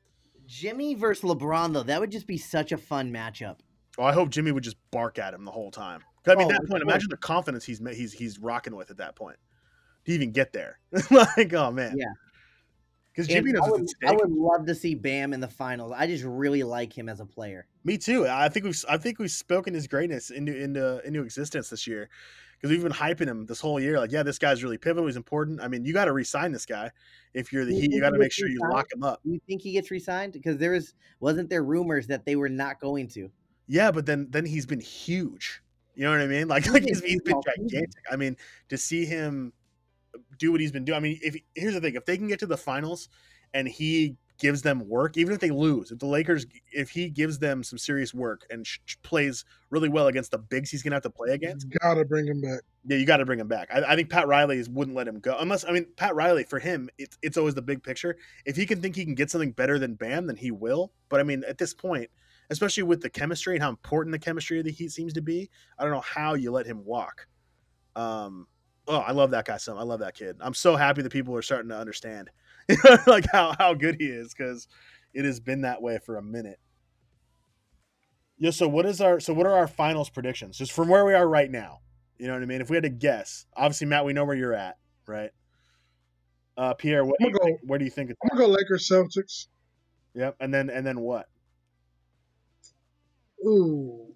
Jimmy 0.47 0.95
versus 0.95 1.25
LeBron, 1.29 1.73
though, 1.73 1.83
that 1.83 2.01
would 2.01 2.13
just 2.13 2.29
be 2.29 2.39
such 2.39 2.71
a 2.71 2.77
fun 2.77 3.13
matchup. 3.13 3.57
Oh, 3.99 4.05
I 4.05 4.13
hope 4.13 4.31
Jimmy 4.31 4.53
would 4.53 4.65
just 4.65 4.77
bark 4.91 5.19
at 5.19 5.35
him 5.35 5.45
the 5.45 5.51
whole 5.51 5.71
time. 5.71 6.03
I 6.27 6.35
mean, 6.35 6.49
Oh, 6.49 6.51
at 6.51 6.61
that 6.61 6.69
point, 6.69 6.83
imagine 6.83 7.09
the 7.11 7.17
confidence 7.17 7.65
he's 7.65 7.81
he's 7.93 8.13
he's 8.13 8.39
rocking 8.39 8.75
with 8.75 8.91
at 8.91 8.97
that 8.97 9.15
point 9.15 9.37
to 10.07 10.13
even 10.13 10.33
get 10.33 10.53
there. 10.53 10.79
like, 11.11 11.53
oh 11.53 11.71
man, 11.71 11.97
Yeah. 11.97 12.07
Because 13.15 13.29
Jimmy 13.29 13.53
knows 13.53 13.63
I 13.63 13.71
would, 13.71 13.89
I 14.09 14.13
would 14.13 14.33
love 14.33 14.67
to 14.67 14.75
see 14.75 14.97
Bam 14.97 15.33
in 15.33 15.39
the 15.39 15.47
finals. 15.47 15.93
I 15.95 16.09
just 16.09 16.25
really 16.25 16.65
like 16.65 16.97
him 16.97 17.09
as 17.09 17.21
a 17.21 17.27
player. 17.27 17.69
Me 17.85 17.97
too. 17.97 18.27
I 18.27 18.49
think 18.49 18.65
we've 18.65 18.85
I 18.89 18.99
think 18.99 19.21
we've 19.21 19.31
spoken 19.31 19.73
his 19.73 19.87
greatness 19.87 20.31
into 20.31 20.57
into 20.57 21.01
into 21.07 21.23
existence 21.23 21.69
this 21.71 21.87
year 21.87 22.09
because 22.55 22.71
we've 22.71 22.83
been 22.83 22.93
hyping 22.93 23.29
him 23.29 23.47
this 23.47 23.61
whole 23.61 23.79
year. 23.79 24.01
Like, 24.01 24.11
yeah, 24.11 24.25
this 24.25 24.39
guy's 24.39 24.65
really 24.65 24.79
pivotal. 24.79 25.07
He's 25.07 25.17
important. 25.17 25.61
I 25.61 25.69
mean, 25.69 25.85
you 25.85 25.93
got 25.93 26.07
to 26.07 26.13
re-sign 26.13 26.51
this 26.51 26.67
guy 26.67 26.91
if 27.35 27.53
you're 27.53 27.65
the 27.65 27.75
You 27.75 27.83
Heat. 27.83 27.93
You 27.93 28.01
got 28.01 28.11
to 28.11 28.19
make 28.19 28.33
sure 28.33 28.49
you 28.49 28.59
lock 28.73 28.87
him 28.93 29.05
up. 29.05 29.21
Do 29.23 29.31
you 29.31 29.41
think 29.47 29.63
he 29.63 29.73
gets 29.73 29.93
re-signed? 29.93 30.33
Because 30.33 30.59
there 30.59 30.73
was 30.73 30.95
wasn't 31.21 31.51
there 31.51 31.63
rumors 31.63 32.09
that 32.09 32.25
they 32.25 32.35
were 32.35 32.49
not 32.49 32.81
going 32.81 33.07
to. 33.11 33.31
Yeah, 33.67 33.91
but 33.91 34.07
then 34.07 34.29
then 34.31 34.45
he's 34.47 34.67
been 34.67 34.81
huge. 34.81 35.63
You 35.95 36.05
know 36.05 36.11
what 36.11 36.21
I 36.21 36.27
mean? 36.27 36.49
Like, 36.49 36.65
He's 36.65 36.73
like 36.73 36.83
been 36.83 36.89
he's, 36.95 37.03
he's 37.05 37.23
been 37.23 37.41
gigantic. 37.45 37.91
I 38.11 38.17
mean, 38.17 38.37
to 38.69 38.77
see 38.77 39.05
him 39.05 39.53
do 40.39 40.53
what 40.53 40.61
he's 40.61 40.73
been 40.73 40.85
doing. 40.85 40.97
I 40.97 41.01
mean, 41.01 41.19
if 41.23 41.37
here's 41.55 41.75
the 41.75 41.81
thing: 41.81 41.95
if 41.95 42.05
they 42.05 42.17
can 42.17 42.29
get 42.29 42.39
to 42.41 42.47
the 42.47 42.57
finals 42.57 43.09
and 43.53 43.69
he 43.69 44.17
gives 44.39 44.63
them 44.63 44.89
work, 44.89 45.17
even 45.17 45.33
if 45.33 45.39
they 45.41 45.51
lose, 45.51 45.93
if 45.93 45.99
the 46.01 46.07
Lakers, 46.07 46.45
if 46.73 46.91
he 46.91 47.09
gives 47.09 47.39
them 47.39 47.63
some 47.63 47.79
serious 47.79 48.13
work 48.13 48.45
and 48.51 48.67
sh- 48.67 48.79
plays 49.05 49.45
really 49.71 49.89
well 49.89 50.09
against 50.09 50.33
the 50.33 50.39
bigs 50.39 50.71
he's 50.71 50.83
gonna 50.83 50.97
have 50.97 51.05
to 51.05 51.11
play 51.11 51.31
against, 51.33 51.69
Gotta 51.81 52.05
bring 52.05 52.27
him 52.27 52.41
back. 52.41 52.61
yeah, 52.85 52.97
you 52.97 53.07
got 53.07 53.19
to 53.19 53.25
bring 53.25 53.39
him 53.39 53.47
back. 53.47 53.69
I, 53.73 53.93
I 53.93 53.95
think 53.97 54.11
Pat 54.11 54.27
Riley 54.27 54.59
is- 54.59 54.69
wouldn't 54.69 54.97
let 54.97 55.07
him 55.07 55.21
go 55.21 55.37
unless 55.39 55.65
I 55.65 55.71
mean 55.71 55.87
Pat 55.97 56.17
Riley 56.17 56.43
for 56.43 56.59
him, 56.59 56.91
it's 56.99 57.17
it's 57.23 57.37
always 57.37 57.55
the 57.55 57.63
big 57.63 57.85
picture. 57.85 58.17
If 58.45 58.57
he 58.57 58.67
can 58.67 58.81
think 58.83 58.97
he 58.97 59.05
can 59.05 59.15
get 59.15 59.31
something 59.31 59.53
better 59.53 59.79
than 59.79 59.95
Bam, 59.95 60.27
then 60.27 60.37
he 60.37 60.51
will. 60.51 60.93
But 61.09 61.21
I 61.21 61.23
mean, 61.23 61.45
at 61.49 61.59
this 61.59 61.73
point, 61.73 62.11
especially 62.51 62.83
with 62.83 63.01
the 63.01 63.11
chemistry 63.11 63.55
and 63.55 63.63
how 63.63 63.71
important 63.71 64.13
the 64.13 64.19
chemistry 64.19 64.59
of 64.59 64.65
the 64.65 64.73
Heat 64.73 64.93
seems 64.93 65.13
to 65.15 65.23
be, 65.23 65.51
I 65.79 65.85
don't 65.85 65.93
know 65.93 66.01
how 66.01 66.35
you 66.35 66.51
let 66.51 66.67
him 66.67 66.85
walk. 66.85 67.27
Um, 67.97 68.47
oh, 68.87 68.99
I 68.99 69.13
love 69.13 69.31
that 69.31 69.47
guy. 69.47 69.57
So 69.57 69.77
I 69.77 69.83
love 69.83 70.01
that 70.01 70.15
kid. 70.15 70.37
I'm 70.41 70.55
so 70.55 70.77
happy 70.77 71.03
that 71.03 71.13
people 71.13 71.35
are 71.37 71.43
starting 71.43 71.69
to 71.71 71.79
understand, 71.79 72.31
like 73.07 73.27
how 73.31 73.55
how 73.59 73.75
good 73.75 73.97
he 73.99 74.07
is 74.07 74.35
because 74.35 74.69
it 75.13 75.25
has 75.25 75.41
been 75.41 75.63
that 75.63 75.83
way 75.83 75.99
for 76.05 76.17
a 76.17 76.23
minute. 76.23 76.59
Yeah. 78.39 78.51
So 78.51 78.69
what 78.69 78.87
is 78.87 79.01
our 79.01 79.21
so 79.21 79.33
what 79.33 79.47
are 79.47 79.55
our 79.55 79.69
finals 79.69 80.11
predictions 80.11 80.59
just 80.59 80.73
from 80.73 80.89
where 80.89 81.05
we 81.05 81.15
are 81.15 81.29
right 81.29 81.51
now? 81.51 81.81
You 82.19 82.27
know 82.27 82.35
what 82.35 82.43
I 82.43 82.47
mean? 82.47 82.61
If 82.61 82.71
we 82.71 82.77
had 82.77 82.85
to 82.85 82.91
guess, 82.91 83.47
obviously 83.57 83.87
Matt, 83.87 84.05
we 84.05 84.13
know 84.13 84.25
where 84.25 84.37
you're 84.37 84.55
at, 84.55 84.77
right? 85.07 85.31
Uh, 86.57 86.75
Pierre, 86.75 87.05
what 87.05 87.19
do 87.19 87.27
gonna 87.27 87.39
think, 87.45 87.61
where 87.65 87.79
do 87.79 87.85
you 87.85 87.91
think? 87.91 88.11
It's 88.11 88.19
I'm 88.23 88.37
gonna 88.37 88.47
go 88.47 88.53
Lakers 88.53 88.89
Celtics. 88.89 89.47
Yep. 90.15 90.37
And 90.41 90.55
then 90.55 90.71
and 90.71 90.87
then 90.87 91.01
what? 91.01 91.27
Ooh. 93.45 94.07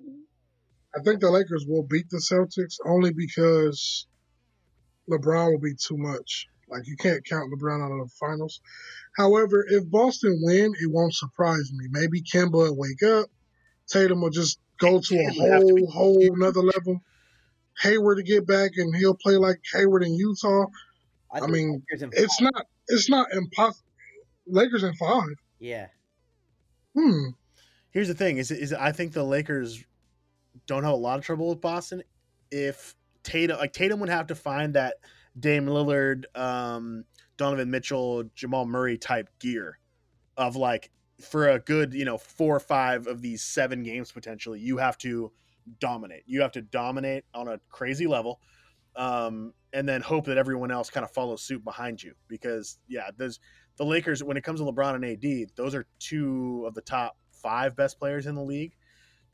I 0.97 1.03
think 1.03 1.21
the 1.21 1.31
Lakers 1.31 1.67
will 1.69 1.83
beat 1.83 2.09
the 2.11 2.19
Celtics 2.19 2.77
only 2.85 3.13
because 3.13 4.07
LeBron 5.11 5.53
will 5.53 5.61
be 5.61 5.75
too 5.75 5.97
much. 5.97 6.49
Like 6.69 6.87
you 6.87 6.97
can't 6.97 7.25
count 7.25 7.53
LeBron 7.53 7.85
out 7.85 7.93
of 7.93 8.09
the 8.09 8.15
finals. 8.19 8.61
However, 9.17 9.65
if 9.69 9.91
Boston 9.91 10.41
win, 10.43 10.73
it 10.81 10.91
won't 10.91 11.15
surprise 11.15 11.71
me. 11.73 11.87
Maybe 11.91 12.23
Kemba 12.23 12.53
will 12.53 12.77
wake 12.77 13.03
up. 13.03 13.27
Tatum 13.87 14.21
will 14.21 14.31
just 14.31 14.59
go 14.79 15.01
to 15.01 15.15
a 15.15 15.31
Tatum 15.31 15.43
would 15.43 15.53
have 15.53 15.67
to 15.67 15.75
be 15.75 15.87
whole 15.87 16.15
whole 16.15 16.35
another 16.35 16.61
level. 16.61 17.01
Hayward 17.81 18.19
to 18.19 18.23
get 18.23 18.47
back 18.47 18.73
and 18.77 18.95
he'll 18.97 19.15
play 19.15 19.37
like 19.37 19.61
Hayward 19.73 20.03
in 20.03 20.15
Utah. 20.15 20.67
I 21.33 21.41
think 21.41 21.53
mean, 21.53 21.83
It's 21.91 22.41
not 22.41 22.67
it's 22.89 23.09
not 23.09 23.33
impossible. 23.33 23.87
Lakers 24.47 24.83
in 24.83 24.95
five. 24.95 25.37
Yeah. 25.59 25.89
Hmm. 26.95 27.29
Here's 27.91 28.09
the 28.09 28.15
thing: 28.15 28.39
is 28.39 28.51
is 28.51 28.73
I 28.73 28.93
think 28.93 29.13
the 29.13 29.25
Lakers 29.25 29.85
don't 30.67 30.85
have 30.85 30.93
a 30.93 30.97
lot 30.97 31.19
of 31.19 31.25
trouble 31.25 31.49
with 31.49 31.61
Boston. 31.61 32.03
If 32.51 32.95
Tatum 33.23 33.59
like 33.59 33.73
Tatum 33.73 34.01
would 34.01 34.09
have 34.09 34.27
to 34.29 34.35
find 34.35 34.75
that 34.75 34.97
Dame 35.39 35.67
Lillard, 35.67 36.25
um, 36.39 37.05
Donovan 37.37 37.71
Mitchell, 37.71 38.25
Jamal 38.35 38.67
Murray 38.67 38.99
type 38.99 39.29
gear 39.39 39.79
of 40.37 40.57
like 40.57 40.91
for 41.21 41.49
a 41.49 41.59
good 41.59 41.93
you 41.95 42.05
know 42.05 42.19
four 42.19 42.57
or 42.57 42.61
five 42.61 43.07
of 43.07 43.23
these 43.23 43.43
seven 43.43 43.83
games 43.83 44.13
potentially 44.13 44.61
you 44.61 44.77
have 44.77 44.97
to 44.99 45.33
dominate. 45.81 46.23
You 46.27 46.43
have 46.43 46.53
to 46.53 46.63
dominate 46.63 47.25
on 47.35 47.49
a 47.49 47.61
crazy 47.69 48.07
level 48.07 48.41
um, 48.97 49.53
and 49.73 49.89
then 49.89 50.01
hope 50.01 50.27
that 50.27 50.39
everyone 50.39 50.71
else 50.71 50.91
kind 50.91 51.05
of 51.05 51.11
follows 51.11 51.43
suit 51.43 51.65
behind 51.65 52.03
you 52.03 52.15
because 52.27 52.79
yeah 52.89 53.11
there's 53.17 53.41
the 53.77 53.85
Lakers 53.85 54.23
when 54.23 54.37
it 54.37 54.45
comes 54.45 54.61
to 54.61 54.67
LeBron 54.67 54.95
and 54.95 55.05
AD 55.05 55.51
those 55.57 55.75
are 55.75 55.87
two 55.99 56.65
of 56.67 56.75
the 56.75 56.81
top 56.83 57.17
five 57.43 57.77
best 57.77 57.99
players 57.99 58.27
in 58.27 58.35
the 58.35 58.43
league 58.43 58.75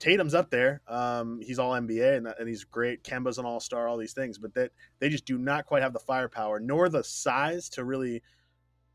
Tatum's 0.00 0.34
up 0.34 0.50
there. 0.50 0.82
Um, 0.88 1.40
he's 1.40 1.58
all 1.58 1.70
NBA 1.72 2.16
and, 2.16 2.26
and 2.26 2.48
he's 2.48 2.64
great. 2.64 3.04
Kemba's 3.04 3.38
an 3.38 3.44
all 3.46 3.60
star, 3.60 3.86
all 3.86 3.96
these 3.96 4.12
things, 4.12 4.38
but 4.38 4.52
that 4.54 4.72
they 4.98 5.08
just 5.08 5.24
do 5.24 5.38
not 5.38 5.66
quite 5.66 5.82
have 5.82 5.92
the 5.92 6.00
firepower 6.00 6.58
nor 6.58 6.88
the 6.88 7.04
size 7.04 7.68
to 7.70 7.84
really 7.84 8.20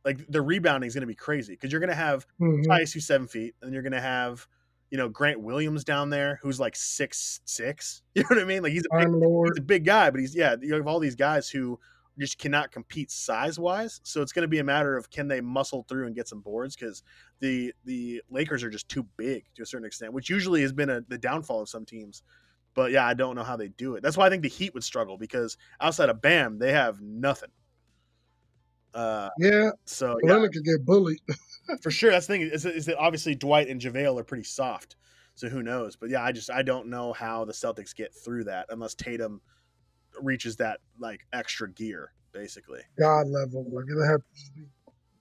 like 0.06 0.26
the 0.28 0.42
rebounding 0.42 0.88
is 0.88 0.94
going 0.94 1.02
to 1.02 1.08
be 1.08 1.16
crazy 1.16 1.54
because 1.54 1.72
you're 1.72 1.80
going 1.80 1.90
to 1.90 1.96
have 1.96 2.28
Mhm. 2.40 2.66
Tyus 2.66 2.94
who's 2.94 3.08
seven 3.08 3.28
feet, 3.28 3.56
and 3.62 3.74
you're 3.74 3.82
going 3.82 3.94
to 3.94 4.02
have 4.02 4.46
you 4.92 4.98
know 4.98 5.08
Grant 5.08 5.40
Williams 5.40 5.84
down 5.84 6.10
there 6.10 6.40
who's 6.42 6.60
like 6.60 6.76
six 6.76 7.40
six. 7.46 8.02
You 8.16 8.24
know 8.24 8.28
what 8.30 8.40
I 8.40 8.44
mean? 8.46 8.62
Like 8.62 8.74
he's 8.74 8.86
a 8.92 8.98
big, 8.98 9.08
he's 9.48 9.58
a 9.58 9.62
big 9.62 9.86
guy, 9.86 10.10
but 10.12 10.20
he's 10.20 10.36
yeah. 10.36 10.56
You 10.62 10.74
have 10.76 10.88
all 10.88 11.00
these 11.00 11.16
guys 11.16 11.50
who 11.50 11.80
just 12.20 12.38
cannot 12.38 12.72
compete 12.72 13.12
size 13.12 13.58
wise. 13.58 14.02
So 14.04 14.22
it's 14.22 14.32
going 14.32 14.44
to 14.44 14.48
be 14.48 14.60
a 14.60 14.64
matter 14.64 14.98
of 14.98 15.10
can 15.10 15.28
they 15.28 15.42
muscle 15.42 15.86
through 15.88 16.08
and 16.08 16.16
get 16.16 16.28
some 16.28 16.42
boards 16.42 16.76
because 16.76 17.04
the 17.40 17.74
the 17.86 18.22
Lakers 18.30 18.64
are 18.64 18.70
just 18.70 18.90
too 18.90 19.06
big 19.18 19.46
to 19.56 19.64
a 19.64 19.66
certain 19.66 19.86
extent, 19.86 20.14
which 20.14 20.30
usually 20.30 20.62
has 20.62 20.74
been 20.74 20.90
a, 20.90 21.02
the 21.08 21.18
downfall 21.18 21.62
of 21.62 21.70
some 21.70 21.86
teams. 21.86 22.24
But 22.76 22.92
yeah, 22.92 23.06
I 23.06 23.14
don't 23.14 23.36
know 23.36 23.44
how 23.44 23.56
they 23.56 23.70
do 23.70 23.96
it. 23.96 24.04
That's 24.04 24.18
why 24.18 24.28
I 24.28 24.30
think 24.30 24.44
the 24.44 24.50
Heat 24.50 24.74
would 24.74 24.84
struggle 24.84 25.18
because 25.18 25.58
outside 25.82 26.10
of 26.10 26.22
Bam, 26.22 26.60
they 26.60 26.72
have 26.72 27.02
nothing. 27.02 27.50
Uh, 28.94 29.30
Yeah, 29.38 29.72
so 29.86 30.18
yeah, 30.24 30.34
Leonard 30.34 30.54
could 30.54 30.64
get 30.64 30.86
bullied. 30.86 31.20
for 31.82 31.92
sure. 31.92 32.12
That's 32.12 32.28
the 32.28 32.34
thing 32.34 32.42
is, 32.42 32.66
is 32.66 32.86
that 32.86 32.98
obviously 32.98 33.36
Dwight 33.36 33.70
and 33.70 33.80
JaVale 33.80 34.20
are 34.20 34.24
pretty 34.24 34.44
soft. 34.44 34.96
So 35.36 35.48
who 35.48 35.64
knows? 35.64 35.96
But 35.96 36.10
yeah, 36.10 36.24
I 36.24 36.32
just 36.32 36.52
I 36.52 36.64
don't 36.64 36.88
know 36.88 37.14
how 37.14 37.46
the 37.46 37.54
Celtics 37.54 37.96
get 37.96 38.14
through 38.14 38.46
that 38.46 38.66
unless 38.70 38.94
Tatum 38.94 39.42
reaches 40.24 40.56
that 40.58 40.80
like 41.00 41.22
extra 41.34 41.70
gear, 41.70 42.12
basically. 42.32 42.82
God 42.98 43.28
level. 43.28 43.66
Like 43.72 43.86
it'll 43.90 44.08
have 44.08 44.22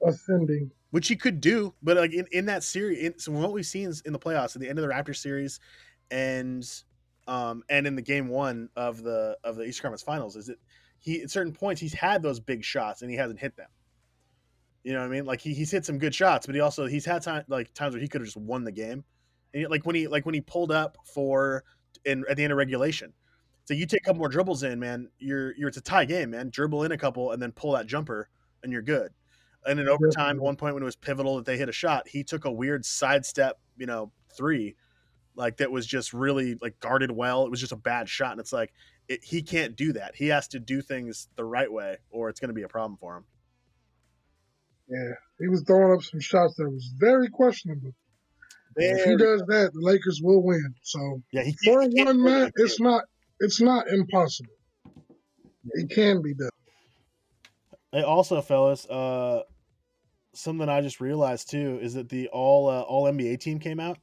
ascending. 0.06 0.70
Which 0.90 1.08
he 1.08 1.16
could 1.16 1.40
do, 1.40 1.74
but 1.82 1.98
like 1.98 2.14
in, 2.14 2.26
in 2.32 2.46
that 2.46 2.64
series, 2.64 2.98
in, 2.98 3.18
so 3.18 3.32
what 3.32 3.52
we've 3.52 3.66
seen 3.66 3.88
is 3.88 4.00
in 4.02 4.12
the 4.12 4.18
playoffs, 4.18 4.56
at 4.56 4.62
the 4.62 4.68
end 4.68 4.78
of 4.78 4.88
the 4.88 4.92
Raptors 4.92 5.16
series, 5.16 5.60
and 6.10 6.66
um 7.26 7.62
and 7.68 7.86
in 7.86 7.94
the 7.94 8.02
game 8.02 8.28
one 8.28 8.70
of 8.74 9.02
the 9.02 9.36
of 9.44 9.56
the 9.56 9.64
Eastern 9.64 9.82
Conference 9.82 10.02
Finals, 10.02 10.36
is 10.36 10.48
it 10.48 10.58
he 10.98 11.22
at 11.22 11.30
certain 11.30 11.52
points 11.52 11.80
he's 11.80 11.92
had 11.92 12.22
those 12.22 12.40
big 12.40 12.64
shots 12.64 13.02
and 13.02 13.10
he 13.10 13.16
hasn't 13.16 13.38
hit 13.38 13.56
them. 13.56 13.68
You 14.82 14.92
know 14.94 15.00
what 15.00 15.06
I 15.06 15.10
mean? 15.10 15.26
Like 15.26 15.40
he, 15.40 15.52
he's 15.52 15.70
hit 15.70 15.84
some 15.84 15.98
good 15.98 16.14
shots, 16.14 16.46
but 16.46 16.54
he 16.54 16.60
also 16.60 16.86
he's 16.86 17.04
had 17.04 17.22
time 17.22 17.44
like 17.48 17.74
times 17.74 17.94
where 17.94 18.00
he 18.00 18.08
could 18.08 18.20
have 18.20 18.26
just 18.26 18.36
won 18.36 18.64
the 18.64 18.72
game. 18.72 19.04
And 19.52 19.68
like 19.68 19.84
when 19.84 19.94
he 19.94 20.08
like 20.08 20.24
when 20.24 20.34
he 20.34 20.40
pulled 20.40 20.72
up 20.72 20.96
for 21.04 21.64
in 22.04 22.24
at 22.28 22.36
the 22.36 22.44
end 22.44 22.52
of 22.52 22.58
regulation. 22.58 23.12
So 23.68 23.74
you 23.74 23.84
take 23.84 24.00
a 24.00 24.04
couple 24.04 24.20
more 24.20 24.30
dribbles 24.30 24.62
in, 24.62 24.80
man. 24.80 25.10
You're 25.18 25.54
you're 25.54 25.68
it's 25.68 25.76
a 25.76 25.82
tie 25.82 26.06
game, 26.06 26.30
man. 26.30 26.48
Dribble 26.48 26.84
in 26.84 26.92
a 26.92 26.96
couple 26.96 27.32
and 27.32 27.42
then 27.42 27.52
pull 27.52 27.72
that 27.72 27.86
jumper, 27.86 28.30
and 28.62 28.72
you're 28.72 28.80
good. 28.80 29.12
And 29.66 29.78
in 29.78 29.90
overtime, 29.90 30.36
at 30.36 30.42
one 30.42 30.56
point 30.56 30.72
when 30.72 30.82
it 30.82 30.86
was 30.86 30.96
pivotal 30.96 31.36
that 31.36 31.44
they 31.44 31.58
hit 31.58 31.68
a 31.68 31.72
shot, 31.72 32.08
he 32.08 32.24
took 32.24 32.46
a 32.46 32.50
weird 32.50 32.86
sidestep, 32.86 33.60
you 33.76 33.84
know, 33.84 34.10
three, 34.34 34.74
like 35.34 35.58
that 35.58 35.70
was 35.70 35.86
just 35.86 36.14
really 36.14 36.54
like 36.62 36.80
guarded 36.80 37.10
well. 37.10 37.44
It 37.44 37.50
was 37.50 37.60
just 37.60 37.72
a 37.72 37.76
bad 37.76 38.08
shot, 38.08 38.30
and 38.30 38.40
it's 38.40 38.54
like 38.54 38.72
it, 39.06 39.22
he 39.22 39.42
can't 39.42 39.76
do 39.76 39.92
that. 39.92 40.16
He 40.16 40.28
has 40.28 40.48
to 40.48 40.58
do 40.58 40.80
things 40.80 41.28
the 41.36 41.44
right 41.44 41.70
way, 41.70 41.98
or 42.08 42.30
it's 42.30 42.40
going 42.40 42.48
to 42.48 42.54
be 42.54 42.62
a 42.62 42.68
problem 42.68 42.96
for 42.98 43.18
him. 43.18 43.24
Yeah, 44.88 45.12
he 45.40 45.48
was 45.48 45.62
throwing 45.66 45.92
up 45.92 46.02
some 46.02 46.20
shots 46.20 46.54
that 46.56 46.70
was 46.70 46.90
very 46.96 47.28
questionable. 47.28 47.92
If 48.76 49.04
he 49.04 49.16
does 49.18 49.42
that, 49.48 49.72
the 49.74 49.80
Lakers 49.82 50.22
will 50.22 50.42
win. 50.42 50.74
So 50.80 51.20
yeah, 51.32 51.42
he 51.42 51.54
for 51.62 51.80
can't, 51.80 51.92
he 51.92 51.98
can't 51.98 52.08
one 52.16 52.24
man, 52.24 52.52
it's 52.56 52.80
not 52.80 53.04
it's 53.40 53.60
not 53.60 53.88
impossible. 53.88 54.52
It 55.72 55.90
can 55.90 56.22
be 56.22 56.34
done. 56.34 56.50
Hey, 57.92 58.02
also, 58.02 58.40
fellas, 58.42 58.86
uh, 58.86 59.42
something 60.34 60.68
I 60.68 60.80
just 60.80 61.00
realized 61.00 61.50
too 61.50 61.78
is 61.80 61.94
that 61.94 62.08
the 62.08 62.28
all 62.28 62.68
uh, 62.68 62.80
all 62.82 63.04
NBA 63.04 63.40
team 63.40 63.58
came 63.58 63.80
out, 63.80 63.98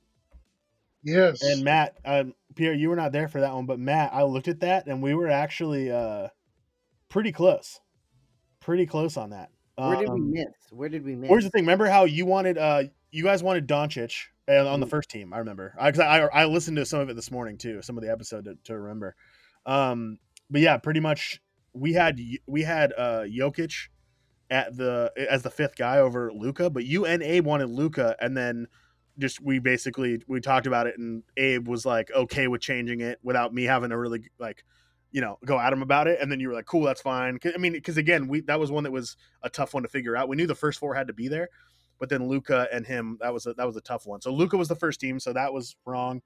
Yes. 1.04 1.42
and 1.44 1.64
Matt, 1.64 1.98
um, 2.04 2.34
Pierre, 2.56 2.74
you 2.74 2.90
were 2.90 2.96
not 2.96 3.12
there 3.12 3.28
for 3.28 3.42
that 3.42 3.54
one, 3.54 3.66
but 3.66 3.80
Matt, 3.80 4.14
I 4.14 4.24
looked 4.24 4.48
at 4.48 4.60
that, 4.62 4.88
and 4.88 5.02
we 5.04 5.14
were 5.14 5.30
actually 5.30 5.92
uh, 5.92 6.30
pretty 7.10 7.32
close, 7.32 7.80
pretty 8.60 8.86
close 8.86 9.18
on 9.18 9.30
that. 9.32 9.50
Where 9.78 9.98
did 9.98 10.10
we 10.10 10.20
Um, 10.20 10.32
miss? 10.32 10.46
Where 10.72 10.90
did 10.90 11.04
we 11.06 11.16
miss? 11.16 11.30
Here's 11.30 11.44
the 11.44 11.50
thing. 11.52 11.64
Remember 11.64 11.86
how 11.88 12.06
you 12.06 12.26
wanted, 12.26 12.58
uh, 12.58 12.84
you 13.12 13.24
guys 13.24 13.44
wanted 13.44 13.68
Doncic 13.68 14.14
uh, 14.50 14.68
on 14.68 14.80
the 14.80 14.86
Mm. 14.86 14.90
first 14.90 15.10
team. 15.10 15.34
I 15.34 15.40
remember. 15.40 15.74
I, 15.80 15.92
'cause 15.92 16.00
I 16.00 16.20
I 16.26 16.46
listened 16.46 16.78
to 16.78 16.86
some 16.86 17.00
of 17.00 17.10
it 17.10 17.16
this 17.16 17.32
morning 17.32 17.58
too. 17.58 17.82
Some 17.82 17.98
of 17.98 18.04
the 18.04 18.12
episode 18.12 18.46
to, 18.46 18.56
to 18.66 18.80
remember. 18.80 19.16
Um, 19.66 20.20
but 20.50 20.62
yeah, 20.62 20.78
pretty 20.78 21.00
much 21.00 21.42
we 21.74 21.94
had 21.94 22.20
we 22.48 22.62
had 22.64 22.94
uh 22.98 23.24
Jokic 23.24 23.90
at 24.50 24.76
the 24.78 25.12
as 25.30 25.44
the 25.44 25.50
fifth 25.50 25.76
guy 25.76 26.00
over 26.00 26.32
Luka, 26.34 26.70
but 26.70 26.86
you 26.86 27.06
and 27.06 27.24
Abe 27.24 27.46
wanted 27.46 27.70
Luka, 27.70 28.16
and 28.20 28.38
then 28.38 28.68
just 29.18 29.42
we 29.42 29.60
basically 29.60 30.22
we 30.28 30.40
talked 30.42 30.68
about 30.68 30.88
it, 30.88 30.98
and 31.00 31.24
Abe 31.38 31.68
was 31.68 31.86
like 31.86 32.12
okay 32.12 32.48
with 32.48 32.62
changing 32.62 33.02
it 33.02 33.20
without 33.24 33.54
me 33.54 33.64
having 33.64 33.90
to 33.90 33.98
really 33.98 34.30
like 34.40 34.64
you 35.12 35.22
know 35.22 35.38
go 35.46 35.58
at 35.60 35.72
him 35.72 35.82
about 35.82 36.08
it 36.08 36.20
and 36.22 36.30
then 36.30 36.42
you 36.42 36.50
were 36.50 36.54
like 36.54 36.66
cool 36.66 36.84
that's 36.84 37.00
fine 37.00 37.40
i 37.54 37.58
mean 37.58 37.72
because 37.72 37.96
again 37.96 38.28
we 38.28 38.42
that 38.42 38.60
was 38.60 38.70
one 38.70 38.84
that 38.84 38.92
was 38.92 39.16
a 39.44 39.50
tough 39.50 39.74
one 39.74 39.84
to 39.84 39.88
figure 39.88 40.18
out 40.18 40.28
we 40.28 40.36
knew 40.36 40.48
the 40.48 40.54
first 40.56 40.78
four 40.78 40.94
had 40.94 41.08
to 41.08 41.14
be 41.14 41.30
there 41.30 41.48
but 42.00 42.10
then 42.10 42.28
Luka 42.28 42.68
and 42.72 42.86
him 42.86 43.18
that 43.22 43.34
was 43.34 43.46
a 43.46 43.54
that 43.54 43.66
was 43.66 43.76
a 43.76 43.82
tough 43.82 44.06
one. 44.06 44.22
So 44.22 44.32
Luka 44.34 44.58
was 44.58 44.68
the 44.68 44.76
first 44.76 45.00
team 45.00 45.20
so 45.20 45.34
that 45.34 45.54
was 45.54 45.76
wrong. 45.86 46.22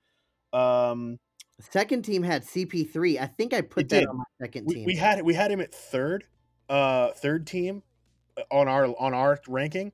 Um 0.54 1.20
second 1.62 2.04
team 2.04 2.24
had 2.24 2.44
cp3 2.46 3.20
i 3.20 3.26
think 3.26 3.54
i 3.54 3.62
put 3.62 3.90
that 3.90 4.00
did. 4.00 4.08
on 4.08 4.18
my 4.18 4.24
second 4.40 4.66
we, 4.66 4.76
team 4.76 4.86
we 4.86 4.96
had 4.96 5.22
we 5.22 5.34
had 5.34 5.52
him 5.52 5.60
at 5.60 5.74
third 5.74 6.24
uh 6.70 7.10
third 7.12 7.46
team 7.46 7.84
uh, 8.38 8.44
on 8.52 8.68
our 8.68 8.86
on 9.00 9.14
our 9.14 9.40
ranking. 9.48 9.92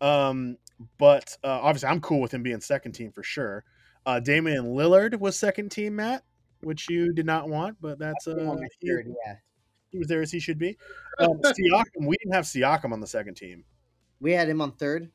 Um 0.00 0.56
but 0.96 1.36
uh, 1.42 1.48
obviously 1.60 1.88
i'm 1.88 2.00
cool 2.00 2.20
with 2.20 2.32
him 2.32 2.42
being 2.42 2.60
second 2.60 2.92
team 2.92 3.10
for 3.10 3.22
sure. 3.22 3.64
Uh 4.06 4.20
damian 4.20 4.66
lillard 4.66 5.18
was 5.18 5.36
second 5.36 5.70
team 5.70 5.96
matt 5.96 6.22
which 6.60 6.88
you 6.88 7.12
did 7.12 7.26
not 7.26 7.48
want 7.48 7.76
but 7.80 7.98
that's 7.98 8.26
uh 8.26 8.56
he, 8.80 8.88
third, 8.88 9.12
yeah. 9.26 9.34
he 9.90 9.98
was 9.98 10.06
there 10.08 10.22
as 10.22 10.30
he 10.32 10.40
should 10.40 10.58
be. 10.58 10.76
Um, 11.20 11.40
Siakam, 11.42 12.06
we 12.06 12.16
didn't 12.18 12.34
have 12.34 12.44
Siakam 12.44 12.92
on 12.92 13.00
the 13.00 13.06
second 13.08 13.34
team. 13.34 13.64
We 14.20 14.30
had 14.30 14.48
him 14.48 14.60
on 14.60 14.70
third 14.70 15.10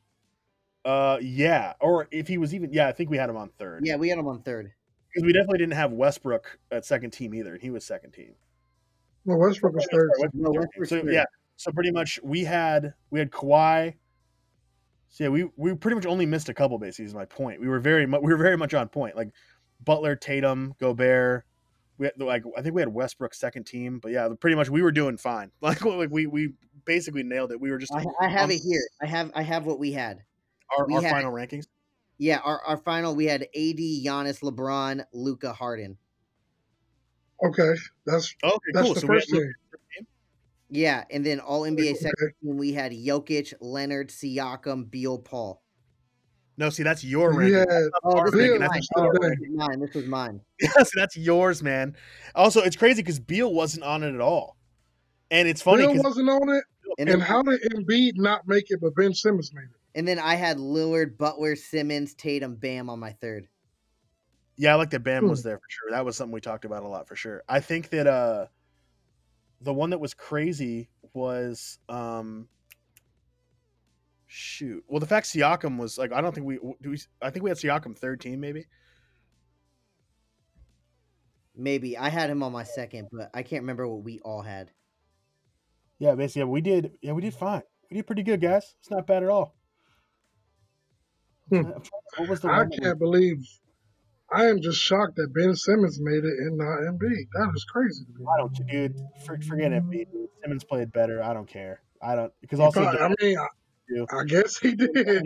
uh 0.84 1.18
yeah 1.22 1.72
or 1.80 2.06
if 2.10 2.28
he 2.28 2.36
was 2.38 2.54
even 2.54 2.72
yeah 2.72 2.86
i 2.88 2.92
think 2.92 3.08
we 3.10 3.16
had 3.16 3.30
him 3.30 3.36
on 3.36 3.48
third 3.58 3.80
yeah 3.84 3.96
we 3.96 4.08
had 4.08 4.18
him 4.18 4.26
on 4.26 4.42
third 4.42 4.70
because 5.08 5.24
we 5.24 5.32
definitely 5.32 5.58
didn't 5.58 5.72
have 5.74 5.92
westbrook 5.92 6.58
at 6.70 6.84
second 6.84 7.10
team 7.10 7.34
either 7.34 7.54
and 7.54 7.62
he 7.62 7.70
was 7.70 7.84
second 7.84 8.10
team 8.12 8.34
No, 9.24 9.36
Westbrook 9.36 9.74
was 9.74 9.86
third. 9.90 10.10
Sorry, 10.18 10.30
No, 10.34 10.50
Westbrook 10.50 10.70
third. 10.76 10.88
So 10.88 11.00
third. 11.02 11.12
yeah 11.14 11.24
so 11.56 11.70
pretty 11.72 11.90
much 11.92 12.18
we 12.22 12.44
had 12.44 12.94
we 13.10 13.18
had 13.20 13.30
Kawhi. 13.30 13.94
So 15.10 15.24
yeah, 15.24 15.30
we 15.30 15.48
we 15.56 15.74
pretty 15.74 15.94
much 15.94 16.04
only 16.06 16.26
missed 16.26 16.48
a 16.48 16.54
couple 16.54 16.76
bases. 16.80 17.06
Is 17.10 17.14
my 17.14 17.24
point. 17.24 17.60
We 17.60 17.68
were 17.68 17.78
very 17.78 18.04
mu- 18.06 18.18
we 18.18 18.32
were 18.32 18.36
very 18.36 18.56
much 18.56 18.74
on 18.74 18.88
point. 18.88 19.14
Like 19.16 19.28
Butler, 19.84 20.16
Tatum, 20.16 20.74
Gobert. 20.80 21.44
We 21.96 22.06
had, 22.06 22.14
like 22.20 22.42
I 22.58 22.62
think 22.62 22.74
we 22.74 22.82
had 22.82 22.88
Westbrook 22.88 23.32
second 23.34 23.64
team, 23.64 24.00
but 24.00 24.10
yeah, 24.10 24.28
pretty 24.40 24.56
much 24.56 24.68
we 24.68 24.82
were 24.82 24.90
doing 24.90 25.16
fine. 25.16 25.52
Like, 25.60 25.84
like 25.84 26.10
we 26.10 26.26
we 26.26 26.54
basically 26.84 27.22
nailed 27.22 27.52
it. 27.52 27.60
We 27.60 27.70
were 27.70 27.78
just 27.78 27.94
I, 27.94 28.04
I 28.20 28.28
have 28.28 28.44
Um, 28.46 28.50
it 28.50 28.60
here 28.60 28.82
i 29.00 29.06
have 29.06 29.30
i 29.36 29.42
have 29.42 29.64
what 29.64 29.78
we 29.78 29.92
had 29.92 30.24
our, 30.78 30.90
our 30.90 31.02
had- 31.02 31.10
final 31.10 31.32
rankings. 31.32 31.66
yeah 32.18 32.38
our, 32.44 32.60
our 32.66 32.76
final 32.76 33.14
we 33.14 33.24
had 33.26 33.42
ad 33.42 33.48
Giannis, 33.78 34.40
lebron 34.42 35.04
Luka 35.12 35.52
harden 35.52 35.96
Okay, 37.44 37.74
that's 38.06 38.34
Okay, 38.42 38.56
that's 38.72 38.86
cool. 38.86 38.94
the 38.94 39.00
So 39.00 39.06
we 39.08 39.14
first 39.16 39.30
had, 39.32 39.38
team. 39.40 40.06
yeah 40.70 41.04
and 41.10 41.24
then 41.26 41.40
all 41.40 41.62
nba 41.62 41.80
Okay. 41.80 41.94
second 41.94 42.32
team 42.42 42.56
we 42.56 42.72
had 42.72 42.92
Jokic, 42.92 43.52
leonard 43.60 44.08
siakam 44.08 44.90
beal 44.90 45.18
paul 45.18 45.60
no, 46.56 46.70
see 46.70 46.84
that's 46.84 47.02
your 47.02 47.32
You 47.32 47.38
ranking. 47.38 47.58
had 47.74 47.88
Oh, 48.04 48.24
this 48.24 48.32
ranking. 48.34 48.60
was 48.60 48.60
mine. 48.60 48.70
That's 48.70 48.88
Oh, 48.94 49.10
this 49.10 49.18
ranking. 49.20 49.50
was 49.50 49.68
mine. 49.68 49.80
This 49.80 49.94
was 49.94 50.06
mine. 50.06 50.40
Yes, 50.60 50.90
that's 50.94 51.16
yours, 51.16 51.64
man. 51.64 51.96
Also, 52.36 52.60
it's 52.62 52.76
crazy 52.76 53.02
because 53.02 53.18
Beal 53.18 53.52
wasn't 53.52 53.82
on 53.82 54.04
it 54.04 54.14
at 54.14 54.20
all, 54.20 54.56
and 55.32 55.48
it's 55.48 55.60
funny 55.60 55.84
Beal 55.92 56.00
wasn't 56.00 56.28
on 56.30 56.48
it, 56.50 56.62
And 56.98 57.08
and 57.08 57.08
then, 57.08 57.18
how 57.18 57.42
did 57.42 57.60
Embiid 57.72 58.12
not 58.18 58.46
make 58.46 58.66
it, 58.68 58.80
but 58.80 58.94
Ben 58.94 59.12
Simmons 59.12 59.52
made 59.52 59.64
it? 59.64 59.70
And 59.94 60.06
then 60.06 60.18
I 60.18 60.34
had 60.34 60.56
Lillard, 60.58 61.16
Butler, 61.16 61.56
Simmons, 61.56 62.14
Tatum, 62.14 62.56
Bam 62.56 62.90
on 62.90 62.98
my 62.98 63.12
third. 63.12 63.48
Yeah, 64.56 64.72
I 64.72 64.74
like 64.76 64.90
that 64.90 65.00
Bam 65.00 65.24
Hmm. 65.24 65.30
was 65.30 65.42
there 65.42 65.58
for 65.58 65.66
sure. 65.68 65.90
That 65.90 66.04
was 66.04 66.16
something 66.16 66.32
we 66.32 66.40
talked 66.40 66.64
about 66.64 66.82
a 66.84 66.88
lot 66.88 67.08
for 67.08 67.16
sure. 67.16 67.42
I 67.48 67.60
think 67.60 67.90
that 67.90 68.06
uh 68.06 68.46
the 69.60 69.72
one 69.72 69.90
that 69.90 69.98
was 69.98 70.14
crazy 70.14 70.90
was 71.12 71.78
um 71.88 72.48
shoot. 74.26 74.84
Well, 74.88 75.00
the 75.00 75.06
fact 75.06 75.26
Siakam 75.26 75.78
was 75.78 75.98
like 75.98 76.12
I 76.12 76.20
don't 76.20 76.34
think 76.34 76.46
we 76.46 76.58
do 76.82 76.90
we 76.90 76.98
I 77.22 77.30
think 77.30 77.42
we 77.42 77.50
had 77.50 77.58
Siakam 77.58 77.96
third 77.96 78.20
team 78.20 78.40
maybe. 78.40 78.66
Maybe 81.56 81.96
I 81.96 82.08
had 82.08 82.30
him 82.30 82.42
on 82.42 82.52
my 82.52 82.64
second, 82.64 83.08
but 83.12 83.30
I 83.32 83.42
can't 83.42 83.62
remember 83.62 83.86
what 83.86 84.02
we 84.02 84.18
all 84.20 84.42
had. 84.42 84.72
Yeah, 85.98 86.14
basically 86.16 86.40
yeah, 86.40 86.46
we 86.46 86.60
did 86.60 86.98
yeah, 87.00 87.12
we 87.12 87.22
did 87.22 87.34
fine. 87.34 87.62
We 87.90 87.96
did 87.96 88.06
pretty 88.06 88.22
good, 88.24 88.40
guys. 88.40 88.74
It's 88.80 88.90
not 88.90 89.06
bad 89.06 89.22
at 89.22 89.28
all. 89.28 89.54
Hmm. 91.50 91.56
I'm 91.56 91.62
trying 91.64 91.82
to- 91.82 91.90
What 92.18 92.28
was 92.28 92.40
the 92.40 92.48
I 92.48 92.58
one 92.58 92.68
that 92.70 92.78
we- 92.78 92.84
can't 92.84 92.98
believe. 92.98 93.36
I 94.32 94.46
am 94.46 94.60
just 94.60 94.80
shocked 94.80 95.16
that 95.16 95.32
Ben 95.34 95.54
Simmons 95.54 96.00
made 96.00 96.24
it 96.24 96.32
and 96.38 96.56
not 96.58 96.80
Embiid. 96.80 97.28
That 97.34 97.52
is 97.54 97.64
crazy 97.64 98.04
to 98.04 98.10
me. 98.18 98.26
I 98.32 98.38
don't 98.38 98.52
dude, 98.66 98.96
for, 99.24 99.38
forget 99.42 99.70
it. 99.72 99.88
dude. 99.90 100.08
Simmons 100.42 100.64
played 100.64 100.92
better. 100.92 101.22
I 101.22 101.34
don't 101.34 101.46
care. 101.46 101.82
I 102.02 102.14
don't 102.16 102.32
because 102.40 102.58
also 102.58 102.82
probably- 102.82 103.00
I 103.00 103.14
mean, 103.20 103.38
I. 103.38 103.46
I 104.18 104.24
guess 104.24 104.58
he 104.58 104.74
did. 104.74 104.90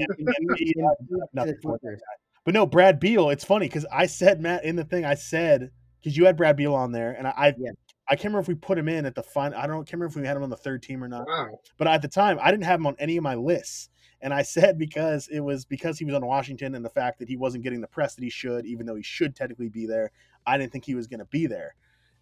nothing 1.33 1.57
for. 1.63 1.79
But 2.45 2.55
no, 2.55 2.67
Brad 2.67 2.99
Beal. 2.99 3.31
It's 3.31 3.45
funny 3.45 3.67
because 3.67 3.87
I 3.93 4.07
said 4.07 4.41
Matt 4.41 4.65
in 4.65 4.77
the 4.77 4.85
thing. 4.85 5.05
I 5.05 5.15
said 5.15 5.71
because 6.01 6.17
you 6.17 6.27
had 6.27 6.37
Brad 6.37 6.57
Beal 6.57 6.75
on 6.75 6.93
there, 6.93 7.13
and 7.13 7.27
I, 7.29 7.31
I, 7.37 7.47
Yeah. 7.57 7.71
I 8.11 8.15
can't 8.17 8.25
remember 8.25 8.41
if 8.41 8.49
we 8.49 8.55
put 8.55 8.77
him 8.79 8.89
in 8.89 9.07
at 9.07 9.15
the 9.15 9.23
fun. 9.23 9.55
I 9.55 9.67
don't 9.67 9.81
can't 9.87 9.95
remember 9.95 10.07
if 10.07 10.17
we 10.17 10.27
had 10.27 10.37
him 10.37 10.43
on 10.43 10.51
the 10.51 10.57
third 10.57 10.83
team 10.83 11.05
or 11.05 11.09
not. 11.09 11.27
Wow. 11.29 11.61
But 11.77 11.89
at 11.89 12.03
the 12.03 12.09
time, 12.09 12.39
I 12.43 12.51
didn't 12.51 12.65
have 12.65 12.81
him 12.81 12.87
on 12.87 12.97
any 12.99 13.17
of 13.17 13.23
my 13.23 13.35
lists, 13.37 13.91
and 14.21 14.35
I 14.35 14.43
said 14.43 14.79
because 14.79 15.29
it 15.29 15.41
was 15.41 15.65
because 15.65 15.99
he 15.99 16.05
was 16.05 16.15
on 16.15 16.25
Washington 16.27 16.75
and 16.75 16.85
the 16.85 16.91
fact 16.91 17.19
that 17.21 17.29
he 17.29 17.37
wasn't 17.37 17.65
getting 17.65 17.81
the 17.81 17.87
press 17.87 18.15
that 18.15 18.25
he 18.25 18.31
should, 18.31 18.67
even 18.67 18.87
though 18.87 18.97
he 18.97 19.03
should 19.03 19.37
technically 19.37 19.69
be 19.69 19.87
there. 19.87 20.11
I 20.47 20.59
didn't 20.59 20.73
think 20.73 20.85
he 20.85 20.95
was 20.95 21.07
going 21.07 21.21
to 21.21 21.27
be 21.27 21.47
there. 21.47 21.75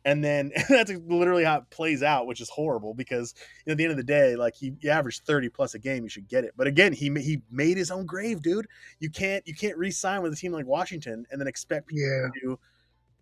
And 0.05 0.23
then 0.23 0.53
that's 0.69 0.93
literally 0.93 1.45
how 1.45 1.59
it 1.59 1.71
plays 1.71 2.03
out, 2.03 2.27
which 2.27 2.41
is 2.41 2.49
horrible 2.49 2.95
because 2.95 3.35
you 3.65 3.71
know, 3.71 3.73
at 3.73 3.79
the 3.79 3.85
end 3.85 3.91
of 3.91 3.97
the 3.97 4.05
day, 4.05 4.37
like 4.37 4.55
he, 4.55 4.73
he 4.81 4.89
averaged 4.89 5.25
thirty 5.25 5.49
plus 5.49 5.75
a 5.75 5.79
game, 5.79 6.05
you 6.05 6.09
should 6.09 6.29
get 6.29 6.45
it. 6.45 6.53
But 6.57 6.67
again, 6.67 6.93
he 6.93 7.11
he 7.21 7.43
made 7.51 7.77
his 7.77 7.91
own 7.91 8.07
grave, 8.07 8.41
dude. 8.43 8.67
You 9.01 9.11
can't 9.11 9.47
you 9.47 9.55
can't 9.55 9.77
re-sign 9.77 10.23
with 10.23 10.33
a 10.33 10.37
team 10.37 10.53
like 10.53 10.67
Washington 10.67 11.27
and 11.31 11.41
then 11.41 11.49
expect 11.49 11.89
people 11.89 12.05
Yeah. 12.07 12.29
to 12.43 12.59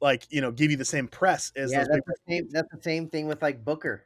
like 0.00 0.26
you 0.30 0.40
know 0.42 0.50
give 0.50 0.70
you 0.70 0.76
the 0.76 0.84
same 0.84 1.08
press 1.08 1.52
as 1.56 1.72
yeah, 1.72 1.78
those 1.78 1.88
that's 1.88 1.96
big 1.96 2.04
the 2.04 2.32
same. 2.32 2.48
That's 2.50 2.68
the 2.70 2.82
same 2.82 3.08
thing 3.08 3.28
with 3.28 3.40
like 3.40 3.64
Booker. 3.64 4.04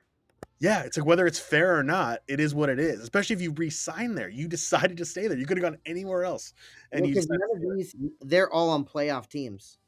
Yeah, 0.60 0.82
it's 0.82 0.96
like 0.96 1.06
whether 1.06 1.26
it's 1.26 1.38
fair 1.38 1.78
or 1.78 1.82
not, 1.84 2.20
it 2.28 2.40
is 2.40 2.54
what 2.54 2.68
it 2.68 2.78
is. 2.80 3.00
Especially 3.00 3.34
if 3.36 3.42
you 3.42 3.52
re-sign 3.52 4.14
there, 4.14 4.28
you 4.28 4.48
decided 4.48 4.96
to 4.98 5.04
stay 5.04 5.28
there. 5.28 5.38
You 5.38 5.46
could 5.46 5.58
have 5.58 5.64
gone 5.72 5.80
anywhere 5.86 6.24
else, 6.24 6.52
and 6.92 7.04
Well, 7.04 7.08
you 7.08 7.14
'cause 7.14 7.26
decided 7.30 7.30
none 7.30 7.50
of 7.56 7.76
these, 7.76 7.94
they're 8.20 8.50
all 8.52 8.68
on 8.70 8.84
playoff 8.84 9.28
teams. 9.28 9.78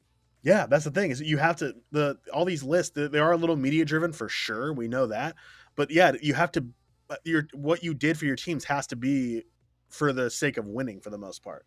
yeah, 0.43 0.67
that's 0.67 0.85
the 0.85 0.91
thing 0.91 1.11
is 1.11 1.21
you 1.21 1.37
have 1.39 1.57
to 1.57 1.75
the 1.91 2.19
all 2.33 2.45
these 2.45 2.63
lists 2.63 2.95
they 2.95 3.09
they 3.09 3.19
are 3.19 3.33
a 3.33 3.37
little 3.37 3.57
media 3.57 3.85
driven 3.85 4.13
for 4.13 4.29
sure. 4.29 4.73
We 4.73 4.89
know 4.89 5.07
that, 5.09 5.37
but 5.77 5.91
yeah, 5.91 6.13
you 6.23 6.35
have 6.35 6.53
to 6.53 6.67
uh, 7.11 7.17
your 7.25 7.47
what 7.53 7.83
you 7.83 7.93
did 7.95 8.19
for 8.19 8.25
your 8.25 8.37
teams 8.37 8.65
has 8.65 8.87
to 8.89 8.97
be 8.97 9.45
for 9.91 10.13
the 10.13 10.31
sake 10.31 10.57
of 10.57 10.67
winning 10.67 11.01
for 11.01 11.11
the 11.11 11.19
most 11.19 11.43
part. 11.43 11.67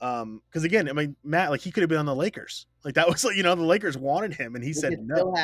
Um, 0.00 0.42
because 0.48 0.64
again, 0.64 0.88
I 0.88 0.92
mean, 0.92 1.16
Matt, 1.24 1.50
like 1.50 1.60
he 1.60 1.70
could 1.70 1.82
have 1.82 1.88
been 1.88 1.98
on 1.98 2.06
the 2.06 2.14
Lakers. 2.14 2.66
Like 2.84 2.94
that 2.94 3.08
was 3.08 3.24
like 3.24 3.36
you 3.36 3.42
know 3.42 3.54
the 3.54 3.62
Lakers 3.62 3.96
wanted 3.96 4.34
him, 4.34 4.54
and 4.54 4.62
he 4.62 4.70
Which 4.70 4.78
said 4.78 4.98
no. 5.00 5.34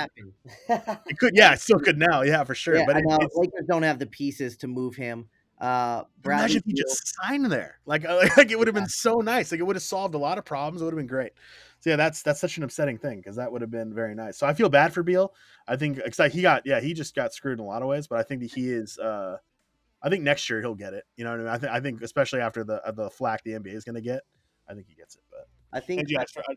It 0.69 1.19
could, 1.19 1.33
yeah, 1.35 1.55
it 1.55 1.61
still 1.61 1.79
could 1.79 1.99
now, 1.99 2.23
yeah, 2.23 2.45
for 2.45 2.55
sure. 2.55 2.77
yeah, 2.77 2.85
but 2.87 2.97
I 2.97 3.01
it, 3.01 3.31
Lakers 3.35 3.67
don't 3.69 3.83
have 3.83 3.99
the 3.99 4.07
pieces 4.07 4.57
to 4.59 4.69
move 4.69 4.97
him. 4.97 5.29
Uh, 5.61 6.05
Bradley 6.23 6.45
Imagine 6.45 6.57
if 6.59 6.65
he 6.65 6.73
just 6.73 7.15
signed 7.17 7.47
there. 7.47 7.81
Like, 7.85 8.07
uh, 8.07 8.27
like 8.37 8.51
it 8.51 8.59
would 8.59 8.67
have 8.67 8.75
been 8.75 8.89
so 8.89 9.17
nice. 9.21 9.53
Like 9.53 9.61
it 9.61 9.65
would 9.65 9.77
have 9.77 9.83
solved 9.83 10.15
a 10.15 10.19
lot 10.19 10.39
of 10.39 10.45
problems. 10.45 10.81
It 10.81 10.85
would 10.85 10.95
have 10.95 10.99
been 10.99 11.07
great. 11.07 11.33
So 11.81 11.91
yeah, 11.91 11.97
that's 11.97 12.23
that's 12.23 12.41
such 12.41 12.57
an 12.57 12.63
upsetting 12.63 12.99
thing 12.99 13.19
because 13.19 13.37
that 13.37 13.51
would 13.51 13.63
have 13.63 13.71
been 13.71 13.95
very 13.95 14.15
nice. 14.15 14.37
So 14.37 14.47
I 14.47 14.55
feel 14.55 14.69
bad 14.69 14.93
for 14.93 15.03
Beal. 15.03 15.35
I 15.67 15.77
think 15.77 15.99
excited 15.99 16.35
he 16.35 16.43
got 16.43 16.67
yeah 16.67 16.81
he 16.81 16.93
just 16.93 17.15
got 17.15 17.33
screwed 17.33 17.59
in 17.59 17.65
a 17.65 17.67
lot 17.67 17.83
of 17.83 17.89
ways, 17.89 18.07
but 18.07 18.19
I 18.19 18.23
think 18.23 18.43
that 18.43 18.53
he 18.53 18.71
is. 18.71 18.99
uh 18.99 19.37
I 20.03 20.09
think 20.09 20.23
next 20.23 20.49
year 20.49 20.61
he'll 20.61 20.75
get 20.75 20.95
it. 20.95 21.05
You 21.17 21.25
know 21.25 21.31
what 21.33 21.41
I 21.41 21.43
mean? 21.43 21.53
I 21.53 21.59
think 21.59 21.73
I 21.73 21.81
think 21.81 22.03
especially 22.03 22.41
after 22.41 22.65
the 22.65 22.87
uh, 22.87 22.93
the 22.93 23.11
flack 23.11 23.43
the 23.45 23.53
NBA 23.53 23.75
is 23.75 23.85
going 23.85 23.97
to 23.97 24.01
get, 24.01 24.23
I 24.71 24.75
think 24.75 24.87
he 24.89 24.95
gets 24.95 25.17
it. 25.17 25.23
But 25.31 25.49
I 25.73 25.81
think 25.81 26.01
and 26.01 26.11
yeah, 26.11 26.21
I, 26.21 26.23
just- 26.23 26.39
I- 26.39 26.57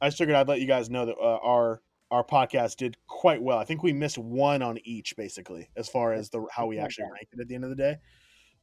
I 0.00 0.10
figured 0.10 0.36
I'd 0.36 0.46
let 0.46 0.60
you 0.60 0.66
guys 0.68 0.88
know 0.90 1.06
that 1.06 1.16
uh, 1.16 1.38
our 1.42 1.82
our 2.10 2.22
podcast 2.24 2.76
did 2.76 2.96
quite 3.08 3.42
well. 3.42 3.58
I 3.58 3.64
think 3.64 3.82
we 3.82 3.92
missed 3.92 4.16
one 4.16 4.62
on 4.62 4.78
each 4.84 5.16
basically 5.16 5.68
as 5.76 5.88
far 5.88 6.12
as 6.12 6.30
the 6.30 6.46
how 6.52 6.66
we 6.66 6.78
actually 6.78 7.04
bad. 7.06 7.12
ranked 7.14 7.34
it 7.34 7.40
at 7.40 7.48
the 7.48 7.54
end 7.56 7.64
of 7.64 7.70
the 7.70 7.76
day. 7.76 7.96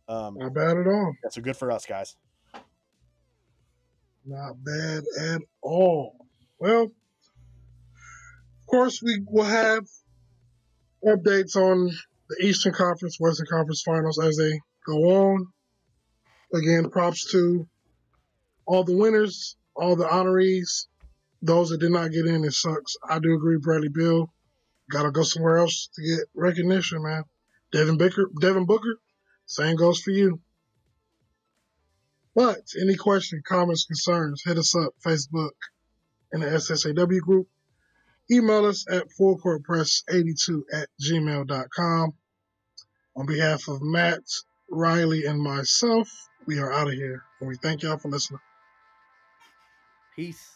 Um, 0.08 0.36
Not 0.38 0.54
bad 0.54 0.78
at 0.78 0.88
all. 0.88 1.14
yeah, 1.24 1.30
so 1.30 1.42
good 1.42 1.58
for 1.58 1.72
us 1.72 1.86
guys. 1.86 2.16
Not 4.26 4.56
bad 4.64 5.04
at 5.22 5.42
all. 5.62 6.16
Well, 6.58 6.84
of 6.84 6.92
course, 8.68 9.02
we 9.04 9.22
will 9.28 9.44
have 9.44 9.86
updates 11.06 11.56
on 11.56 11.92
the 12.30 12.38
Eastern 12.46 12.74
Conference, 12.74 13.18
Western 13.20 13.46
Conference 13.48 13.84
finals 13.86 14.20
as 14.20 14.38
they 14.38 14.60
go 14.88 14.98
on. 15.34 15.48
Again, 16.54 16.90
props 16.90 17.32
to 17.32 17.68
all 18.66 18.84
the 18.84 18.96
winners, 18.96 19.56
all 19.76 19.96
the 19.96 20.06
honorees, 20.06 20.88
those 21.42 21.70
that 21.70 21.80
did 21.80 21.92
not 21.92 22.12
get 22.12 22.26
in. 22.26 22.44
It 22.44 22.54
sucks. 22.54 22.96
I 23.08 23.20
do 23.20 23.34
agree, 23.36 23.58
Bradley 23.58 23.90
Beal. 23.90 24.32
Got 24.90 25.04
to 25.04 25.12
go 25.12 25.24
somewhere 25.24 25.58
else 25.58 25.90
to 25.96 26.02
get 26.02 26.28
recognition, 26.36 27.04
man. 27.04 27.24
Devin 27.72 27.98
Booker, 27.98 28.30
Devin 28.40 28.66
Booker, 28.66 28.98
same 29.46 29.76
goes 29.76 30.00
for 30.00 30.12
you. 30.12 30.40
But 32.36 32.62
any 32.82 32.96
question, 32.96 33.42
comments, 33.46 33.86
concerns, 33.86 34.44
hit 34.46 34.58
us 34.58 34.76
up 34.76 34.94
Facebook 35.06 35.52
in 36.34 36.42
the 36.42 36.48
SSAW 36.48 37.20
group. 37.22 37.48
Email 38.30 38.66
us 38.66 38.86
at 38.90 39.06
fullcourtpress82 39.20 40.62
at 40.74 40.90
gmail.com. 41.02 42.14
On 43.18 43.26
behalf 43.26 43.68
of 43.68 43.82
Matt, 43.82 44.24
Riley, 44.70 45.26
and 45.26 45.42
myself, 45.42 46.10
we 46.46 46.60
are 46.60 46.72
out 46.72 46.88
of 46.88 46.94
here. 46.94 47.24
And 47.40 47.48
we 47.48 47.56
thank 47.56 47.84
y'all 47.84 47.98
for 47.98 48.10
listening. 48.10 48.42
Peace. 50.16 50.55